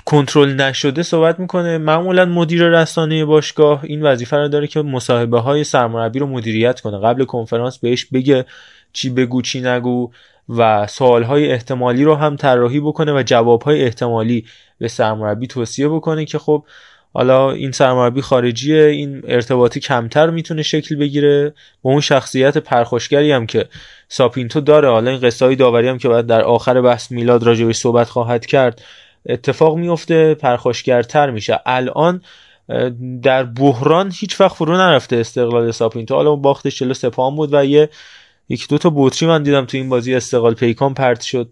کنترل 0.05 0.61
نشده 0.61 1.03
صحبت 1.03 1.39
می‌کنه. 1.39 1.77
معمولا 1.77 2.25
مدیر 2.25 2.69
رسانه 2.69 3.25
باشگاه 3.25 3.79
این 3.83 4.01
وظیفه 4.01 4.37
رو 4.37 4.47
داره 4.47 4.67
که 4.67 4.81
مصاحبه 4.81 5.39
های 5.39 5.63
سرمربی 5.63 6.19
رو 6.19 6.27
مدیریت 6.27 6.79
کنه. 6.79 6.99
قبل 6.99 7.25
کنفرانس 7.25 7.77
بهش 7.77 8.05
بگه 8.05 8.45
چی 8.93 9.09
بگو 9.09 9.41
چی 9.41 9.61
نگو. 9.61 10.11
و 10.57 10.87
های 11.01 11.51
احتمالی 11.51 12.03
رو 12.03 12.15
هم 12.15 12.35
طراحی 12.35 12.79
بکنه 12.79 13.11
و 13.11 13.57
های 13.65 13.83
احتمالی 13.83 14.45
به 14.77 14.87
سرمربی 14.87 15.47
توصیه 15.47 15.87
بکنه 15.89 16.25
که 16.25 16.39
خب 16.39 16.65
حالا 17.13 17.51
این 17.51 17.71
سرمربی 17.71 18.21
خارجیه 18.21 18.83
این 18.83 19.21
ارتباطی 19.27 19.79
کمتر 19.79 20.29
می‌تونه 20.29 20.63
شکل 20.63 20.95
بگیره. 20.95 21.53
با 21.81 21.91
اون 21.91 22.01
شخصیت 22.01 22.57
پرخوشگری 22.57 23.31
هم 23.31 23.45
که 23.45 23.65
ساپینتو 24.07 24.61
داره 24.61 24.89
حالا 24.89 25.11
این 25.11 25.19
قصه 25.19 25.55
داوری 25.55 25.87
هم 25.87 25.97
که 25.97 26.07
باید 26.07 26.25
در 26.25 26.41
آخر 26.41 26.81
بحث 26.81 27.11
میلاد 27.11 27.43
راجبش 27.43 27.75
صحبت 27.75 28.09
خواهد 28.09 28.45
کرد 28.45 28.81
اتفاق 29.25 29.77
میفته 29.77 30.33
پرخاشگرتر 30.33 31.31
میشه. 31.31 31.59
الان 31.65 32.21
در 33.21 33.43
بحران 33.43 34.11
هیچ 34.15 34.41
وقت 34.41 34.55
فرو 34.55 34.77
نرفته 34.77 35.15
استقلال 35.15 35.71
ساپینتو. 35.71 36.15
حالا 36.15 36.29
اون 36.29 36.41
باختش 36.41 36.79
جلو 36.79 36.93
سپاهان 36.93 37.35
بود 37.35 37.53
و 37.53 37.65
یه 37.65 37.89
یک 38.51 38.67
دو 38.67 38.77
تا 38.77 38.91
بطری 38.95 39.29
من 39.29 39.43
دیدم 39.43 39.65
تو 39.65 39.77
این 39.77 39.89
بازی 39.89 40.15
استقلال 40.15 40.53
پیکان 40.53 40.93
پرت 40.93 41.21
شد. 41.21 41.49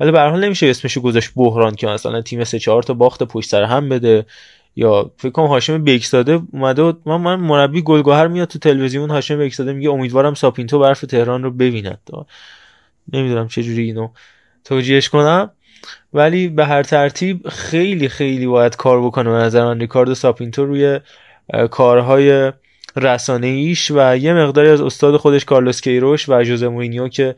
ولی 0.00 0.12
به 0.12 0.20
حال 0.20 0.44
نمیشه 0.44 0.66
اسمشو 0.66 1.00
گذاشت 1.00 1.30
بحران 1.36 1.74
که 1.74 1.86
مثلا 1.86 2.22
تیم 2.22 2.44
سه 2.44 2.58
چهار 2.58 2.82
تا 2.82 2.94
باخت 2.94 3.22
پشت 3.22 3.50
سر 3.50 3.62
هم 3.62 3.88
بده. 3.88 4.26
یا 4.76 5.10
فکر 5.16 5.30
کنم 5.30 5.46
هاشم 5.46 5.84
بیک‌زاده 5.84 6.40
اومده 6.52 6.82
و 6.82 6.92
من, 7.06 7.16
من 7.16 7.34
مربی 7.36 7.82
گلگهر 7.82 8.26
میاد 8.26 8.48
تو 8.48 8.58
تلویزیون 8.58 9.10
هاشم 9.10 9.38
بیک‌زاده 9.38 9.72
میگه 9.72 9.90
امیدوارم 9.90 10.34
ساپینتو 10.34 10.78
برف 10.78 11.00
تهران 11.00 11.42
رو 11.42 11.50
ببیند. 11.50 12.00
نمی‌دونم 13.12 13.48
چه 13.48 13.62
جوری 13.62 13.82
اینو 13.82 14.08
توجیهش 14.64 15.08
کنم. 15.08 15.50
ولی 16.12 16.48
به 16.48 16.66
هر 16.66 16.82
ترتیب 16.82 17.48
خیلی 17.48 18.08
خیلی 18.08 18.46
باید 18.46 18.76
کار 18.76 19.02
بکنه 19.02 19.30
به 19.30 19.36
نظر 19.36 19.64
من. 19.64 19.80
ریکاردو 19.80 20.14
ساپینتو 20.14 20.64
روی 20.64 21.00
کارهای 21.70 22.52
رسانه 22.98 23.46
ایش 23.46 23.90
و 23.90 24.16
یه 24.16 24.32
مقداری 24.32 24.68
از 24.68 24.80
استاد 24.80 25.16
خودش 25.16 25.44
کارلوس 25.44 25.80
کیروش 25.80 26.28
و 26.28 26.42
جوزه 26.42 26.68
مورینیو 26.68 27.08
که 27.08 27.34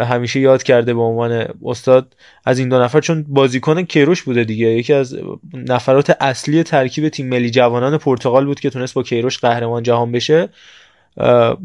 همیشه 0.00 0.40
یاد 0.40 0.62
کرده 0.62 0.94
به 0.94 1.00
عنوان 1.00 1.46
استاد 1.64 2.14
از 2.44 2.58
این 2.58 2.68
دو 2.68 2.82
نفر 2.82 3.00
چون 3.00 3.24
بازیکن 3.28 3.82
کیروش 3.82 4.22
بوده 4.22 4.44
دیگه. 4.44 4.66
یکی 4.66 4.92
از 4.92 5.16
نفرات 5.54 6.16
اصلی 6.20 6.62
ترکیب 6.62 7.08
تیم 7.08 7.28
ملی 7.28 7.50
جوانان 7.50 7.98
پرتغال 7.98 8.44
بود 8.44 8.60
که 8.60 8.70
تونست 8.70 8.94
با 8.94 9.02
کیروش 9.02 9.38
قهرمان 9.38 9.82
جهان 9.82 10.12
بشه. 10.12 10.48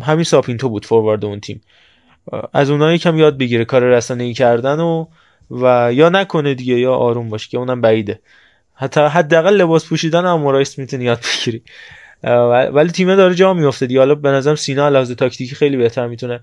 همین 0.01 0.23
ساپینتو 0.23 0.69
بود 0.69 0.85
فوروارد 0.85 1.25
اون 1.25 1.39
تیم. 1.39 1.61
از 2.53 2.69
اونایی 2.69 2.97
کم 2.97 3.17
یاد 3.17 3.37
بگیره 3.37 3.65
کار 3.65 3.83
رسانه 3.83 4.23
ای 4.23 4.33
کردن 4.33 4.79
و 4.79 5.05
و 5.51 5.93
یا 5.93 6.09
نکنه 6.09 6.53
دیگه 6.53 6.79
یا 6.79 6.95
آروم 6.95 7.29
باشه 7.29 7.49
که 7.49 7.57
اونم 7.57 7.81
بعیده. 7.81 8.19
حتی 8.73 9.01
حداقل 9.01 9.53
لباس 9.53 9.85
پوشیدن 9.85 10.25
هم 10.25 10.63
می‌تونی 10.77 11.03
یاد 11.03 11.19
بگیری. 11.19 11.61
ولی 12.23 12.91
تیمه 12.91 13.15
داره 13.15 13.35
جا 13.35 13.53
میفته 13.53 13.85
دیگه. 13.85 13.99
حالا 13.99 14.15
به 14.15 14.29
نظرم 14.29 14.55
سینا 14.55 14.89
لحاظ 14.89 15.11
تاکتیکی 15.11 15.55
خیلی 15.55 15.77
بهتر 15.77 16.07
می‌تونه 16.07 16.39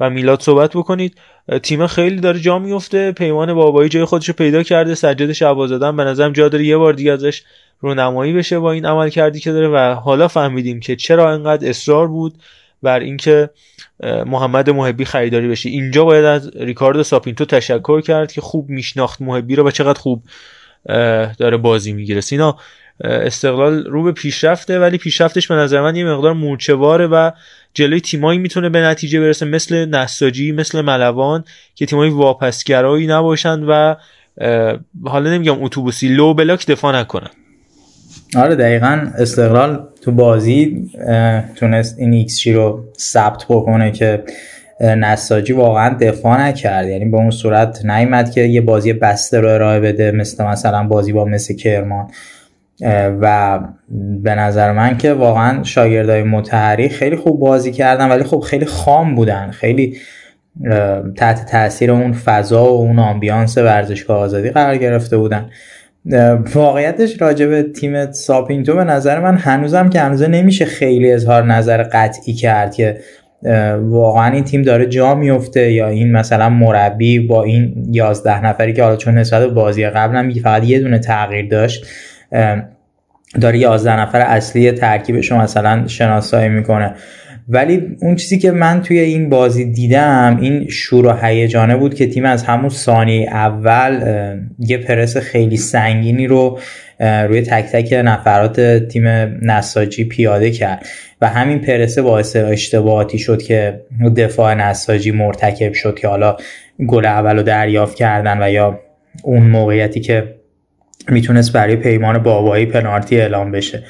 و 0.00 0.10
میلاد 0.10 0.40
صحبت 0.40 0.70
بکنید. 0.70 1.18
تیم 1.62 1.86
خیلی 1.86 2.20
داره 2.20 2.40
جا 2.40 2.58
میفته 2.58 3.12
پیمان 3.12 3.54
بابایی 3.54 3.88
جای 3.88 4.04
خودش 4.04 4.28
رو 4.28 4.34
پیدا 4.34 4.62
کرده. 4.62 4.94
سجاد 4.94 5.32
شعبازادن 5.32 5.96
به 5.96 6.04
نظرم 6.04 6.32
جا 6.32 6.48
داره 6.48 6.64
یه 6.64 6.76
بار 6.76 6.92
دیگه 6.92 7.12
ازش 7.12 7.42
رونمایی 7.80 8.32
بشه 8.32 8.58
با 8.58 8.72
این 8.72 8.86
عمل 8.86 9.08
کردی 9.08 9.40
که 9.40 9.52
داره. 9.52 9.68
و 9.68 9.94
حالا 9.94 10.28
فهمیدیم 10.28 10.80
که 10.80 10.96
چرا 10.96 11.32
انقدر 11.32 11.68
اصرار 11.68 12.08
بود 12.08 12.34
بر 12.82 13.00
اینکه 13.00 13.50
محمد 14.26 14.70
محبی 14.70 15.04
خریداری 15.04 15.48
بشه. 15.48 15.68
اینجا 15.68 16.04
باید 16.04 16.24
از 16.24 16.56
ریکاردو 16.56 17.02
ساپینتو 17.02 17.44
تشکر 17.44 18.00
کرد 18.00 18.32
که 18.32 18.40
خوب 18.40 18.68
میشناخت 18.68 19.22
محبی 19.22 19.56
رو 19.56 19.66
و 19.66 19.70
چقدر 19.70 19.98
خوب 19.98 20.22
داره 21.38 21.56
بازی 21.56 21.92
می‌گیره. 21.92 22.20
سینا 22.20 22.56
استقلال 23.00 23.84
رو 23.84 24.02
به 24.02 24.12
پیشرفته 24.12 24.78
ولی 24.78 24.98
پیشرفتش 24.98 25.48
به 25.48 25.54
نظر 25.54 25.80
من 25.80 25.96
یه 25.96 26.04
مقدار 26.04 26.32
مورچه‌واره 26.32 27.06
و 27.06 27.30
جلوی 27.74 28.00
تیمایی 28.00 28.38
می‌تونه 28.38 28.68
به 28.68 28.80
نتیجه 28.80 29.20
برسه 29.20 29.46
مثل 29.46 29.84
نساجی 29.84 30.52
مثل 30.52 30.80
ملوان 30.80 31.44
که 31.74 31.86
تیمایی 31.86 32.10
واپسگرایی 32.10 33.06
نباشن 33.06 33.62
و 33.62 33.94
حالا 35.04 35.30
نمیگم 35.30 35.64
اتوبوسی 35.64 36.08
low 36.08 36.34
block 36.34 36.66
دفاع 36.66 37.00
نکنن. 37.00 37.30
آره 38.36 38.54
دقیقا 38.54 39.12
استقلال 39.18 39.86
تو 40.02 40.12
بازی 40.12 40.90
تونست 41.56 41.98
این 41.98 42.12
XG 42.12 42.46
رو 42.46 42.84
ثبت 42.98 43.44
بکنه 43.48 43.90
که 43.90 44.24
نساجی 44.80 45.52
واقعا 45.52 45.96
دفاع 46.00 46.40
نکرد. 46.40 46.88
یعنی 46.88 47.04
به 47.04 47.16
اون 47.16 47.30
صورت 47.30 47.84
نیومد 47.84 48.30
که 48.30 48.40
یه 48.40 48.60
بازی 48.60 48.92
بسته 48.92 49.40
رو 49.40 49.48
ارائه 49.48 49.80
بده 49.80 50.10
مثل 50.10 50.44
مثلا 50.44 50.82
بازی 50.82 51.12
با 51.12 51.24
مس 51.24 51.54
کرمان. 51.56 52.10
و 53.20 53.60
به 54.22 54.34
نظر 54.34 54.72
من 54.72 54.98
که 54.98 55.12
واقعا 55.12 55.62
شاگردای 55.62 56.22
مطهری 56.22 56.88
خیلی 56.88 57.16
خوب 57.16 57.40
بازی 57.40 57.72
کردن 57.72 58.08
ولی 58.08 58.24
خب 58.24 58.40
خیلی 58.40 58.64
خام 58.64 59.14
بودن. 59.14 59.50
خیلی 59.50 59.96
تحت 61.16 61.46
تاثیر 61.46 61.90
اون 61.90 62.12
فضا 62.12 62.64
و 62.64 62.78
اون 62.78 62.98
آمبیانس 62.98 63.58
ورزشگاه 63.58 64.18
آزادی 64.18 64.50
قرار 64.50 64.76
گرفته 64.76 65.16
بودن. 65.16 65.50
واقعیتش 66.54 67.22
راجع 67.22 67.46
به 67.46 67.62
تیم 67.62 68.12
ساپینتو 68.12 68.74
به 68.76 68.84
نظر 68.84 69.20
من 69.20 69.36
هنوزم 69.36 69.90
که 69.90 70.00
هنوزه 70.00 70.26
نمیشه 70.26 70.64
خیلی 70.64 71.12
اظهار 71.12 71.44
نظر 71.44 71.82
قطعی 71.82 72.34
کرد 72.34 72.74
که 72.74 73.00
واقعا 73.80 74.32
این 74.32 74.44
تیم 74.44 74.62
داره 74.62 74.86
جا 74.86 75.14
میفته 75.14 75.72
یا 75.72 75.88
این 75.88 76.12
مثلا 76.12 76.48
مربی 76.48 77.18
با 77.18 77.42
این 77.42 77.86
11 77.90 78.46
نفری 78.46 78.72
که 78.72 78.82
حالا 78.82 78.96
چون 78.96 79.18
نسبت 79.18 79.42
بازی 79.48 79.86
قبل 79.86 80.16
هم 80.16 80.32
فقط 80.32 80.64
یه 80.64 80.80
دونه 80.80 80.98
تغییر 80.98 81.48
داشت. 81.48 81.86
داره 83.40 83.58
11 83.58 84.00
نفر 84.00 84.20
اصلی 84.20 84.72
ترکیبش 84.72 85.30
رو 85.30 85.38
مثلا 85.38 85.86
شناسایی 85.86 86.48
می‌کنه. 86.48 86.94
ولی 87.48 87.96
اون 88.00 88.16
چیزی 88.16 88.38
که 88.38 88.50
من 88.50 88.82
توی 88.82 88.98
این 88.98 89.28
بازی 89.28 89.64
دیدم 89.64 90.38
این 90.40 90.68
شور 90.68 91.06
و 91.06 91.12
هیجانه 91.22 91.76
بود 91.76 91.94
که 91.94 92.06
تیم 92.06 92.24
از 92.24 92.42
همون 92.42 92.68
ثانیه 92.68 93.28
اول 93.30 94.00
یه 94.58 94.78
پرس 94.78 95.16
خیلی 95.16 95.56
سنگینی 95.56 96.26
رو 96.26 96.58
روی 97.00 97.42
تک 97.42 97.64
تک 97.64 97.92
نفرات 98.04 98.60
تیم 98.60 99.06
نساجی 99.42 100.04
پیاده 100.04 100.50
کرد 100.50 100.86
و 101.20 101.28
همین 101.28 101.58
پرسه 101.58 102.02
باعث 102.02 102.36
اشتباهاتی 102.36 103.18
شد 103.18 103.42
که 103.42 103.80
دفاع 104.16 104.54
نساجی 104.54 105.10
مرتکب 105.10 105.72
شد 105.72 105.98
که 105.98 106.08
حالا 106.08 106.36
گل 106.86 107.06
اول 107.06 107.36
رو 107.36 107.42
دریافت 107.42 107.96
کردن 107.96 108.42
و 108.42 108.50
یا 108.50 108.80
اون 109.22 109.42
موقعیتی 109.42 110.00
که 110.00 110.34
می‌تونست 111.08 111.52
برای 111.52 111.76
پیمان 111.76 112.18
بابایی 112.18 112.66
پنارتی 112.66 113.20
اعلام 113.20 113.52
بشه. 113.52 113.82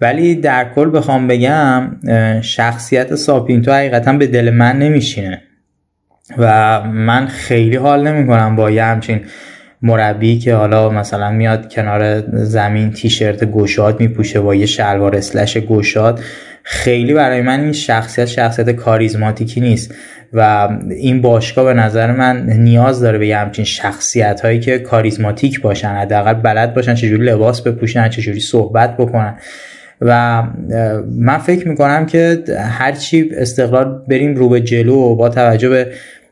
ولی 0.00 0.34
در 0.34 0.72
کل 0.74 0.96
بخوام 0.96 1.26
بگم 1.26 1.96
شخصیت 2.40 3.14
ساپینتو 3.14 3.72
حقیقتا 3.72 4.12
به 4.12 4.26
دل 4.26 4.50
من 4.50 4.78
نمیشینه. 4.78 5.42
و 6.38 6.80
من 6.82 7.26
خیلی 7.26 7.76
حال 7.76 8.08
نمی‌کنم 8.08 8.56
با 8.56 8.70
یه 8.70 8.84
همچین 8.84 9.20
مربی 9.82 10.38
که 10.38 10.54
حالا 10.54 10.90
مثلا 10.90 11.30
میاد 11.30 11.72
کنار 11.72 12.20
زمین 12.44 12.90
تیشرت 12.90 13.44
گشاد 13.44 14.00
میپوشه 14.00 14.40
با 14.40 14.54
یه 14.54 14.66
شلوار 14.66 15.16
اسلش 15.16 15.56
گشاد. 15.56 16.20
خیلی 16.62 17.14
برای 17.14 17.42
من 17.42 17.60
این 17.60 17.72
شخصیت 17.72 18.26
شخصیت 18.26 18.70
کاریزماتیکی 18.70 19.60
نیست. 19.60 19.94
و 20.32 20.68
این 20.90 21.20
باشگاه 21.20 21.64
به 21.64 21.74
نظر 21.74 22.12
من 22.12 22.50
نیاز 22.50 23.00
داره 23.00 23.18
به 23.18 23.26
یه 23.26 23.38
همچین 23.38 23.64
شخصیت 23.64 24.40
هایی 24.40 24.60
که 24.60 24.78
کاریزماتیک 24.78 25.60
باشن 25.60 25.88
حداقل 25.88 26.34
بلد 26.34 26.74
باشن 26.74 26.94
چجوری 26.94 27.24
لباس 27.24 27.62
بپوشن 27.62 28.08
چجوری 28.08 28.40
صحبت 28.40 28.96
بکنن. 28.96 29.34
و 30.00 30.42
من 31.10 31.38
فکر 31.38 31.68
می‌کنم 31.68 32.06
که 32.06 32.44
هرچی 32.58 33.30
استقلال 33.36 34.02
بریم 34.08 34.34
رو 34.34 34.48
به 34.48 34.60
جلو 34.60 35.14
با 35.14 35.28
توجه 35.28 35.68
به 35.68 35.86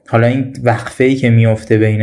حالا 0.09 0.27
این 0.27 0.53
وقفه 0.63 1.05
ای 1.05 1.15
که 1.15 1.31
میفته 1.31 1.79
بین 1.79 2.03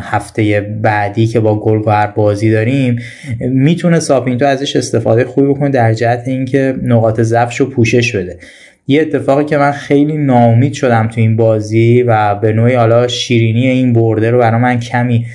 هفته 0.00 0.60
بعدی 0.60 1.26
که 1.26 1.40
با 1.40 1.60
گلگهر 1.60 2.06
بازی 2.06 2.50
داریم 2.50 2.98
می‌تونه 3.40 4.00
ساپینتو 4.00 4.44
ازش 4.44 4.76
استفاده 4.76 5.24
خوبی 5.24 5.48
بکنه 5.48 5.68
در 5.68 5.92
جهت 5.92 6.22
اینکه 6.26 6.74
نقاط 6.82 7.20
ضعفش 7.20 7.60
رو 7.60 7.66
پوشش 7.66 8.16
بده. 8.16 8.38
یه 8.86 9.00
اتفاقی 9.00 9.44
که 9.44 9.58
من 9.58 9.72
خیلی 9.72 10.16
ناامید 10.16 10.72
شدم 10.72 11.08
تو 11.08 11.20
این 11.20 11.36
بازی 11.36 12.02
و 12.02 12.34
به 12.34 12.52
نوعی 12.52 12.74
حالا 12.74 13.08
شیرینی 13.08 13.66
این 13.66 13.92
برده 13.92 14.30
رو 14.30 14.38
برای 14.38 14.60
من 14.60 14.80
کمی 14.80 15.26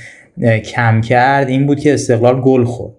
کم 0.66 1.02
کرد 1.02 1.50
این 1.50 1.66
بود 1.66 1.80
که 1.80 1.94
استقلال 1.94 2.42
گل 2.42 2.64
خورد. 2.64 2.94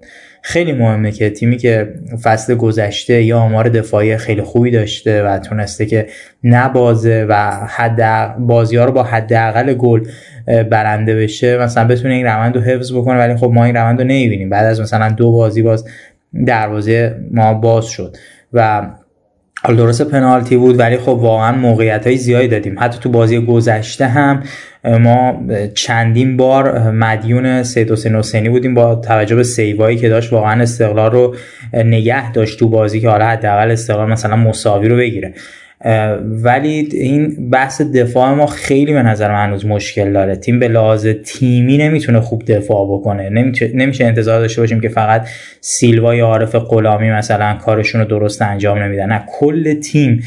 خیلی 0.44 0.72
مهمه 0.72 1.12
که 1.12 1.30
تیمی 1.30 1.56
که 1.56 1.94
فصل 2.22 2.54
گذشته 2.54 3.22
یا 3.22 3.38
آمار 3.38 3.68
دفاعی 3.68 4.16
خیلی 4.16 4.42
خوبی 4.42 4.70
داشته 4.70 5.22
و 5.22 5.38
تونسته 5.38 5.86
که 5.86 6.06
نبازه 6.44 7.26
و 7.28 7.50
حد 7.68 8.36
بازی 8.38 8.76
ها 8.76 8.84
رو 8.84 8.92
با 8.92 9.02
حداقل 9.02 9.74
گل 9.74 10.00
برنده 10.46 11.16
بشه 11.16 11.58
مثلا 11.58 11.88
بتونه 11.88 12.14
این 12.14 12.26
روند 12.26 12.56
رو 12.56 12.62
حفظ 12.62 12.92
بکنه 12.92 13.18
ولی 13.18 13.36
خب 13.36 13.50
ما 13.54 13.64
این 13.64 13.76
روند 13.76 13.98
رو 13.98 14.04
نمی‌بینیم. 14.04 14.50
بعد 14.50 14.66
از 14.66 14.80
مثلا 14.80 15.08
دو 15.08 15.32
بازی 15.32 15.62
باز 15.62 15.84
دروازه 16.46 17.16
ما 17.30 17.54
باز 17.54 17.86
شد 17.86 18.16
و 18.52 18.88
حالا 19.64 19.76
درست 19.76 20.02
پنالتی 20.02 20.56
بود 20.56 20.78
ولی 20.78 20.96
خب 20.96 21.08
واقعا 21.08 21.56
موقعیت 21.56 22.06
های 22.06 22.16
زیادی 22.16 22.48
دادیم. 22.48 22.76
حتی 22.78 22.98
تو 23.00 23.08
بازی 23.08 23.38
گذشته 23.38 24.06
هم 24.06 24.42
ما 24.84 25.42
چندین 25.74 26.36
بار 26.36 26.90
مدیون 26.90 27.62
سید 27.62 27.92
حسین 27.92 28.14
حسینی 28.14 28.48
بودیم 28.48 28.74
با 28.74 28.94
توجه 28.94 29.36
به 29.36 29.42
سیوایی 29.42 29.96
که 29.96 30.08
داشت. 30.08 30.32
واقعا 30.32 30.62
استقلال 30.62 31.10
رو 31.10 31.36
نگه 31.74 32.32
داشت 32.32 32.58
تو 32.58 32.68
بازی 32.68 33.00
که 33.00 33.08
حالا 33.08 33.26
حداقل 33.26 33.70
استقلال 33.70 34.10
مثلا 34.10 34.36
مساوی 34.36 34.88
رو 34.88 34.96
بگیره. 34.96 35.34
ولی 36.24 36.88
این 36.92 37.50
بحث 37.50 37.80
دفاع 37.80 38.34
ما 38.34 38.46
خیلی 38.46 38.92
به 38.92 39.02
نظر 39.02 39.32
من 39.32 39.46
هنوز 39.46 39.66
مشکل 39.66 40.12
داره. 40.12 40.36
تیم 40.36 40.58
به 40.58 40.68
لحاظ 40.68 41.06
تیمی 41.06 41.78
نمی‌تونه 41.78 42.20
خوب 42.20 42.44
دفاع 42.44 42.86
بکنه. 42.86 43.28
نمیشه 43.74 44.04
انتظار 44.04 44.40
داشته 44.40 44.60
باشیم 44.60 44.80
که 44.80 44.88
فقط 44.88 45.28
سیلوا 45.60 46.14
یا 46.14 46.26
عارف 46.26 46.54
غلامی 46.54 47.10
مثلا 47.10 47.54
کارشون 47.54 48.00
رو 48.00 48.06
درست 48.06 48.42
انجام 48.42 48.78
نمیدن. 48.78 49.06
نه 49.06 49.24
کل 49.26 49.74
تیم 49.74 50.22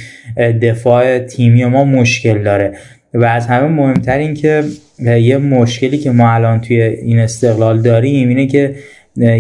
دفاع 0.62 1.20
تیمی 1.20 1.66
ما 1.66 1.86
مشکل 1.86 2.44
داره. 2.44 2.72
و 3.14 3.26
از 3.26 3.48
همه 3.48 3.68
مهمتر 3.68 4.18
این 4.18 4.34
که 4.34 4.64
یه 5.00 5.38
مشکلی 5.38 5.98
که 5.98 6.12
ما 6.12 6.32
الان 6.32 6.62
توی 6.62 6.82
این 6.82 7.20
استقلال 7.20 7.82
داریم 7.82 8.30
اینه 8.30 8.48
که 8.48 8.76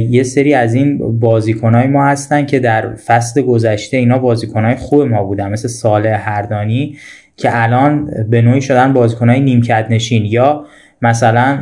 یه 0.09 0.23
سری 0.23 0.53
از 0.53 0.73
این 0.73 1.19
بازیکنهای 1.19 1.87
ما 1.87 2.05
هستن 2.05 2.45
که 2.45 2.59
در 2.59 2.95
فصل 2.95 3.41
گذشته 3.41 3.97
اینا 3.97 4.17
بازیکنهای 4.17 4.75
خوب 4.75 5.01
ما 5.01 5.23
بودن. 5.23 5.49
مثل 5.49 5.67
ساله 5.67 6.15
هردانی 6.15 6.97
که 7.37 7.63
الان 7.63 8.09
به 8.29 8.41
نوعی 8.41 8.61
شدن 8.61 8.93
بازیکنهای 8.93 9.39
نیمکت 9.39 9.85
نشین. 9.89 10.25
یا 10.25 10.65
مثلا 11.01 11.59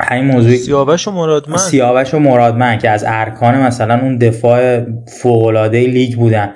همین 0.00 0.24
موضوع 0.24 0.56
سیاوش 0.56 1.08
و 1.08 1.10
مرادمن 1.10 1.56
سیاوش 1.56 2.14
و 2.14 2.18
مرادمن 2.18 2.78
که 2.78 2.90
از 2.90 3.04
ارکان 3.06 3.58
مثلا 3.58 4.00
اون 4.00 4.16
دفاع 4.16 4.80
فوق‌العاده 5.06 5.86
لیگ 5.86 6.14
بودن. 6.14 6.50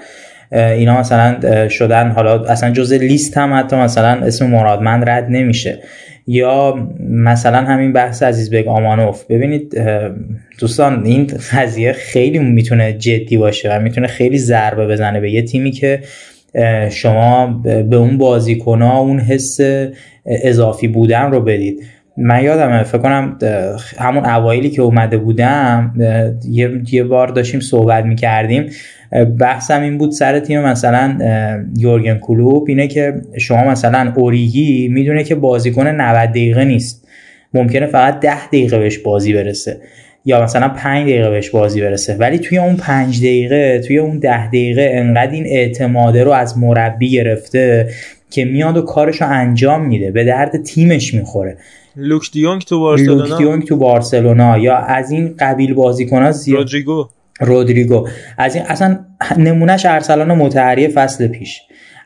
اینا 0.53 1.01
مثلا 1.01 1.69
شدن. 1.69 2.11
حالا 2.11 2.45
اصلا 2.45 2.71
جز 2.71 2.93
لیست 2.93 3.39
هم 3.39 3.55
حتی 3.55 3.77
مثلا 3.77 4.27
اسم 4.27 4.47
مرادمند 4.47 5.11
رد 5.11 5.27
نمیشه. 5.29 5.79
یا 6.27 6.89
مثلا 7.11 7.59
همین 7.59 7.93
بحث 7.93 8.23
عزیز 8.23 8.51
بگ 8.51 8.69
آمانوف. 8.69 9.25
ببینید 9.25 9.81
دوستان 10.59 11.05
این 11.05 11.31
قضیه 11.53 11.93
خیلی 11.93 12.39
می‌تونه 12.39 12.93
جدی 12.93 13.37
باشه 13.37 13.77
و 13.77 13.81
می‌تونه 13.81 14.07
خیلی 14.07 14.39
ضربه 14.39 14.87
بزنه 14.87 15.21
به 15.21 15.31
یه 15.31 15.43
تیمی 15.43 15.71
که 15.71 16.01
شما 16.91 17.47
به 17.63 17.97
اون 17.97 18.19
بازیکنها 18.19 18.99
اون 18.99 19.21
حس 19.21 19.59
اضافی 20.27 20.89
بودن 20.89 21.31
رو 21.31 21.41
بدید. 21.41 21.83
من 22.21 22.45
یادمه 22.45 22.83
فکر 22.83 22.99
کنم 22.99 23.39
همون 23.99 24.25
اوایلی 24.25 24.71
که 24.71 24.83
اومده 24.83 25.19
بودم 25.19 25.95
یه 26.91 27.05
بار 27.05 27.29
داشتیم 27.29 27.61
صحبت 27.61 28.05
می‌کردیم. 28.05 28.67
بحثم 29.39 29.83
این 29.83 29.99
بود 29.99 30.11
سر 30.11 30.41
تیم 30.41 30.61
مثلا 30.61 31.19
یورگن 31.77 32.19
کلوب 32.19 32.65
اینه 32.69 32.87
که 32.87 33.15
شما 33.39 33.65
مثلا 33.65 34.13
اوریگی 34.17 34.89
می‌دونه 34.89 35.25
که 35.25 35.35
بازیکن 35.35 35.87
90 35.87 36.31
دقیقه 36.31 36.65
نیست. 36.65 37.09
ممکنه 37.55 37.87
فقط 37.87 38.21
10 38.21 38.47
دقیقه 38.47 38.79
بهش 38.79 38.99
بازی 38.99 39.33
برسه 39.33 39.77
یا 40.25 40.43
مثلا 40.43 40.69
5 40.69 41.09
دقیقه 41.09 41.31
بهش 41.31 41.51
بازی 41.51 41.81
برسه. 41.81 42.15
ولی 42.15 42.39
توی 42.39 42.59
اون 42.59 42.77
5 42.77 43.19
دقیقه 43.19 43.79
توی 43.79 43.99
اون 43.99 44.19
10 44.19 44.47
دقیقه 44.47 44.91
انقدر 44.95 45.33
این 45.33 45.47
اعتماده 45.47 46.25
رو 46.25 46.31
از 46.31 46.59
مربی 46.59 47.11
گرفته 47.11 47.89
که 48.31 48.45
میاد 48.45 48.77
و 48.77 48.83
کارش 48.83 49.23
رو 49.23 49.29
انجام 49.31 49.87
میده 49.87 50.11
به 50.11 50.25
درد 50.25 50.63
تیمش 50.63 51.15
می‌خوره. 51.15 51.57
لوک 51.97 52.31
دیونگ 52.33 52.63
تو 52.63 52.81
بارسلونا؟ 52.81 53.25
لوک 53.25 53.39
دیونگ 53.39 53.65
تو 53.65 53.77
بارسلونا. 53.77 54.59
یا 54.59 54.77
از 54.77 55.11
این 55.11 55.35
قبیل 55.39 55.75
بازیکن‌ها 55.75 56.33
زیاد. 56.33 56.59
رودریگو. 56.59 57.09
رودریگو. 57.41 58.09
از 58.39 58.55
این 58.55 58.65
اصلا 58.65 58.99
نمونهش 59.37 59.87
ارسلان 59.87 60.33
متحری 60.33 60.89
فصل 60.89 61.29
پیش. 61.29 61.61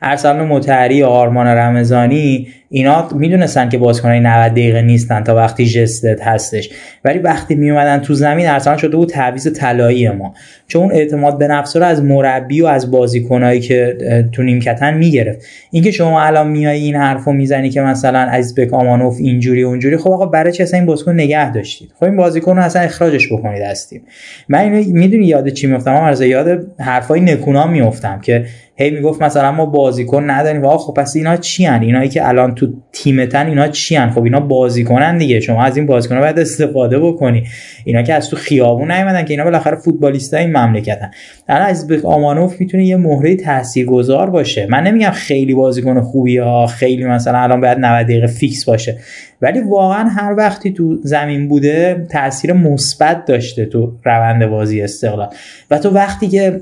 ارسلان 0.04 0.46
متحری 0.46 1.02
آرمان 1.02 1.46
رمضانی 1.46 2.48
اینا 2.70 3.08
می‌دونستن 3.14 3.68
که 3.68 3.78
بازیکنای 3.78 4.20
90 4.20 4.52
دقیقه 4.52 4.82
نیستن 4.82 5.24
تا 5.24 5.34
وقتی 5.34 5.66
جستت 5.66 6.22
هستش. 6.22 6.70
ولی 7.04 7.18
وقتی 7.18 7.54
میومدن 7.54 7.98
تو 7.98 8.14
زمین 8.14 8.48
ارسلان 8.48 8.76
شده 8.76 8.96
بود 8.96 9.08
تعویض 9.08 9.52
طلایی 9.52 10.10
ما. 10.10 10.34
چون 10.68 10.82
اون 10.82 10.92
اعتماد 10.92 11.38
به 11.38 11.48
نفس 11.48 11.76
رو 11.76 11.82
از 11.82 12.02
مربی 12.02 12.60
و 12.60 12.66
از 12.66 12.90
بازیکنایی 12.90 13.60
که 13.60 13.96
تو 14.32 14.42
نیمکتن 14.42 14.94
می‌گرفت. 14.94 15.38
اینکه 15.70 15.90
شما 15.90 16.22
الان 16.22 16.48
میای 16.48 16.80
این 16.80 16.96
حرفو 16.96 17.32
می‌زنی 17.32 17.70
که 17.70 17.80
مثلا 17.80 18.18
از 18.18 18.54
بک 18.54 18.74
آمانوف 18.74 19.16
اینجوری 19.20 19.62
اونجوری 19.62 19.96
خب 19.96 20.10
آقا 20.10 20.26
برای 20.26 20.52
چه 20.52 20.62
اصلا 20.62 20.78
این 20.78 20.86
بازیکن 20.86 21.12
نگه 21.12 21.52
داشتید؟ 21.52 21.92
خب 21.96 22.04
این 22.04 22.16
بازیکن 22.16 22.56
رو 22.56 22.62
اصلا 22.62 22.82
اخراجش 22.82 23.32
بکنید 23.32 23.62
از 23.62 23.88
تیم. 23.88 24.02
من 24.48 24.58
اینو 24.58 24.84
می‌دونی 24.92 25.26
یاد 25.26 25.48
چی 25.48 25.66
میافتم؟ 25.66 25.94
از 25.94 26.20
یاد 26.20 26.66
حرفای 26.78 27.20
نکونا 27.20 27.66
میافتم 27.66 28.20
که 28.20 28.44
هی 28.76 28.90
می‌گفت 28.90 29.22
مثلا 29.22 29.52
ما 29.52 29.66
بازیکن 29.66 30.30
نداریم 30.30 30.64
آقا 30.64 30.78
خب 30.78 30.94
پس 30.94 31.16
اینا 31.16 31.36
چی 31.36 31.66
ان 31.66 31.82
اینایی 31.82 32.08
که 32.08 32.28
الان 32.28 32.54
تو 32.54 32.66
تیمتن 32.92 33.46
اینا 33.46 33.68
چی 33.68 33.96
ان 33.96 34.10
خب 34.10 34.22
اینا 34.24 34.40
بازیکنن 34.40 35.18
دیگه 35.18 35.40
شما 35.40 35.62
از 35.64 35.76
این 35.76 35.86
بازیکن 35.86 36.20
باید 36.20 36.38
استفاده 36.38 36.98
بکنی. 36.98 37.44
اینا 37.84 38.02
که 38.02 38.14
از 38.14 38.30
تو 38.30 38.36
خیابون 38.36 38.90
نیومدن 38.90 39.24
که 39.24 39.30
اینا 39.30 39.44
بالاخره 39.44 39.76
فوتبالیستای 39.76 40.40
این 40.40 40.56
مملکتن. 40.56 41.10
الان 41.48 41.68
از 41.68 41.92
آمانوف 42.04 42.60
می‌تونه 42.60 42.86
یه 42.86 42.96
مهره 42.96 43.36
تاثیرگذار 43.36 44.30
باشه. 44.30 44.66
من 44.70 44.82
نمیگم 44.82 45.10
خیلی 45.10 45.54
بازیکن 45.54 46.00
خوبی 46.00 46.38
ها 46.38 46.66
خیلی 46.66 47.04
مثلا 47.04 47.38
الان 47.38 47.60
باید 47.60 47.78
90 47.78 48.06
دقیقه 48.06 48.26
فیکس 48.26 48.64
باشه. 48.64 48.98
ولی 49.42 49.60
واقعا 49.60 50.08
هر 50.08 50.34
وقتی 50.38 50.72
تو 50.72 50.98
زمین 51.02 51.48
بوده 51.48 52.06
تاثیر 52.10 52.52
مثبت 52.52 53.24
داشته 53.24 53.66
تو 53.66 53.92
روند 54.04 54.46
بازی 54.46 54.82
استقلال. 54.82 55.28
و 55.70 55.78
تو 55.78 55.90
وقتی 55.90 56.28
که 56.28 56.60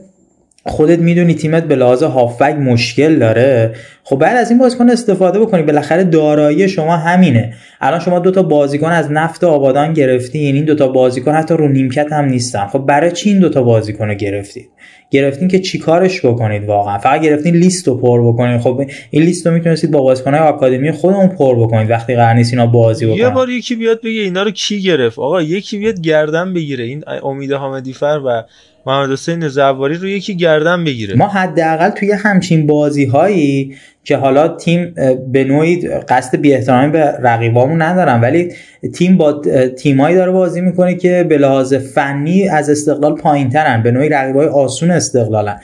خودت 0.66 0.98
می‌دونی 0.98 1.34
تیمت 1.34 1.64
به 1.64 1.76
لحاظ 1.76 2.02
هافبک 2.02 2.54
مشکل 2.54 3.18
داره؟ 3.18 3.74
خب 4.04 4.16
بعد 4.16 4.36
از 4.36 4.50
این 4.50 4.58
بازیکن 4.58 4.90
استفاده 4.90 5.40
بکنی. 5.40 5.62
بالاخره 5.62 6.04
دارایی 6.04 6.68
شما 6.68 6.96
همینه. 6.96 7.54
الان 7.80 8.00
شما 8.00 8.18
دو 8.18 8.30
تا 8.30 8.42
بازیکن 8.42 8.90
از 8.90 9.12
نفت 9.12 9.44
آبادان 9.44 9.92
گرفتین 9.92 10.54
این 10.54 10.64
دو 10.64 10.74
تا 10.74 10.88
بازیکن 10.88 11.32
حتی 11.32 11.54
رو 11.54 11.68
نیمکت 11.68 12.12
هم 12.12 12.24
نیستن. 12.24 12.66
خب 12.66 12.78
برای 12.78 13.12
چی 13.12 13.30
این 13.30 13.38
دو 13.38 13.48
تا 13.48 13.62
بازیکن 13.62 14.08
رو 14.08 14.14
گرفتید؟ 14.14 14.68
گرفتین 15.10 15.48
که 15.48 15.58
چیکارش 15.58 16.24
بکنید 16.24 16.64
واقعا؟ 16.64 16.98
فقط 16.98 17.20
گرفتین 17.20 17.56
لیست 17.56 17.88
رو 17.88 17.94
پر 17.94 18.32
بکنید. 18.32 18.60
خب 18.60 18.84
این 19.10 19.22
لیست 19.22 19.46
رو 19.46 19.52
می‌تونستید 19.52 19.90
با 19.90 20.02
بازیکن‌های 20.02 20.40
آکادمی 20.48 20.92
خودمون 20.92 21.28
پر 21.28 21.54
بکنید 21.54 21.90
وقتی 21.90 22.14
قرار 22.14 22.34
نیست 22.34 22.52
اینا 22.52 22.66
بازی 22.66 23.06
بکنن. 23.06 23.18
یه 23.18 23.28
بار 23.28 23.50
یکی 23.50 23.74
بیاد 23.74 24.00
بگه 24.00 24.20
اینا 24.20 24.42
رو 24.42 24.50
کی 24.50 24.82
گرفت؟ 24.82 25.18
آقا 25.18 25.42
یکی 25.42 25.78
بیاد 25.78 26.00
گردن 26.00 26.54
بگیره. 26.54 26.84
این 26.84 27.04
امید 27.22 27.52
حامدی 27.52 27.92
فر 27.92 28.20
و 28.26 28.42
محمد 28.86 29.10
حسین 29.10 29.48
زواری 29.48 29.94
رو 29.94 30.08
یکی 30.08 30.36
گردن 30.36 30.84
بگیره. 30.84 31.14
ما 31.14 31.28
حداقل 31.28 31.90
توی 31.90 32.12
همچین 32.12 32.66
بازی 32.66 33.04
هایی 33.04 33.74
که 34.04 34.16
حالا 34.16 34.48
تیم 34.48 34.94
به 35.32 35.44
نوعی 35.44 35.88
قصد 36.08 36.40
بی 36.40 36.54
احترامی 36.54 36.92
به 36.92 37.04
رقیبامون 37.04 37.82
ندارم 37.82 38.22
ولی 38.22 38.52
تیم 38.94 39.16
با 39.16 39.42
تیمایی 39.78 40.16
داره 40.16 40.32
بازی 40.32 40.60
می‌کنه 40.60 40.94
که 40.94 41.26
به 41.28 41.38
لحاظ 41.38 41.74
فنی 41.74 42.48
از 42.48 42.70
استقلال 42.70 43.14
پایین 43.14 43.48
ترن 43.50 43.82
به 43.82 43.90
نوعی 43.90 44.08
رقیبای 44.08 44.46
آسون 44.46 44.90
استقلالن. 44.90 45.60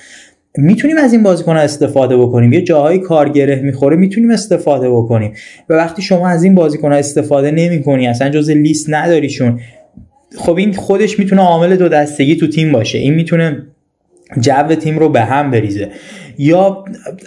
می‌تونیم 0.56 0.96
از 0.96 1.12
این 1.12 1.22
بازیکن 1.22 1.56
استفاده 1.56 2.16
بکنیم. 2.16 2.52
یه 2.52 2.62
جاهایی 2.62 2.98
کار 2.98 3.28
گره 3.28 3.56
می‌خوره 3.56 3.96
می‌تونیم 3.96 4.30
استفاده 4.30 4.90
بکنیم. 4.90 5.32
و 5.68 5.74
وقتی 5.74 6.02
شما 6.02 6.28
از 6.28 6.44
این 6.44 6.54
بازیکن 6.54 6.92
استفاده 6.92 7.50
نمی‌کنی 7.50 8.08
اصلا 8.08 8.28
جز 8.28 8.50
لیست 8.50 8.86
نداریشون. 8.90 9.60
خب 10.36 10.56
این 10.56 10.74
خودش 10.74 11.18
می‌تونه 11.18 11.42
عامل 11.42 11.76
دو 11.76 11.88
دستگی 11.88 12.36
تو 12.36 12.46
تیم 12.46 12.72
باشه. 12.72 12.98
این 12.98 13.14
می‌تونه 13.14 13.62
جو 14.40 14.74
تیم 14.74 14.98
رو 14.98 15.08
به 15.08 15.20
هم 15.20 15.50
بریزه. 15.50 15.90
یا 16.38 16.84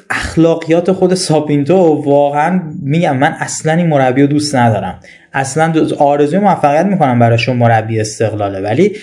اخلاقیات 0.10 0.91
خود 0.91 1.14
ساپینتو 1.14 1.76
واقعا 2.06 2.61
میگم 2.82 3.18
من 3.18 3.36
اصلا 3.40 3.73
این 3.73 3.88
مربی 3.88 4.22
رو 4.22 4.28
دوست 4.28 4.56
ندارم. 4.56 4.99
اصلا 5.34 5.73
آرزوی 5.98 6.40
موفقیت 6.40 6.86
می‌کنم 6.86 7.19
براشون 7.19 7.57
مربی 7.57 7.99
استقلاله. 7.99 8.60
ولی 8.60 8.95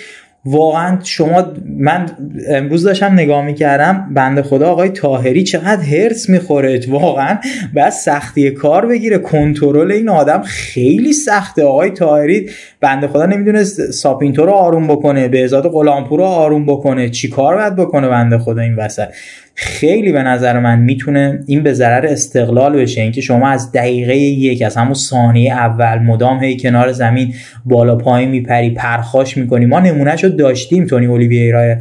واقعا 0.44 0.98
شما 1.05 1.52
من 1.78 2.06
امروز 2.48 2.85
داشتم 2.85 3.12
نگاه 3.12 3.44
می‌کردم 3.44 4.10
بنده 4.15 4.43
خدا 4.43 4.70
آقای 4.70 4.89
تاهری 4.89 5.43
چقدر 5.44 5.82
هرس 5.82 6.28
می‌خوره. 6.28 6.81
واقعا 6.89 7.39
بعد 7.74 7.90
سختی 7.90 8.51
کار 8.51 8.86
بگیره. 8.86 9.19
کنترل 9.19 9.93
این 9.93 10.09
آدم 10.09 10.43
خیلی 10.43 11.12
سخته. 11.12 11.65
آقای 11.65 11.90
تاهری 11.90 12.51
بنده 12.81 13.09
خدا 13.09 13.27
نمی‌دونست 13.27 13.90
ساپینتو 13.90 14.47
رو 14.47 14.52
آروم 14.52 14.86
بکنه 14.86 15.28
به 15.28 15.44
ازاد 15.44 15.69
غلامپور 15.69 16.19
رو 16.19 16.24
آروم 16.24 16.66
بکنه. 16.66 17.10
چی 17.10 17.28
کار 17.28 17.56
باید 17.56 17.77
بکنه 17.77 18.09
بنده 18.09 18.39
خدا 18.39 18.62
این 18.62 18.77
وسط؟ 18.77 19.09
خیلی 19.60 20.12
به 20.12 20.22
نظر 20.22 20.59
من 20.59 20.78
می‌تونه 20.78 21.40
این 21.47 21.62
به 21.62 21.72
ضرر 21.72 22.06
استقلال 22.06 22.76
بشه. 22.76 23.01
اینکه 23.01 23.20
شما 23.20 23.48
از 23.48 23.72
دقیقه 23.72 24.16
یک 24.16 24.62
از 24.62 24.76
همون 24.76 24.94
ثانیه 24.94 25.52
اول 25.52 25.98
مدام 25.98 26.43
هی 26.43 26.56
کنار 26.56 26.93
زمین 26.93 27.35
بالا 27.64 27.97
پایین 27.97 28.28
میپری 28.28 28.70
پرخاش 28.70 29.36
می‌کنی. 29.36 29.66
ما 29.66 29.80
نمونهش 29.80 30.24
رو 30.24 30.30
داشتیم. 30.30 30.86
تونی 30.86 31.06
اولیویرا 31.06 31.76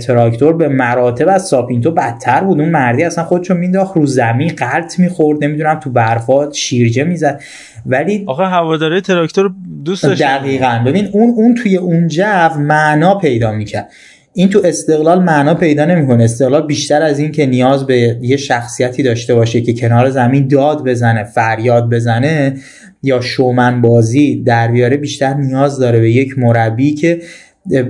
تراکتور 0.00 0.56
به 0.56 0.68
مراتب 0.68 1.28
از 1.28 1.46
ساپینتو 1.46 1.90
بدتر 1.90 2.40
بود. 2.40 2.60
اون 2.60 2.68
مردی 2.68 3.04
اصلا 3.04 3.24
خودشو 3.24 3.54
مینداخت 3.54 3.96
رو 3.96 4.06
زمین 4.06 4.48
قلط 4.48 4.98
می‌خورد. 4.98 5.44
نمی‌دونم 5.44 5.80
تو 5.80 5.90
برفات 5.90 6.54
شیرجه 6.54 7.04
می‌زد. 7.04 7.40
ولی 7.86 8.24
آقا 8.26 8.46
هواداره 8.46 9.00
تراکتور 9.00 9.50
دوست 9.84 10.02
داشت 10.02 10.22
دقیقا. 10.22 10.82
ببین 10.86 11.08
اون 11.12 11.30
اون 11.36 11.54
توی 11.54 11.76
اون 11.76 12.08
جو 12.08 12.48
معنا 12.58 13.14
پیدا 13.14 13.52
می‌کرد. 13.52 13.88
این 14.34 14.48
تو 14.48 14.60
استقلال 14.64 15.22
معنا 15.22 15.54
پیدا 15.54 15.84
نمی‌کنه. 15.84 16.24
استقلال 16.24 16.66
بیشتر 16.66 17.02
از 17.02 17.18
این 17.18 17.32
که 17.32 17.46
نیاز 17.46 17.86
به 17.86 18.18
یه 18.20 18.36
شخصیتی 18.36 19.02
داشته 19.02 19.34
باشه 19.34 19.60
که 19.60 19.74
کنار 19.74 20.10
زمین 20.10 20.48
داد 20.48 20.84
بزنه 20.84 21.24
فریاد 21.24 21.90
بزنه 21.90 22.56
یا 23.02 23.20
شومن 23.20 23.80
بازی 23.80 24.42
در 24.42 24.68
بیاره 24.68 24.96
بیشتر 24.96 25.34
نیاز 25.34 25.78
داره 25.78 26.00
به 26.00 26.10
یک 26.12 26.38
مربی 26.38 26.94
که 26.94 27.20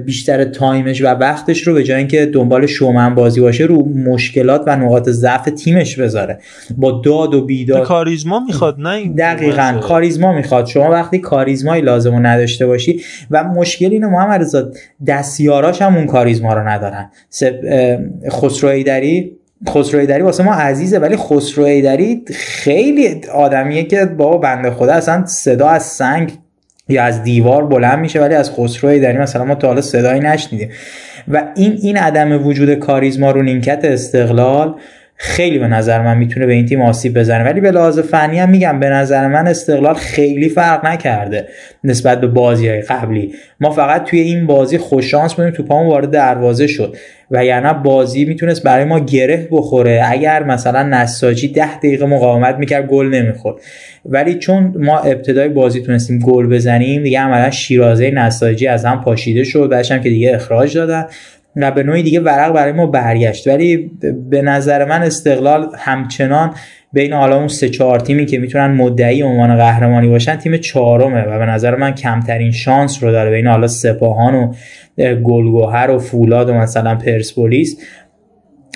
بیشتر 0.05 0.45
time 0.45 0.83
ش 0.83 1.03
و 1.03 1.07
وقتش 1.07 1.61
رو 1.63 1.75
به 1.75 1.85
جای 1.85 1.99
اینکه 1.99 2.27
دنبال 2.27 2.67
شومن 2.67 3.15
بازی 3.15 3.41
باشه 3.41 3.65
رو 3.65 3.89
مشکلات 3.89 4.63
و 4.67 4.77
نقاط 4.77 5.09
ضعف 5.09 5.45
تیمش 5.45 5.99
بذاره. 5.99 6.39
با 6.77 7.03
داد 7.05 7.35
و 7.35 7.45
بیداد. 7.45 7.87
کاریزما 7.87 8.41
می‌خواد 8.41 8.77
نه 8.79 9.09
دقیقا 9.09 9.81
کاریزما 9.83 10.33
می‌خواد. 10.33 10.67
شما 10.67 10.91
وقتی 10.91 11.19
کاریزمایی 11.19 11.83
لازم 11.83 12.11
رو 12.11 12.19
نداشته 12.19 12.67
باشی 12.67 13.01
و 13.31 13.45
مشکل 13.45 13.91
اینه 13.91 14.07
محمد 14.07 14.41
رضا 14.41 14.71
دستیاراش 15.07 15.83
هم 15.83 15.97
اون 15.97 16.07
کاریزما 16.07 16.55
رو 16.55 16.69
ندارن. 16.69 17.11
خسرو 18.31 18.71
حیدری 18.71 19.39
خسرو 19.69 20.01
حیدری 20.01 20.23
واسه 20.23 20.45
ما 20.45 20.53
عزیزه 20.53 20.99
ولی 20.99 21.17
خسرو 21.17 21.65
حیدری 21.65 22.25
خیلی 22.35 23.21
آدمیه 23.35 23.85
که 23.85 24.05
بابا 24.05 24.39
بنده 24.39 24.71
خدا 24.71 24.93
اصلا 24.93 25.27
صدا 25.27 25.69
از 25.69 25.83
سنگ 25.83 26.33
یا 26.89 27.05
از 27.05 27.23
دیوار 27.23 27.67
بلند 27.67 27.99
میشه 27.99 28.21
ولی 28.21 28.35
از 28.35 28.51
خسرو 28.51 28.99
داری 28.99 29.19
مثلا 29.19 29.45
ما 29.45 29.55
تا 29.55 29.69
حالا 29.69 29.81
صدایی 29.81 30.21
نشنیدیم. 30.21 30.71
و 31.29 31.43
این 31.57 31.79
این 31.83 31.97
عدم 31.97 32.47
وجود 32.47 32.75
کاریزما 32.75 33.31
رو 33.31 33.43
نیمکت 33.43 33.85
استقلال 33.85 34.75
خیلی 35.25 35.59
به 35.59 35.69
نظر 35.69 36.03
من 36.03 36.19
می‌تونه 36.19 36.47
به 36.47 36.53
این 36.53 36.67
تیم 36.67 36.83
آسیب 36.83 37.19
بزنه. 37.19 37.45
ولی 37.45 37.61
به 37.61 37.71
لحاظ 37.71 37.99
فنی 37.99 38.39
هم 38.39 38.51
میگم 38.51 38.81
به 38.81 38.89
نظر 38.89 39.29
من 39.29 39.47
استقلال 39.47 39.95
خیلی 39.95 40.49
فرق 40.49 40.87
نکرده 40.87 41.49
نسبت 41.85 42.21
به 42.21 42.27
بازی 42.27 42.69
های 42.69 42.81
قبلی. 42.81 43.35
ما 43.61 43.71
فقط 43.71 44.05
توی 44.05 44.21
این 44.21 44.47
بازی 44.47 44.79
خوششانس 44.79 45.35
بودیم 45.35 45.51
تو 45.51 45.63
پامون 45.63 45.89
وارد 45.89 46.11
دروازه 46.11 46.67
شد. 46.67 46.97
و 47.31 47.45
یعنی 47.45 47.69
بازی 47.85 48.25
می‌تونست 48.25 48.63
برای 48.63 48.85
ما 48.85 49.01
گره 49.01 49.49
بخوره. 49.51 50.03
اگر 50.05 50.43
مثلا 50.43 50.83
نساجی 50.83 51.49
ده 51.49 51.79
دقیقه 51.79 52.07
مقاومت 52.07 52.57
می‌کرد 52.57 52.87
گل 52.87 53.07
نمی‌خورد. 53.07 53.57
ولی 54.05 54.35
چون 54.35 54.75
ما 54.79 54.99
ابتدای 54.99 55.49
بازی 55.49 55.83
تونستیم 55.83 56.19
گل 56.19 56.47
بزنیم 56.47 57.03
دیگه 57.03 57.21
عملا 57.21 57.51
شیرازه 57.51 58.11
نساجی 58.11 58.67
از 58.67 58.85
هم 58.85 59.01
پاشیده 59.01 59.45
شد. 59.45 59.69
بعدش 59.71 59.93
هم 59.93 60.01
که 60.01 60.09
دیگه 60.09 60.35
اخراج 60.35 60.77
دادن. 60.77 61.07
و 61.57 61.71
به 61.71 61.83
نوعی 61.83 62.03
دیگه 62.03 62.21
ورق 62.21 62.53
برای 62.53 62.73
ما 62.73 62.87
برگشت. 62.87 63.49
ولی 63.49 63.91
به 64.31 64.43
نظر 64.43 64.85
من 64.85 65.03
استقلال 65.03 65.69
همچنان 65.79 66.55
بین 66.93 67.13
حالا 67.13 67.37
اون 67.37 67.49
سه 67.49 67.69
چهار 67.69 68.01
تیمی 68.01 68.27
که 68.27 68.39
می‌تونن 68.39 68.67
مدعی 68.67 69.23
عنوان 69.23 69.57
قهرمانی 69.57 70.09
باشن 70.09 70.37
تیم 70.37 70.57
چهارمه 70.57 71.23
و 71.23 71.39
به 71.39 71.47
نظر 71.47 71.77
من 71.77 71.95
کمترین 71.95 72.53
شانس 72.53 73.03
رو 73.03 73.13
داره 73.13 73.31
بین 73.31 73.47
حالا 73.47 73.67
سپاهان 73.67 74.35
و 74.35 74.55
گلگوهر 74.99 75.91
و 75.91 75.99
فولاد 75.99 76.49
و 76.49 76.55
مثلا 76.55 76.95
پرسپولیس. 76.95 77.81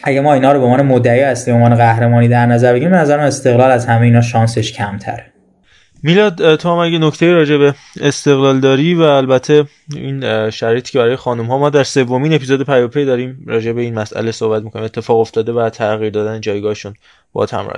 اگه 0.05 0.21
ما 0.21 0.35
اینا 0.35 0.53
رو 0.53 0.61
به 0.61 0.65
عنوان 0.65 0.87
مدعی 0.87 1.21
اصلی 1.21 1.55
عنوان 1.55 1.75
قهرمانی 1.75 2.29
در 2.29 2.47
نظر 2.47 2.73
بگیریم 2.73 2.91
به 2.91 2.97
نظر 2.97 3.17
من 3.17 3.25
استقلال 3.25 3.71
از 3.71 3.87
همه 3.87 4.03
اینا 4.03 4.21
شانسش 4.21 4.73
کمتره. 4.73 5.36
میلاد 6.07 6.57
تو 6.57 6.69
هم 6.69 6.79
اگه 6.79 6.99
نکته 6.99 7.33
راجع 7.33 7.57
به 7.57 7.75
استقلال 8.01 8.61
داری 8.61 8.95
و 8.95 9.03
البته 9.03 9.65
این 9.95 10.51
شرایطی 10.51 10.93
که 10.93 10.99
برای 10.99 11.17
خانم 11.17 11.45
ها 11.45 11.59
ما 11.59 11.71
در 11.71 11.85
سومین 11.85 12.33
اپیزود 12.33 12.63
پیوپی 12.63 13.05
داریم 13.05 13.45
راجع 13.47 13.73
به 13.73 13.81
این 13.81 13.95
مسئله 13.95 14.33
صحبت 14.33 14.63
می‌کنیم. 14.63 14.85
اتفاق 14.85 15.19
افتاده 15.19 15.53
و 15.53 15.71
تغییر 15.71 16.11
دادن 16.11 16.41
جایگاهشون 16.41 16.95
با 17.33 17.47
هم 17.53 17.69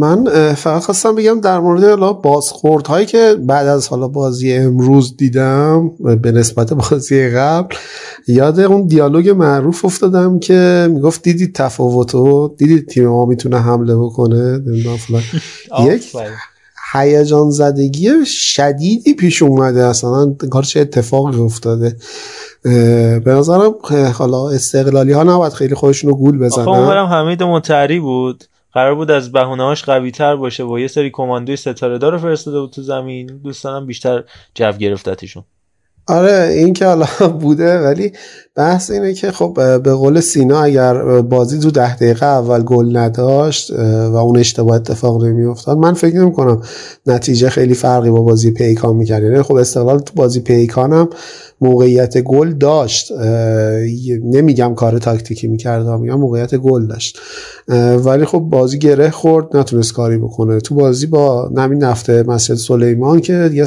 من 0.00 0.24
فقط 0.54 0.82
خواستم 0.82 1.14
بگم 1.14 1.40
در 1.40 1.58
مورد 1.58 1.84
حالا 1.84 2.12
بازخورد 2.12 2.86
هایی 2.86 3.06
که 3.06 3.36
بعد 3.40 3.66
از 3.66 3.88
حالا 3.88 4.08
بازی 4.08 4.52
امروز 4.52 5.16
دیدم 5.16 5.90
به 6.22 6.32
نسبت 6.32 6.72
بازی 6.72 7.28
قبل 7.28 7.76
یاد 8.28 8.60
اون 8.60 8.86
دیالوگ 8.86 9.30
معروف 9.30 9.84
افتادم 9.84 10.38
که 10.38 10.88
می‌گفت 10.90 11.22
دیدید 11.22 11.54
تفاوتو؟ 11.54 12.54
دیدید 12.58 12.88
تیم 12.88 13.08
ما 13.08 13.26
می‌تونه 13.26 13.60
حمله 13.60 13.96
بکنه؟ 13.96 14.60
یک؟ 15.86 16.12
هیجان 16.92 17.50
زدگی 17.50 18.10
شدیدی 18.26 19.14
پیش 19.14 19.42
اومده. 19.42 19.84
اصلا 19.84 20.34
کار 20.50 20.62
چه 20.62 20.80
اتفاقی 20.80 21.40
افتاده 21.40 21.96
به 23.24 23.24
نظرم 23.26 23.74
حالا 24.14 24.48
استقلالی 24.48 25.12
ها 25.12 25.22
نباید 25.22 25.52
خیلی 25.52 25.74
خودشون 25.74 26.10
رو 26.10 26.16
گول 26.16 26.38
بزنن. 26.38 26.68
آخه 26.68 26.78
اونورم 26.78 27.06
حمید 27.06 27.42
منتری 27.42 28.00
بود. 28.00 28.44
قرار 28.72 28.94
بود 28.94 29.10
از 29.10 29.32
بهونه 29.32 29.62
هاش 29.62 29.84
قوی 29.84 30.10
تر 30.10 30.36
باشه. 30.36 30.64
و 30.64 30.78
یه 30.78 30.88
سری 30.88 31.10
کماندوی 31.10 31.56
ستاره 31.56 31.98
دار 31.98 32.18
فرستاده 32.18 32.60
بود 32.60 32.70
تو 32.70 32.82
زمین. 32.82 33.26
دوستانم 33.26 33.86
بیشتر 33.86 34.24
جو 34.54 34.72
گرفتتشون. 34.72 35.44
آره 36.08 36.52
این 36.52 36.72
که 36.72 36.86
حالا 36.86 37.06
بوده 37.40 37.78
ولی 37.78 38.12
بحث 38.54 38.90
اینه 38.90 39.14
که 39.14 39.32
خب 39.32 39.80
به 39.82 39.92
قول 39.92 40.20
سینا 40.20 40.62
اگر 40.62 41.20
بازی 41.22 41.58
تو 41.58 41.70
ده 41.70 41.96
دقیقه 41.96 42.26
اول 42.26 42.62
گل 42.62 42.96
نداشت 42.96 43.70
و 44.10 44.16
اون 44.16 44.38
اشتباه 44.38 44.76
اتفاق 44.76 45.24
نمی 45.24 45.44
افتاد 45.44 45.78
من 45.78 45.94
فکر 45.94 46.16
نمی 46.16 46.32
کنم 46.32 46.62
نتیجه 47.06 47.50
خیلی 47.50 47.74
فرقی 47.74 48.10
با 48.10 48.22
بازی 48.22 48.50
پیکان 48.50 48.96
می‌کرد. 48.96 49.22
یعنی 49.22 49.42
خب 49.42 49.54
استقلال 49.54 49.98
تو 49.98 50.12
بازی 50.16 50.40
پیکان 50.40 50.92
هم 50.92 51.08
موقعیت 51.60 52.18
گل 52.18 52.52
داشت. 52.52 53.12
نمیگم 54.24 54.74
کار 54.74 54.98
تاکتیکی 54.98 55.48
می‌کرد 55.48 55.88
میگم 55.88 56.14
موقعیت 56.20 56.54
گل 56.54 56.86
داشت. 56.86 57.18
ولی 58.04 58.24
خب 58.24 58.38
بازی 58.38 58.78
گره 58.78 59.10
خورد 59.10 59.56
نتونست 59.56 59.92
کاری 59.92 60.18
بکنه. 60.18 60.60
تو 60.60 60.74
بازی 60.74 61.06
با 61.06 61.50
نمین 61.54 61.84
نفته 61.84 62.22
مسجد 62.22 62.54
سلیمان 62.54 63.20
که 63.20 63.48
دیگه 63.48 63.66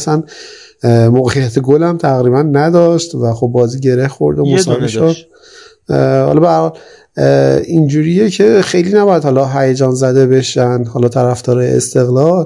موقعیت 0.84 1.60
گل 1.60 1.84
هم 1.84 1.98
تقریبا 1.98 2.41
نداشت 2.41 3.16
و 3.16 3.34
خب 3.34 3.48
بازی 3.48 3.80
گره 3.80 4.08
خورد 4.08 4.40
و 4.40 4.45
مساوی 4.45 4.90
شد. 4.90 5.16
حالا 5.90 6.40
به 6.40 6.80
اینجوریه 7.66 8.30
که 8.30 8.62
خیلی 8.62 8.94
نباید 8.94 9.24
حالا 9.24 9.48
هیجان 9.48 9.91
زده 9.95 10.28
بشن 10.28 10.84
حالا 10.84 11.08
طرفدار 11.08 11.60
استقلال. 11.60 12.45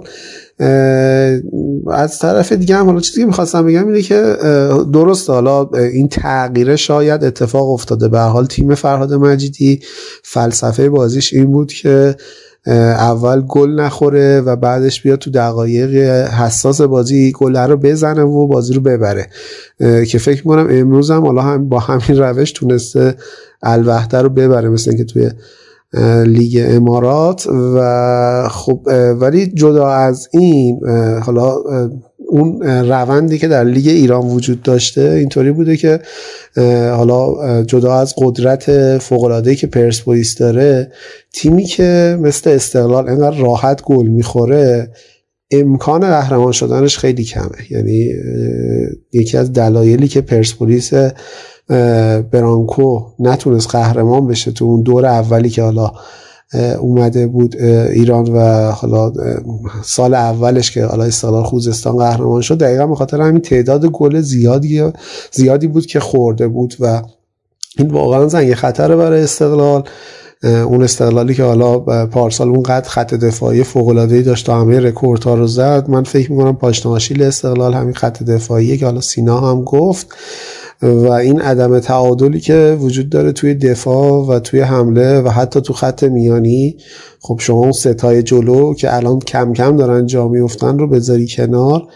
از 1.91 2.19
طرف 2.19 2.51
دیگه 2.51 2.75
هم 2.75 2.85
حالا 2.85 2.99
چیزی 2.99 3.21
که 3.21 3.25
می‌خواستم 3.25 3.65
بگم 3.65 3.87
اینه 3.87 4.01
که 4.01 4.37
درست 4.93 5.29
حالا 5.29 5.69
این 5.93 6.07
تغییره 6.07 6.75
شاید 6.75 7.23
اتفاق 7.23 7.69
افتاده. 7.69 8.07
به 8.07 8.19
حال 8.19 8.45
تیم 8.45 8.75
فرهاد 8.75 9.13
مجیدی 9.13 9.79
فلسفه 10.23 10.89
بازیش 10.89 11.33
این 11.33 11.51
بود 11.51 11.73
که 11.73 12.15
اول 12.67 13.41
گل 13.41 13.69
نخوره 13.69 14.41
و 14.41 14.55
بعدش 14.55 15.01
بیاد 15.01 15.19
تو 15.19 15.31
دقایق 15.31 15.95
حساس 16.29 16.81
بازی 16.81 17.31
گل 17.31 17.57
رو 17.57 17.77
بزنه 17.77 18.21
و 18.21 18.47
بازی 18.47 18.73
رو 18.73 18.81
ببره. 18.81 19.27
که 20.07 20.17
فکر 20.17 20.43
کنم 20.43 20.67
امروز 20.71 21.11
هم 21.11 21.25
حالا 21.25 21.41
هم 21.41 21.69
با 21.69 21.79
همین 21.79 22.21
روش 22.21 22.51
تونسته 22.51 23.15
الوحده 23.63 24.21
رو 24.21 24.29
ببره 24.29 24.69
مثل 24.69 24.91
اینکه 24.91 25.03
توی 25.03 25.29
لیگ 26.25 26.65
امارات. 26.69 27.47
و 27.47 28.47
خب 28.51 28.81
ولی 29.19 29.47
جدا 29.47 29.87
از 29.87 30.27
این 30.31 30.79
حالا 31.23 31.55
اون 32.29 32.61
روندی 32.63 33.37
که 33.37 33.47
در 33.47 33.63
لیگ 33.63 33.87
ایران 33.87 34.27
وجود 34.27 34.61
داشته 34.61 35.01
اینطوری 35.01 35.51
بوده 35.51 35.77
که 35.77 35.99
حالا 36.95 37.63
جدا 37.63 37.93
از 37.93 38.13
قدرت 38.17 38.97
فوق‌العاده‌ای 38.97 39.55
که 39.55 39.67
پرسپولیس 39.67 40.37
داره 40.37 40.91
تیمی 41.33 41.63
که 41.63 42.17
مثل 42.21 42.49
استقلال 42.49 43.09
انقدر 43.09 43.37
راحت 43.37 43.81
گل 43.81 44.07
می‌خوره 44.07 44.91
امکان 45.51 45.99
قهرمان 45.99 46.51
شدنش 46.51 46.97
خیلی 46.97 47.23
کمه. 47.23 47.71
یعنی 47.71 48.09
یکی 49.13 49.37
از 49.37 49.53
دلایلی 49.53 50.07
که 50.07 50.21
پرسپولیس 50.21 50.93
برانکو 52.31 52.99
نتونست 53.19 53.67
قهرمان 53.69 54.27
بشه 54.27 54.51
تو 54.51 54.65
اون 54.65 54.81
دور 54.81 55.05
اولی 55.05 55.49
که 55.49 55.61
حالا 55.61 55.91
اومده 56.79 57.27
بود 57.27 57.55
ایران 57.61 58.33
و 58.33 58.71
حالا 58.71 59.13
سال 59.83 60.13
اولش 60.13 60.71
که 60.71 60.85
حالا 60.85 61.03
استقلال 61.03 61.43
خوزستان 61.43 61.97
قهرمان 61.97 62.41
شد 62.41 62.57
دقیقا 62.57 62.87
به 62.87 62.95
خاطر 62.95 63.21
همین 63.21 63.41
تعداد 63.41 63.85
گل 63.85 64.21
زیادی 64.21 64.91
زیادی 65.31 65.67
بود 65.67 65.85
که 65.85 65.99
خورده 65.99 66.47
بود 66.47 66.75
و 66.79 67.01
این 67.77 67.91
واقعا 67.91 68.27
زنگ 68.27 68.53
خطر 68.53 68.95
برای 68.95 69.23
استقلال. 69.23 69.83
اون 70.43 70.83
استقلالی 70.83 71.33
که 71.33 71.43
حالا 71.43 71.79
پارسال 72.05 72.49
اونقدر 72.49 72.89
خط 72.89 73.13
دفاعی 73.13 73.63
فوق 73.63 73.87
العاده 73.87 74.15
ای 74.15 74.23
داشت 74.23 74.45
تا 74.45 74.61
همه 74.61 74.79
رکوردها 74.79 75.35
رو 75.35 75.47
زد. 75.47 75.85
من 75.89 76.03
فکر 76.03 76.31
می‌کنم 76.31 76.55
پاشناشیل 76.55 77.23
استقلال 77.23 77.73
همین 77.73 77.93
خط 77.93 78.23
دفاعیه 78.23 78.77
که 78.77 78.85
حالا 78.85 79.01
سینا 79.01 79.39
هم 79.39 79.63
گفت. 79.63 80.07
و 80.81 81.09
این 81.11 81.41
عدم 81.41 81.79
تعادلی 81.79 82.39
که 82.39 82.77
وجود 82.79 83.09
داره 83.09 83.31
توی 83.31 83.53
دفاع 83.53 84.27
و 84.27 84.39
توی 84.39 84.59
حمله 84.59 85.21
و 85.21 85.29
حتی 85.29 85.61
تو 85.61 85.73
خط 85.73 86.03
میانی 86.03 86.77
خب 87.19 87.37
شما 87.39 87.57
اون 87.57 87.71
ستای 87.71 88.23
جلو 88.23 88.73
که 88.73 88.95
الان 88.95 89.19
کم 89.19 89.53
کم 89.53 89.77
دارن 89.77 90.05
جا 90.05 90.27
میفتن 90.27 90.79
رو 90.79 90.87
بذاری 90.87 91.27
کنار. 91.27 91.87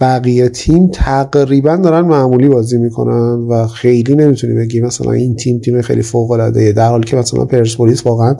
بقیه 0.00 0.48
تیم 0.48 0.90
تقریبا 0.90 1.76
دارن 1.76 2.00
معمولی 2.00 2.48
بازی 2.48 2.78
می‌کنن 2.78 3.46
و 3.50 3.66
خیلی 3.66 4.14
نمی‌تونی 4.14 4.54
بگی. 4.54 4.80
مثلا 4.80 5.12
این 5.12 5.36
تیم 5.36 5.58
تیم 5.58 5.82
خیلی 5.82 6.02
فوق 6.02 6.30
العاده 6.30 6.72
در 6.72 6.88
حالی 6.88 7.04
که 7.04 7.16
مثلا 7.16 7.44
پرسپولیس 7.44 8.06
واقعا 8.06 8.36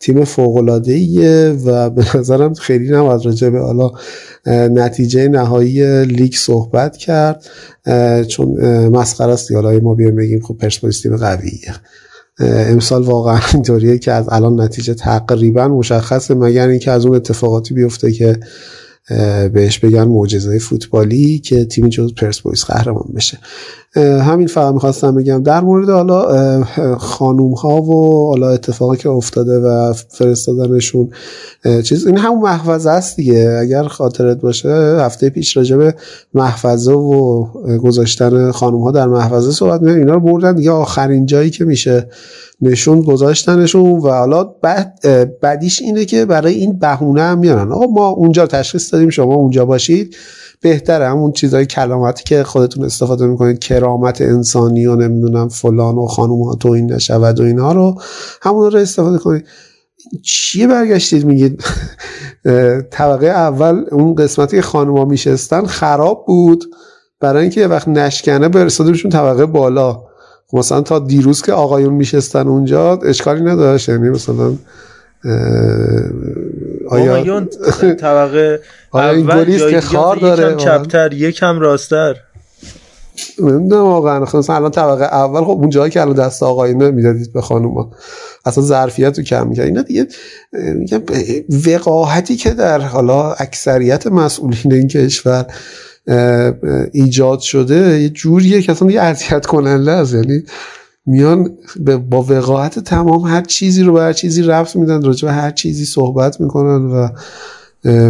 تیم 0.00 0.24
فوق 0.24 0.56
العاده 0.56 1.52
و 1.52 1.90
به 1.90 2.04
نظرم 2.16 2.54
خیلی 2.54 2.92
نباید 2.92 3.26
راجع 3.26 3.48
به 3.48 3.60
حالا 3.60 3.90
نتیجه 4.46 5.28
نهایی 5.28 6.04
لیگ 6.04 6.34
صحبت 6.34 6.96
کرد. 6.96 7.44
چون 8.28 8.48
مسخره 8.86 9.32
است 9.32 9.52
حالا 9.52 9.80
ما 9.80 9.94
بیایم 9.94 10.16
بگیم 10.16 10.40
خب 10.40 10.56
پرسپولیس 10.56 11.00
تیم 11.00 11.16
قویه. 11.16 11.74
امسال 12.40 13.02
واقعا 13.02 13.40
اینطوریه 13.54 13.98
که 13.98 14.12
از 14.12 14.26
الان 14.28 14.60
نتیجه 14.60 14.94
تقریبا 14.94 15.68
مشخصه 15.68 16.34
مگر 16.34 16.68
اینکه 16.68 16.90
از 16.90 17.06
اون 17.06 17.16
اتفاقاتی 17.16 17.74
بیفته 17.74 18.12
که 18.12 18.40
بهش 19.52 19.78
بگن 19.78 20.04
معجزه 20.04 20.58
فوتبالی 20.58 21.38
که 21.38 21.64
تیم 21.64 21.88
جز 21.88 22.14
پرسپولیس 22.14 22.64
قهرمان 22.64 23.12
بشه. 23.14 23.38
همین 23.96 24.46
فقط 24.46 24.74
می‌خواستم 24.74 25.14
بگم. 25.14 25.42
در 25.42 25.60
مورد 25.60 25.90
حالا 25.90 26.64
خانوم 26.98 27.52
ها 27.52 27.82
و 27.82 28.28
حالا 28.28 28.48
اتفاقی 28.48 28.96
که 28.96 29.08
افتاده 29.08 29.58
و 29.58 29.92
فرستادنشون 29.92 31.08
چیز 31.84 32.06
این 32.06 32.18
همون 32.18 32.40
محفظه 32.40 32.90
است 32.90 33.16
دیگه. 33.16 33.58
اگر 33.60 33.82
خاطرت 33.82 34.40
باشه 34.40 34.68
هفته 35.00 35.30
پیش 35.30 35.56
راجع 35.56 35.76
به 35.76 35.94
محفظه 36.34 36.92
و 36.92 37.44
گذاشتن 37.78 38.50
خانوم 38.50 38.82
ها 38.82 38.90
در 38.90 39.06
محفظه 39.06 39.52
صحبت 39.52 39.82
می‌کنم 39.82 39.98
اینا 39.98 40.14
رو 40.14 40.20
بردن 40.20 40.54
دیگه. 40.54 40.70
آخرین 40.70 41.26
جایی 41.26 41.50
که 41.50 41.64
میشه 41.64 42.06
نشون 42.62 43.00
گذاشتنشون 43.00 43.90
و 43.90 44.08
حالا 44.08 44.44
بعد 44.44 45.00
بعدیش 45.40 45.82
اینه 45.82 46.04
که 46.04 46.24
برای 46.24 46.54
این 46.54 46.78
بهونه 46.78 47.22
هم 47.22 47.38
میارن. 47.38 47.72
آقا 47.72 47.86
ما 47.86 48.08
اونجا 48.08 48.46
تشخیص 48.46 48.94
دادیم 48.94 49.10
شما 49.10 49.34
اونجا 49.34 49.64
باشید. 49.64 50.16
بهتره. 50.62 51.08
همون 51.08 51.32
چیزای 51.32 51.66
کلامتی 51.66 52.24
که 52.24 52.42
خودتون 52.42 52.84
استفاده 52.84 53.26
می‌کنید 53.26 53.58
کرامت 53.58 54.20
انسانی 54.20 54.86
و 54.86 54.96
نمی‌دونم 54.96 55.48
فلان 55.48 55.94
و 55.94 56.06
خانوم 56.06 56.42
ها 56.42 56.54
تو 56.54 56.68
این 56.68 56.92
نشود 56.92 57.40
و 57.40 57.42
اینها 57.42 57.72
رو 57.72 58.00
همون 58.42 58.70
رو 58.70 58.78
استفاده 58.78 59.18
کنید. 59.18 59.44
چیه 60.22 60.66
برگشتید 60.66 61.24
میگید؟ 61.24 61.64
طبقه 62.90 63.26
اول 63.26 63.84
اون 63.92 64.14
قسمتی 64.14 64.56
که 64.56 64.62
خانوما 64.62 65.04
میشستن 65.04 65.66
خراب 65.66 66.24
بود. 66.26 66.64
برای 67.20 67.42
اینکه 67.42 67.60
یه 67.60 67.66
وقت 67.66 67.88
نشکنه 67.88 68.48
برسادیمشون 68.48 69.10
طبقه 69.10 69.46
بالا. 69.46 70.02
خب 70.46 70.58
مثلا 70.58 70.80
تا 70.80 70.98
دیروز 70.98 71.42
که 71.42 71.52
آقایون 71.52 71.94
میشستن 71.94 72.48
اونجا 72.48 72.96
اشکالی 72.96 73.40
نداشت. 73.40 73.88
یعنی 73.88 74.10
مثلا 74.10 74.52
آیا 76.90 77.46
طبقه 78.00 78.60
اول 78.94 79.70
که 79.70 79.80
خار 79.80 80.16
داره 80.16 80.52
یکم 80.52 80.56
چپتر 80.56 81.12
یکم 81.12 81.60
راستر 81.60 82.16
نمی‌دونم 83.38 83.82
واقعا. 83.82 84.20
مثلا 84.20 84.56
الان 84.56 84.70
طبقه 84.70 85.04
اول 85.04 85.40
خب 85.40 85.50
اون 85.50 85.70
جایی 85.70 85.90
که 85.90 86.00
الان 86.00 86.14
دست 86.14 86.42
آقایونه 86.42 86.90
می‌دادید 86.90 87.32
به 87.32 87.40
خانوما. 87.40 87.90
اصلا 88.44 88.64
ظرفیت 88.64 89.18
رو 89.18 89.24
کم 89.24 89.46
می‌کرد. 89.46 89.66
اینا 89.66 89.82
دیگه 89.82 90.06
میگم 90.52 91.02
وقاحتی 91.66 92.36
که 92.36 92.50
در 92.50 92.80
حالا 92.80 93.32
اکثریت 93.32 94.06
مسئولین 94.06 94.72
این 94.72 94.88
کشور 94.88 95.46
ایجاد 96.92 97.40
شده 97.40 98.00
یه 98.00 98.08
جوریه 98.08 98.62
که 98.62 98.72
اصلا 98.72 98.90
یه 98.90 99.00
اذیت 99.00 99.46
کننده 99.46 99.92
است. 99.92 100.14
یعنی 100.14 100.42
میان 101.06 101.50
با 102.10 102.22
وقاحت 102.22 102.78
تمام 102.78 103.20
هر 103.20 103.42
چیزی 103.42 103.82
رو 103.82 103.92
به 103.92 104.00
هر 104.00 104.12
چیزی 104.12 104.42
رفت 104.42 104.76
میدن 104.76 105.02
راجع 105.02 105.28
به 105.28 105.34
هر 105.34 105.50
چیزی 105.50 105.84
صحبت 105.84 106.40
می‌کنن 106.40 106.90
و 106.92 107.08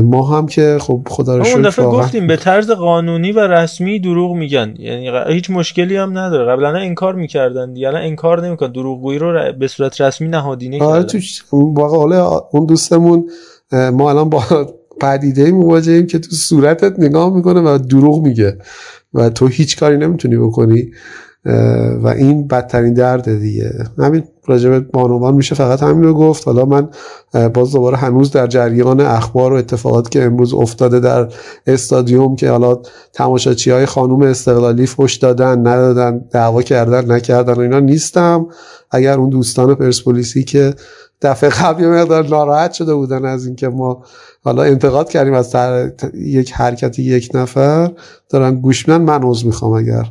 ما 0.02 0.26
هم 0.26 0.46
که 0.46 0.78
خب 0.80 1.02
خدا 1.10 1.36
رو 1.36 1.46
اون 1.46 1.62
دفعه 1.62 1.84
گفتیم 1.84 2.26
به 2.26 2.36
طرز 2.36 2.70
قانونی 2.70 3.32
و 3.32 3.40
رسمی 3.40 4.00
دروغ 4.00 4.36
میگن. 4.36 4.74
یعنی 4.78 5.10
هیچ 5.34 5.50
مشکلی 5.50 5.96
هم 5.96 6.18
نداره. 6.18 6.52
قبلا 6.52 6.78
انکار 6.78 7.14
می‌کردن 7.14 7.72
دیگه 7.72 7.88
الان 7.88 8.02
انکار 8.02 8.46
نمیکن 8.46 8.72
دروغگویی 8.72 9.18
رو 9.18 9.52
به 9.60 9.68
صورت 9.68 10.00
رسمی 10.00 10.28
نهادینه 10.28 10.82
آره 10.82 11.02
تو 11.02 11.18
واقعا 11.52 12.40
اون 12.52 12.66
دوستمون 12.66 13.30
ما 13.72 14.10
الان 14.10 14.30
با 14.30 14.42
پدیده 15.00 15.50
مواجهیم 15.50 16.06
که 16.06 16.18
تو 16.18 16.30
صورتت 16.30 16.98
نگاه 16.98 17.34
می‌کنه 17.34 17.60
و 17.60 17.78
دروغ 17.78 18.22
میگه. 18.22 18.58
و 19.14 19.30
تو 19.30 19.46
هیچ 19.46 19.78
کاری 19.78 19.96
نمی‌تونی 19.96 20.36
بکنی. 20.36 20.90
و 22.02 22.14
این 22.16 22.46
بدترین 22.46 22.94
درده 22.94 23.36
دیگه. 23.36 23.70
همین 23.98 24.24
راجب 24.46 24.90
بانوان 24.90 25.34
میشه 25.34 25.54
فقط 25.54 25.82
همین 25.82 26.02
رو 26.02 26.14
گفت. 26.14 26.46
حالا 26.46 26.64
من 26.64 26.88
باز 27.48 27.72
دوباره 27.72 27.96
هنوز 27.96 28.30
در 28.30 28.46
جریان 28.46 29.00
اخبار 29.00 29.52
و 29.52 29.56
اتفاقات 29.56 30.10
که 30.10 30.22
امروز 30.22 30.54
افتاده 30.54 31.00
در 31.00 31.28
استادیوم 31.66 32.36
که 32.36 32.50
حالا 32.50 32.78
تماشاچی 33.12 33.70
های 33.70 33.86
خانوم 33.86 34.22
استقلالی 34.22 34.86
فش 34.86 35.14
دادن 35.14 35.58
ندادن 35.66 36.24
دعوا 36.30 36.62
کردن 36.62 37.12
نکردن 37.12 37.52
و 37.52 37.60
اینا 37.60 37.80
نیستم. 37.80 38.46
اگر 38.90 39.18
اون 39.18 39.30
دوستان 39.30 39.74
پرسپولیسی 39.74 40.44
که 40.44 40.74
دفعه 41.22 41.50
قبل 41.50 41.86
مقدار 41.86 42.28
ناراحت 42.28 42.72
شده 42.72 42.94
بودن 42.94 43.24
از 43.24 43.46
اینکه 43.46 43.68
ما 43.68 44.04
حالا 44.44 44.62
انتقاد 44.62 45.08
کردیم 45.08 45.34
از 45.34 45.56
یک 46.14 46.52
حرکتی 46.52 47.02
یک 47.02 47.30
نفر 47.34 47.90
دارن 48.28 48.60
گوش 48.60 48.88
من 48.88 49.22
عذر 49.22 49.46
می‌خوام 49.46 49.72
اگر 49.72 50.04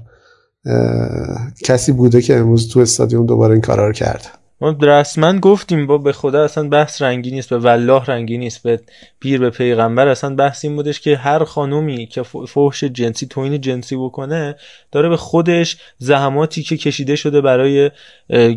کسی 1.63 1.91
بوده 1.91 2.21
که 2.21 2.37
امروز 2.37 2.69
تو 2.69 2.79
استادیوم 2.79 3.25
دوباره 3.25 3.53
این 3.53 3.61
کارا 3.61 3.87
رو 3.87 3.93
کرده 3.93 4.38
ما 4.61 4.75
رسما 4.81 5.39
گفتیم 5.39 5.87
با 5.87 5.97
به 5.97 6.11
خدا 6.11 6.43
اصلا 6.43 6.69
بحث 6.69 7.01
رنگی 7.01 7.31
نیست 7.31 7.49
به 7.49 7.57
والله 7.57 8.05
رنگی 8.05 8.37
نیست 8.37 8.63
به 8.63 8.79
پیر 9.19 9.39
به 9.39 9.49
پیغمبر. 9.49 10.07
اصلا 10.07 10.35
بحث 10.35 10.65
این 10.65 10.75
بودش 10.75 10.99
که 10.99 11.15
هر 11.17 11.43
خانومی 11.43 12.05
که 12.05 12.23
فحش 12.23 12.83
جنسی 12.83 13.27
توین 13.27 13.61
جنسی 13.61 13.95
بکنه 13.95 14.55
داره 14.91 15.09
به 15.09 15.17
خودش 15.17 15.77
زحماتی 15.97 16.63
که 16.63 16.77
کشیده 16.77 17.15
شده 17.15 17.41
برای 17.41 17.91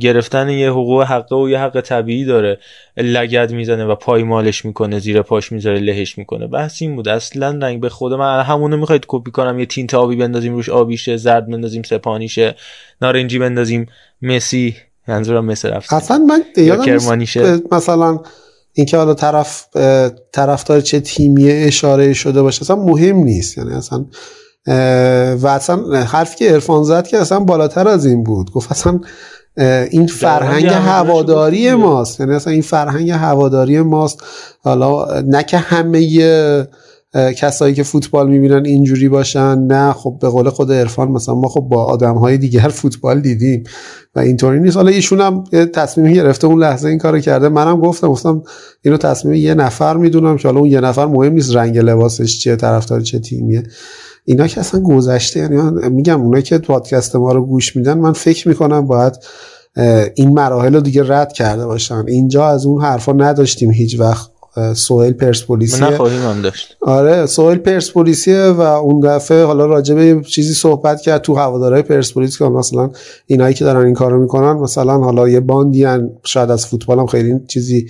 گرفتن 0.01 0.49
یه 0.49 0.71
حقوق 0.71 1.03
حقه 1.03 1.37
و 1.37 1.49
یه 1.49 1.59
حق 1.59 1.81
طبیعی 1.81 2.25
داره 2.25 2.59
لگد 2.97 3.53
می‌زنه 3.53 3.85
و 3.85 3.95
پایمالش 3.95 4.65
می‌کنه 4.65 4.99
زیر 4.99 5.23
پاش 5.23 5.53
می‌ذاره 5.53 5.79
لهش 5.79 6.19
می‌کنه. 6.19 6.47
بحث 6.47 6.83
این 6.83 6.97
بود. 6.97 7.09
اصلا 7.09 7.59
رنگ 7.63 7.81
به 7.81 7.89
خود 7.89 8.13
من 8.13 8.43
همونو 8.43 8.77
می‌خواید 8.77 9.05
کپی 9.09 9.31
کنم 9.31 9.59
یه 9.59 9.67
تینت 9.67 9.95
آبی 9.95 10.17
بندازیم 10.17 10.55
روش 10.55 10.69
آبیشه 10.69 11.17
زرد 11.17 11.51
بندازیم 11.51 11.83
سپانیشه 11.83 12.55
نارنجی 13.03 13.39
بندازیم 13.39 13.87
مسی. 14.23 14.77
منظورم 15.09 15.45
مثل 15.45 15.69
رفت. 15.69 15.93
اصلا 15.93 16.19
من 16.19 16.43
یادم 16.57 16.99
مثلا 17.73 18.21
اینکه 18.73 18.97
حالا 18.97 19.15
طرف 19.15 19.67
طرفدار 20.33 20.81
چه 20.81 21.01
تیمی 21.01 21.51
اشاره 21.51 22.13
شده 22.13 22.43
باشه 22.43 22.63
اصلا 22.63 22.77
مهم 22.77 23.17
نیست. 23.17 23.59
یعنی 23.59 23.75
اصلا 23.75 24.05
و 25.37 25.47
اصلا 25.47 26.05
حرفی 26.05 26.37
که 26.37 26.53
ارفان 26.53 26.85
زد 26.85 27.07
که 27.07 27.19
اصلا 27.19 27.41
بالاتر 27.41 27.89
از 27.89 28.07
این 28.07 28.25
بود. 28.25 28.51
گفت 28.51 28.71
اصلا 28.71 29.01
این 29.91 30.07
فرهنگ 30.07 30.67
هواداری 30.67 31.75
ماست. 31.75 32.21
یعنی 32.21 32.35
اصلا 32.35 32.53
این 32.53 32.63
فرهنگ 32.63 33.11
هواداری 33.11 33.81
ماست. 33.81 34.23
حالا 34.61 35.21
نه 35.21 35.43
که 35.43 35.59
همه 35.59 36.01
کسایی 37.37 37.75
که 37.75 37.83
فوتبال 37.83 38.29
می‌بینن 38.29 38.67
اینجوری 38.67 39.09
باشن؟ 39.09 39.59
نه. 39.59 39.93
خب 39.93 40.19
به 40.21 40.29
قول 40.29 40.51
خود 40.51 40.73
عرفان 40.73 41.09
مثلا 41.09 41.35
ما 41.35 41.49
خب 41.49 41.61
با 41.61 41.85
آدم 41.85 42.15
های 42.15 42.39
دیگر 42.39 42.69
فوتبال 42.69 43.21
دیدیم 43.21 43.65
و 44.15 44.21
اینطوری 44.21 44.61
نیست. 44.61 44.77
حالا 44.77 44.91
ایشون 44.91 45.21
هم 45.21 45.45
تصمیم 45.75 46.13
گرفته 46.13 46.47
اون 46.47 46.63
لحظه 46.63 46.89
این 46.89 46.99
کارو 46.99 47.21
کرده. 47.21 47.49
منم 47.49 47.81
گفتم 47.81 48.09
گفتم 48.09 48.43
اینو 48.83 48.97
تصمیم 48.97 49.35
یه 49.35 49.55
نفر 49.55 49.97
می‌دونم 49.97 50.37
که 50.37 50.49
حالا 50.49 50.61
اون 50.61 50.71
یه 50.71 50.81
نفر 50.81 51.07
مهم 51.07 51.33
نیست 51.33 51.57
رنگ 51.57 51.79
لباسش 51.79 52.39
چیه 52.39 52.57
طرفدار 52.57 53.01
چه 53.01 53.19
تیمیه. 53.19 53.63
اینا 54.25 54.47
که 54.47 54.61
اصلا 54.61 54.81
گذشته 54.81 55.41
یعنی 55.41 55.89
میگم 55.89 56.21
اونا 56.21 56.41
که 56.41 56.59
پادکست 56.59 57.17
ما 57.17 57.33
رو 57.33 57.47
گوش 57.47 57.77
میدن 57.77 57.99
من 57.99 58.13
فکر 58.13 58.49
می‌کنم 58.49 58.87
باید 58.87 59.13
این 60.15 60.29
مراحل 60.29 60.75
رو 60.75 60.81
دیگه 60.81 61.03
رد 61.07 61.33
کرده 61.33 61.67
باشن. 61.67 62.05
اینجا 62.09 62.47
از 62.47 62.67
اون 62.67 62.83
حرفا 62.83 63.13
نداشتیم 63.13 63.71
هیچ 63.71 64.01
وقت. 64.01 64.32
سوهل 64.75 65.13
پرسپولیسی. 65.13 65.85
نخواهیم 65.85 66.23
هم 66.23 66.43
داشت. 66.43 66.77
آره 66.81 67.27
سوهل 67.27 67.57
پرسپولیسیه 67.57 68.45
و 68.45 68.61
اون 68.61 69.01
دفعه 69.01 69.45
حالا 69.45 69.67
راجع 69.67 69.95
به 69.95 70.23
چیزی 70.29 70.55
صحبت 70.55 71.01
کرد 71.01 71.23
تو 71.23 71.35
هوادارهای 71.35 71.83
پرسپولیس 71.83 72.39
که 72.39 72.45
مثلا 72.45 72.91
اینایی 73.27 73.55
که 73.55 73.65
دارن 73.65 73.87
این 73.87 73.95
کارو 73.95 74.21
می‌کنن 74.21 74.53
مثلا 74.53 74.99
حالا 74.99 75.29
یه 75.29 75.41
باندی 75.41 75.87
شاید 76.25 76.51
از 76.51 76.67
فوتبال 76.67 76.99
هم 76.99 77.07
خیلی 77.07 77.41
چیزی 77.49 77.87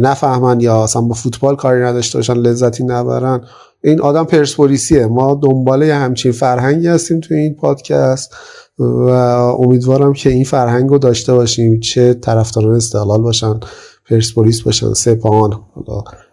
نفهمن 0.00 0.60
یا 0.60 0.82
اصلا 0.82 1.02
با 1.02 1.14
فوتبال 1.14 1.56
کاری 1.56 1.82
نداشته 1.82 2.18
باشن 2.18 2.34
لذتی 2.34 2.84
نبرن. 2.84 3.40
این 3.84 4.00
آدم 4.00 4.24
پرسپولیسیه. 4.24 5.06
ما 5.06 5.40
دنبال 5.42 5.82
یه 5.82 5.94
همچین 5.94 6.32
فرهنگی 6.32 6.86
هستیم 6.86 7.20
تو 7.20 7.34
این 7.34 7.54
پادکست 7.54 8.34
و 8.78 9.10
امیدوارم 9.60 10.12
که 10.12 10.30
این 10.30 10.44
فرهنگ 10.44 10.90
رو 10.90 10.98
داشته 10.98 11.34
باشیم 11.34 11.80
چه 11.80 12.14
طرفداران 12.14 12.74
استقلال 12.74 13.22
باشن 13.22 13.60
پرسپولیس 14.10 14.60
باشن 14.60 14.92
سپاهان 14.92 15.60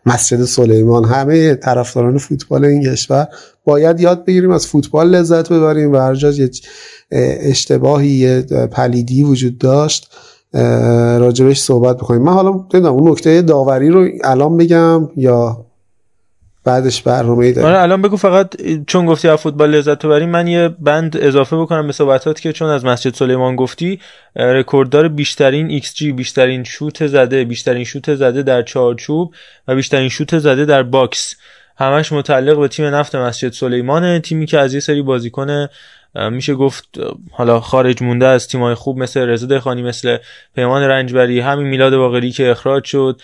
مسجد 0.05 0.43
سلیمان 0.43 1.05
همه 1.05 1.55
طرفداران 1.55 2.17
فوتبال 2.17 2.65
این 2.65 2.91
کشور 2.91 3.27
باید 3.63 3.99
یاد 3.99 4.25
بگیریم 4.25 4.51
از 4.51 4.67
فوتبال 4.67 5.09
لذت 5.09 5.53
ببریم 5.53 5.91
و 5.91 5.97
هر 5.97 6.15
جا 6.15 6.31
یه 6.31 6.49
اشتباهی 7.11 8.07
یه 8.07 8.41
پلیدی 8.71 9.23
وجود 9.23 9.57
داشت 9.57 10.09
راجبش 11.19 11.61
صحبت 11.61 11.97
بکنیم. 11.97 12.21
من 12.21 12.33
حالا 12.33 12.51
نمی‌دونم 12.51 12.95
اون 12.95 13.11
نکته 13.11 13.41
داوری 13.41 13.89
رو 13.89 14.07
الان 14.23 14.57
بگم 14.57 15.09
یا 15.15 15.64
بعدش 16.65 17.01
برنامه 17.01 17.51
داریم. 17.51 17.69
آره 17.69 17.81
الان 17.81 18.01
بگو 18.01 18.17
فقط 18.17 18.55
چون 18.87 19.05
گفتی 19.05 19.27
از 19.27 19.39
فوتبال 19.39 19.71
لذت 19.71 20.05
ببریم 20.05 20.29
من 20.29 20.47
یه 20.47 20.69
بند 20.79 21.17
اضافه 21.21 21.57
بکنم 21.57 21.87
به 21.87 21.93
صحبتات 21.93 22.41
که 22.41 22.53
چون 22.53 22.69
از 22.69 22.85
مسجد 22.85 23.13
سلیمان 23.13 23.55
گفتی 23.55 23.99
رکورددار 24.35 25.07
بیشترین 25.07 25.69
ایکس 25.69 25.93
جی 25.93 26.11
بیشترین 26.11 26.63
شوت 26.63 27.07
زده 27.07 27.43
بیشترین 27.43 27.83
شوت 27.83 28.15
زده 28.15 28.43
در 28.43 28.61
چارچوب 28.61 29.33
و 29.67 29.75
بیشترین 29.75 30.09
شوت 30.09 30.39
زده 30.39 30.65
در 30.65 30.83
box. 30.83 31.35
همش 31.77 32.11
متعلق 32.11 32.59
به 32.59 32.67
تیم 32.67 32.85
نفت 32.85 33.15
مسجد 33.15 33.51
سلیمانه 33.51 34.19
تیمی 34.19 34.45
که 34.45 34.59
از 34.59 34.73
یه 34.73 34.79
سری 34.79 35.01
بازیکن 35.01 35.67
میشه 36.31 36.55
گفت 36.55 36.99
حالا 37.31 37.59
خارج 37.59 38.03
مونده 38.03 38.27
از 38.27 38.47
تیمای 38.47 38.75
خوب 38.75 38.97
مثل 38.97 39.19
رضا 39.19 39.47
دخانی 39.47 39.81
مثل 39.81 40.17
پیمان 40.55 40.83
رنجبری 40.83 41.39
همین 41.39 41.67
میلاد 41.67 41.95
باقری 41.95 42.31
که 42.31 42.51
اخراج 42.51 42.83
شد. 42.83 43.21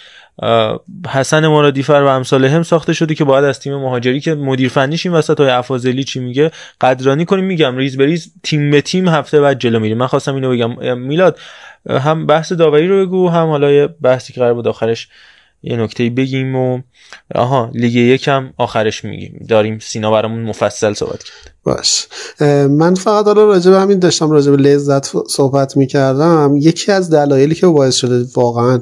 حسن 1.10 1.48
مرادیفر 1.48 1.94
و 1.94 2.08
امثال 2.08 2.46
هم 2.46 2.64
ساخته 2.64 2.94
شده 2.94 3.16
که 3.16 3.24
باید 3.24 3.46
از 3.46 3.60
تیم 3.60 3.76
مهاجری 3.76 4.20
که 4.20 4.36
مدیر 4.36 4.70
فنیش 4.70 5.06
این 5.06 5.16
وسط 5.16 5.40
های 5.40 5.50
افاضلی 5.50 6.04
چی 6.04 6.20
میگه؟ 6.20 6.52
قدرانی 6.82 7.26
کنیم 7.26 7.46
میگم 7.46 7.78
ریز 7.78 7.98
بریز 7.98 8.34
تیم 8.44 8.72
به 8.72 8.82
تیم 8.82 9.08
هفته 9.08 9.42
بعد 9.42 9.60
جلو 9.60 9.80
میریم. 9.80 9.98
من 9.98 10.08
خواستم 10.08 10.36
اینو 10.36 10.52
بگم. 10.52 10.98
میلاد 10.98 11.40
هم 11.90 12.26
بحث 12.26 12.52
داوری 12.52 12.88
رو 12.88 13.06
بگو 13.06 13.30
هم 13.30 13.48
حالا 13.48 13.88
بحثی 13.88 14.34
که 14.34 14.40
قرار 14.40 14.54
بود 14.54 14.68
آخرش 14.68 15.08
یه 15.64 15.78
نکته 15.78 16.10
بگیم 16.10 16.56
و 16.56 16.80
آها 17.36 17.72
لیگ 17.74 17.96
یکم 17.96 18.50
آخرش 18.58 19.06
میگیم. 19.06 19.46
داریم 19.50 19.80
سینا 19.80 20.12
برامون 20.12 20.42
مفصل 20.42 20.94
صحبت 20.94 21.24
کرد. 21.24 21.56
باش. 21.64 22.08
من 22.70 22.96
فقط 22.96 23.26
حالا 23.26 23.46
راجع 23.46 23.72
به 23.72 23.80
همین 23.80 24.00
داشتم 24.00 24.32
راجع 24.32 24.52
به 24.52 24.58
لذت 24.58 25.12
صحبت 25.30 25.78
می‌کردم. 25.78 26.54
یکی 26.58 26.92
از 26.92 27.10
دلایلی 27.10 27.56
که 27.56 27.68
باعث 27.68 27.96
شده 27.96 28.26
واقعا 28.36 28.82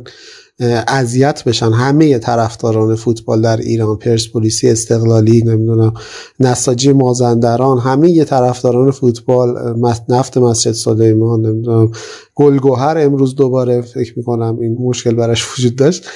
اذیت 0.88 1.44
بشن 1.44 1.72
همه 1.72 2.18
طرفداران 2.18 2.96
فوتبال 2.96 3.42
در 3.42 3.58
ایران 3.58 3.98
پرسپولیسی 3.98 4.70
استقلالی 4.70 5.44
نمی‌دونم 5.44 5.94
نساجی 6.40 6.94
مازندران 6.94 7.80
همه 7.80 8.24
طرفداران 8.24 8.92
فوتبال 8.92 9.76
نفت 10.10 10.38
مسجد 10.38 10.72
سلیمان 10.72 11.42
نمی‌دونم 11.42 11.92
گلگوهر 12.40 12.98
امروز 12.98 13.36
دوباره 13.36 13.82
فکر 13.82 14.14
می‌کنم 14.18 14.58
این 14.62 14.78
مشکل 14.80 15.16
براش 15.16 15.46
وجود 15.54 15.76
داشت. 15.76 16.08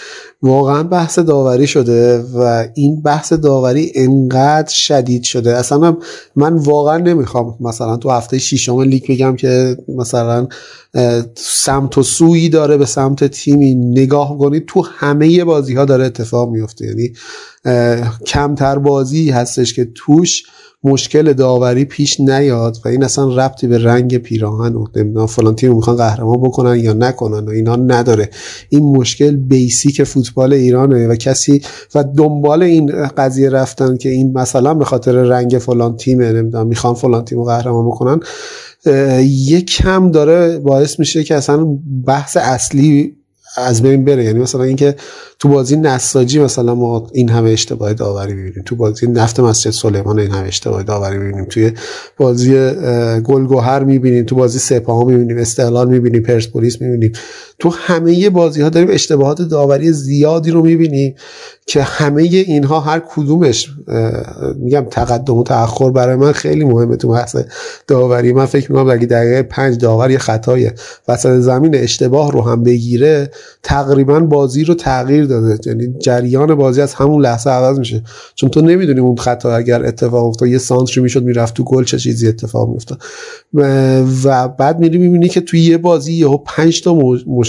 واقعا 0.41 0.83
بحث 0.83 1.19
داوری 1.19 1.67
شده 1.67 2.19
و 2.19 2.67
این 2.73 3.01
بحث 3.01 3.33
داوری 3.33 3.91
انقدر 3.95 4.73
شدید 4.73 5.23
شده. 5.23 5.55
اصلا 5.55 5.97
من 6.35 6.53
واقعا 6.53 6.97
نمی‌خوام 6.97 7.55
مثلا 7.59 7.97
تو 7.97 8.09
هفته 8.09 8.37
شیشم 8.37 8.81
لیگ 8.81 9.03
بگم 9.09 9.35
که 9.35 9.77
مثلا 9.97 10.47
سمت 11.35 11.97
و 11.97 12.03
سویی 12.03 12.49
داره 12.49 12.77
به 12.77 12.85
سمت 12.85 13.23
تیمی. 13.23 13.75
نگاه 13.75 14.37
کنید 14.37 14.65
تو 14.65 14.81
همه 14.81 15.43
بازی 15.43 15.75
ها 15.75 15.85
داره 15.85 16.05
اتفاق 16.05 16.49
میفته 16.49 16.85
یعنی 16.85 17.13
کمتر 18.25 18.77
بازی 18.77 19.29
هستش 19.29 19.73
که 19.73 19.87
توش 19.95 20.43
مشکل 20.83 21.33
داوری 21.33 21.85
پیش 21.85 22.19
نیاد 22.19 22.77
و 22.85 22.87
این 22.87 23.03
اصلا 23.03 23.35
ربطی 23.35 23.67
به 23.67 23.77
رنگ 23.77 24.17
پیراهن 24.17 24.75
و 24.75 24.85
نمی‌دونم 24.95 25.25
فلان 25.25 25.55
تیم 25.55 25.75
می‌خوان 25.75 25.95
قهرمان 25.95 26.41
بکنن 26.41 26.79
یا 26.79 26.93
نکنن 26.93 27.45
و 27.47 27.49
اینا 27.49 27.75
نداره. 27.75 28.29
این 28.69 28.95
مشکل 28.95 29.35
بیسیک 29.35 30.03
فوتبال 30.03 30.53
ایرانه 30.53 31.07
و 31.07 31.15
کسی 31.15 31.61
و 31.95 32.03
دنبال 32.17 32.63
این 32.63 33.07
قضیه 33.17 33.49
رفتن 33.49 33.97
که 33.97 34.09
این 34.09 34.37
مثلا 34.37 34.73
به 34.73 34.85
خاطر 34.85 35.11
رنگ 35.11 35.51
فلان 35.51 35.97
تیمه 35.97 36.31
نمی‌دونم 36.31 36.67
می‌خوان 36.67 36.93
فلان 36.93 37.25
تیم 37.25 37.43
قهرمان 37.43 37.87
بکنن 37.87 38.19
یک 39.21 39.65
کم 39.65 40.11
داره 40.11 40.59
باعث 40.59 40.99
میشه 40.99 41.23
که 41.23 41.35
اصلا 41.35 41.77
بحث 42.05 42.37
اصلی 42.37 43.15
از 43.57 43.81
بین 43.81 44.05
بره. 44.05 44.23
یعنی 44.23 44.39
مثلا 44.39 44.63
اینکه 44.63 44.95
تو 45.39 45.49
بازی 45.49 45.75
نساجی 45.75 46.39
مثلا 46.39 46.75
ما 46.75 47.07
این 47.13 47.29
همه 47.29 47.49
اشتباه 47.49 47.93
داوری 47.93 48.33
می‌بینیم. 48.33 48.63
تو 48.65 48.75
بازی 48.75 49.07
نفت 49.07 49.39
مسجد 49.39 49.71
سلیمان 49.71 50.19
این 50.19 50.31
همه 50.31 50.47
اشتباه 50.47 50.83
داوری 50.83 51.17
می‌بینیم. 51.17 51.45
توی 51.45 51.71
بازی 52.17 52.71
گلگوهر 53.23 53.83
می‌بینیم. 53.83 54.25
تو 54.25 54.35
بازی 54.35 54.59
سپاهان 54.59 55.07
می‌بینیم. 55.07 55.37
استقلال 55.37 55.89
می‌بینیم. 55.89 56.23
پرسپولیس 56.23 56.81
می‌بینیم. 56.81 57.11
تو 57.63 57.69
همه 57.69 58.29
بازی 58.29 58.61
ها 58.61 58.69
داریم 58.69 58.89
اشتباهات 58.91 59.41
داوری 59.41 59.91
زیادی 59.91 60.51
رو 60.51 60.61
می‌بینیم 60.61 61.15
که 61.65 61.83
همه 61.83 62.21
اینها 62.21 62.79
هر 62.79 63.01
کدومش 63.09 63.69
میگم 64.55 64.85
تقدم 64.91 65.37
و 65.37 65.43
تاخر 65.43 65.91
برای 65.91 66.15
من 66.15 66.31
خیلی 66.31 66.65
مهمه 66.65 66.95
تو 66.95 67.09
بحث 67.09 67.35
داوری. 67.87 68.33
من 68.33 68.45
فکر 68.45 68.71
می‌کنم 68.71 68.89
اگه 68.89 69.05
دقیقه 69.05 69.43
پنج 69.43 69.77
داور 69.77 70.11
یه 70.11 70.17
خطای 70.17 70.71
وسط 71.07 71.39
زمین 71.39 71.75
اشتباه 71.75 72.31
رو 72.31 72.41
هم 72.41 72.63
بگیره 72.63 73.31
تقریبا 73.63 74.19
بازی 74.19 74.63
رو 74.63 74.73
تغییر 74.73 75.25
داده. 75.25 75.57
یعنی 75.65 75.93
جریان 75.99 76.55
بازی 76.55 76.81
از 76.81 76.93
همون 76.93 77.21
لحظه 77.21 77.49
عوض 77.49 77.79
میشه. 77.79 78.03
چون 78.35 78.49
تو 78.49 78.61
نمی‌دونی 78.61 78.99
اون 78.99 79.15
خطا 79.15 79.55
اگر 79.55 79.85
اتفاق 79.85 80.25
افتاد 80.25 80.49
یه 80.49 80.57
سانتری 80.57 81.01
می‌شد 81.01 81.23
می‌رفت 81.23 81.53
تو 81.53 81.63
گل 81.63 81.83
چه 81.83 81.97
چیزی 81.97 82.27
اتفاق 82.27 82.69
میافتاد. 82.69 83.01
و 84.23 84.47
بعد 84.47 84.79
میری 84.79 84.97
می‌بینی 84.97 85.29
که 85.29 85.41
توی 85.41 85.59
یه 85.59 85.77
بازی 85.77 86.13
یهو 86.13 86.37
5 86.37 86.81
تا 86.81 86.93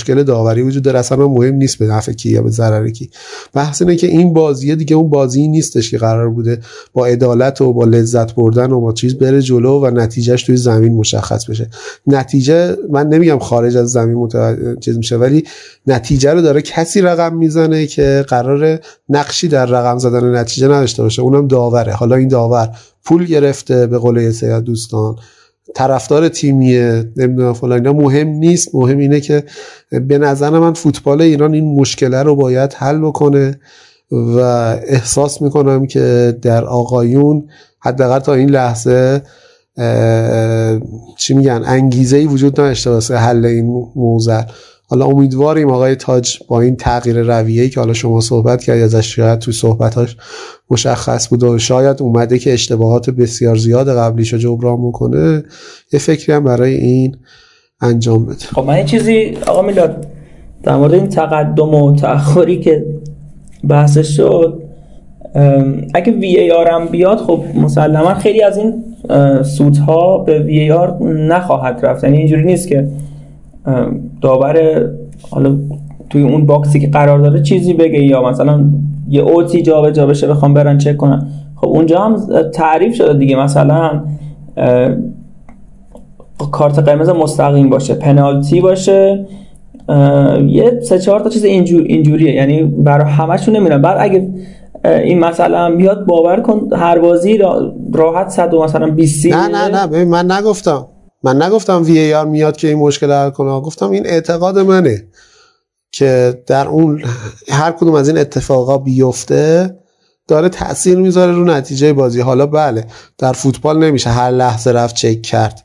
مشکل 0.05 0.23
داوری 0.23 0.63
وجود 0.63 0.83
داره. 0.83 0.99
اصلا 0.99 1.29
مهم 1.29 1.55
نیست 1.55 1.79
به 1.79 1.87
نفع 1.87 2.13
کی 2.13 2.31
یا 2.31 2.43
به 2.43 2.51
ضرر 2.51 2.89
کی. 2.89 3.11
بحث 3.55 3.83
اینه 3.83 3.97
که 3.97 4.07
این 4.07 4.33
بازی 4.33 4.77
دیگه 4.77 4.97
اون 4.97 5.11
بازی 5.11 5.49
نیستش 5.49 5.91
که 5.91 5.99
قرار 5.99 6.31
بوده 6.31 6.61
با 6.93 7.07
عدالت 7.07 7.61
و 7.61 7.73
با 7.73 7.85
لذت 7.85 8.35
بردن 8.35 8.73
و 8.73 8.81
با 8.81 8.93
چیز 8.93 9.15
بره 9.15 9.43
جلو 9.43 9.81
و 9.81 9.91
نتیجهش 9.91 10.43
توی 10.43 10.57
زمین 10.57 10.95
مشخص 10.95 11.51
بشه. 11.51 11.71
نتیجه 12.07 12.77
من 12.91 13.07
نمیگم 13.07 13.39
خارج 13.39 13.77
از 13.77 13.91
زمین 13.91 14.15
متوجه 14.15 14.77
چیز 14.81 14.97
میشه 14.97 15.17
ولی 15.17 15.45
نتیجه 15.87 16.33
رو 16.33 16.41
داره 16.41 16.63
کسی 16.63 17.01
رقم 17.01 17.37
می‌زنه 17.37 17.87
که 17.87 18.25
قرار 18.29 18.81
نقشی 19.09 19.49
در 19.49 19.67
رقم 19.67 19.99
زدن 19.99 20.37
نتیجه 20.37 20.69
نداشته 20.69 21.03
باشه. 21.03 21.23
اونم 21.23 21.49
داوره. 21.49 21.93
حالا 21.93 22.17
این 22.17 22.29
داور 22.29 22.69
پول 23.05 23.25
گرفته 23.25 23.87
به 23.87 23.99
قول 23.99 24.17
یه 24.17 24.61
دوستان. 24.61 25.17
طرفدار 25.75 26.29
تیمیه 26.29 27.05
نمی‌دونم 27.17 27.53
فلان 27.53 27.73
اینا. 27.79 27.93
مهم 27.93 28.29
نیست. 28.29 28.75
مهم 28.75 28.99
اینه 28.99 29.21
که 29.21 29.45
به 29.91 30.19
نظر 30.19 30.51
من 30.51 30.73
فوتبال 30.73 31.23
ایران 31.23 31.55
این 31.55 31.75
مشکله 31.81 32.23
رو 32.23 32.37
باید 32.37 32.73
حل 32.73 32.99
بکنه 32.99 33.61
و 34.11 34.39
احساس 34.87 35.43
می‌کنم 35.43 35.87
که 35.87 36.39
در 36.43 36.65
آقایون 36.65 37.49
حداقل 37.81 38.19
تا 38.19 38.35
این 38.35 38.51
لحظه 38.51 39.23
چی 41.17 41.35
میگن 41.35 41.63
انگیزه 41.65 42.17
ای 42.17 42.27
وجود 42.27 42.61
نداشته 42.61 42.91
واسه 42.91 43.17
حل 43.17 43.45
این 43.45 43.91
موزل 43.97 44.43
حالا 44.89 45.07
امیدواریم 45.07 45.71
آقای 45.71 45.95
تاج 45.95 46.39
با 46.49 46.61
این 46.61 46.77
تغییر 46.77 47.23
رویه‌ای 47.23 47.69
که 47.69 47.81
حالا 47.81 47.93
شما 47.93 48.21
صحبت 48.21 48.63
کردید 48.63 48.83
ازش 48.83 49.17
شاید 49.17 49.39
تو 49.39 49.53
صحبتاش 49.53 50.17
مشخص 50.71 51.29
بود 51.29 51.43
و 51.43 51.59
شاید 51.59 52.03
اومده 52.03 52.39
که 52.39 52.53
اشتباهات 52.53 53.11
بسیار 53.11 53.57
زیاد 53.57 53.97
قبلیش 53.97 54.33
رو 54.33 54.39
جبران 54.39 54.81
می‌کنه 54.81 55.43
یه 55.93 55.99
فکری 55.99 56.33
هم 56.33 56.45
برای 56.45 56.75
این 56.75 57.17
انجام 57.81 58.27
بده. 58.27 58.45
خب 58.55 58.65
من 58.65 58.85
چیزی 58.85 59.39
آقا 59.47 59.63
میلاد 59.63 60.07
در 60.63 60.77
مورد 60.77 60.95
این 60.95 61.09
تقدم 61.09 61.75
و 61.75 61.97
تأخری 61.97 62.61
که 62.61 62.85
بحثش 63.69 64.17
شد 64.17 64.63
اگه 65.95 66.13
وی 66.13 66.39
ای 66.39 66.51
آر 66.51 66.71
هم 66.71 66.87
بیاد 66.87 67.19
خب 67.19 67.45
مسلما 67.55 68.15
خیلی 68.15 68.43
از 68.43 68.59
این 68.59 68.85
سودها 69.43 70.19
به 70.19 70.39
وی 70.39 70.59
ای 70.59 70.73
آر 70.73 71.03
نخواهد 71.03 71.81
رفت. 71.83 72.05
یعنی 72.05 72.17
اینجوری 72.17 72.45
نیست 72.45 72.69
که 72.69 72.89
داور 74.21 74.85
حالا 75.31 75.57
توی 76.11 76.23
اون 76.23 76.47
باکسی 76.47 76.81
که 76.81 76.89
قرار 76.89 77.19
داره 77.19 77.43
چیزی 77.43 77.75
بگه 77.75 78.05
یا 78.05 78.23
مثلا 78.23 78.65
یه 79.09 79.23
اوتی 79.23 79.63
جا 79.63 79.91
جا 79.91 80.07
بشه 80.07 80.27
بخوام 80.27 80.55
برن 80.55 80.79
چک 80.79 80.97
کنن. 80.97 81.27
خب 81.57 81.69
اونجا 81.69 82.01
هم 82.01 82.17
تعریف 82.51 82.95
شده 82.95 83.19
دیگه. 83.19 83.37
مثلا 83.37 84.05
کارت 86.53 86.79
قرمز 86.79 87.09
مستقیم 87.09 87.71
باشه 87.71 87.95
پنالتی 87.95 88.61
باشه 88.61 89.27
یه 90.47 90.81
سه 90.83 90.99
چهار 90.99 91.21
تا 91.21 91.29
چیز 91.29 91.45
اینجور 91.45 91.83
اینجوریه. 91.83 92.35
یعنی 92.35 92.63
برای 92.63 93.11
همشون 93.11 93.57
نمیرن 93.57 93.83
بعد 93.83 93.97
اگه 94.01 94.29
این 94.85 95.19
مثلا 95.19 95.77
بیاد 95.77 96.07
باور 96.07 96.41
کن 96.41 96.69
هر 96.73 96.99
بازی 96.99 97.39
راحت 97.93 98.29
صد 98.29 98.55
و 98.55 98.63
مثلا 98.63 98.91
20 98.91 99.27
نه 99.27 99.49
نه 99.49 99.87
نه. 99.87 100.05
من 100.05 100.31
نگفتم. 100.33 100.87
من 101.25 101.43
نگفتم 101.43 101.83
وی 101.83 102.15
آر 102.15 102.27
میاد 102.27 102.57
که 102.57 102.69
این 102.69 102.79
مشکل 102.79 103.13
حل 103.13 103.31
کنه. 103.31 103.61
گفتم 103.61 103.91
این 103.91 104.07
اعتقاد 104.07 104.59
منه 104.59 105.07
که 105.93 106.43
در 106.47 106.69
اون 106.69 107.03
هر 107.49 107.73
کدوم 107.73 107.95
از 107.95 108.09
این 108.09 108.19
اتفاقا 108.19 108.79
بیفته 108.79 109.79
داره 110.29 110.49
تاثیر 110.49 110.99
می‌ذاره 110.99 111.33
رو 111.33 111.45
نتیجه 111.45 111.93
بازی. 111.93 112.21
حالا 112.21 112.47
بله 112.47 112.87
در 113.19 113.33
فوتبال 113.33 113.79
نمیشه. 113.79 114.11
هر 114.11 114.31
لحظه 114.31 114.71
رفت 114.71 114.95
چک 114.95 115.23
کرد. 115.23 115.64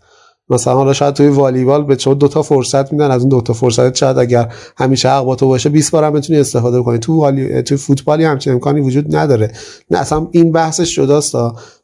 مثلا 0.49 0.73
حالا 0.73 0.93
شاید 0.93 1.13
توی 1.13 1.27
والیبال 1.27 1.83
به 1.83 1.95
دو 1.95 2.27
تا 2.27 2.41
فرصت 2.41 2.91
میدن 2.91 3.11
از 3.11 3.21
اون 3.21 3.29
دو 3.29 3.41
تا 3.41 3.53
فرصت 3.53 3.95
شاید 3.95 4.17
اگر 4.17 4.53
همیشه 4.77 5.09
حق 5.09 5.23
با 5.25 5.35
تو 5.35 5.47
باشه 5.47 5.69
20 5.69 5.91
بار 5.91 6.03
هم 6.03 6.13
بتونی 6.13 6.39
استفاده 6.39 6.81
کنی. 6.81 6.97
تو 6.97 7.13
والی 7.13 7.61
تو 7.61 7.77
فوتبالی 7.77 8.23
همچین 8.23 8.53
امکانی 8.53 8.81
وجود 8.81 9.15
نداره. 9.15 9.51
نه 9.91 9.97
اصلا 9.97 10.27
این 10.31 10.51
بحثش 10.51 10.95
جداست 10.95 11.35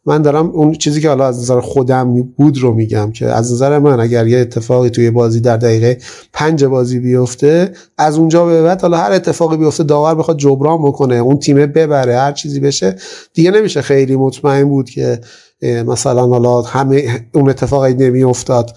من 0.05 0.21
دارم 0.21 0.49
اون 0.49 0.73
چیزی 0.73 1.01
که 1.01 1.09
حالا 1.09 1.27
از 1.27 1.39
نظر 1.39 1.59
خودم 1.59 2.23
بود 2.23 2.57
رو 2.57 2.73
میگم 2.73 3.11
که 3.11 3.25
از 3.25 3.53
نظر 3.53 3.79
من 3.79 3.99
اگر 3.99 4.27
یه 4.27 4.37
اتفاقی 4.37 4.89
توی 4.89 5.11
بازی 5.11 5.39
در 5.39 5.57
دقیقه 5.57 5.97
پنج 6.33 6.65
بازی 6.65 6.99
بیفته 6.99 7.71
از 7.97 8.17
اونجا 8.17 8.45
به 8.45 8.63
بعد 8.63 8.81
حالا 8.81 8.97
هر 8.97 9.11
اتفاقی 9.11 9.57
بیفته 9.57 9.83
داور 9.83 10.15
بخواد 10.15 10.37
جبران 10.37 10.83
بکنه 10.83 11.15
اون 11.15 11.39
تیمه 11.39 11.67
ببره 11.67 12.17
هر 12.17 12.31
چیزی 12.31 12.59
بشه 12.59 12.95
دیگه 13.33 13.51
نمیشه. 13.51 13.81
خیلی 13.81 14.15
مطمئن 14.15 14.63
بود 14.63 14.89
که 14.89 15.19
مثلا 15.61 16.27
حالا 16.27 16.61
همه 16.61 17.01
اون 17.33 17.49
اتفاقی 17.49 17.93
نمی 17.93 18.23
افتاد 18.23 18.71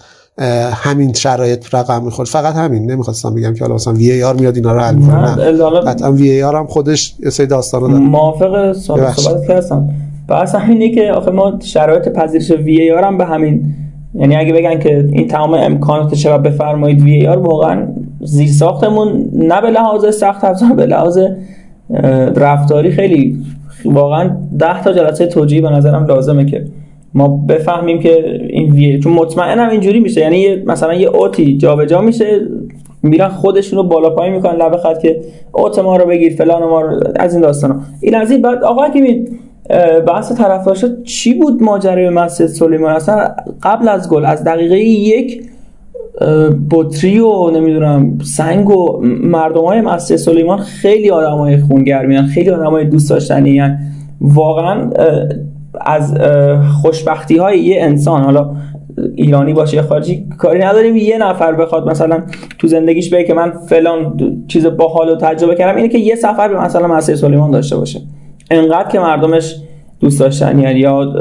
همین 0.73 1.13
شرایط 1.13 1.75
رقم 1.75 2.03
می‌خورد. 2.03 2.27
فقط 2.27 2.55
همین 2.55 2.91
نمی‌خواستم 2.91 3.35
بگم 3.35 3.53
که 3.53 3.59
حالا 3.59 3.75
مثلا 3.75 3.93
وی 3.93 4.23
آر 4.23 4.35
میاد 4.35 4.55
اینا 4.55 4.73
رو 4.73 4.79
حل 4.79 4.99
کنه 4.99 5.35
قطعا 5.81 6.11
وی 6.11 6.43
آر 6.43 6.55
هم 6.55 6.67
خودش 6.67 7.15
یه 7.23 7.29
سری 7.29 7.47
داستان 7.47 7.81
داره. 7.81 7.93
موافق 7.93 8.73
صحبت 8.73 9.49
هستم 9.49 9.89
بحث 10.27 10.55
همینه 10.55 10.95
که 10.95 11.11
آخه 11.11 11.31
ما 11.31 11.59
شرایط 11.63 12.09
پذیرش 12.09 12.51
وی 12.51 12.91
آر 12.91 13.03
هم 13.03 13.17
به 13.17 13.25
همین. 13.25 13.73
یعنی 14.15 14.35
اگه 14.35 14.53
بگن 14.53 14.79
که 14.79 15.07
این 15.11 15.27
تمام 15.27 15.53
امکانات 15.53 16.13
چرا 16.13 16.37
بفرمایید 16.37 17.01
وی 17.01 17.27
آر 17.27 17.37
واقعا 17.37 17.87
زیر 18.21 18.51
ساختمون 18.51 19.29
نه 19.33 19.61
به 19.61 19.69
لحاظ 19.69 20.15
سخت 20.15 20.43
افزار 20.43 20.73
به 20.73 20.85
لحاظ 20.85 21.19
رفتاری 22.35 22.91
خیلی 22.91 23.37
واقعا 23.85 24.37
ده 24.59 24.83
تا 24.83 24.93
جلسه 24.93 25.25
توجیه 25.25 25.61
به 25.61 25.69
نظرم 25.69 26.05
لازمه 26.05 26.45
که 26.45 26.65
ما 27.13 27.27
بفهمیم 27.27 27.99
که 27.99 28.41
این 28.49 28.71
وی 28.71 28.99
چون 28.99 29.13
مطمئنم 29.13 29.69
اینجوری 29.69 29.99
میشه. 29.99 30.21
یعنی 30.21 30.55
مثلا 30.55 30.93
یه 30.93 31.07
اوتی 31.07 31.57
جابجا 31.57 32.01
میشه 32.01 32.41
میرن 33.03 33.29
خودشون 33.29 33.77
رو 33.77 33.83
بالا 33.83 34.09
پایین 34.09 34.35
می‌کنن 34.35 34.55
لبه 34.55 34.77
خط 34.77 34.99
که 34.99 35.19
اوت 35.51 35.79
ما 35.79 35.97
رو 35.97 36.05
بگیر 36.05 36.35
فلان 36.35 36.63
ما 36.63 36.81
رو 36.81 36.99
از 37.15 37.33
این 37.33 37.41
داستانا. 37.41 37.75
این 38.01 38.15
از 38.15 38.31
این 38.31 38.41
بعد 38.41 38.63
آقا 38.63 38.89
که 38.89 39.25
بحث 40.07 40.31
طرفدارش 40.31 40.85
چی 41.03 41.33
بود 41.33 41.63
ماجرای 41.63 42.09
مسجد 42.09 42.45
سلیمان؟ 42.45 42.95
اصلا 42.95 43.35
قبل 43.63 43.87
از 43.87 44.09
گل 44.09 44.25
از 44.25 44.43
دقیقه 44.43 44.79
یک 44.79 45.43
بطری 46.71 47.19
و 47.19 47.49
نمی‌دونم 47.49 48.17
سنگ 48.23 48.69
و 48.69 49.01
مردم 49.03 49.65
های 49.65 49.81
مسجد 49.81 50.15
سلیمان 50.15 50.57
خیلی 50.57 51.09
آدم 51.09 51.37
های 51.37 51.57
خونگرمی 51.57 52.21
خیلی 52.21 52.49
آدم 52.49 52.71
های 52.71 52.85
دوست 52.85 53.09
داشتنی 53.09 53.61
واقعا 54.21 54.89
از 55.81 56.17
خوشبختی 56.81 57.37
های 57.37 57.59
یه 57.59 57.83
انسان 57.83 58.23
حالا 58.23 58.55
ایرانی 59.15 59.53
باشه 59.53 59.77
یا 59.77 59.83
خارجی 59.83 60.25
کاری 60.37 60.59
نداریم 60.59 60.95
یه 60.95 61.17
نفر 61.17 61.53
بخواد 61.53 61.89
مثلا 61.89 62.23
تو 62.59 62.67
زندگیش 62.67 63.09
بگه 63.09 63.23
که 63.23 63.33
من 63.33 63.51
فلان 63.51 64.17
چیز 64.47 64.65
باحال 64.65 65.09
و 65.09 65.15
تجربه 65.15 65.55
کردم 65.55 65.75
اینه 65.75 65.89
که 65.89 65.97
یه 65.97 66.15
سفر 66.15 66.47
به 66.47 66.61
مثلا 66.61 66.87
مسجد 66.87 67.15
سلیمان 67.15 67.51
داشته 67.51 67.77
باشه. 67.77 68.01
انقدر 68.51 68.89
که 68.89 68.99
مردمش 68.99 69.55
دوست 69.99 70.19
داشتن. 70.19 70.59
یعنی 70.59 70.79
یا 70.79 71.13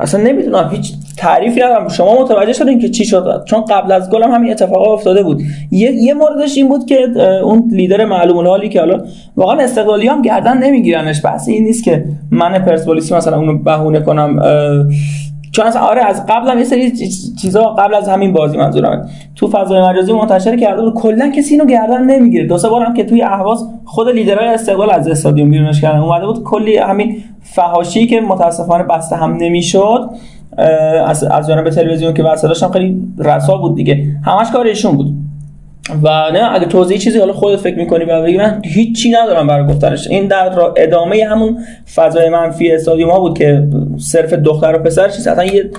اصلا 0.00 0.22
نمی‌دونم 0.22 0.68
هیچ 0.72 0.92
تعریفی 1.16 1.60
ندارم. 1.60 1.88
شما 1.88 2.22
متوجه 2.22 2.52
شدین 2.52 2.78
که 2.78 2.88
چی 2.88 3.04
شد؟ 3.04 3.42
چون 3.46 3.64
قبل 3.64 3.92
از 3.92 4.10
گلم 4.10 4.30
همین 4.30 4.50
اتفاق 4.50 4.88
افتاده 4.88 5.22
بود. 5.22 5.40
یه, 5.70 5.92
یه 5.92 6.14
موردش 6.14 6.56
این 6.56 6.68
بود 6.68 6.86
که 6.86 6.98
اون 7.44 7.70
لیدر 7.72 8.04
معلوم 8.04 8.46
حالی 8.46 8.68
که 8.68 8.80
حالا 8.80 9.04
واقعا 9.36 9.60
استقلالی 9.60 10.06
هم 10.06 10.22
گردن 10.22 10.58
نمیگیرنش. 10.58 11.20
بس 11.20 11.48
این 11.48 11.64
نیست 11.64 11.84
که 11.84 12.04
من 12.30 12.58
پرسپولیسی 12.58 13.14
مثلا 13.14 13.36
اونو 13.36 13.58
بهونه 13.58 14.00
کنم 14.00 14.42
چون 15.52 15.66
اصلا 15.66 15.82
آره 15.82 16.04
از 16.04 16.26
قبل 16.26 16.50
هم 16.50 16.58
یه 16.58 16.64
سری 16.64 16.92
چیزا 17.42 17.62
قبل 17.62 17.94
از 17.94 18.08
همین 18.08 18.32
بازی 18.32 18.56
منظورم 18.56 19.08
تو 19.36 19.48
فضای 19.48 19.82
مجازی 19.82 20.12
منتشر 20.12 20.56
کرده 20.56 20.82
بود 20.82 20.94
کلا 20.94 21.30
کسی 21.30 21.54
اینو 21.54 21.66
گردن 21.66 22.04
نمی‌گیره. 22.04 22.46
دو 22.46 22.58
سه 22.58 22.68
بار 22.68 22.92
که 22.96 23.04
توی 23.04 23.22
اهواز 23.22 23.68
خود 23.84 24.08
لیدرهای 24.08 24.48
استقلال 24.48 24.90
از 24.90 25.08
استادیوم 25.08 25.50
بیرونش 25.50 25.80
کردن. 25.80 25.98
اومده 25.98 26.26
بود 26.26 26.42
کلی 26.42 26.76
همین 26.76 27.16
فحاشی 27.54 28.06
که 28.06 28.20
متاسفانه 28.20 28.84
بسته 28.84 29.16
هم 29.16 29.36
نمی‌شد 29.36 30.10
از 31.06 31.24
از 31.24 31.48
جانب 31.48 31.70
تلویزیون 31.70 32.14
که 32.14 32.22
واسه 32.22 32.66
هم 32.66 32.72
خیلی 32.72 33.02
رسا 33.18 33.56
بود 33.56 33.76
دیگه. 33.76 34.04
همش 34.24 34.50
کار 34.52 34.66
ایشون 34.66 34.96
بود. 34.96 35.14
و 36.02 36.08
نه 36.32 36.54
اگه 36.54 36.66
توضیح 36.66 36.98
چیزی 36.98 37.18
حالا 37.18 37.32
خودت 37.32 37.56
فکر 37.56 37.76
می‌کنی 37.76 38.04
و 38.04 38.22
بگی 38.22 38.36
من 38.36 38.62
هیچی 38.64 39.10
ندارم 39.10 39.46
برای 39.46 39.66
گفتنش. 39.66 40.08
این 40.08 40.26
در 40.26 40.60
ادامه 40.76 41.24
همون 41.30 41.58
فضای 41.94 42.28
منفی 42.28 42.72
استادیوم 42.72 43.10
ها 43.10 43.20
بود 43.20 43.38
که 43.38 43.68
صرف 43.98 44.32
دختر 44.32 44.76
و 44.76 44.78
پسر 44.78 45.08
چیز 45.08 45.26
اصلا 45.26 45.44
یه 45.44 45.70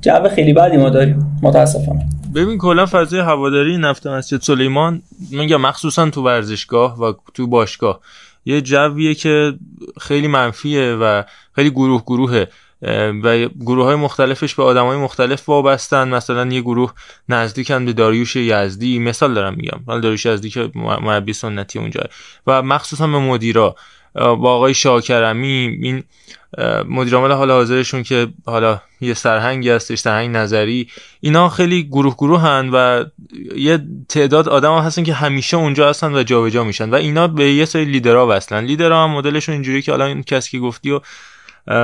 جو 0.00 0.28
خیلی 0.28 0.52
بدی 0.52 0.76
ما 0.76 0.90
داریم. 0.90 1.38
متاسفانه. 1.42 2.06
ببین 2.34 2.58
کلا 2.58 2.86
فضای 2.86 3.20
هواداری 3.20 3.78
نفت 3.78 4.06
مسجد 4.06 4.40
سلیمان 4.40 5.02
میگم 5.30 5.60
مخصوصا 5.60 6.10
تو 6.10 6.22
ورزشگاه 6.22 7.00
و 7.00 7.12
تو 7.34 7.46
باشگاه 7.46 8.00
یه 8.46 8.60
جویه 8.60 9.14
که 9.14 9.54
خیلی 10.00 10.26
منفیه 10.26 10.92
و 10.92 11.22
خیلی 11.54 11.70
گروه 11.70 12.02
گروهه. 12.02 12.48
و 13.22 13.48
گروه 13.48 13.84
های 13.84 13.94
مختلفش 13.94 14.54
به 14.54 14.62
آدم 14.62 14.86
های 14.86 14.96
مختلف 14.96 15.48
وابستن. 15.48 16.08
مثلا 16.08 16.46
یه 16.46 16.60
گروه 16.60 16.92
نزدیکن 17.28 17.84
به 17.84 17.92
داریوش 17.92 18.36
یزدی. 18.36 18.98
مثال 18.98 19.34
دارم 19.34 19.54
میگم. 19.54 19.80
حالا 19.86 20.00
داریوش 20.00 20.26
یزدی 20.26 20.50
که 20.50 20.70
مربی 20.74 21.32
سنتی 21.32 21.78
اونجا. 21.78 22.00
و 22.46 22.62
مخصوصا 22.62 23.06
به 23.06 23.18
مدیرا. 23.18 23.74
با 24.14 24.54
آقای 24.54 24.74
شاکرمی. 24.74 25.78
این 25.82 26.04
مدیرعامل 26.88 27.32
حال 27.32 27.50
حاضرشون 27.50 28.02
که 28.02 28.28
حالا 28.46 28.80
یه 29.00 29.14
سرهنگی 29.14 29.70
هستش 29.70 29.98
سرهنگ 29.98 30.36
نظری 30.36 30.88
اینا 31.20 31.48
خیلی 31.48 31.82
گروه 31.82 32.14
گروه 32.14 32.40
هن 32.40 32.70
و 32.72 33.04
یه 33.56 33.78
تعداد 34.08 34.48
آدم 34.48 34.70
ها 34.70 34.82
هستن 34.82 35.02
که 35.02 35.14
همیشه 35.14 35.56
اونجا 35.56 35.88
هستن 35.88 36.14
و 36.14 36.22
جابجا 36.22 36.50
جا 36.50 36.64
میشن 36.64 36.90
و 36.90 36.94
اینا 36.94 37.28
به 37.28 37.52
یه 37.52 37.64
سری 37.64 37.84
لیدرها 37.84 38.26
وصلن. 38.30 38.64
لیدرها 38.64 39.04
هم 39.04 39.10
مدلشون 39.10 39.52
اینجوری 39.52 39.82
که 39.82 39.92
حالا 39.92 40.04
این 40.06 40.22
کسی 40.22 40.50
که 40.50 40.58
گفتی 40.58 40.90
و 40.90 41.00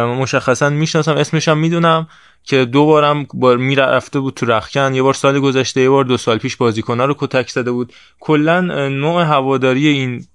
مشخصا 0.06 0.70
می‌شناسم 0.70 1.16
اسمش 1.16 1.48
هم 1.48 1.58
می‌دونم 1.58 2.08
که 2.44 2.64
دو 2.64 2.86
بارم 2.86 3.26
بار 3.34 3.56
می‌رفته 3.56 4.20
بود 4.20 4.34
تو 4.34 4.46
رخکن 4.46 4.94
یه 4.94 5.02
بار 5.02 5.14
سال 5.14 5.40
گذشته 5.40 5.80
یه 5.80 5.90
بار 5.90 6.04
دو 6.04 6.16
سال 6.16 6.38
پیش 6.38 6.56
بازیکن‌ها 6.56 7.06
رو 7.06 7.14
کتک 7.18 7.50
زده 7.50 7.70
بود. 7.70 7.92
کلا 8.20 8.60
نوع 8.88 9.22
هواداری 9.22 9.88
این 9.88 10.26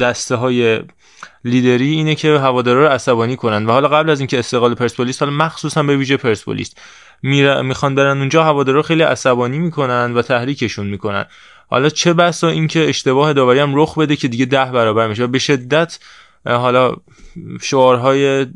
دسته 0.00 0.34
های 0.36 0.80
لیدری 1.44 1.90
اینه 1.90 2.14
که 2.14 2.28
هوادارا 2.28 2.80
رو 2.80 2.88
عصبانی 2.88 3.36
کنن. 3.36 3.66
و 3.66 3.70
حالا 3.70 3.88
قبل 3.88 4.10
از 4.10 4.20
اینکه 4.20 4.38
استقلال 4.38 4.74
پرسپولیس 4.74 5.22
حالا 5.22 5.32
مخصوصا 5.32 5.82
به 5.82 5.96
ویژه 5.96 6.16
پرسپولیس 6.16 6.74
می‌خوان 7.62 7.94
برن 7.94 8.18
اونجا 8.18 8.44
هوادارا 8.44 8.82
خیلی 8.82 9.02
عصبانی 9.02 9.58
می‌کنن 9.58 10.14
و 10.14 10.22
تحریکشون 10.22 10.86
می‌کنن. 10.86 11.24
حالا 11.70 11.88
چه 11.88 12.12
بسا 12.12 12.48
اینکه 12.48 12.88
اشتباه 12.88 13.32
داوری 13.32 13.58
هم 13.58 13.72
رخ 13.74 13.98
بده 13.98 14.16
که 14.16 14.28
دیگه 14.28 14.44
ده 14.44 14.64
برابر 14.64 15.08
میشه. 15.08 15.26
به 15.26 15.38
شدت 15.38 15.98
حالا 16.46 16.96
شعارهای 17.62 18.46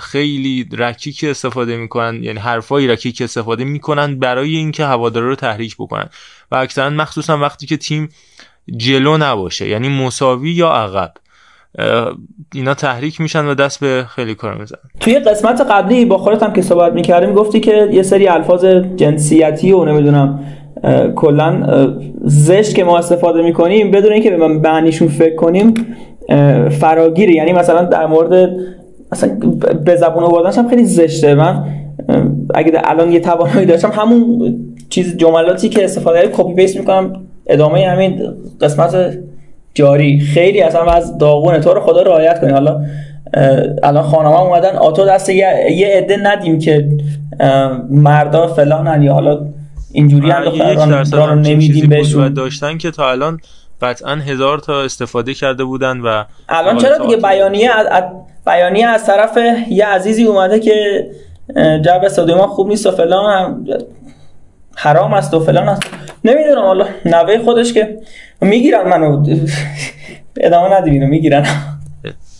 خیلی 0.00 0.68
رکیک 0.72 1.24
استفاده 1.24 1.76
می‌کنن 1.76 2.24
یعنی 2.24 2.38
حرفای 2.38 2.86
رکیک 2.86 3.22
استفاده 3.22 3.64
می‌کنن 3.64 4.18
برای 4.18 4.56
اینکه 4.56 4.84
هوادارا 4.84 5.28
رو 5.28 5.34
تحریک 5.34 5.74
بکنن. 5.74 6.08
و 6.50 6.56
اکثرا 6.56 6.90
مخصوصا 6.90 7.38
وقتی 7.38 7.66
که 7.66 7.76
تیم 7.76 8.08
جلو 8.76 9.16
نباشه 9.16 9.68
یعنی 9.68 9.88
مساوی 9.88 10.50
یا 10.50 10.68
عقب. 10.68 11.12
اینا 12.54 12.74
تحریک 12.74 13.20
میشن 13.20 13.46
و 13.46 13.54
دست 13.54 13.80
به 13.80 14.04
خیلی 14.08 14.34
کار 14.34 14.54
می‌زنن. 14.54 14.80
توی 15.00 15.18
قسمت 15.18 15.60
قبلی 15.60 16.04
با 16.04 16.18
خودت 16.18 16.42
هم 16.42 16.52
که 16.52 16.62
صحبت 16.62 16.92
می‌کردیم 16.92 17.34
گفتی 17.34 17.60
که 17.60 17.88
یه 17.92 18.02
سری 18.02 18.28
الفاظ 18.28 18.64
جنسیتی 18.96 19.72
و 19.72 19.84
نمی‌دونم 19.84 20.40
کلا 21.16 21.66
زشت 22.24 22.74
که 22.74 22.84
ما 22.84 22.98
استفاده 22.98 23.42
می‌کنیم 23.42 23.90
بدون 23.90 24.12
اینکه 24.12 24.30
به 24.30 24.48
معنیشون 24.48 25.08
فکر 25.08 25.34
کنیم 25.34 25.74
فراگیره. 26.70 27.32
یعنی 27.34 27.52
مثلا 27.52 27.84
در 27.84 28.06
مورد 28.06 28.50
مثلا 29.12 29.30
به 29.84 29.96
زبون 29.96 30.24
آوردنش 30.24 30.58
هم 30.58 30.68
خیلی 30.68 30.84
زشته. 30.84 31.34
من 31.34 31.64
اگه 32.54 32.82
الان 32.84 33.12
یه 33.12 33.20
توانایی 33.20 33.66
داشتم 33.66 33.90
همون 33.90 34.56
چیز 34.88 35.16
جملاتی 35.16 35.68
که 35.68 35.84
استفاده 35.84 36.30
کپی 36.32 36.54
پیست 36.54 36.76
می‌کنم 36.76 37.26
ادامه 37.46 37.86
همین 37.88 38.34
قسمت 38.60 39.18
جاری. 39.74 40.20
خیلی 40.20 40.62
اصلا 40.62 40.92
از 40.92 41.18
داغونه 41.18 41.60
تو 41.60 41.74
رو 41.74 41.80
خدا 41.80 42.02
رعایت 42.02 42.40
کنی. 42.40 42.52
حالا 42.52 42.80
الان 43.82 44.02
خانم 44.02 44.30
اومدن 44.30 44.76
آتو 44.76 45.06
دست 45.06 45.28
یه 45.30 45.92
عده 45.96 46.16
ندیم 46.16 46.58
که 46.58 46.88
مردا 47.90 48.46
فلانن 48.46 49.02
یا 49.02 49.12
حالا 49.12 49.46
اینجوری 49.92 50.30
هم 50.30 50.44
دختران 50.44 51.28
رو 51.28 51.34
نمیدیم 51.34 51.88
بهشون. 51.88 52.34
داشتن 52.34 52.78
که 52.78 52.90
تا 52.90 53.10
الان 53.10 53.40
قطعا 53.82 54.14
هزار 54.14 54.58
تا 54.58 54.82
استفاده 54.82 55.34
کرده 55.34 55.64
بودن 55.64 56.00
و 56.00 56.24
الان 56.48 56.78
چرا 56.78 56.98
دیگه 56.98 57.16
بیانیه 57.16 57.70
از, 57.70 58.02
بیانیه 58.46 58.86
از 58.86 59.06
طرف 59.06 59.38
یه 59.70 59.86
عزیزی 59.86 60.24
اومده 60.24 60.60
که 60.60 61.06
استادیوم 62.02 62.38
ما 62.38 62.46
خوب 62.46 62.68
نیست 62.68 62.86
و 62.86 62.90
فلان 62.90 63.32
هم 63.32 63.66
حرام 64.76 65.14
است 65.14 65.34
و 65.34 65.40
فلان 65.40 65.68
است. 65.68 65.82
نمی‌دونم 66.24 66.62
حالا 66.62 66.88
نوه 67.04 67.38
خودش 67.38 67.72
که 67.72 67.98
می‌گیرن 68.40 68.88
منو. 68.88 69.26
ادامه 70.40 70.76
ندیم 70.76 70.92
اینو 70.92 71.06
می‌گیرن. 71.06 71.46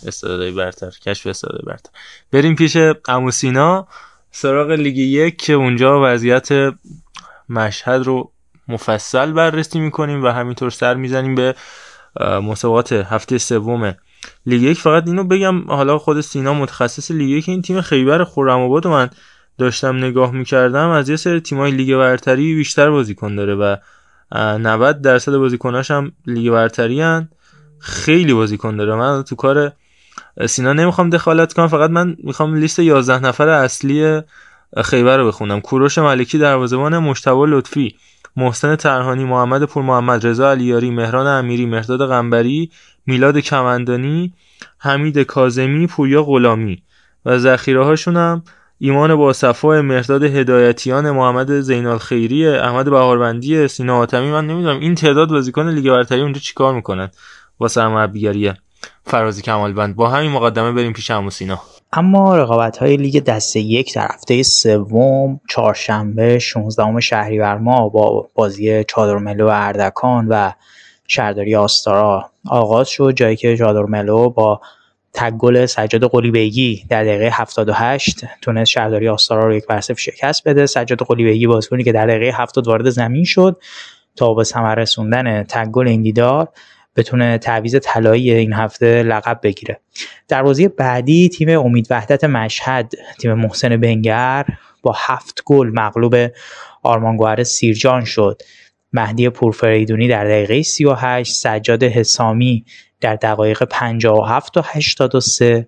استعدادهای 0.07 0.51
برتر 0.51 0.89
کشف 0.89 1.27
استعدادهای 1.27 1.73
برتر. 1.73 1.89
بریم 2.31 2.55
پیش 2.55 2.77
عمو 3.07 3.47
سینا 3.47 3.87
سراغ 4.31 4.71
لیگ 4.71 4.97
یک 4.97 5.37
که 5.37 5.53
اونجا 5.53 6.01
وضعیت 6.03 6.49
مشهد 7.49 8.01
رو 8.03 8.31
مفصل 8.67 9.31
بررسی 9.31 9.79
می‌کنیم 9.79 10.23
و 10.23 10.27
همینطور 10.27 10.69
سر 10.69 10.93
می‌زنیم 10.93 11.35
به 11.35 11.55
مسابقات 12.21 12.93
هفته 12.93 13.37
سوم 13.37 13.95
لیگ 14.45 14.61
یک. 14.61 14.79
فقط 14.79 15.07
اینو 15.07 15.23
بگم 15.23 15.71
حالا 15.71 15.97
خود 15.97 16.21
سینا 16.21 16.53
متخصص 16.53 17.11
لیگ 17.11 17.29
یک 17.29 17.49
این 17.49 17.61
تیم 17.61 17.81
خیبر 17.81 18.23
خرم‌آباد 18.23 18.85
رو 18.85 18.91
من 18.91 19.09
داشتم 19.57 19.97
نگاه 19.97 20.31
می‌کردم 20.31 20.89
از 20.89 21.09
یه 21.09 21.15
سری 21.15 21.39
تیمای 21.39 21.71
لیگ 21.71 21.97
برتری 21.97 22.55
بیشتر 22.55 22.89
بازیکن 22.89 23.35
داره 23.35 23.55
و 23.55 23.75
اه، 24.31 24.57
90 24.57 25.01
درصد 25.01 25.35
بازیکناش 25.35 25.91
هم 25.91 26.11
لیگ 26.27 26.51
برتری 26.51 27.01
هن. 27.01 27.29
خیلی 27.79 28.33
بازیکن 28.33 28.77
داره 28.77 28.95
من 28.95 29.23
تو 29.23 29.35
کار 29.35 29.71
سینا 30.47 30.73
نمی‌خوام 30.73 31.09
دخالت 31.09 31.53
کنم 31.53 31.67
فقط 31.67 31.89
من 31.89 32.15
می‌خوام 32.23 32.55
لیست 32.55 32.79
11 32.79 33.19
نفر 33.19 33.49
اصلی 33.49 34.21
خیبر 34.83 35.17
رو 35.17 35.27
بخونم 35.27 35.61
کوروش 35.61 35.97
ملکی 35.97 36.37
دروازه‌بان 36.37 36.97
مشتبه 36.97 37.45
لطفی 37.47 37.95
محسن 38.37 38.75
ترهانی 38.75 39.23
محمد 39.23 39.63
پور 39.63 39.83
محمد 39.83 40.27
رضا 40.27 40.51
علیاری 40.51 40.91
مهران 40.91 41.27
امیری 41.27 41.65
مهرداد 41.65 42.09
قنبری 42.09 42.71
میلاد 43.05 43.37
کمندانی 43.37 44.33
حمید 44.77 45.19
کاظمی 45.19 45.87
پویا 45.87 46.23
غلامی 46.23 46.83
و 47.25 47.37
ذخیره 47.37 47.83
هاشون 47.83 48.17
هم 48.17 48.43
ایمان 48.79 49.15
باصفا 49.15 49.81
مهرداد 49.81 50.23
هدایتیان 50.23 51.11
محمد 51.11 51.59
زینال 51.59 51.97
خیری 51.97 52.47
احمد 52.47 52.89
بهاروندی 52.89 53.67
سینا 53.67 53.97
حاتمی 53.97 54.31
من 54.31 54.47
نمی‌دونم 54.47 54.79
این 54.79 54.95
تعداد 54.95 55.29
بازیکن 55.29 55.69
لیگ 55.69 55.89
برتری 55.91 56.21
اونجا 56.21 56.39
چیکار 56.39 56.73
می‌کنن 56.73 57.09
با 57.57 57.67
سرمربیگری 57.67 58.53
فرازی 59.03 59.41
کمالبند. 59.41 59.95
با 59.95 60.09
همین 60.09 60.31
مقدمه 60.31 60.71
بریم 60.71 60.93
پیش 60.93 61.11
عمو 61.11 61.29
سینا. 61.29 61.59
اما 61.93 62.37
رقابت 62.37 62.77
های 62.77 62.97
لیگ 62.97 63.23
دسته 63.23 63.59
یک 63.59 63.95
در 63.95 64.07
هفته 64.13 64.43
سوم 64.43 65.39
چهارشنبه 65.49 66.39
16 66.39 66.99
شهریور 66.99 67.57
ماه 67.57 67.91
با 67.91 68.27
بازی 68.35 68.83
چادرملو 68.83 69.47
اردکان 69.51 70.27
و 70.29 70.51
شهرداری 71.07 71.55
آستارا 71.55 72.29
آغاز 72.49 72.89
شد 72.89 73.11
جایی 73.15 73.35
که 73.35 73.57
چادرملو 73.57 74.29
با 74.29 74.61
تک 75.15 75.33
گل 75.33 75.65
سجاد 75.65 76.03
قلی 76.03 76.31
بیگی 76.31 76.85
در 76.89 77.03
دقیقه 77.03 77.29
78 77.33 78.25
تونست 78.41 78.71
شهرداری 78.71 79.09
آستارا 79.09 79.47
رو 79.47 79.55
یک 79.55 79.65
بر 79.67 79.81
صفر 79.81 80.01
شکست 80.01 80.47
بده. 80.47 80.65
سجاد 80.65 80.99
قلی 80.99 81.23
بیگی 81.23 81.47
بازیکنی 81.47 81.83
که 81.83 81.91
در 81.91 82.07
دقیقه 82.07 82.37
70 82.37 82.67
وارد 82.67 82.89
زمین 82.89 83.23
شد 83.23 83.61
تا 84.15 84.33
به 84.33 84.43
ثمر 84.43 84.75
رسوندن 84.75 85.43
تک 85.43 85.67
گل 85.67 85.87
این 85.87 86.01
دیدار 86.01 86.47
بتونه 86.95 87.37
تعویض 87.37 87.75
طلایی 87.83 88.31
این 88.31 88.53
هفته 88.53 89.03
لقب 89.03 89.39
بگیره. 89.43 89.79
در 90.27 90.43
بازی 90.43 90.67
بعدی 90.67 91.29
تیم 91.29 91.59
امید 91.59 91.87
وحدت 91.89 92.23
مشهد 92.23 92.93
تیم 93.19 93.33
محسن 93.33 93.77
بنگر 93.77 94.45
با 94.81 94.95
هفت 94.97 95.41
گل 95.45 95.71
مغلوب 95.73 96.15
آرمان 96.83 97.17
گوهر 97.17 97.43
سیرجان 97.43 98.05
شد. 98.05 98.41
مهدی 98.93 99.29
پورفریدونی 99.29 100.07
در 100.07 100.25
دقیقه 100.25 100.61
38 100.61 101.33
سجاد 101.33 101.83
حسامی 101.83 102.65
در 103.05 103.15
دقایق 103.15 103.63
57 103.63 104.53
تا 104.53 104.61
83 104.67 105.67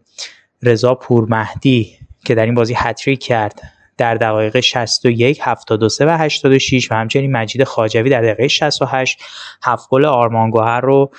رضا 0.63 0.95
پورمهدی 0.95 1.97
که 2.25 2.35
در 2.35 2.45
این 2.45 2.55
بازی 2.55 2.73
هتریک 2.77 3.23
کرد 3.23 3.61
در 3.97 4.15
دقایق 4.15 4.59
61 4.59 5.39
73 5.43 6.05
و 6.05 6.09
86 6.09 6.91
و 6.91 6.95
همچنین 6.95 7.31
مجید 7.31 7.63
خاجوی 7.63 8.09
در 8.09 8.21
دقیقه 8.21 8.47
68 8.47 9.19
هفت 9.63 9.89
گل 9.89 10.05
آرمان 10.05 10.49
گوهر 10.49 10.81
رو 10.81 11.11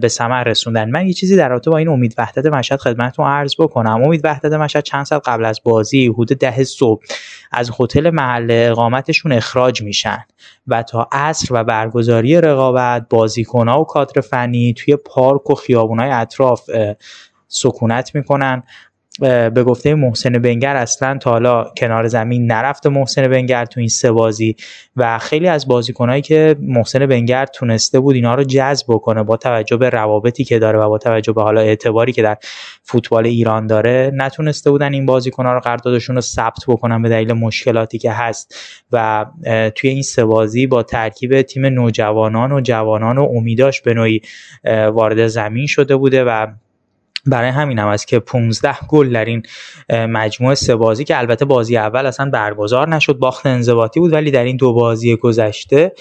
به 0.00 0.08
ثمر 0.08 0.44
رسوندن. 0.44 0.90
من 0.90 1.06
یه 1.06 1.12
چیزی 1.12 1.36
در 1.36 1.48
رابطه 1.48 1.70
با 1.70 1.78
این 1.78 1.88
امید 1.88 2.14
وحدت 2.18 2.46
مشهد 2.46 2.80
خدمتتون 2.80 3.26
عرض 3.26 3.54
بکنم. 3.58 4.02
امید 4.04 4.20
وحدت 4.24 4.52
مشهد 4.52 4.82
چند 4.82 5.04
سال 5.04 5.18
قبل 5.18 5.44
از 5.44 5.60
بازی 5.64 6.06
حدود 6.06 6.38
ده 6.38 6.64
صبح. 6.64 7.02
از 7.52 7.70
هتل 7.80 8.10
محل 8.10 8.48
اقامتشون 8.50 9.32
اخراج 9.32 9.82
میشن 9.82 10.24
و 10.66 10.82
تا 10.82 11.08
عصر 11.12 11.48
و 11.50 11.64
برگزاری 11.64 12.40
رقابت 12.40 13.06
بازیکنها 13.10 13.80
و 13.80 13.84
کادر 13.84 14.20
فنی 14.20 14.74
توی 14.74 14.96
پارک 14.96 15.50
و 15.50 15.54
خیابونای 15.54 16.10
اطراف 16.10 16.70
سکونت 17.48 18.14
می‌کنن. 18.14 18.62
به 19.20 19.64
گفته 19.64 19.94
محسن 19.94 20.32
بنگر 20.32 20.76
اصلا 20.76 21.18
تا 21.18 21.30
حالا 21.30 21.64
کنار 21.76 22.08
زمین 22.08 22.46
نرفته 22.46 22.88
محسن 22.88 23.28
بنگر 23.28 23.64
تو 23.64 23.80
این 23.80 23.88
سه 23.88 24.12
بازی 24.12 24.56
و 24.96 25.18
خیلی 25.18 25.48
از 25.48 25.68
بازیکنهایی 25.68 26.22
که 26.22 26.56
محسن 26.60 27.06
بنگر 27.06 27.46
تونسته 27.46 28.00
بود 28.00 28.14
اینا 28.14 28.34
رو 28.34 28.44
جذب 28.44 28.86
بکنه 28.88 29.22
با 29.22 29.36
توجه 29.36 29.76
به 29.76 29.90
روابطی 29.90 30.44
که 30.44 30.58
داره 30.58 30.78
و 30.78 30.88
با 30.88 30.98
توجه 30.98 31.32
به 31.32 31.42
حالا 31.42 31.60
اعتباری 31.60 32.12
که 32.12 32.22
در 32.22 32.36
فوتبال 32.82 33.26
ایران 33.26 33.66
داره 33.66 34.10
نتونسته 34.14 34.70
بودن 34.70 34.94
این 34.94 35.06
بازیکنها 35.06 35.52
رو 35.52 35.60
قراردادشون 35.60 36.16
رو 36.16 36.22
ثبت 36.22 36.64
بکنن 36.68 37.02
به 37.02 37.08
دلیل 37.08 37.32
مشکلاتی 37.32 37.98
که 37.98 38.12
هست 38.12 38.54
و 38.92 39.26
توی 39.74 39.90
این 39.90 40.02
سه 40.02 40.24
بازی 40.24 40.66
با 40.66 40.82
ترکیب 40.82 41.42
تیم 41.42 41.66
نوجوانان 41.66 42.52
و 42.52 42.60
جوانان 42.60 43.18
و 43.18 43.28
امیداش 43.36 43.80
به 43.80 43.94
نوعی 43.94 44.20
وارد 44.64 45.26
زمین 45.26 45.66
شده 45.66 45.96
بوده 45.96 46.24
و 46.24 46.46
برای 47.26 47.50
همین 47.50 47.78
هم 47.78 47.88
است 47.88 48.08
که 48.08 48.18
15 48.18 48.76
گل 48.88 49.12
در 49.12 49.24
این 49.24 49.42
مجموعه 49.90 50.54
سه 50.54 50.76
بازی 50.76 51.04
که 51.04 51.18
البته 51.18 51.44
بازی 51.44 51.76
اول 51.76 52.06
اصلا 52.06 52.30
برگزار 52.30 52.88
نشد 52.88 53.18
باخت 53.18 53.46
انضباطی 53.46 54.00
بود 54.00 54.12
ولی 54.12 54.30
در 54.30 54.44
این 54.44 54.56
دو 54.56 54.72
بازی 54.72 55.16
گذشته 55.16 55.92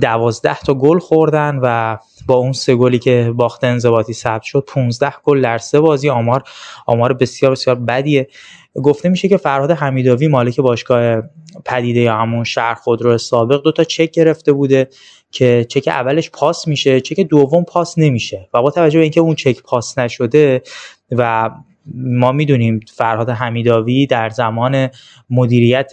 دوازده 0.00 0.58
تا 0.60 0.74
گل 0.74 0.98
خوردن 0.98 1.58
و 1.62 1.98
با 2.26 2.34
اون 2.34 2.52
سه 2.52 2.74
گلی 2.74 2.98
که 2.98 3.32
باخت 3.36 3.64
انضباطی 3.64 4.12
ثبت 4.12 4.42
شد 4.42 4.64
15 4.66 5.12
گل 5.24 5.42
در 5.42 5.58
سه 5.58 5.80
بازی. 5.80 6.08
آمار 6.08 6.42
آمار 6.86 7.12
بسیار 7.12 7.52
بسیار 7.52 7.76
بدیه. 7.76 8.28
گفته 8.74 9.08
میشه 9.08 9.28
که 9.28 9.36
فرهاد 9.36 9.70
حمیداوی 9.70 10.28
مالک 10.28 10.60
باشگاه 10.60 11.22
پدیده 11.64 12.00
یا 12.00 12.16
همون 12.16 12.44
شهر 12.44 12.74
خودرو 12.74 13.18
سابق 13.18 13.62
دو 13.62 13.72
تا 13.72 13.84
چک 13.84 14.10
گرفته 14.10 14.52
بوده. 14.52 14.88
که 15.34 15.66
چک 15.68 15.88
اولش 15.88 16.30
پاس 16.30 16.68
میشه 16.68 17.00
چک 17.00 17.20
دوم 17.20 17.64
پاس 17.64 17.98
نمیشه 17.98 18.48
و 18.54 18.62
با 18.62 18.70
توجه 18.70 18.98
به 18.98 19.02
اینکه 19.02 19.20
اون 19.20 19.34
چک 19.34 19.62
پاس 19.62 19.98
نشده 19.98 20.62
و 21.10 21.50
ما 21.94 22.32
می‌دونیم 22.32 22.80
فرهاد 22.96 23.30
حمیداوی 23.30 24.06
در 24.06 24.30
زمان 24.30 24.88
مدیریت 25.30 25.90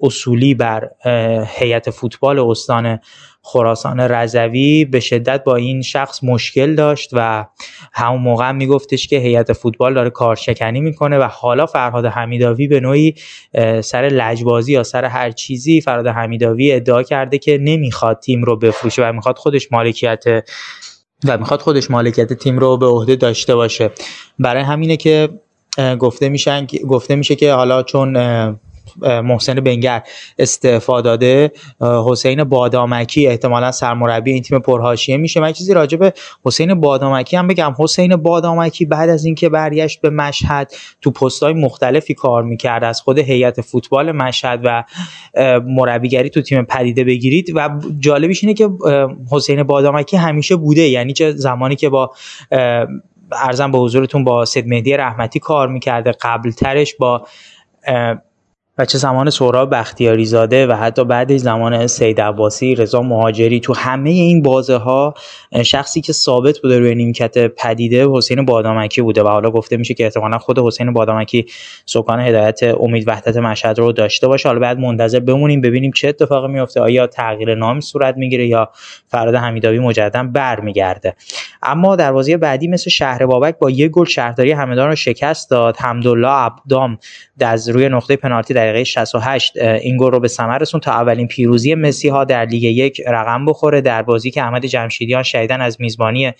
اصولی 0.00 0.54
بر 0.54 0.90
هیئت 1.46 1.90
فوتبال 1.90 2.38
استان 2.38 2.98
خراسان 3.52 4.00
رضوی 4.00 4.84
به 4.84 5.00
شدت 5.00 5.44
با 5.44 5.56
این 5.56 5.82
شخص 5.82 6.24
مشکل 6.24 6.74
داشت 6.74 7.10
و 7.12 7.46
همون 7.92 8.20
موقع 8.22 8.48
هم 8.48 8.56
میگفتش 8.56 9.08
که 9.08 9.18
هیئت 9.18 9.52
فوتبال 9.52 9.94
داره 9.94 10.10
کارشکنی 10.10 10.80
می‌کنه 10.80 11.18
و 11.18 11.22
حالا 11.22 11.66
فرهاد 11.66 12.06
حمیداوی 12.06 12.68
به 12.68 12.80
نوعی 12.80 13.14
سر 13.80 14.02
لجبازی 14.02 14.72
یا 14.72 14.82
سر 14.82 15.04
هر 15.04 15.30
چیزی 15.30 15.80
فرهاد 15.80 16.06
حمیداوی 16.06 16.72
ادعا 16.72 17.02
کرده 17.02 17.38
که 17.38 17.58
نمی‌خواد 17.58 18.18
تیم 18.18 18.42
رو 18.42 18.56
بفروشه 18.56 19.08
و 19.08 19.12
می‌خواد 19.12 19.38
خودش 19.38 19.72
مالکیت 19.72 20.24
و 21.24 21.38
می‌خواد 21.38 21.60
خودش 21.60 21.90
مالکیت 21.90 22.32
تیم 22.32 22.58
رو 22.58 22.76
به 22.76 22.86
عهده 22.86 23.16
داشته 23.16 23.54
باشه. 23.54 23.90
برای 24.38 24.62
همینه 24.62 24.96
که 24.96 25.28
گفته 25.98 26.28
میشن 26.28 26.66
گفته 26.66 27.16
میشه 27.16 27.34
که 27.36 27.52
حالا 27.52 27.82
چون 27.82 28.16
محسن 29.02 29.54
بنگر 29.54 30.02
استعفا 30.38 31.00
داده. 31.00 31.52
حسین 31.80 32.44
بادامکی 32.44 33.26
احتمالا 33.26 33.72
سرمربی 33.72 34.32
این 34.32 34.42
تیم 34.42 34.58
پرهاشیه. 34.58 35.16
میشه 35.16 35.40
من 35.40 35.52
چیزی 35.52 35.74
راجع 35.74 35.98
به 35.98 36.12
حسین 36.44 36.74
بادامکی 36.74 37.36
هم 37.36 37.48
بگم. 37.48 37.74
حسین 37.78 38.16
بادامکی 38.16 38.84
بعد 38.84 39.08
از 39.08 39.24
اینکه 39.24 39.48
برگشت 39.48 40.00
به 40.00 40.10
مشهد 40.10 40.72
تو 41.02 41.10
پستهای 41.10 41.52
مختلفی 41.52 42.14
کار 42.14 42.42
می‌کرد. 42.42 42.84
از 42.84 43.00
خود 43.00 43.18
هیئت 43.18 43.60
فوتبال 43.60 44.12
مشهد 44.12 44.60
و 44.64 44.84
مربیگری 45.66 46.30
تو 46.30 46.42
تیم 46.42 46.64
پدیده 46.64 47.04
بگیرید. 47.04 47.52
و 47.54 47.70
جالبیش 48.00 48.44
اینه 48.44 48.54
که 48.54 48.70
حسین 49.32 49.62
بادامکی 49.62 50.16
همیشه 50.16 50.56
بوده. 50.56 50.88
یعنی 50.88 51.12
چه 51.12 51.32
زمانی 51.32 51.76
که 51.76 51.88
با 51.88 52.10
ارزم 53.32 53.70
به 53.72 53.78
حضورتون 53.78 54.24
با 54.24 54.44
سید 54.44 54.66
مهدی 54.66 54.96
رحمتی 54.96 55.38
کار 55.38 55.68
می‌کرده. 55.68 56.12
قبل 56.20 56.50
ترش 56.50 56.94
با 56.94 57.26
و 58.78 58.84
چه 58.84 58.98
زمان 58.98 59.30
سهراب 59.30 59.74
بختیاری 59.74 60.24
زاده 60.24 60.66
و 60.66 60.72
حتی 60.72 61.04
بعد 61.04 61.36
زمان 61.36 61.86
سید 61.86 62.20
عباسی 62.20 62.74
رضا 62.74 63.02
مهاجری 63.02 63.60
تو 63.60 63.74
همه 63.74 64.10
این 64.10 64.42
بازه 64.42 64.76
ها 64.76 65.14
شخصی 65.62 66.00
که 66.00 66.12
ثابت 66.12 66.58
بوده 66.58 66.78
روی 66.78 66.94
نیمکت 66.94 67.38
پدیده 67.38 68.06
حسین 68.10 68.44
بادامکی 68.44 69.02
بوده 69.02 69.22
و 69.22 69.28
حالا 69.28 69.50
گفته 69.50 69.76
میشه 69.76 69.94
که 69.94 70.04
احتمالا 70.04 70.38
خود 70.38 70.58
حسین 70.58 70.92
بادامکی 70.92 71.46
سکان 71.86 72.20
هدایت 72.20 72.60
امید 72.62 73.08
وحدت 73.08 73.36
مشهد 73.36 73.78
رو 73.78 73.92
داشته 73.92 74.28
باشه. 74.28 74.48
حالا 74.48 74.60
بعد 74.60 74.78
منتظر 74.78 75.20
بمونیم 75.20 75.60
ببینیم 75.60 75.92
چه 75.92 76.08
اتفاقی 76.08 76.48
میفته. 76.48 76.80
آیا 76.80 77.06
تغییر 77.06 77.54
نام 77.54 77.80
صورت 77.80 78.16
می‌گیره 78.16 78.46
یا 78.46 78.70
فراد 79.08 79.34
حمیدابی 79.34 79.78
مجددا 79.78 80.22
برمیگرده. 80.22 81.14
اما 81.62 81.96
در 81.96 82.12
بازی 82.12 82.36
بعدی 82.36 82.68
مثل 82.68 82.90
شهر 82.90 83.26
بابک 83.26 83.58
با 83.58 83.70
یک 83.70 83.90
گل 83.90 84.04
شهرداری 84.04 84.52
همدان 84.52 84.88
رو 84.88 84.94
شکست 84.94 85.50
داد. 85.50 85.76
حمدالله 85.76 86.28
عبدام 86.28 86.98
از 87.40 87.68
روی 87.68 87.88
نقطه 87.88 88.16
پنالتی 88.16 88.54
دقیقه 88.70 88.84
68 88.84 89.56
این 89.56 89.96
گل 89.96 90.10
رو 90.10 90.20
به 90.20 90.28
ثمر 90.28 90.58
رسون 90.58 90.80
تا 90.80 90.92
اولین 90.92 91.26
پیروزی 91.26 91.74
مسی 91.74 92.08
ها 92.08 92.24
در 92.24 92.44
لیگ 92.44 92.62
یک 92.62 93.02
رقم 93.06 93.44
بخوره 93.44 93.80
در 93.80 94.02
بازی 94.02 94.30
که 94.30 94.42
احمد 94.42 94.66
جمشیدیان 94.66 95.22
شهیدن 95.22 95.60
از 95.60 95.80
میزبانی 95.80 96.32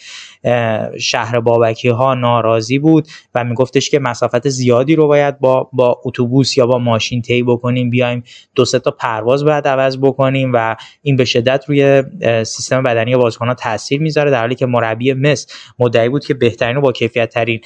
شهر 0.98 1.40
بابکی 1.40 1.88
ها 1.88 2.14
ناراضی 2.14 2.78
بود 2.78 3.08
و 3.34 3.44
میگفتش 3.44 3.90
که 3.90 3.98
مسافت 3.98 4.48
زیادی 4.48 4.96
رو 4.96 5.06
باید 5.06 5.38
با 5.38 5.70
با 5.72 6.00
اتوبوس 6.04 6.58
یا 6.58 6.66
با 6.66 6.78
ماشین 6.78 7.22
طی 7.22 7.42
بکنیم 7.42 7.90
بیایم 7.90 8.22
دو 8.54 8.64
سه 8.64 8.78
تا 8.78 8.90
پرواز 8.90 9.44
باید 9.44 9.68
عوض 9.68 9.98
بکنیم 9.98 10.50
و 10.54 10.76
این 11.02 11.16
به 11.16 11.24
شدت 11.24 11.64
روی 11.68 12.02
سیستم 12.44 12.82
بدنی 12.82 13.16
بازیکنان 13.16 13.54
تاثیر 13.54 14.00
می‌ذاره 14.00 14.30
در 14.30 14.40
حالی 14.40 14.54
که 14.54 14.66
مربی 14.66 15.12
مس 15.12 15.46
مدعی 15.78 16.08
بود 16.08 16.24
که 16.26 16.34
بهترین 16.34 16.76
و 16.76 16.80
با 16.80 16.92
کیفیت 16.92 17.28
ترین 17.28 17.60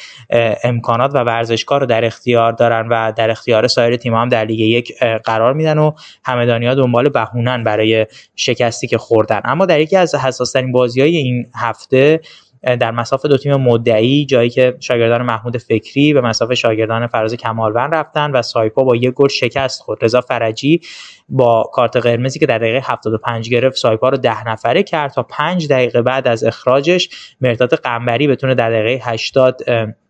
امکانات 0.64 1.14
و 1.14 1.18
ورزشکار 1.18 1.80
رو 1.80 1.86
در 1.86 2.04
اختیار 2.04 2.52
دارن 2.52 2.88
و 2.88 3.12
در 3.16 3.30
اختیار 3.30 3.66
سایر 3.66 3.96
تیم 3.96 4.14
هم 4.14 4.28
در 4.28 4.43
لیگ 4.44 4.60
یک 4.60 4.98
قرار 5.24 5.52
میدن 5.52 5.78
و 5.78 5.92
همدانیا 6.24 6.74
دنبال 6.74 7.08
بهونن 7.08 7.64
برای 7.64 8.06
شکستی 8.36 8.86
که 8.86 8.98
خوردن. 8.98 9.40
اما 9.44 9.66
در 9.66 9.80
یکی 9.80 9.96
از 9.96 10.14
حساس 10.14 10.52
ترین 10.52 10.72
بازی 10.72 11.00
های 11.00 11.16
این 11.16 11.46
هفته 11.54 12.20
در 12.64 12.90
مساف 12.90 13.26
دو 13.26 13.38
تیم 13.38 13.56
مدعی 13.56 14.24
جایی 14.24 14.50
که 14.50 14.76
شاگردان 14.80 15.22
محمود 15.22 15.58
فکری 15.58 16.12
به 16.12 16.20
مساف 16.20 16.52
شاگردان 16.52 17.06
فراز 17.06 17.34
کمالوند 17.34 17.94
رفتن 17.94 18.30
و 18.30 18.42
سایپا 18.42 18.84
با 18.84 18.96
یک 18.96 19.10
گل 19.10 19.28
شکست 19.28 19.82
خود 19.82 20.04
رضا 20.04 20.20
فرجی 20.20 20.80
با 21.28 21.70
کارت 21.72 21.96
قرمزی 21.96 22.38
که 22.38 22.46
در 22.46 22.58
دقیقه 22.58 22.80
75 22.84 23.50
گرفت 23.50 23.76
سایپا 23.76 24.08
رو 24.08 24.16
ده 24.16 24.48
نفره 24.48 24.82
کرد 24.82 25.12
تا 25.12 25.22
5 25.22 25.68
دقیقه 25.68 26.02
بعد 26.02 26.28
از 26.28 26.44
اخراجش 26.44 27.08
مرداد 27.40 27.74
قنبری 27.74 28.28
بتونه 28.28 28.54
در 28.54 28.70
دقیقه 28.70 29.10
80 29.10 29.60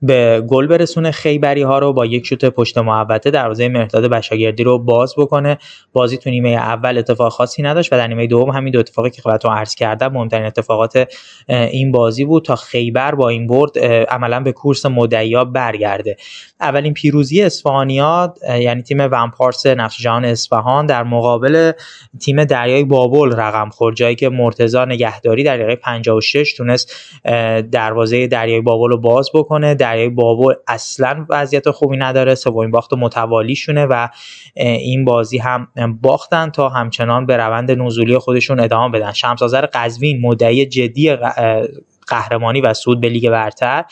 به 0.02 0.40
گل 0.48 0.66
برسونه. 0.66 1.10
خیبری 1.10 1.62
ها 1.62 1.78
رو 1.78 1.92
با 1.92 2.06
یک 2.06 2.26
شوت 2.26 2.44
پشت 2.44 2.78
محوطه 2.78 3.30
دروازه 3.30 3.68
مرداد 3.68 4.06
بشاگردی 4.06 4.64
رو 4.64 4.78
باز 4.78 5.14
بکنه. 5.18 5.58
بازی 5.92 6.18
تو 6.18 6.30
نیمه 6.30 6.50
اول 6.50 6.98
اتفاق 6.98 7.32
خاصی 7.32 7.62
نداشت 7.62 7.92
و 7.92 7.96
در 7.96 8.06
نیمه 8.06 8.26
دوم 8.26 8.50
همین 8.50 8.72
دو 8.72 8.78
اتفاقی 8.78 9.10
که 9.10 9.22
خدمتتون 9.22 9.52
عرض 9.52 9.74
کردم 9.74 10.12
مهمترین 10.12 10.46
اتفاقات 10.46 11.08
این 11.48 11.92
بازی 11.92 12.24
بود 12.24 12.44
تا 12.44 12.56
خیبر 12.56 13.14
با 13.14 13.28
این 13.28 13.46
برد 13.46 13.78
عملا 14.08 14.40
به 14.40 14.52
کورس 14.52 14.86
مدعیا 14.86 15.44
برگرده. 15.44 16.16
اولین 16.60 16.94
پیروزی 16.94 17.42
اصفهانیا 17.42 18.34
یعنی 18.60 18.82
تیم 18.82 18.98
ومپارس 19.00 19.66
نقش 19.66 20.02
جهان 20.02 20.24
اصفهان 20.24 20.86
در 20.86 21.03
مقابل 21.04 21.72
تیم 22.20 22.44
دریای 22.44 22.84
بابل 22.84 23.32
رقم 23.36 23.70
خورد 23.70 23.96
جایی 23.96 24.14
که 24.14 24.28
مرتضی 24.28 24.78
نگهداری 24.78 25.44
در 25.44 25.56
دقیقه 25.56 25.76
56 25.76 26.54
تونست 26.56 26.94
دروازه 27.72 28.26
دریای 28.26 28.60
بابل 28.60 28.88
رو 28.90 28.98
باز 29.00 29.30
بکنه. 29.34 29.74
دریای 29.74 30.08
بابل 30.08 30.54
اصلا 30.68 31.26
وضعیت 31.28 31.70
خوبی 31.70 31.96
نداره 31.96 32.34
سومین 32.34 32.70
باخت 32.70 32.92
متوالی 32.92 33.56
شونه 33.56 33.86
و 33.86 34.08
این 34.54 35.04
بازی 35.04 35.38
هم 35.38 35.68
باختن 36.02 36.50
تا 36.50 36.68
همچنان 36.68 37.26
به 37.26 37.36
روند 37.36 37.70
نزولی 37.70 38.18
خودشون 38.18 38.60
ادامه 38.60 38.98
بدن. 38.98 39.12
شمسازر 39.12 39.66
قزوین 39.66 40.20
مدعی 40.20 40.66
جدی 40.66 41.16
قهرمانی 42.08 42.60
و 42.60 42.74
صعود 42.74 43.00
به 43.00 43.08
لیگ 43.08 43.30
برتر. 43.30 43.84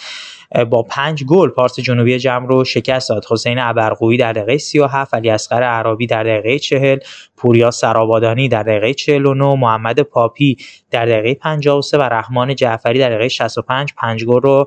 با 0.71 0.83
پنج 0.83 1.25
گل 1.25 1.49
پارس 1.49 1.81
جنوبی 1.81 2.19
جمع 2.19 2.47
رو 2.47 2.65
شکست 2.65 3.09
داد. 3.09 3.25
حسین 3.31 3.59
ابرقویی 3.59 4.19
در 4.19 4.33
دقیقه 4.33 4.59
37 4.59 5.15
علی 5.15 5.31
اصغر 5.31 5.63
عربی 5.63 6.07
در 6.07 6.25
دقیقه 6.25 6.59
40 6.59 6.99
پوریا 7.37 7.71
سرابادانی 7.71 8.49
در 8.49 8.63
دقیقه 8.63 8.95
49 8.95 9.55
محمد 9.55 10.01
پاپی 10.01 10.57
در 10.91 11.07
دقیقه 11.07 11.35
53 11.35 11.99
و 11.99 12.03
رحمان 12.03 12.55
جعفری 12.55 12.99
در 12.99 13.09
دقیقه 13.09 13.29
65 13.29 13.93
پنج. 13.97 14.25
گل 14.25 14.41
رو 14.41 14.67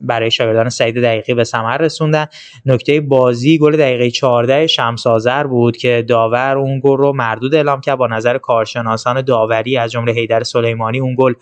برای 0.00 0.30
شاگردان 0.30 0.68
سعید 0.68 1.02
دقیقی 1.02 1.34
به 1.34 1.44
ثمر 1.44 1.78
رسوندن. 1.78 2.26
نکته 2.66 3.00
بازی 3.00 3.58
گل 3.58 3.76
دقیقه 3.76 4.10
14 4.10 4.66
شمس 4.66 5.06
آذر 5.06 5.44
بود 5.44 5.76
که 5.76 6.04
داور 6.08 6.58
اون 6.58 6.80
گل 6.84 6.96
رو 6.96 7.12
مردود 7.12 7.54
اعلام 7.54 7.80
کرد. 7.80 7.98
با 7.98 8.06
نظر 8.06 8.38
کارشناسان 8.38 9.22
داوری 9.22 9.76
از 9.76 9.90
جمله 9.90 10.12
حیدر 10.12 10.42
سلیمانی 10.42 11.00
اون 11.00 11.16
گل 11.18 11.34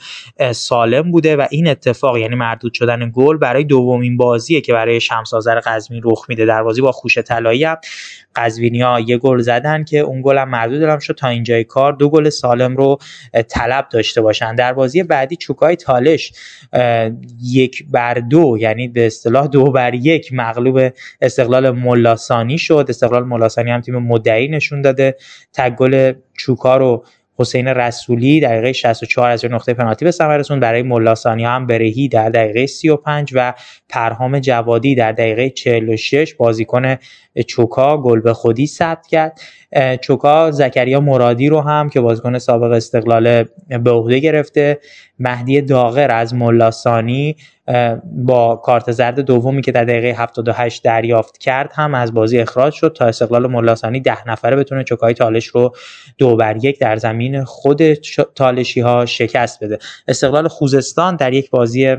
سالم 0.52 1.10
بوده 1.10 1.36
و 1.36 1.46
این 1.50 1.68
اتفاق 1.68 2.16
یعنی 2.16 2.34
مردود 2.34 2.74
شدن 2.74 3.12
گل 3.14 3.36
برای 3.36 3.55
دومین 3.64 4.16
بازیه 4.16 4.60
که 4.60 4.72
برای 4.72 5.00
شمس 5.00 5.34
آذر 5.34 5.60
قزوین 5.60 6.00
رخ 6.04 6.24
میده. 6.28 6.46
در 6.46 6.62
بازی 6.62 6.80
با 6.80 6.92
خوش 6.92 7.18
طلایی 7.18 7.64
هم 7.64 7.76
قزوینیا 8.36 9.00
یه 9.00 9.18
گل 9.18 9.38
زدن 9.38 9.84
که 9.84 9.98
اون 9.98 10.22
گل 10.22 10.38
هم 10.38 10.48
مردود 10.48 10.82
اعلام 10.82 10.98
شد 10.98 11.14
تا 11.14 11.28
اینجای 11.28 11.64
کار. 11.64 11.92
دو 11.92 12.10
گل 12.10 12.28
سالم 12.28 12.76
رو 12.76 12.98
طلب 13.48 13.88
داشته 13.90 14.20
باشن. 14.20 14.54
در 14.54 14.72
بازی 14.72 15.02
بعدی 15.02 15.36
چوکای 15.36 15.76
تالش 15.76 16.32
یک 17.42 17.84
بر 17.90 18.14
دو 18.14 18.56
یعنی 18.60 18.88
به 18.88 19.06
اصطلاح 19.06 19.46
دو 19.46 19.64
بر 19.64 19.94
یک 19.94 20.32
مغلوب 20.32 20.92
استقلال 21.20 21.70
ملاسانی 21.70 22.58
شد. 22.58 22.86
استقلال 22.88 23.24
ملاسانی 23.24 23.70
هم 23.70 23.80
تیم 23.80 23.98
مدعی 23.98 24.48
نشون 24.48 24.82
داده. 24.82 25.16
تک 25.52 25.76
گل 25.76 26.12
چوکا 26.38 26.76
رو 26.76 27.04
حسین 27.38 27.68
رسولی 27.68 28.40
دقیقه 28.40 28.72
64 28.72 29.30
از 29.30 29.44
نقطه 29.44 29.74
پنالتی 29.74 30.04
به 30.04 30.10
ثمر 30.10 30.36
رسوند. 30.36 30.60
برای 30.60 30.82
ملاسانی 30.82 31.44
هم 31.44 31.66
برهی 31.66 32.08
در 32.08 32.30
دقیقه 32.30 32.66
35 32.66 33.32
و 33.34 33.54
پرهام 33.88 34.38
جوادی 34.38 34.94
در 34.94 35.12
دقیقه 35.12 35.50
46 35.50 36.34
بازیکن 36.34 36.96
چوکا 37.42 37.98
گل 37.98 38.20
به 38.20 38.34
خودی 38.34 38.66
ثبت 38.66 39.06
کرد. 39.06 39.40
چوکا 40.00 40.50
زکریا 40.50 41.00
مرادی 41.00 41.48
رو 41.48 41.60
هم 41.60 41.88
که 41.88 42.00
بازیکن 42.00 42.38
سابق 42.38 42.72
استقلال 42.72 43.44
به 43.84 43.90
عهده 43.90 44.18
گرفته 44.18 44.78
مهدی 45.18 45.60
داغر 45.60 46.10
از 46.10 46.34
ملاسانی 46.34 47.36
با 48.04 48.56
کارت 48.56 48.92
زرد 48.92 49.20
دومی 49.20 49.62
که 49.62 49.72
در 49.72 49.84
دقیقه 49.84 50.22
78 50.22 50.84
دریافت 50.84 51.38
کرد 51.38 51.72
هم 51.74 51.94
از 51.94 52.14
بازی 52.14 52.38
اخراج 52.38 52.72
شد 52.72 52.92
تا 52.96 53.04
استقلال 53.04 53.46
ملاسانی 53.46 54.00
ده 54.00 54.28
نفره 54.28 54.56
بتونه 54.56 54.84
چوکای 54.84 55.14
تالش 55.14 55.46
رو 55.46 55.74
دو 56.18 56.36
بر 56.36 56.56
یک 56.64 56.80
در 56.80 56.96
زمین 56.96 57.44
خود 57.44 57.92
تالشی 58.34 58.80
ها 58.80 59.06
شکست 59.06 59.64
بده. 59.64 59.78
استقلال 60.08 60.48
خوزستان 60.48 61.16
در 61.16 61.32
یک 61.32 61.50
بازی 61.50 61.96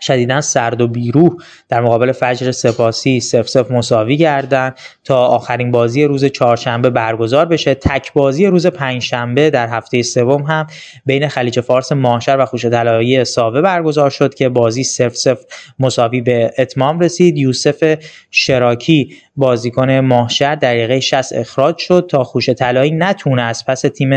شدیدا 0.00 0.40
سرد 0.40 0.80
و 0.80 0.88
بیروح. 0.88 1.30
در 1.68 1.80
مقابل 1.80 2.12
فجر 2.12 2.50
سپاسی 2.50 3.20
سف 3.20 3.48
سف 3.48 3.70
مساوی 3.70 4.16
گردن 4.16 4.74
تا 5.04 5.26
آخرین 5.26 5.70
بازی 5.70 6.04
روز 6.04 6.24
چهارشنبه 6.24 6.90
برگزار 6.90 7.46
بشه. 7.46 7.74
تک 7.74 8.12
بازی 8.12 8.46
روز 8.46 8.66
پنجشنبه 8.66 9.50
در 9.50 9.68
هفته 9.68 10.02
سوم 10.02 10.42
هم 10.42 10.66
بین 11.06 11.28
خلیج 11.28 11.60
فارس 11.60 11.92
ماهشر 11.92 12.36
و 12.38 12.44
خوش 12.44 12.66
طلایی 12.66 13.24
ساوه 13.24 13.60
برگزار 13.60 14.10
شد 14.10 14.34
که 14.34 14.48
بازی 14.48 14.84
سف 14.84 15.16
سف 15.16 15.38
مساوی 15.78 16.20
به 16.20 16.52
اتمام 16.58 17.00
رسید. 17.00 17.38
یوسف 17.38 17.98
شراکی 18.30 19.16
بازیکن 19.36 19.90
ماهشر 19.90 20.54
دقیقه 20.54 21.00
60 21.00 21.32
اخراج 21.32 21.78
شد 21.78 22.06
تا 22.10 22.24
خوش 22.24 22.50
طلایی 22.50 22.90
نتونه 22.90 23.42
از 23.42 23.66
پس 23.66 23.80
تیم 23.80 24.10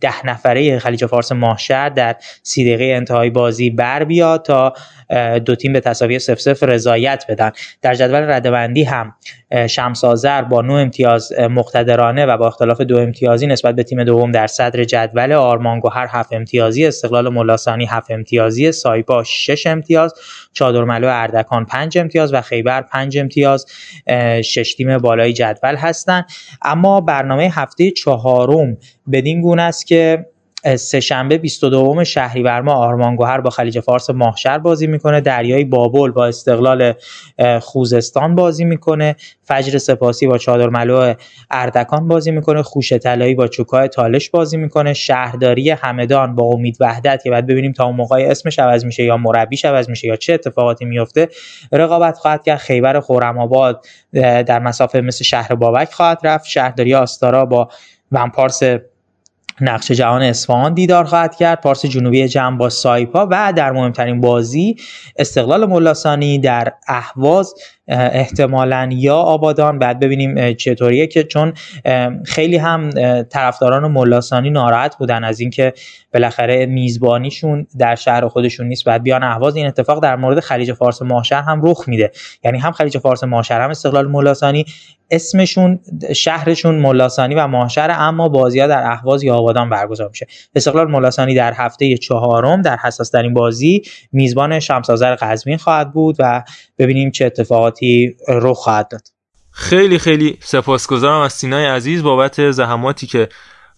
ده 0.00 0.26
نفره 0.26 0.78
خلیج 0.78 1.06
فارس 1.06 1.32
ماهشر 1.32 1.88
در 1.88 2.16
سی 2.42 2.64
دقیقه 2.64 2.84
انتهای 2.84 3.30
بازی 3.30 3.70
بر 3.70 4.04
بیاد 4.04 4.42
تا 4.42 4.63
دو 5.44 5.54
تیم 5.54 5.72
به 5.72 5.80
تساوی 5.80 6.18
0 6.18 6.34
0 6.34 6.66
رضایت 6.66 7.24
بدن. 7.28 7.50
در 7.82 7.94
جدول 7.94 8.30
ردبندی 8.30 8.84
هم 8.84 9.14
شمس 9.68 10.04
آذر 10.04 10.42
با 10.42 10.62
9 10.62 10.72
امتیاز 10.72 11.32
مقتدرانه 11.32 12.26
و 12.26 12.36
با 12.36 12.46
اختلاف 12.46 12.80
دو 12.80 12.98
امتیازی 12.98 13.46
نسبت 13.46 13.74
به 13.74 13.82
تیم 13.82 14.04
دوم 14.04 14.30
در 14.30 14.46
صدر 14.46 14.84
جدول 14.84 15.32
آرمان 15.32 15.80
گوهر 15.80 16.06
7 16.10 16.32
امتیازی 16.32 16.86
استقلال 16.86 17.28
ملاسانی 17.28 17.86
7 17.86 18.10
امتیازی 18.10 18.72
سایپا 18.72 19.22
6 19.24 19.66
امتیاز 19.66 20.14
چادرملو 20.52 21.08
اردکان 21.10 21.64
5 21.64 21.98
امتیاز 21.98 22.34
و 22.34 22.40
خیبر 22.40 22.82
5 22.82 23.18
امتیاز 23.18 23.66
شش 24.44 24.74
تیم 24.74 24.98
بالای 24.98 25.32
جدول 25.32 25.76
هستند 25.76 26.26
اما 26.62 27.00
برنامه 27.00 27.50
هفته 27.54 27.90
چهارم 27.90 28.76
بدین 29.12 29.40
گونه 29.40 29.62
است 29.62 29.86
که 29.86 30.26
سه 30.76 31.00
شنبه 31.00 31.38
22 31.38 32.04
شهریور 32.04 32.60
ماه 32.60 32.78
آرمان 32.78 33.16
گوهر 33.16 33.40
با 33.40 33.50
خلیج 33.50 33.80
فارس 33.80 34.10
ماهشر 34.10 34.58
بازی 34.58 34.86
می‌کنه. 34.86 35.20
دریای 35.20 35.64
بابل 35.64 36.10
با 36.10 36.26
استقلال 36.26 36.92
خوزستان 37.60 38.34
بازی 38.34 38.64
می‌کنه. 38.64 39.16
فجر 39.42 39.78
سپاسی 39.78 40.26
با 40.26 40.38
چادر 40.38 40.68
ملو 40.68 41.14
اردکان 41.50 42.08
بازی 42.08 42.30
می‌کنه. 42.30 42.62
خوش 42.62 42.92
طلایی 42.92 43.34
با 43.34 43.48
چوکای 43.48 43.88
تالش 43.88 44.30
بازی 44.30 44.56
می‌کنه. 44.56 44.92
شهرداری 44.92 45.70
همدان 45.70 46.34
با 46.34 46.44
امید 46.44 46.76
وحدت 46.80 47.22
که 47.24 47.30
بعد 47.30 47.46
ببینیم 47.46 47.72
تا 47.72 47.84
اون 47.84 47.96
موقع 47.96 48.26
اسمش 48.30 48.58
عوض 48.58 48.84
میشه 48.84 49.02
یا 49.04 49.16
مربیش 49.16 49.64
عوض 49.64 49.88
میشه 49.88 50.08
یا 50.08 50.16
چه 50.16 50.32
اتفاقاتی 50.32 50.84
میفته 50.84 51.28
رقابت 51.72 52.18
خواهد 52.18 52.44
کرد. 52.44 52.58
خیبر 52.58 53.00
خرم‌آباد 53.00 53.86
در 54.12 54.58
مسافه 54.58 55.00
مثل 55.00 55.24
شهر 55.24 55.54
بابک 55.54 55.92
خواهد 55.92 56.20
رفت. 56.24 56.46
شهرداری 56.46 56.94
آستارا 56.94 57.44
با 57.44 57.68
ونپارس 58.12 58.62
نقش 59.60 59.92
جهان 59.92 60.22
اصفهان 60.22 60.74
دیدار 60.74 61.04
خواهد 61.04 61.36
کرد. 61.36 61.60
پارس 61.60 61.86
جنوبی 61.86 62.28
جمع 62.28 62.58
با 62.58 62.68
سایپا 62.68 63.28
و 63.30 63.52
در 63.56 63.72
مهمترین 63.72 64.20
بازی 64.20 64.76
استقلال 65.16 65.66
ملاسانی 65.66 66.38
در 66.38 66.72
اهواز 66.88 67.54
احتمالا 67.88 68.88
یا 68.92 69.16
آبادان. 69.16 69.78
بعد 69.78 70.00
ببینیم 70.00 70.52
چطوریه 70.52 71.06
که 71.06 71.24
چون 71.24 71.52
خیلی 72.24 72.56
هم 72.56 72.90
طرفداران 73.22 73.90
ملاسانی 73.90 74.50
ناراحت 74.50 74.96
بودن 74.96 75.24
از 75.24 75.40
اینکه 75.40 75.72
بالاخره 76.14 76.66
میزبانیشون 76.66 77.66
در 77.78 77.94
شهر 77.94 78.28
خودشون 78.28 78.66
نیست. 78.66 78.84
بعد 78.84 79.02
بیان 79.02 79.22
اهواز 79.22 79.56
این 79.56 79.66
اتفاق 79.66 80.02
در 80.02 80.16
مورد 80.16 80.40
خلیج 80.40 80.72
فارس 80.72 81.02
ماهشهر 81.02 81.42
هم 81.42 81.60
رخ 81.64 81.88
میده. 81.88 82.12
یعنی 82.44 82.58
هم 82.58 82.72
خلیج 82.72 82.98
فارس 82.98 83.24
ماهشهر 83.24 83.60
هم 83.60 83.70
استقلال 83.70 84.06
ملاسانی 84.06 84.64
اسمشون 85.10 85.80
شهرشون 86.16 86.74
ملاسانی 86.74 87.34
و 87.34 87.46
ماهشهر 87.46 87.90
اما 87.90 88.28
بازی 88.28 88.60
ها 88.60 88.66
در 88.66 88.86
اهواز 88.86 89.22
یا 89.22 89.36
آبادان 89.36 89.70
برگزار 89.70 90.08
میشه. 90.08 90.26
استقلال 90.54 90.90
ملاسانی 90.90 91.34
در 91.34 91.52
هفته 91.52 91.96
چهارم 91.96 92.62
در 92.62 92.76
حساس 92.76 93.10
ترین 93.10 93.34
بازی 93.34 93.82
میزبان 94.12 94.60
شمس 94.60 94.90
آذر 94.90 95.14
قزوین 95.14 95.56
خواهد 95.56 95.92
بود 95.92 96.16
و 96.18 96.42
ببینیم 96.78 97.10
چه 97.10 97.26
اتفاقاتی 97.26 98.16
رخ 98.28 98.56
خواهد 98.56 98.88
داد. 98.88 99.02
خیلی 99.50 99.98
خیلی 99.98 100.38
سپاسگزارم 100.40 101.20
از 101.20 101.32
سینای 101.32 101.66
عزیز 101.66 102.02
بابت 102.02 102.50
زحماتی 102.50 103.06
که 103.06 103.28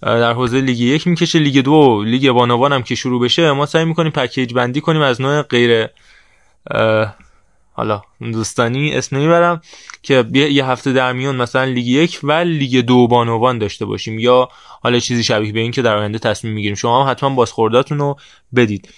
در 0.03 0.33
حوزه 0.33 0.61
لیگ 0.61 0.81
یک 0.81 1.07
می‌کشه. 1.07 1.39
لیگ 1.39 1.65
دو 1.65 2.05
لیگ 2.05 2.31
بانوان 2.31 2.73
هم 2.73 2.83
که 2.83 2.95
شروع 2.95 3.23
بشه 3.23 3.53
ما 3.53 3.67
سعی 3.67 3.85
می‌کنیم 3.85 4.13
پکیج 4.13 4.55
بندی 4.55 4.81
کنیم 4.81 5.03
از 5.03 5.21
نوع 5.21 5.43
غیر 5.43 5.87
حالا 7.73 8.03
دوستانی 8.21 8.95
اسم 8.95 9.17
نمی‌برم 9.17 9.61
که 10.03 10.25
یه 10.33 10.67
هفته 10.67 10.93
در 10.93 11.13
میون 11.13 11.37
مثلا 11.37 11.65
لیگ 11.65 11.87
یک 11.87 12.21
و 12.23 12.33
لیگ 12.33 12.85
دو 12.85 13.09
بانوان 13.09 13.59
داشته 13.59 13.85
باشیم 13.85 14.19
یا 14.19 14.49
حالا 14.83 14.99
چیزی 14.99 15.25
شبیه 15.25 15.53
به 15.53 15.61
این 15.61 15.71
که 15.71 15.83
در 15.83 15.97
آینده 15.97 16.19
تصمیم 16.19 16.55
می‌گیریم. 16.55 16.75
شما 16.75 17.05
هم 17.05 17.11
حتما 17.11 17.31
بازخورداتون 17.31 17.99
رو 17.99 18.17
بدید. 18.57 18.89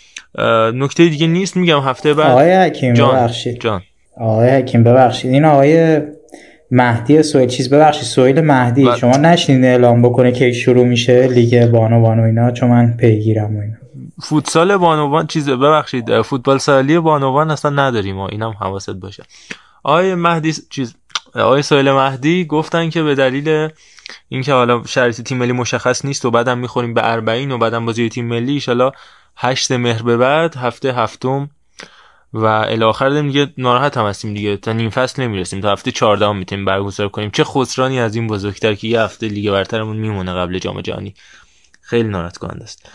نکته 0.75 1.09
دیگه 1.09 1.27
نیست 1.27 1.57
میگم 1.57 1.81
هفته 1.81 2.15
بعد. 2.15 2.31
آقای 2.31 2.55
حکیم 2.57 2.95
جان. 2.95 3.11
ببخشید. 3.11 3.61
جان. 3.61 3.83
آقای 4.17 4.49
حکیم 4.51 4.85
ببخشید. 4.85 5.33
این 5.33 5.45
آقای 5.45 6.01
مهدی 6.71 7.23
سویل 7.23 7.49
چیز 7.49 7.71
ببخشید 7.71 8.05
سویل 8.05 8.41
مهدی. 8.41 8.85
بله. 8.85 8.97
شما 8.97 9.17
نشنید 9.17 9.65
اعلام 9.65 10.03
بکنه 10.03 10.33
که 10.33 10.53
شروع 10.53 10.85
میشه 10.85 11.27
لیگ 11.27 11.67
بانو 11.67 12.01
بانو 12.03 12.23
اینا 12.23 12.51
چون 12.51 12.71
من 12.71 12.97
پیگیرم 12.97 13.57
و 13.57 13.61
اینا. 13.61 13.77
فوتسال 14.23 14.77
بانوان 14.77 15.27
چیز 15.27 15.51
ببخشید. 15.51 16.23
فوتبال 16.23 16.59
سالی 16.59 16.99
بانوان 16.99 17.51
اصلا 17.51 17.71
نداریم 17.71 18.19
و 18.19 18.29
اینم 18.33 18.55
حواست 18.61 18.91
باشه. 18.91 19.23
آقای 19.83 20.15
مهدی 20.15 20.53
چیز 20.71 20.95
آقای 21.35 21.63
سویل 21.63 21.91
مهدی 21.91 22.45
گفتن 22.45 22.91
که 22.91 23.03
به 23.03 23.15
دلیل 23.15 23.69
اینکه 24.29 24.53
حالا 24.53 24.83
شرایط 24.87 25.21
تیم 25.21 25.39
ملی 25.39 25.53
مشخص 25.53 26.05
نیست 26.05 26.25
و 26.25 26.31
بعدم 26.31 26.59
می‌خوریم 26.59 26.95
به 26.95 27.01
40 27.01 27.51
و 27.51 27.59
بعدم 27.59 27.87
بازی 27.87 28.09
تیم 28.09 28.27
ملی 28.27 28.53
ایشالا 28.53 28.93
8 29.37 29.73
مهر 29.73 30.03
به 30.03 30.17
بعد 30.17 30.57
هفته 30.57 30.93
هفتم 30.93 31.51
و 32.33 32.45
الاخر 32.45 33.21
دیگه 33.21 33.53
ناراحت 33.59 33.97
هم 33.97 34.07
هستیم 34.07 34.35
دیگه. 34.35 34.57
تا 34.57 34.73
نیم 34.73 34.91
فصل 34.91 35.23
نمی‌رسیم. 35.23 35.61
تا 35.61 35.73
هفته 35.73 35.91
14 35.91 36.33
می‌تونیم 36.33 36.65
برگزار 36.65 37.09
کنیم. 37.09 37.31
چه 37.31 37.45
خسرانی 37.45 38.01
از 38.01 38.15
این 38.15 38.27
بزرگتر 38.27 38.75
که 38.75 38.89
یه 38.89 39.01
هفته 39.01 39.29
لیگ 39.29 39.51
برترمون 39.51 39.97
میمونه 39.97 40.33
قبل 40.33 40.59
جام 40.59 40.81
جهانی. 40.81 41.15
خیلی 41.81 42.09
ناراحت 42.09 42.37
کننده 42.37 42.65
است. 42.65 42.91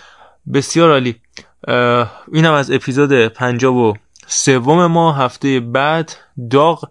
بسیار 0.54 0.92
عالی. 0.92 1.16
اینم 2.34 2.54
از 2.54 2.72
اپیزود 2.72 3.28
53 3.28 4.00
سوم 4.28 4.86
ما. 4.86 5.14
هفته 5.14 5.60
بعد 5.60 6.16
داغ 6.50 6.90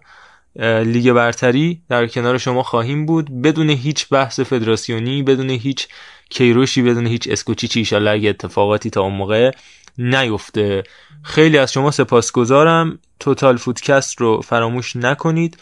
لیگ 0.55 1.11
برتری 1.11 1.81
در 1.89 2.07
کنار 2.07 2.37
شما 2.37 2.63
خواهیم 2.63 3.05
بود. 3.05 3.41
بدون 3.41 3.69
هیچ 3.69 4.09
بحث 4.09 4.39
فدراسیونی 4.39 5.23
بدون 5.23 5.49
هیچ 5.49 5.87
کیروشی 6.29 6.81
بدون 6.81 7.07
هیچ 7.07 7.27
اسکوچیچی 7.31 7.79
ایشالله 7.79 8.11
اگه 8.11 8.29
اتفاقاتی 8.29 8.89
تا 8.89 9.01
اون 9.01 9.13
موقع 9.13 9.51
نیفته. 9.97 10.83
خیلی 11.23 11.57
از 11.57 11.73
شما 11.73 11.91
سپاسگزارم. 11.91 12.99
توتال 13.19 13.57
فودکست 13.57 14.21
رو 14.21 14.41
فراموش 14.41 14.95
نکنید. 14.95 15.57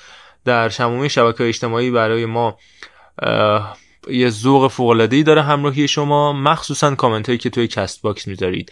در 0.45 0.69
شمومی 0.69 1.09
شبکه 1.09 1.47
اجتماعی 1.47 1.91
برای 1.91 2.25
ما 2.25 2.57
یه 4.09 4.29
ذوق 4.29 4.71
فوق‌العاده‌ای 4.71 5.23
داره 5.23 5.41
همراهی 5.41 5.87
شما. 5.87 6.33
مخصوصا 6.33 6.95
کامنت 6.95 7.25
هایی 7.27 7.37
که 7.37 7.49
توی 7.49 7.67
Castbox 7.67 8.27
می‌ذارید. 8.27 8.71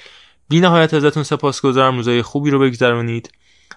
بی 0.49 0.59
نهایت 0.59 0.93
ازتون 0.93 1.23
سپاسگزارم. 1.23 1.95
روزای 1.95 2.21
خوبی 2.21 2.49
رو 2.49 2.59
بگذرونید. 2.59 3.31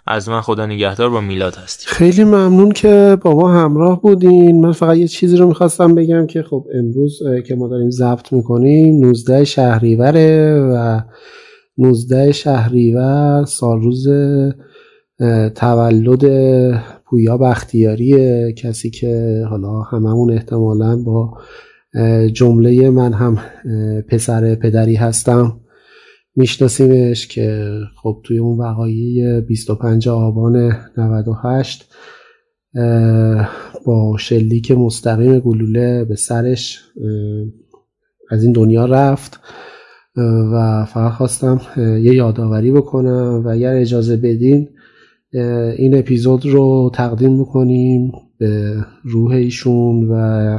از 0.06 0.28
من 0.28 0.40
خدا 0.40 0.66
نگهدار 0.66 1.10
با 1.10 1.20
میلاد 1.20 1.54
هستیم. 1.54 1.86
خیلی 1.86 2.24
ممنون 2.24 2.72
که 2.72 3.18
با 3.20 3.34
ما 3.34 3.52
همراه 3.52 4.02
بودین. 4.02 4.60
من 4.60 4.72
فقط 4.72 4.96
یه 4.96 5.08
چیزی 5.08 5.36
رو 5.36 5.46
می‌خواستم 5.46 5.94
بگم 5.94 6.26
که 6.26 6.42
خب 6.42 6.66
امروز 6.74 7.18
که 7.46 7.54
ما 7.54 7.68
داریم 7.68 7.90
ضبط 7.90 8.32
می‌کنیم 8.32 9.04
19 9.04 9.44
شهریوره 9.44 10.60
و 10.60 11.00
19 11.78 12.32
شهریور 12.32 13.44
سال 13.44 13.80
روز 13.80 14.08
تولد 15.54 16.24
پویا 17.04 17.36
بختیاریه. 17.36 18.52
کسی 18.52 18.90
که 18.90 19.44
حالا 19.50 19.82
هممون 19.82 20.32
احتمالا 20.32 20.96
با 20.96 21.38
جمله 22.32 22.90
من 22.90 23.12
هم 23.12 23.38
پسر 24.08 24.54
پدری 24.54 24.94
هستم. 24.94 25.60
میشناسیمش 26.36 27.26
که 27.26 27.78
خب 28.02 28.20
توی 28.24 28.38
اون 28.38 28.58
وقایع 28.58 29.40
25 29.40 30.08
آبان 30.08 30.72
98 30.96 31.88
با 33.86 34.16
شلیک 34.18 34.70
مستقیم 34.70 35.38
گلوله 35.38 36.04
به 36.04 36.16
سرش 36.16 36.80
از 38.30 38.44
این 38.44 38.52
دنیا 38.52 38.86
رفت 38.86 39.40
و 40.52 40.84
فقط 40.84 41.12
خواستم 41.12 41.60
یه 41.76 42.14
یادآوری 42.14 42.72
بکنم 42.72 43.42
و 43.44 43.48
اگر 43.48 43.76
اجازه 43.76 44.16
بدین 44.16 44.68
این 45.76 45.98
اپیزود 45.98 46.46
رو 46.46 46.90
تقدیم 46.94 47.42
بکنیم 47.42 48.12
به 48.38 48.74
روح 49.04 49.32
ایشون 49.32 50.08
و 50.10 50.58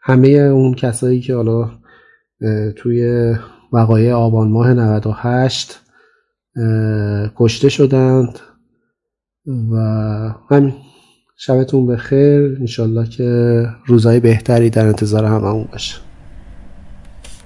همه 0.00 0.28
اون 0.28 0.74
کسایی 0.74 1.20
که 1.20 1.34
حالا 1.34 1.70
توی 2.76 3.34
وقایع 3.72 4.14
آبان 4.14 4.48
ماه 4.48 4.74
98 4.74 5.80
کشته 7.36 7.68
شدند 7.68 8.38
و 9.46 9.76
همین 10.50 10.74
شبتون 11.36 11.86
بخیر. 11.86 12.56
انشالله 12.60 13.08
که 13.08 13.64
روزهای 13.86 14.20
بهتری 14.20 14.70
در 14.70 14.86
انتظار 14.86 15.24
هممون 15.24 15.68
باشه. 15.72 15.96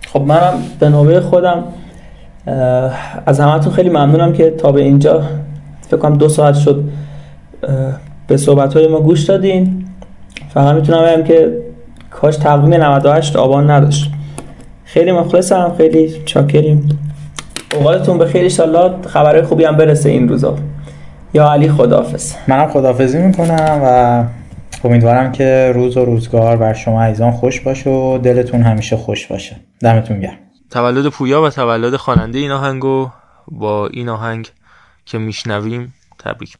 خب 0.06 0.20
منم 0.20 0.62
به 0.80 0.88
نوبه 0.88 1.20
خودم 1.20 1.64
از 3.26 3.40
همتون 3.40 3.72
خیلی 3.72 3.88
ممنونم 3.88 4.32
که 4.32 4.50
تا 4.50 4.72
به 4.72 4.80
اینجا 4.80 5.22
فکر 5.80 5.96
کنم 5.96 6.16
دو 6.16 6.28
ساعت 6.28 6.54
شد 6.54 6.84
به 8.26 8.36
صحبت 8.36 8.74
های 8.74 8.88
ما 8.88 9.00
گوش 9.00 9.22
دادین. 9.24 9.84
فقط 10.48 10.74
می‌تونم 10.74 11.02
بگم 11.02 11.24
که 11.24 11.62
کاش 12.10 12.36
تقویم 12.36 12.74
98 12.74 13.36
آبان 13.36 13.70
نداشت. 13.70 14.11
خیلی 14.92 15.12
مخلصم 15.12 15.74
خیلی 15.76 16.22
چاکریم. 16.24 16.98
اوقاتتون 17.74 18.18
به 18.18 18.26
خیلی 18.26 18.44
انشالله 18.44 19.08
خبرهای 19.08 19.42
خوبی 19.42 19.64
هم 19.64 19.76
برسه 19.76 20.08
این 20.08 20.28
روزا. 20.28 20.56
یا 21.34 21.52
علی 21.52 21.68
خداحافظ. 21.68 22.34
منم 22.48 22.68
خداحافظی 22.68 23.18
می‌کنم 23.18 23.80
و 23.84 24.24
امیدوارم 24.84 25.32
که 25.32 25.72
روز 25.74 25.96
و 25.96 26.04
روزگار 26.04 26.56
بر 26.56 26.72
شما 26.72 27.02
عزیزان 27.02 27.30
خوش 27.30 27.60
باشه 27.60 27.90
و 27.90 28.18
دلتون 28.18 28.62
همیشه 28.62 28.96
خوش 28.96 29.26
باشه. 29.26 29.56
دمتون 29.80 30.20
گرم. 30.20 30.38
تولد 30.70 31.06
پویا 31.06 31.42
و 31.42 31.50
تولد 31.50 31.96
خواننده 31.96 32.38
این 32.38 32.50
آهنگو 32.50 33.08
با 33.48 33.86
این 33.86 34.08
آهنگ 34.08 34.48
که 35.06 35.18
میشنویم 35.18 35.94
تبریک. 36.18 36.56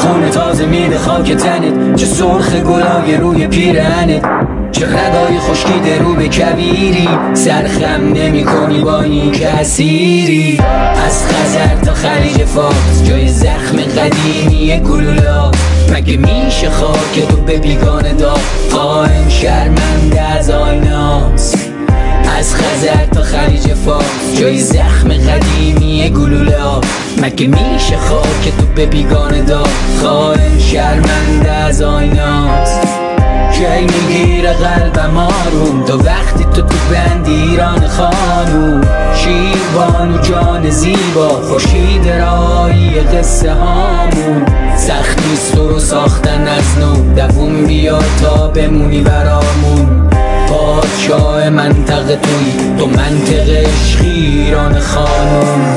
خون 0.00 0.30
تازه 0.30 0.66
میده 0.66 0.98
خاک 0.98 1.32
تنت. 1.32 1.96
چه 1.96 2.06
سرخ 2.06 2.54
گلای 2.54 3.16
روی 3.16 3.46
پیرهنت 3.46 4.22
چه 4.72 4.86
ردای 4.86 5.38
خشکیده 5.38 5.98
رو 5.98 6.14
به 6.14 6.28
کبیری 6.28 7.08
سرخم 7.34 8.12
نمی 8.14 8.44
کنی 8.44 8.80
با 8.80 9.00
این 9.00 9.32
کسیری 9.32 10.58
از 11.06 11.26
خزر 11.26 11.84
تا 11.84 11.94
خلیج 11.94 12.44
فارس 12.44 13.08
جای 13.08 13.28
زخم 13.28 13.76
قدیمی 13.76 14.80
گلولا 14.80 15.50
مگه 15.92 16.16
میشه 16.16 16.70
خاک 16.70 17.28
تو 17.28 17.36
به 17.36 17.58
بیگانه 17.58 18.12
داد؟ 18.12 18.40
قائم 18.72 19.28
شرمنده 19.28 20.20
از 20.20 20.50
آیناست. 20.50 21.69
از 22.40 22.54
خزر 22.54 23.06
تا 23.06 23.22
خلیج 23.22 23.74
فارس. 23.74 24.38
جای 24.38 24.58
زخم 24.58 25.08
قدیمی 25.08 26.10
گلولا 26.10 26.80
مگه 27.22 27.46
میشه 27.46 27.96
خاک 27.96 28.52
تو 28.58 28.66
به 28.74 28.86
بیگانه 28.86 29.42
داد؟ 29.42 29.68
خائن 30.02 30.58
شرمنده 30.58 31.50
از 31.50 31.82
آیناس 31.82 32.70
کی 33.52 33.86
می‌گیره 33.86 34.52
قلبم 34.52 35.16
آروم 35.16 35.84
تو 35.84 35.98
وقتی 35.98 36.44
تو 36.44 36.62
تو 36.62 36.76
بند 36.90 37.26
ایران 37.28 37.88
خانوم 37.88 38.80
شیر 39.14 39.58
بانو 39.74 40.18
جان 40.18 40.70
زیبا 40.70 41.28
خوشید 41.28 42.08
رایی 42.08 43.00
قصه 43.00 43.52
هامون. 43.52 44.46
سخت 44.76 45.26
نیست 45.28 45.54
تو 45.54 45.68
رو 45.68 45.78
ساختن 45.78 46.48
از 46.48 46.78
نو. 46.78 47.14
دوون 47.14 47.66
بیا 47.66 47.98
تا 48.22 48.48
بمونی 48.48 49.00
برامون. 49.00 50.10
پادشاه 50.50 51.48
منطقه 51.48 52.16
توی 52.16 52.76
تو 52.78 52.86
منطقه 52.86 53.66
عشق 53.66 54.00
ایران 54.02 54.78
خانوم 54.78 55.76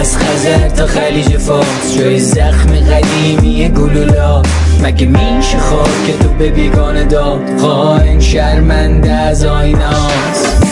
از 0.00 0.18
خزر 0.18 0.68
تا 0.68 0.86
خلیج 0.86 1.36
فارس 1.36 1.98
جای 1.98 2.18
زخم 2.20 2.70
قدیمی 2.70 3.68
گلولا 3.68 4.42
مگه 4.82 5.06
میشه 5.06 5.58
خاک 5.58 6.18
تو 6.22 6.28
به 6.28 6.50
بیگانه 6.50 7.04
داد؟ 7.04 7.40
خائن 7.60 8.20
شرمنده 8.20 9.12
از 9.12 9.44
آیناس 9.44 10.63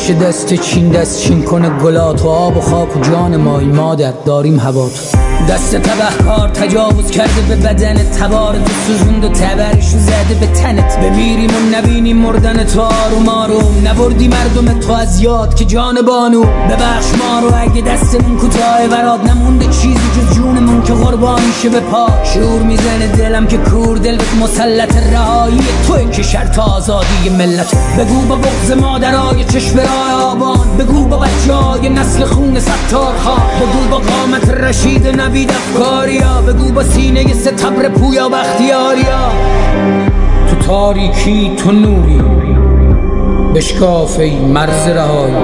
نشه 0.00 0.14
دست 0.14 0.54
چین 0.54 0.88
دست 0.88 1.20
چین 1.20 1.42
کنه 1.42 1.70
گلا 1.70 2.12
تو 2.12 2.28
آب 2.28 2.56
و 2.56 2.60
خاک 2.60 2.96
و 2.96 3.00
جان 3.00 3.36
مای 3.36 3.64
مادر 3.64 4.12
داریم 4.12 4.58
هوا 4.58 4.88
دست 5.48 5.76
تبه 5.76 6.24
کار 6.24 6.48
تجاوز 6.48 7.10
کرده 7.10 7.40
به 7.48 7.56
بدن 7.56 7.94
تبار 7.94 8.54
تو 8.54 8.72
سوزوند 8.86 9.24
و 9.24 9.28
تبرشو 9.28 9.98
زده 9.98 10.34
به 10.40 10.46
تنت. 10.46 10.98
بمیریم 10.98 11.50
و 11.50 11.76
نبینیم 11.76 12.16
مردن 12.16 12.64
تو 12.64 12.80
آروم 12.80 13.28
آروم. 13.28 13.88
نبردی 13.88 14.28
مردم 14.28 14.80
تو 14.80 14.92
از 14.92 15.20
یاد 15.20 15.54
که 15.54 15.64
جان 15.64 16.02
بانو. 16.02 16.40
ببخش 16.42 17.06
ما 17.18 17.40
رو 17.40 17.54
اگه 17.56 17.80
دستمون 17.80 18.36
کوتاه 18.36 18.88
برات 18.88 19.30
نمونده 19.30 19.64
چیزی 19.64 19.94
جز 19.94 20.34
جونمون 20.34 20.82
که 20.82 20.92
قربانی 20.92 21.52
شه 21.62 21.68
به 21.68 21.80
پا. 21.80 22.08
شور 22.34 22.62
می‌زنه 22.62 23.06
دلم 23.16 23.46
که 23.46 23.56
کور 23.56 23.98
دل 23.98 24.16
به 24.16 24.24
مسلط 24.42 24.96
رهایی 25.12 25.60
توی 25.86 26.10
که 26.12 26.22
شرط 26.22 26.58
آزادی 26.58 27.28
ملت. 27.38 27.74
بگو 27.98 28.20
با 28.20 28.36
بغز 28.36 28.72
مادرای 28.72 29.44
چشم 29.44 29.78
راه 29.78 30.09
بگو 30.78 31.04
با 31.04 31.16
بچه 31.16 31.88
نسل 31.88 32.24
خون 32.24 32.60
ستار 32.60 33.14
خواه 33.14 33.50
بگو 33.60 33.90
با 33.90 33.96
قامت 33.96 34.50
رشید 34.50 35.06
نوید 35.06 35.50
افکاریا. 35.50 36.40
بگو 36.40 36.72
با 36.72 36.82
سینه 36.82 37.34
ستبر 37.34 37.88
پویا 37.88 38.28
بختیاریا 38.28 39.32
تو 40.50 40.56
تاریکی 40.66 41.52
تو 41.56 41.72
نوری. 41.72 42.22
بشکاف 43.54 44.18
ای 44.18 44.38
مرز 44.38 44.88
رهایی. 44.88 45.34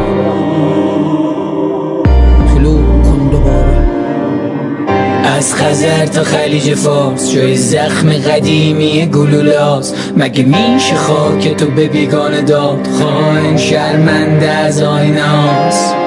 از 5.36 5.54
خزر 5.54 6.06
تا 6.06 6.24
خلیج 6.24 6.74
فارس 6.74 7.32
جای 7.32 7.56
زخم 7.56 8.12
قدیمی 8.12 9.06
گلولاس 9.06 9.92
مگه 10.16 10.44
میشه 10.44 10.96
خاک 10.96 11.56
تو 11.56 11.66
به 11.66 11.88
بیگانه 11.88 12.40
داد؟ 12.40 12.88
خائن 12.98 13.56
شرمنده 13.56 14.48
از 14.48 14.82
آیناس 14.82 16.05